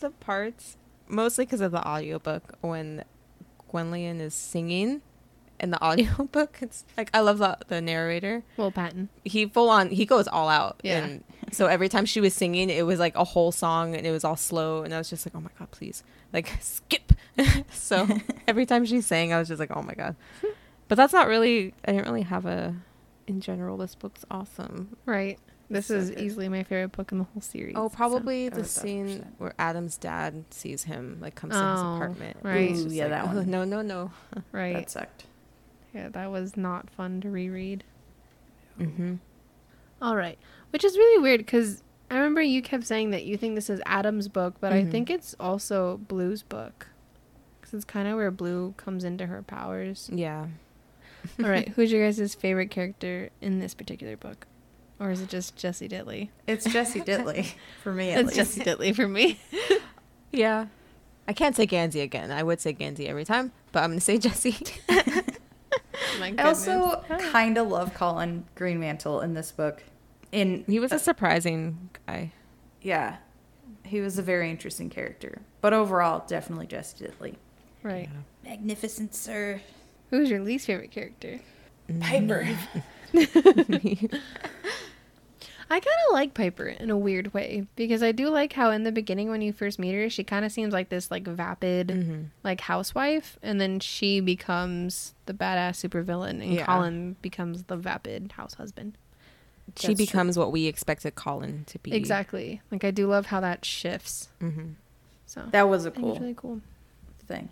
the 0.00 0.10
parts 0.10 0.76
mostly 1.08 1.44
because 1.44 1.60
of 1.60 1.72
the 1.72 1.86
audiobook 1.86 2.56
when 2.60 3.04
Gwenllian 3.72 4.20
is 4.20 4.34
singing 4.34 5.02
in 5.60 5.70
the 5.70 5.82
audiobook. 5.84 6.58
It's 6.60 6.84
like 6.96 7.10
I 7.14 7.20
love 7.20 7.38
the 7.38 7.58
the 7.68 7.80
narrator. 7.80 8.42
Will 8.56 8.70
Patton. 8.70 9.08
he 9.24 9.46
full 9.46 9.68
on 9.70 9.90
he 9.90 10.04
goes 10.06 10.28
all 10.28 10.48
out. 10.48 10.80
Yeah. 10.82 10.98
and 11.04 11.24
so 11.52 11.66
every 11.66 11.88
time 11.88 12.04
she 12.06 12.20
was 12.20 12.34
singing 12.34 12.70
it 12.70 12.84
was 12.84 12.98
like 12.98 13.14
a 13.16 13.24
whole 13.24 13.52
song 13.52 13.94
and 13.94 14.06
it 14.06 14.10
was 14.10 14.24
all 14.24 14.36
slow. 14.36 14.82
And 14.82 14.94
I 14.94 14.98
was 14.98 15.08
just 15.10 15.26
like 15.26 15.34
oh 15.34 15.40
my 15.40 15.50
god 15.58 15.70
please. 15.70 16.02
Like 16.32 16.52
skip. 16.60 17.12
So 17.70 18.08
every 18.48 18.66
time 18.66 18.84
she 18.86 19.00
sang 19.00 19.32
I 19.32 19.38
was 19.38 19.48
just 19.48 19.60
like 19.60 19.70
oh 19.74 19.82
my 19.82 19.94
god. 19.94 20.16
But 20.88 20.96
that's 20.96 21.12
not 21.12 21.26
really 21.28 21.74
I 21.84 21.92
didn't 21.92 22.06
really 22.06 22.22
have 22.22 22.46
a 22.46 22.76
in 23.26 23.40
general 23.40 23.76
this 23.76 23.94
book's 23.94 24.24
awesome. 24.30 24.96
Right. 25.04 25.38
This 25.68 25.86
So 25.86 25.94
is 25.96 26.10
good. 26.10 26.20
easily 26.20 26.48
my 26.48 26.62
favorite 26.62 26.92
book 26.92 27.10
in 27.10 27.18
the 27.18 27.24
whole 27.24 27.42
series. 27.42 27.74
Oh, 27.76 27.88
probably 27.88 28.46
Oh, 28.46 28.50
the 28.50 28.64
scene 28.64 29.26
where 29.38 29.52
Adam's 29.58 29.96
dad 29.96 30.44
sees 30.50 30.84
him, 30.84 31.18
like 31.20 31.34
comes 31.34 31.54
to 31.54 31.58
his 31.60 31.80
Oh, 31.82 31.94
apartment. 31.96 32.36
right. 32.42 32.70
Ooh, 32.76 32.88
yeah, 32.88 33.04
like, 33.04 33.10
that 33.10 33.24
"Oh, 33.24 33.36
one. 33.38 33.50
No, 33.50 33.64
no, 33.64 33.82
no. 33.82 34.12
right. 34.52 34.74
That 34.74 34.90
sucked. 34.90 35.24
yeah, 35.92 36.08
that 36.10 36.30
was 36.30 36.56
not 36.56 36.88
fun 36.90 37.20
to 37.22 37.30
reread. 37.30 37.82
Mm-hmm. 38.78 39.14
All 40.00 40.14
right. 40.16 40.38
Which 40.70 40.84
is 40.84 40.96
really 40.96 41.20
weird 41.22 41.40
because 41.40 41.82
I 42.10 42.16
remember 42.16 42.42
you 42.42 42.62
kept 42.62 42.84
saying 42.84 43.10
that 43.10 43.24
you 43.24 43.36
think 43.36 43.54
this 43.56 43.68
is 43.70 43.80
Adam's 43.86 44.28
book, 44.28 44.56
but 44.60 44.72
I 44.72 44.82
Mhm. 44.84 44.90
think 44.92 45.10
it's 45.10 45.34
also 45.40 45.96
Blue's 45.96 46.42
book. 46.42 46.88
Because 47.60 47.74
it's 47.74 47.84
kind 47.84 48.06
of 48.06 48.16
where 48.16 48.30
Blue 48.30 48.74
comes 48.76 49.02
into 49.02 49.26
her 49.26 49.42
powers. 49.42 50.08
Yeah. 50.12 50.46
All 51.42 51.50
right. 51.50 51.68
Who's 51.74 51.90
your 51.90 52.04
guys' 52.06 52.34
favorite 52.36 52.70
character 52.70 53.30
in 53.40 53.58
this 53.58 53.74
particular 53.74 54.16
book? 54.16 54.46
Or 54.98 55.10
is 55.10 55.20
it 55.20 55.28
just 55.28 55.56
Jesse 55.56 55.88
Dittley? 55.88 56.30
It's 56.46 56.64
Jesse 56.64 57.00
Dittley 57.00 57.52
for 57.82 57.92
me 57.92 58.10
at 58.10 58.20
It's 58.20 58.36
least. 58.36 58.56
Jesse 58.56 58.60
Dittley 58.62 58.94
for 58.94 59.08
me. 59.08 59.38
Yeah. 60.32 60.66
I 61.26 61.32
can't 61.32 61.56
say 61.56 61.66
Gansey 61.66 62.02
again. 62.02 62.30
I 62.30 62.42
would 62.42 62.60
say 62.60 62.72
Gansey 62.74 63.08
every 63.08 63.24
time, 63.24 63.52
but 63.72 63.82
I'm 63.82 63.90
going 63.90 63.98
to 63.98 64.04
say 64.04 64.18
Jesse. 64.18 64.56
I 66.20 66.34
also 66.38 67.02
kind 67.30 67.56
of 67.56 67.68
love 67.68 67.94
Colin 67.94 68.44
Greenmantle 68.54 69.22
in 69.22 69.32
this 69.32 69.50
book. 69.50 69.82
In 70.32 70.64
he 70.66 70.78
was 70.78 70.92
a 70.92 70.96
uh, 70.96 70.98
surprising 70.98 71.88
guy. 72.06 72.32
yeah, 72.82 73.16
he 73.84 74.00
was 74.00 74.18
a 74.18 74.22
very 74.22 74.50
interesting 74.50 74.90
character. 74.90 75.40
But 75.62 75.72
overall, 75.72 76.24
definitely 76.26 76.66
Jesse 76.66 77.06
Ditley. 77.06 77.36
Right. 77.82 78.10
Magnificent 78.44 79.14
sir. 79.14 79.60
Who's 80.10 80.28
your 80.28 80.40
least 80.40 80.66
favorite 80.66 80.90
character? 80.90 81.40
Piper. 82.00 82.46
I 85.68 85.80
kind 85.80 85.96
of 86.08 86.12
like 86.12 86.32
Piper 86.34 86.66
in 86.68 86.90
a 86.90 86.96
weird 86.96 87.34
way 87.34 87.66
because 87.74 88.00
I 88.02 88.12
do 88.12 88.28
like 88.28 88.52
how 88.52 88.70
in 88.70 88.84
the 88.84 88.92
beginning 88.92 89.30
when 89.30 89.42
you 89.42 89.52
first 89.52 89.80
meet 89.80 89.94
her, 89.94 90.08
she 90.08 90.22
kind 90.22 90.44
of 90.44 90.52
seems 90.52 90.72
like 90.72 90.90
this 90.90 91.10
like 91.10 91.26
vapid 91.26 91.88
mm-hmm. 91.88 92.22
like 92.44 92.60
housewife, 92.60 93.36
and 93.42 93.60
then 93.60 93.80
she 93.80 94.20
becomes 94.20 95.14
the 95.26 95.34
badass 95.34 95.84
supervillain, 95.84 96.40
and 96.42 96.54
Yeah. 96.54 96.66
Colin 96.66 97.16
becomes 97.20 97.64
the 97.64 97.76
vapid 97.76 98.32
house 98.32 98.54
husband. 98.54 98.96
She 99.76 99.88
That's 99.88 99.98
true. 99.98 100.06
becomes 100.06 100.38
what 100.38 100.52
we 100.52 100.66
expected 100.66 101.16
Colin 101.16 101.64
to 101.66 101.80
be. 101.80 101.92
Exactly. 101.92 102.60
Like 102.70 102.84
I 102.84 102.92
do 102.92 103.08
love 103.08 103.26
how 103.26 103.40
that 103.40 103.64
shifts. 103.64 104.28
Mm-hmm. 104.40 104.74
So 105.26 105.42
That 105.50 105.68
was 105.68 105.84
a 105.84 105.90
cool 105.90 106.12
it's 106.12 106.20
really 106.20 106.34
cool. 106.34 106.60
thing. 107.26 107.48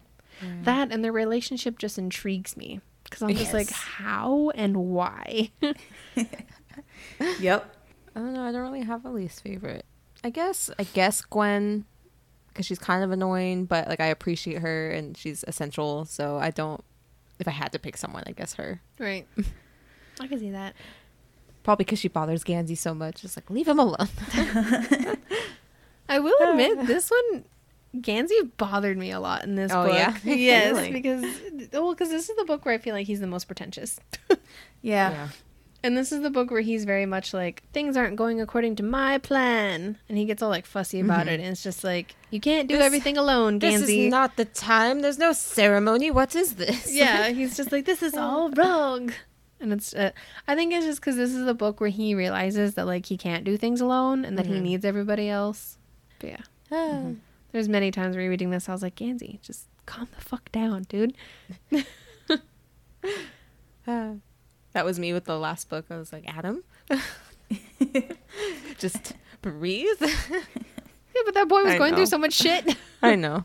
That 0.62 0.92
and 0.92 1.04
their 1.04 1.12
relationship 1.12 1.78
just 1.78 1.98
intrigues 1.98 2.56
me 2.56 2.80
because 3.04 3.22
I'm 3.22 3.34
just 3.34 3.52
like, 3.52 3.70
how 3.70 4.50
and 4.54 4.76
why? 4.76 5.50
Yep. 7.40 7.76
I 8.16 8.18
don't 8.20 8.32
know. 8.32 8.42
I 8.44 8.52
don't 8.52 8.62
really 8.62 8.82
have 8.82 9.04
a 9.04 9.10
least 9.10 9.42
favorite. 9.42 9.84
I 10.22 10.30
guess. 10.30 10.70
I 10.78 10.84
guess 10.84 11.20
Gwen, 11.22 11.84
because 12.48 12.66
she's 12.66 12.78
kind 12.78 13.04
of 13.04 13.10
annoying, 13.10 13.66
but 13.66 13.88
like 13.88 14.00
I 14.00 14.06
appreciate 14.06 14.58
her 14.62 14.90
and 14.90 15.16
she's 15.16 15.44
essential. 15.46 16.04
So 16.04 16.38
I 16.38 16.50
don't. 16.50 16.82
If 17.38 17.48
I 17.48 17.52
had 17.52 17.72
to 17.72 17.78
pick 17.78 17.96
someone, 17.96 18.22
I 18.26 18.32
guess 18.32 18.54
her. 18.54 18.80
right. 18.98 19.26
I 20.20 20.26
can 20.28 20.38
see 20.38 20.50
that. 20.50 20.74
Probably 21.64 21.84
because 21.84 21.98
she 21.98 22.08
bothers 22.08 22.44
Gansey 22.44 22.76
so 22.76 22.94
much. 22.94 23.22
Just 23.22 23.36
like 23.36 23.50
leave 23.50 23.66
him 23.68 23.78
alone. 23.78 24.08
I 26.08 26.18
will 26.20 26.36
admit 26.48 26.86
this 26.86 27.10
one, 27.10 27.44
Gansey 28.00 28.34
bothered 28.56 28.96
me 28.98 29.10
a 29.12 29.20
lot 29.20 29.44
in 29.44 29.54
this 29.54 29.70
Oh, 29.72 29.84
book. 29.86 29.94
yeah? 29.94 30.16
yes, 30.24 30.74
Really? 30.74 30.92
because 30.92 31.24
well, 31.72 31.92
because 31.92 32.10
this 32.10 32.28
is 32.28 32.36
the 32.36 32.44
book 32.44 32.64
where 32.64 32.74
I 32.74 32.78
feel 32.78 32.94
like 32.94 33.06
he's 33.06 33.20
the 33.20 33.26
most 33.26 33.44
pretentious, 33.46 33.98
Yeah. 34.82 35.28
and 35.82 35.96
this 35.96 36.12
is 36.12 36.22
the 36.22 36.30
book 36.30 36.50
where 36.50 36.60
he's 36.60 36.84
very 36.84 37.06
much 37.06 37.32
like 37.34 37.62
things 37.72 37.96
aren't 37.96 38.16
going 38.16 38.40
according 38.40 38.76
to 38.76 38.82
my 38.82 39.18
plan, 39.18 39.98
and 40.08 40.18
he 40.18 40.24
gets 40.24 40.42
all 40.42 40.50
like 40.50 40.66
fussy 40.66 41.00
about 41.00 41.26
Mhm. 41.26 41.32
it, 41.32 41.40
and 41.40 41.48
it's 41.50 41.62
just 41.62 41.84
like 41.84 42.14
you 42.30 42.40
can't 42.40 42.68
do 42.68 42.76
This- 42.76 42.84
everything 42.84 43.16
alone, 43.16 43.58
This 43.60 43.80
Gansey. 43.80 44.06
is 44.06 44.10
not 44.10 44.36
the 44.36 44.44
time. 44.44 45.00
There's 45.00 45.18
no 45.18 45.32
ceremony. 45.32 46.10
What 46.10 46.34
is 46.34 46.54
this? 46.56 46.92
yeah, 46.92 47.28
he's 47.28 47.56
just 47.56 47.70
like 47.72 47.84
this 47.84 48.02
is 48.02 48.14
all 48.14 48.50
wrong. 48.50 49.12
And 49.60 49.72
it's, 49.72 49.94
uh, 49.94 50.10
I 50.46 50.54
think 50.56 50.74
it's 50.74 50.84
just 50.84 51.00
because 51.00 51.16
this 51.16 51.32
is 51.32 51.46
the 51.46 51.54
book 51.54 51.80
where 51.80 51.88
he 51.88 52.14
realizes 52.14 52.74
that 52.74 52.84
like 52.86 53.06
he 53.06 53.16
can't 53.16 53.44
do 53.44 53.56
things 53.56 53.80
alone 53.80 54.24
and 54.24 54.36
that 54.36 54.46
he 54.46 54.54
Mhm. 54.54 54.62
needs 54.62 54.84
everybody 54.84 55.30
else. 55.30 55.78
But 56.18 56.28
yeah, 56.30 56.40
Mhm. 56.70 57.16
There's 57.54 57.68
many 57.68 57.92
times 57.92 58.16
rereading 58.16 58.50
this, 58.50 58.68
I 58.68 58.72
was 58.72 58.82
like, 58.82 58.96
Gansey, 58.96 59.38
just 59.40 59.68
calm 59.86 60.08
the 60.12 60.20
fuck 60.20 60.50
down, 60.50 60.82
dude. 60.88 61.14
Ah. 63.86 64.14
That 64.72 64.84
was 64.84 64.98
me 64.98 65.12
with 65.12 65.26
the 65.26 65.38
last 65.38 65.68
book. 65.68 65.84
I 65.88 65.96
was 65.96 66.12
like, 66.12 66.24
Adam, 66.26 66.64
just 68.78 69.12
breathe. 69.40 69.86
Yeah, 70.00 71.22
but 71.24 71.34
that 71.34 71.46
boy 71.46 71.62
was 71.62 71.74
I 71.74 71.78
going 71.78 71.92
know. 71.92 71.98
through 71.98 72.06
so 72.06 72.18
much 72.18 72.32
shit. 72.32 72.76
I 73.02 73.14
know. 73.14 73.44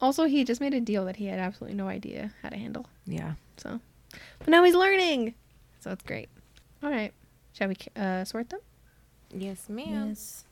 also, 0.00 0.24
he 0.24 0.44
just 0.44 0.62
made 0.62 0.72
a 0.72 0.80
deal 0.80 1.04
that 1.04 1.16
he 1.16 1.26
had 1.26 1.38
absolutely 1.38 1.76
no 1.76 1.88
idea 1.88 2.32
how 2.40 2.48
to 2.48 2.56
handle. 2.56 2.86
Yeah. 3.04 3.34
So, 3.58 3.80
but 4.38 4.48
now 4.48 4.64
he's 4.64 4.74
learning. 4.74 5.34
So 5.80 5.90
it's 5.90 6.04
great. 6.04 6.30
All 6.82 6.88
right. 6.88 7.12
Shall 7.52 7.68
we 7.68 7.76
uh, 7.94 8.24
sort 8.24 8.48
them? 8.48 8.60
Yes, 9.30 9.68
ma'am. 9.68 10.08
Yes. 10.08 10.46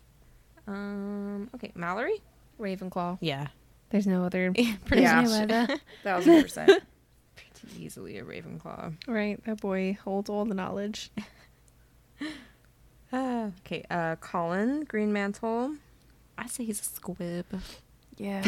Um. 0.66 1.50
Okay, 1.54 1.72
Malory. 1.76 2.20
Ravenclaw. 2.60 3.18
Yeah. 3.20 3.48
There's 3.90 4.06
no 4.06 4.24
other. 4.24 4.52
Pretty 4.84 5.02
Yeah. 5.02 5.22
much. 5.22 5.48
no 5.48 5.60
other. 5.62 5.76
Thousand 6.02 6.42
percent. 6.42 6.82
Pretty 7.36 7.84
easily 7.84 8.18
a 8.18 8.24
Ravenclaw. 8.24 8.94
right. 9.06 9.42
That 9.44 9.60
boy 9.60 9.96
holds 10.02 10.28
all 10.30 10.44
the 10.44 10.54
knowledge. 10.54 11.10
Uh, 13.12 13.50
okay. 13.64 13.84
Uh, 13.90 14.16
Colin 14.16 14.84
Greenmantle. 14.84 15.76
I 16.38 16.46
say 16.48 16.64
he's 16.64 16.80
a 16.80 16.84
squib. 16.84 17.46
Yeah. 18.16 18.42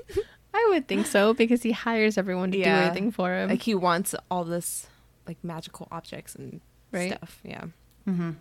I 0.54 0.66
would 0.70 0.86
think 0.86 1.06
so 1.06 1.32
because 1.34 1.62
he 1.62 1.72
hires 1.72 2.18
everyone 2.18 2.50
to 2.52 2.58
do 2.58 2.62
Yeah. 2.62 2.80
everything 2.84 3.10
for 3.10 3.32
him. 3.34 3.48
Like 3.50 3.62
he 3.62 3.74
wants 3.74 4.14
all 4.30 4.44
this 4.44 4.86
like 5.26 5.42
magical 5.42 5.88
objects 5.90 6.34
and 6.34 6.60
Right. 6.90 7.12
stuff. 7.16 7.40
Yeah. 7.44 7.64
mm-hmm. 8.06 8.32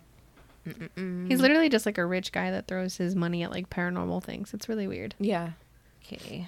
Mm-mm-mm. 0.68 1.28
He's 1.30 1.42
literally 1.42 1.70
just 1.70 1.86
like 1.86 1.98
a 1.98 2.06
rich 2.06 2.32
guy 2.32 2.52
that 2.52 2.68
throws 2.68 2.98
his 2.98 3.16
money 3.16 3.44
at 3.44 3.52
like 3.52 3.70
paranormal 3.70 4.24
things. 4.24 4.54
It's 4.54 4.70
really 4.70 4.88
weird. 4.88 5.16
Yeah. 5.20 5.52
Okay. 6.04 6.48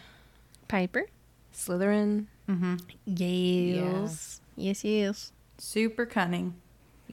Piper. 0.68 1.06
Slytherin. 1.53 2.26
Mm-hmm. 2.49 2.76
Yes. 3.06 4.41
Yes, 4.56 4.84
yes. 4.84 5.31
Super 5.57 6.06
cunning. 6.06 6.56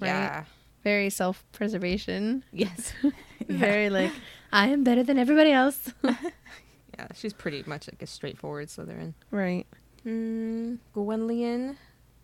Right. 0.01 0.09
Yeah. 0.09 0.45
Very 0.85 1.11
self 1.11 1.45
preservation. 1.53 2.45
Yes. 2.53 2.93
Very 3.49 3.91
like, 3.91 4.13
I 4.53 4.69
am 4.69 4.85
better 4.85 5.03
than 5.03 5.19
everybody 5.19 5.53
else. 5.53 5.93
yeah. 6.03 7.09
She's 7.15 7.33
pretty 7.33 7.63
much 7.67 7.89
like 7.91 8.03
a 8.03 8.07
straightforward 8.07 8.69
Slytherin. 8.69 9.15
right. 9.31 9.67
Mm, 10.07 10.79
Gwenllian. 10.95 11.77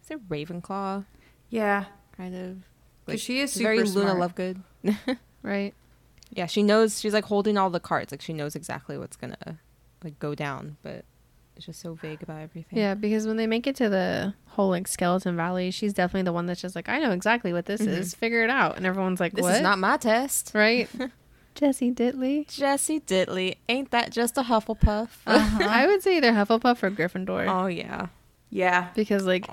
Is 0.03 0.11
it 0.11 0.27
Ravenclaw? 0.31 1.05
Yeah. 1.51 1.85
Kind 2.17 2.35
of. 2.35 2.57
Because 3.07 3.21
she 3.23 3.41
is 3.41 3.53
super 3.53 3.65
very 3.75 3.83
Luna. 3.85 4.15
Lovegood. 4.15 4.61
Right. 5.43 5.75
Yeah, 6.31 6.47
she 6.47 6.63
knows. 6.65 7.01
She's 7.01 7.13
like 7.15 7.25
holding 7.27 7.57
all 7.57 7.71
the 7.71 7.79
cards. 7.81 8.11
Like 8.13 8.21
she 8.21 8.33
knows 8.33 8.57
exactly 8.57 8.99
what's 8.99 9.17
gonna 9.17 9.59
like 10.03 10.19
go 10.19 10.35
down, 10.35 10.77
but 10.83 11.05
it's 11.55 11.67
just 11.67 11.81
so 11.81 11.95
vague 11.95 12.21
about 12.23 12.41
everything. 12.43 12.79
Yeah, 12.79 12.95
because 12.95 13.27
when 13.29 13.37
they 13.37 13.47
make 13.47 13.67
it 13.69 13.77
to 13.77 13.89
the 13.89 14.35
whole 14.49 14.71
like 14.71 14.89
skeleton 14.89 15.37
valley, 15.37 15.71
she's 15.71 15.93
definitely 15.93 16.23
the 16.25 16.33
one 16.33 16.47
that's 16.47 16.61
just 16.61 16.75
like, 16.75 16.89
I 16.89 16.99
know 16.99 17.13
exactly 17.13 17.53
what 17.53 17.67
this 17.67 17.81
Mhm. 17.81 17.87
is. 17.89 18.15
Figure 18.15 18.43
it 18.43 18.51
out. 18.51 18.77
And 18.77 18.85
everyone's 18.85 19.21
like, 19.21 19.35
This 19.35 19.43
what? 19.45 19.55
is 19.55 19.61
not 19.63 19.79
my 19.79 19.97
test. 19.99 20.51
right. 20.55 20.89
Jesse 21.55 21.91
Dittley. 21.93 22.47
Jesse 22.49 23.01
Dittley, 23.01 23.57
ain't 23.69 23.91
that 23.93 24.11
just 24.11 24.37
a 24.37 24.43
Hufflepuff? 24.43 25.09
Uh-huh. 25.27 25.65
I 25.67 25.87
would 25.87 26.03
say 26.03 26.17
either 26.19 26.33
Hufflepuff 26.33 26.83
or 26.83 26.91
Gryffindor. 26.91 27.47
oh 27.49 27.67
yeah. 27.69 28.09
Yeah. 28.51 28.89
because 28.95 29.25
like 29.27 29.47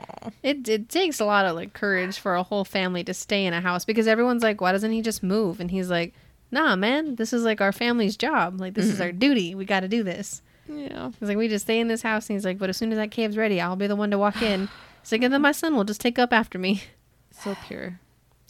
it, 0.44 0.68
it 0.70 0.88
takes 0.90 1.20
a 1.20 1.26
lot 1.26 1.46
of 1.46 1.56
like 1.56 1.74
courage 1.74 2.20
for 2.20 2.36
a 2.36 2.44
whole 2.44 2.64
family 2.64 3.04
to 3.06 3.14
stay 3.14 3.46
in 3.46 3.54
a 3.54 3.60
house 3.62 3.86
because 3.86 4.08
everyone's 4.08 4.44
like 4.44 4.62
why 4.62 4.72
doesn't 4.72 4.92
he 4.92 5.02
just 5.02 5.24
move? 5.24 5.60
And 5.60 5.72
he's 5.72 5.90
like 5.90 6.14
nah 6.52 6.76
man 6.76 7.16
this 7.16 7.34
is 7.34 7.44
like 7.44 7.60
our 7.62 7.72
family's 7.72 8.16
job. 8.16 8.60
Like 8.62 8.76
this 8.76 8.86
is 8.86 9.02
our 9.02 9.12
duty. 9.12 9.56
We 9.56 9.66
got 9.66 9.80
to 9.82 9.88
do 9.88 10.04
this. 10.04 10.42
Yeah. 10.70 11.12
he's 11.20 11.28
like 11.28 11.38
we 11.38 11.48
just 11.50 11.66
stay 11.66 11.80
in 11.80 11.88
this 11.88 12.04
house. 12.04 12.30
And 12.30 12.36
he's 12.38 12.46
like 12.46 12.58
but 12.60 12.70
as 12.70 12.78
soon 12.78 12.92
as 12.92 12.98
that 12.98 13.12
cave's 13.12 13.36
ready 13.36 13.60
i'll 13.60 13.76
be 13.76 13.88
the 13.88 13.96
one 13.96 14.12
to 14.12 14.18
walk 14.18 14.42
in. 14.42 14.70
He's 15.02 15.12
like 15.12 15.24
and 15.24 15.34
then 15.34 15.42
my 15.42 15.52
son 15.52 15.76
will 15.76 15.84
just 15.84 16.00
take 16.02 16.18
up 16.20 16.32
after 16.34 16.58
me. 16.60 16.84
So 17.32 17.56
pure. 17.68 18.00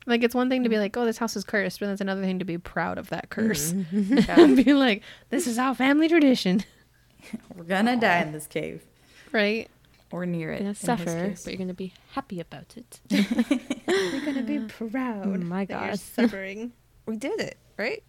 like 0.06 0.24
it's 0.24 0.36
one 0.36 0.50
thing 0.50 0.64
to 0.64 0.70
be 0.70 0.78
like 0.78 0.96
oh 0.98 1.06
this 1.06 1.18
house 1.18 1.38
is 1.38 1.46
cursed 1.46 1.80
but 1.80 1.88
it's 1.88 2.02
another 2.02 2.22
thing 2.22 2.38
to 2.40 2.46
be 2.46 2.58
proud 2.58 2.98
of 2.98 3.10
that 3.10 3.30
curse. 3.30 3.72
Mhm. 3.72 4.28
and 4.38 4.58
be 4.58 4.74
like 4.74 5.02
this 5.30 5.48
is 5.48 5.58
our 5.58 5.74
family 5.74 6.10
tradition. 6.10 6.64
We're 7.56 7.64
gonna 7.64 7.96
die 8.00 8.22
in 8.22 8.34
this 8.34 8.46
cave. 8.46 8.84
right 9.32 9.70
Or 10.14 10.26
near 10.28 10.50
You're 10.50 10.54
it. 10.54 10.58
gonna 10.60 10.70
in 10.70 10.76
his 10.76 10.78
suffer, 10.80 11.34
but 11.44 11.48
you're 11.52 11.58
gonna 11.58 11.74
be 11.74 11.92
happy 12.12 12.40
about 12.40 12.76
it. 12.78 13.00
we're 13.88 14.26
gonna 14.26 14.44
be 14.44 14.60
proud 14.68 15.26
Oh 15.26 15.38
my 15.40 15.66
that 15.66 15.90
God. 15.90 16.00
suffering 16.00 16.72
we 17.08 17.18
did 17.18 17.40
it, 17.40 17.58
right? 17.78 18.04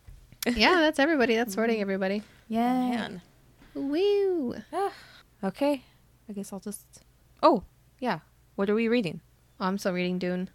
yeah 0.47 0.81
that's 0.81 0.98
everybody 0.98 1.35
that's 1.35 1.55
sorting 1.55 1.81
everybody 1.81 2.22
Yeah. 2.48 2.90
Man. 2.90 3.22
Woo! 3.74 4.55
Okay. 5.43 5.82
I 6.28 6.32
guess 6.35 6.52
I'll 6.52 6.60
just. 6.60 6.85
Oh, 7.43 7.64
yeah. 7.98 8.18
What 8.56 8.68
are 8.70 8.74
we 8.74 8.86
reading? 8.89 9.20
Oh, 9.59 9.66
I'm 9.66 9.78
still 9.78 9.93
reading 9.93 10.18
Dune. 10.18 10.51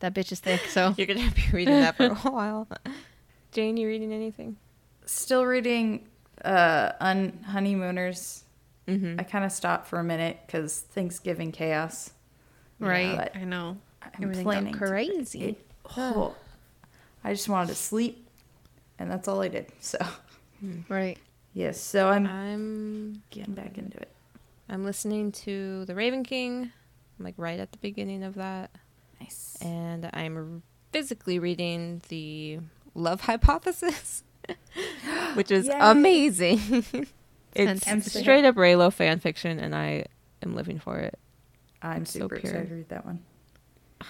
that 0.00 0.14
bitch 0.14 0.32
is 0.32 0.40
thick, 0.40 0.60
so 0.68 0.94
You're 0.96 1.06
gonna 1.06 1.30
be 1.32 1.44
reading 1.52 1.80
that 1.80 1.96
for 1.98 2.06
a 2.06 2.14
while. 2.14 2.66
Jane, 3.52 3.76
you 3.76 3.86
reading 3.88 4.12
anything? 4.12 4.56
Still 5.04 5.44
reading 5.44 6.06
uh 6.44 6.92
Unhoneymooners. 7.00 8.41
Mm-hmm. 8.88 9.20
I 9.20 9.22
kind 9.22 9.44
of 9.44 9.52
stopped 9.52 9.86
for 9.86 9.98
a 10.00 10.04
minute 10.04 10.38
because 10.46 10.80
Thanksgiving 10.80 11.52
chaos. 11.52 12.10
right. 12.80 13.16
but 13.16 13.36
I 13.36 13.44
know. 13.44 13.76
I'm 14.02 14.10
Everything 14.24 14.44
planning 14.44 14.72
to- 14.72 14.78
crazy. 14.78 15.40
it- 15.44 15.70
oh, 15.96 16.34
I 17.22 17.32
just 17.32 17.48
wanted 17.48 17.68
to 17.68 17.74
sleep, 17.76 18.26
and 18.98 19.10
that's 19.10 19.28
all 19.28 19.40
I 19.42 19.48
did. 19.48 19.66
So 19.80 19.98
Right. 20.88 21.18
yes, 21.54 21.80
so 21.80 22.08
I'm 22.08 22.26
I'm 22.26 23.22
getting 23.30 23.54
back 23.54 23.78
into 23.78 23.98
it. 23.98 24.10
I'm 24.68 24.84
listening 24.84 25.30
to 25.32 25.84
The 25.84 25.94
Raven 25.94 26.24
King. 26.24 26.72
I'm 27.18 27.24
like 27.24 27.34
right 27.36 27.60
at 27.60 27.70
the 27.72 27.78
beginning 27.78 28.24
of 28.24 28.34
that, 28.34 28.70
Nice. 29.20 29.56
and 29.62 30.10
I'm 30.12 30.62
physically 30.92 31.38
reading 31.38 32.02
the 32.08 32.58
Love 32.94 33.20
Hypothesis, 33.22 34.24
which 35.34 35.50
is 35.52 35.66
Yay. 35.68 35.78
amazing. 35.80 36.84
it's 37.54 37.84
fantastic. 37.84 38.22
straight 38.22 38.44
up 38.44 38.54
Reylo 38.56 38.92
fan 38.92 39.20
fiction, 39.20 39.58
and 39.58 39.74
I 39.74 40.06
am 40.42 40.54
living 40.54 40.78
for 40.78 40.98
it. 40.98 41.18
I'm 41.80 42.06
so 42.06 42.20
super 42.20 42.36
pure. 42.36 42.52
excited 42.52 42.68
to 42.68 42.74
read 42.76 42.88
that 42.90 43.04
one. 43.04 43.20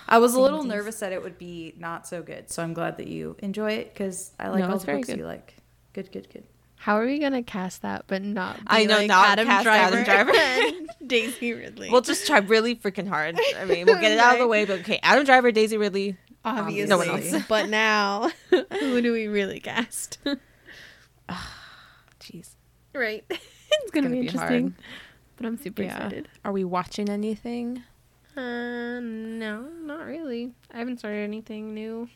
I 0.09 0.19
was 0.19 0.35
a 0.35 0.41
little 0.41 0.63
Samesies. 0.63 0.69
nervous 0.69 1.01
that 1.01 1.13
it 1.13 1.23
would 1.23 1.39
be 1.39 1.75
not 1.79 2.07
so 2.07 2.23
good, 2.23 2.51
so 2.51 2.63
I'm 2.63 2.73
glad 2.75 2.97
that 2.99 3.09
you 3.09 3.37
enjoy 3.41 3.73
it 3.73 3.93
because 3.93 4.33
I 4.39 4.49
like 4.49 4.61
No, 4.61 4.71
all 4.71 4.79
the 4.79 4.87
very 4.87 4.99
books 4.99 5.09
good. 5.09 5.19
you 5.19 5.27
like. 5.27 5.55
Good, 5.93 6.11
good, 6.13 6.29
good. 6.33 6.45
How 6.77 6.97
are 6.99 7.07
we 7.07 7.19
gonna 7.19 7.43
cast 7.43 7.83
that, 7.83 8.05
but 8.09 8.23
not? 8.23 8.57
Be 8.59 8.63
I 8.67 8.85
know, 8.87 8.97
like 8.97 9.07
not 9.09 9.29
Adam 9.29 9.47
cast 9.47 9.65
Driver, 9.65 9.97
Adam 9.99 10.05
Driver. 10.05 10.87
Daisy 11.07 11.53
Ridley. 11.53 11.91
We'll 11.91 12.01
just 12.01 12.27
try 12.27 12.39
really 12.39 12.75
freaking 12.75 13.07
hard. 13.07 13.39
I 13.57 13.65
mean, 13.67 13.87
we'll 13.87 14.01
get 14.01 14.13
it 14.13 14.19
out 14.19 14.35
of 14.35 14.41
the 14.41 14.49
way. 14.49 14.65
But 14.65 14.81
okay, 14.81 14.99
Adam 15.03 15.25
Driver, 15.25 15.53
Daisy 15.53 15.77
Ridley. 15.77 16.17
obviously, 16.45 16.89
no 16.89 16.99
one 16.99 17.09
else. 17.09 17.35
but 17.49 17.69
now, 17.69 18.31
who 18.51 19.01
do 19.01 19.13
we 19.13 19.29
really 19.29 19.61
cast? 19.61 20.19
Jeez, 22.21 22.55
right. 22.95 23.25
it's 23.31 23.91
gonna, 23.91 24.09
be, 24.11 24.21
interesting. 24.21 24.63
hard. 24.63 24.75
But 25.37 25.47
I'm 25.47 25.57
super 25.59 25.83
Yeah. 25.83 25.97
excited. 25.97 26.29
Are 26.45 26.53
we 26.53 26.65
watching 26.65 27.09
anything? 27.09 27.83
Uh, 28.37 29.01
no, 29.01 29.63
not 29.83 30.07
really. 30.07 30.53
I 30.73 30.79
haven't 30.79 30.99
started 30.99 31.19
anything 31.19 31.75
new. 31.75 32.09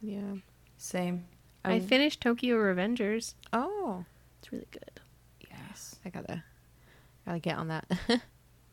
Yeah. 0.00 0.34
Same. 0.76 1.24
I 1.64 1.74
Um, 1.74 1.80
finished 1.80 2.20
Tokyo 2.20 2.56
Revengers. 2.56 3.34
Oh, 3.52 4.04
It's 4.40 4.52
really 4.52 4.68
good. 4.70 5.00
Yes. 5.50 5.96
I 6.04 6.10
gotta, 6.10 6.44
gotta 7.26 7.40
get 7.40 7.56
on 7.58 7.68
that. 7.68 7.90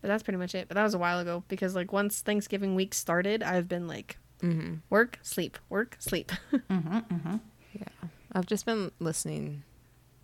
But 0.05 0.09
that's 0.09 0.21
pretty 0.21 0.37
much 0.37 0.53
it. 0.53 0.67
But 0.67 0.75
that 0.75 0.83
was 0.83 0.93
a 0.93 0.99
while 0.99 1.17
ago 1.17 1.43
because 1.47 1.73
like 1.73 1.91
once 1.91 2.21
Thanksgiving 2.21 2.75
week 2.75 2.93
started, 2.93 3.41
I've 3.41 3.67
been 3.67 3.87
like 3.87 4.19
mm-hmm. 4.39 4.75
work, 4.91 5.17
sleep, 5.23 5.57
work, 5.67 5.95
sleep. 5.97 6.31
Mm-hmm, 6.51 6.97
mm-hmm. 6.97 7.37
Yeah, 7.73 8.09
I've 8.31 8.45
just 8.45 8.67
been 8.67 8.91
listening 8.99 9.63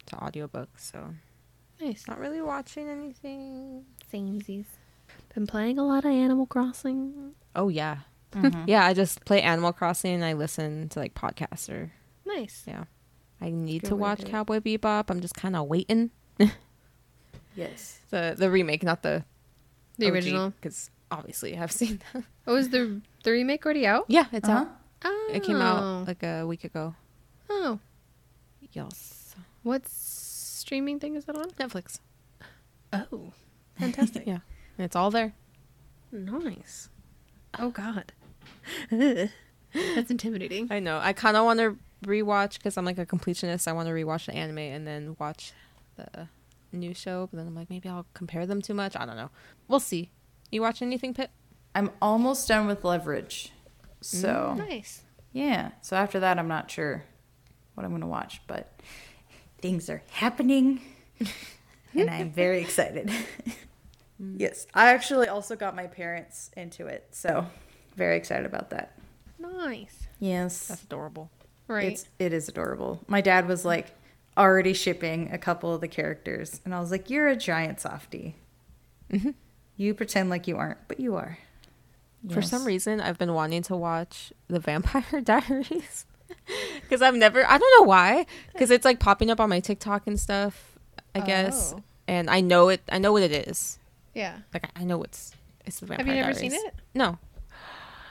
to 0.07 0.15
audiobooks, 0.15 0.67
so 0.77 1.13
nice. 1.79 2.07
not 2.07 2.19
really 2.19 2.41
watching 2.41 2.87
anything. 2.89 3.85
Samesies. 4.11 4.65
Been 5.33 5.47
playing 5.47 5.77
a 5.79 5.83
lot 5.85 6.05
of 6.05 6.11
Animal 6.11 6.45
Crossing. 6.45 7.33
Oh 7.55 7.69
yeah, 7.69 7.97
Mhm. 8.31 8.65
yeah. 8.67 8.85
I 8.85 8.93
just 8.93 9.23
play 9.25 9.41
Animal 9.41 9.73
Crossing. 9.73 10.13
and 10.15 10.25
I 10.25 10.33
listen 10.33 10.89
to 10.89 10.99
like 10.99 11.13
podcasts 11.13 11.69
or 11.69 11.91
Nice. 12.25 12.63
yeah. 12.67 12.85
I 13.41 13.49
need 13.49 13.81
Good 13.81 13.87
to 13.89 13.95
watch. 13.95 14.23
Cowboy 14.25 14.59
Bebop. 14.59 15.09
I'm 15.09 15.19
just 15.21 15.33
kind 15.35 15.55
of 15.55 15.67
waiting. 15.67 16.11
Yes. 17.55 17.97
The 18.11 18.35
the 18.37 18.51
remake, 18.51 18.83
not 18.83 19.03
the 19.03 19.23
The 19.97 20.09
original. 20.11 20.49
because 20.51 20.89
obviously 21.09 21.57
I've 21.57 21.71
seen. 21.81 22.01
That. 22.13 22.23
Oh, 22.45 22.55
is 22.57 22.69
the 22.69 22.99
the 23.23 23.31
remake 23.31 23.65
already 23.65 23.87
out? 23.87 24.05
yeah, 24.09 24.25
it's 24.33 24.49
Uh-huh. 24.49 24.65
out. 24.65 24.67
Oh. 25.05 25.31
It 25.33 25.43
came 25.43 25.61
out 25.61 26.07
like 26.07 26.23
a 26.23 26.43
week 26.45 26.65
ago. 26.65 26.93
Oh. 27.49 27.79
Yes, 28.73 29.20
What 29.63 29.87
streaming 29.87 30.99
thing 30.99 31.15
is 31.15 31.25
that 31.25 31.35
on? 31.35 31.51
Netflix. 31.51 31.99
Oh. 32.93 33.33
Fantastic. 33.79 34.23
Yeah, 34.27 34.39
it's 34.77 34.95
all 34.95 35.11
there. 35.11 35.33
nice. 36.11 36.89
Oh 37.59 37.67
ah. 37.67 37.69
God. 37.69 38.13
That's 39.73 40.11
intimidating. 40.11 40.67
I 40.69 40.79
know. 40.79 40.99
I 41.01 41.13
kind 41.13 41.37
of 41.37 41.45
want 41.45 41.59
to 41.59 41.77
rewatch 42.05 42.55
because 42.55 42.77
I'm 42.77 42.85
like 42.85 42.97
a 42.97 43.05
completionist. 43.05 43.67
I 43.67 43.73
want 43.73 43.87
to 43.87 43.93
rewatch 43.93 44.25
the 44.25 44.33
anime 44.33 44.57
and 44.59 44.85
then 44.85 45.15
watch 45.19 45.53
the 45.95 46.27
new 46.71 46.93
show. 46.93 47.27
But 47.31 47.37
then 47.37 47.47
I'm 47.47 47.55
like, 47.55 47.69
maybe 47.69 47.89
I'll 47.89 48.05
compare 48.13 48.45
them 48.45 48.61
too 48.61 48.73
much. 48.73 48.95
I 48.95 49.05
don't 49.05 49.15
know. 49.15 49.29
We'll 49.67 49.79
see. 49.79 50.11
You 50.51 50.61
watch 50.61 50.81
anything, 50.81 51.13
Pip? 51.13 51.29
I'm 51.73 51.91
almost 52.01 52.47
done 52.47 52.67
with 52.67 52.83
Leverage. 52.83 53.53
So, 54.01 54.55
mm. 54.55 54.69
Nice. 54.69 55.03
yeah. 55.31 55.71
So 55.81 55.95
after 55.95 56.19
that, 56.19 56.37
I'm 56.37 56.47
not 56.47 56.69
sure 56.69 57.05
what 57.75 57.85
I'm 57.85 57.91
going 57.91 58.01
to 58.01 58.07
watch, 58.07 58.41
but 58.47 58.81
things 59.61 59.89
are 59.89 60.01
happening 60.11 60.81
and 61.93 62.09
I'm 62.09 62.31
very 62.31 62.61
excited. 62.61 63.11
yes. 64.37 64.67
I 64.73 64.93
actually 64.93 65.27
also 65.27 65.55
got 65.55 65.75
my 65.75 65.87
parents 65.87 66.51
into 66.55 66.87
it. 66.87 67.07
So, 67.11 67.45
very 67.95 68.17
excited 68.17 68.45
about 68.45 68.69
that. 68.71 68.97
Nice. 69.39 70.07
Yes. 70.19 70.67
That's 70.67 70.83
adorable. 70.83 71.29
Right. 71.67 71.91
It's 71.93 72.05
it 72.19 72.33
is 72.33 72.49
adorable. 72.49 73.01
My 73.07 73.21
dad 73.21 73.47
was 73.47 73.63
like 73.65 73.87
already 74.37 74.73
shipping 74.73 75.29
a 75.31 75.37
couple 75.37 75.73
of 75.73 75.81
the 75.81 75.87
characters, 75.87 76.59
and 76.65 76.75
I 76.75 76.79
was 76.79 76.91
like, 76.91 77.09
"You're 77.09 77.27
a 77.27 77.35
giant 77.35 77.79
softie. 77.79 78.35
Mhm. 79.09 79.35
You 79.77 79.93
pretend 79.93 80.29
like 80.29 80.47
you 80.47 80.57
aren't, 80.57 80.85
but 80.87 80.99
you 80.99 81.15
are." 81.15 81.37
For 82.29 82.41
some 82.41 82.65
reason, 82.65 83.01
I've 83.01 83.17
been 83.17 83.33
wanting 83.33 83.63
to 83.63 83.75
watch 83.75 84.31
The 84.47 84.59
Vampire 84.59 85.21
Diaries 85.23 86.05
because 86.91 87.01
I've 87.01 87.15
never. 87.15 87.45
I 87.49 87.57
don't 87.57 87.79
know 87.79 87.87
why. 87.87 88.25
Because 88.51 88.69
it's 88.69 88.83
like 88.83 88.99
popping 88.99 89.31
up 89.31 89.39
on 89.39 89.47
my 89.49 89.61
TikTok 89.61 90.07
and 90.07 90.19
stuff. 90.19 90.77
I 91.15 91.21
guess, 91.21 91.73
Oh. 91.75 91.83
and 92.07 92.29
I 92.29 92.41
know 92.41 92.67
it. 92.69 92.81
I 92.91 92.97
know 92.99 93.11
what 93.13 93.23
it 93.23 93.31
is. 93.47 93.79
yeah. 94.13 94.39
Like 94.53 94.69
I 94.75 94.83
know 94.83 95.01
it's 95.03 95.31
it's 95.65 95.79
The 95.79 95.85
Vampire 95.87 96.05
Have 96.05 96.15
you 96.15 96.21
never 96.21 96.33
Diaries. 96.33 96.51
seen 96.53 96.67
it? 96.67 96.73
No. 96.93 97.17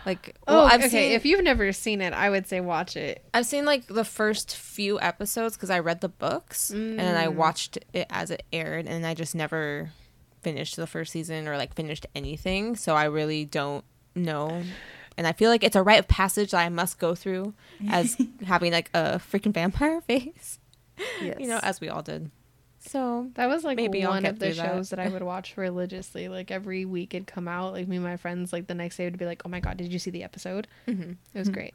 Like 0.06 0.34
Oh, 0.48 0.54
well, 0.56 0.64
I've 0.64 0.80
okay. 0.80 0.88
seen 0.88 1.12
if 1.12 1.26
you've 1.26 1.44
never 1.44 1.72
seen 1.72 2.00
it, 2.00 2.12
I 2.14 2.30
would 2.30 2.46
say 2.46 2.60
watch 2.60 2.96
it. 2.96 3.22
I've 3.34 3.44
seen 3.46 3.64
like 3.66 3.86
the 3.86 4.04
first 4.04 4.56
few 4.56 4.98
episodes 5.00 5.56
because 5.56 5.68
I 5.70 5.78
read 5.80 6.00
the 6.00 6.08
books 6.08 6.70
and 6.70 6.98
then 6.98 7.16
I 7.16 7.26
Mm. 7.26 7.34
watched 7.34 7.78
it 7.92 8.06
as 8.10 8.30
it 8.30 8.42
aired, 8.52 8.86
and 8.86 9.06
I 9.06 9.12
just 9.14 9.34
never 9.34 9.90
finished 10.42 10.76
the 10.76 10.86
first 10.86 11.12
season 11.12 11.46
or 11.48 11.56
like 11.58 11.74
finished 11.74 12.06
anything. 12.14 12.76
So 12.76 12.94
I 12.96 13.04
really 13.04 13.44
don't 13.44 13.84
know. 14.14 14.62
And 15.20 15.26
I 15.26 15.32
feel 15.32 15.50
like 15.50 15.62
it's 15.62 15.76
a 15.76 15.82
rite 15.82 15.98
of 15.98 16.08
passage 16.08 16.52
that 16.52 16.64
I 16.64 16.70
must 16.70 16.98
go 16.98 17.14
through 17.14 17.52
as 17.90 18.16
having 18.46 18.72
like 18.72 18.88
a 18.94 19.18
freaking 19.20 19.52
vampire 19.52 20.00
face, 20.08 20.58
Yes. 21.20 21.36
you 21.38 21.46
know, 21.46 21.60
as 21.62 21.78
we 21.78 21.90
all 21.90 22.00
did. 22.00 22.30
So 22.78 23.28
That 23.34 23.50
was 23.50 23.62
like 23.62 23.76
Maybe 23.76 24.02
one 24.06 24.24
of 24.24 24.38
the 24.38 24.46
through 24.46 24.54
that. 24.54 24.66
shows 24.66 24.88
that. 24.88 24.98
I 24.98 25.08
would 25.08 25.22
watch 25.34 25.58
religiously. 25.58 26.28
Like 26.28 26.50
every 26.50 26.86
week 26.86 27.12
it'd 27.12 27.26
come 27.26 27.48
out. 27.48 27.74
Like 27.74 27.86
me 27.86 27.96
and 27.96 28.04
my 28.04 28.16
friends, 28.16 28.50
like 28.50 28.66
the 28.66 28.72
next 28.72 28.96
day 28.96 29.04
would 29.04 29.18
be 29.18 29.26
like, 29.26 29.42
"Oh 29.44 29.50
my 29.50 29.60
god, 29.60 29.76
did 29.76 29.92
you 29.92 29.98
see 29.98 30.10
the 30.10 30.24
episode?" 30.24 30.66
mhm. 30.88 31.16
It 31.34 31.38
was 31.38 31.50
great. 31.50 31.74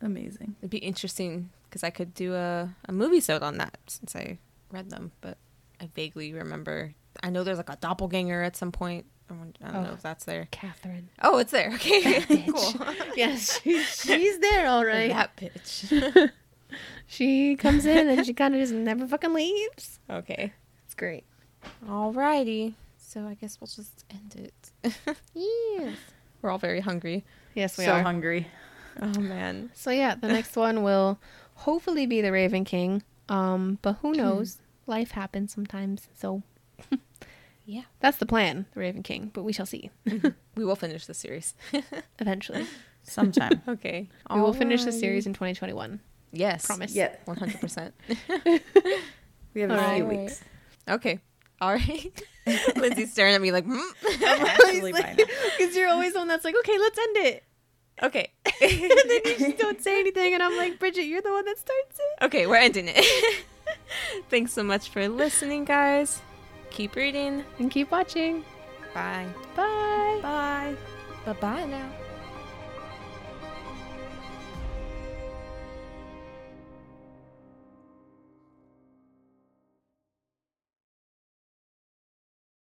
amazing. 0.00 0.56
it'd 0.60 0.70
be 0.70 0.78
interesting 0.78 1.50
because 1.68 1.84
I 1.84 1.90
could 1.90 2.14
do 2.14 2.34
a, 2.34 2.74
a 2.88 2.92
movie 2.92 3.20
sode 3.20 3.42
on 3.42 3.58
that 3.58 3.76
since 3.86 4.16
I 4.16 4.38
read 4.70 4.88
them, 4.90 5.12
but 5.20 5.36
I 5.80 5.88
vaguely 5.94 6.32
remember. 6.32 6.94
I 7.22 7.30
know 7.30 7.44
there's 7.44 7.58
like 7.58 7.68
a 7.70 7.76
doppelganger 7.76 8.42
at 8.42 8.56
some 8.56 8.72
point. 8.72 9.04
I 9.30 9.34
don't 9.34 9.60
know 9.82 9.88
Oh. 9.90 9.94
if 9.94 10.02
that's 10.02 10.24
there. 10.24 10.48
Catherine. 10.50 11.08
Oh, 11.22 11.38
it's 11.38 11.50
there. 11.50 11.72
Okay, 11.74 12.20
cool. 12.46 12.74
yes, 13.16 13.60
she, 13.62 13.78
she's 13.82 14.38
there, 14.38 14.68
all 14.68 14.84
right. 14.84 15.10
That 15.10 15.36
bitch. 15.36 16.30
She 17.06 17.54
comes 17.54 17.86
in 17.86 18.08
and 18.08 18.26
she 18.26 18.34
kind 18.34 18.52
of 18.54 18.60
just 18.60 18.72
never 18.72 19.06
fucking 19.06 19.32
leaves. 19.32 20.00
okay. 20.10 20.52
It's 20.84 20.94
great. 20.94 21.22
Alrighty. 21.86 22.74
So 22.96 23.26
I 23.28 23.34
guess 23.34 23.60
we'll 23.60 23.68
just 23.68 24.04
end 24.10 24.34
it. 24.36 24.96
Yes. 25.34 25.96
We're 26.42 26.50
all 26.50 26.58
very 26.58 26.80
hungry. 26.80 27.24
Yes, 27.54 27.78
we 27.78 27.84
so 27.84 27.92
are. 27.92 28.00
So 28.00 28.02
hungry. 28.04 28.48
Oh 29.00 29.20
man. 29.20 29.70
So 29.74 29.90
yeah, 29.90 30.16
the 30.16 30.26
next 30.28 30.56
one 30.56 30.82
will 30.82 31.20
hopefully 31.54 32.06
be 32.06 32.20
the 32.20 32.32
Raven 32.32 32.64
King. 32.64 33.04
Um, 33.28 33.78
but 33.82 33.98
who 34.02 34.12
knows? 34.12 34.58
Life 34.86 35.12
happens 35.12 35.52
sometimes. 35.52 36.08
So 36.14 36.42
Yeah. 37.66 37.82
that's 38.00 38.18
the 38.18 38.26
plan, 38.26 38.66
the 38.74 38.80
Raven 38.80 39.02
King. 39.02 39.30
But 39.32 39.42
we 39.44 39.52
shall 39.52 39.66
see 39.66 39.90
mm-hmm. 40.06 40.28
We 40.56 40.64
will 40.64 40.76
finish 40.76 41.06
the 41.06 41.14
series. 41.14 41.54
eventually. 42.18 42.66
Sometime. 43.02 43.62
okay. 43.68 44.08
We 44.32 44.40
will 44.40 44.52
finish 44.54 44.84
the 44.84 44.92
series 44.92 45.26
in 45.26 45.32
2021. 45.34 46.00
Yes. 46.32 46.66
Promise. 46.66 46.94
yeah. 46.94 47.14
One 47.26 47.36
hundred 47.36 47.60
percent. 47.60 47.94
We 49.54 49.60
have 49.60 49.70
a 49.70 49.80
All 49.80 49.94
few 49.94 50.04
right. 50.04 50.20
weeks. 50.22 50.42
Okay. 50.88 51.20
All 51.60 51.72
right. 51.72 52.22
Lindsay's 52.76 53.12
staring 53.12 53.34
at 53.34 53.40
me 53.40 53.52
like? 53.52 53.64
Mm. 53.66 53.80
I'm. 54.04 55.16
Because 55.16 55.76
you're 55.76 55.88
always 55.88 56.12
the 56.12 56.18
one 56.18 56.28
that's 56.28 56.44
like, 56.44 56.56
okay, 56.58 56.78
let's 56.78 56.98
end 56.98 57.16
it. 57.18 57.44
okay. 58.02 58.32
and 58.44 58.90
then 59.08 59.20
you 59.24 59.38
just 59.38 59.58
don't 59.58 59.80
say 59.80 60.00
anything. 60.00 60.34
And 60.34 60.42
I'm 60.42 60.56
like, 60.56 60.78
Bridget, 60.80 61.04
you're 61.04 61.22
the 61.22 61.30
one 61.30 61.44
that 61.44 61.58
starts 61.58 61.98
it. 61.98 62.24
okay, 62.24 62.46
we're 62.46 62.56
ending 62.56 62.86
it. 62.88 63.44
Thanks 64.28 64.52
so 64.52 64.62
much 64.64 64.88
for 64.88 65.06
listening, 65.08 65.64
guys. 65.64 66.20
Keep 66.74 66.96
reading. 66.96 67.44
And 67.60 67.70
keep 67.70 67.92
watching. 67.92 68.44
Bye. 68.92 69.28
Bye. 69.54 70.18
Bye. 70.20 70.74
Bye 71.24 71.32
bye 71.34 71.66
now. 71.66 71.88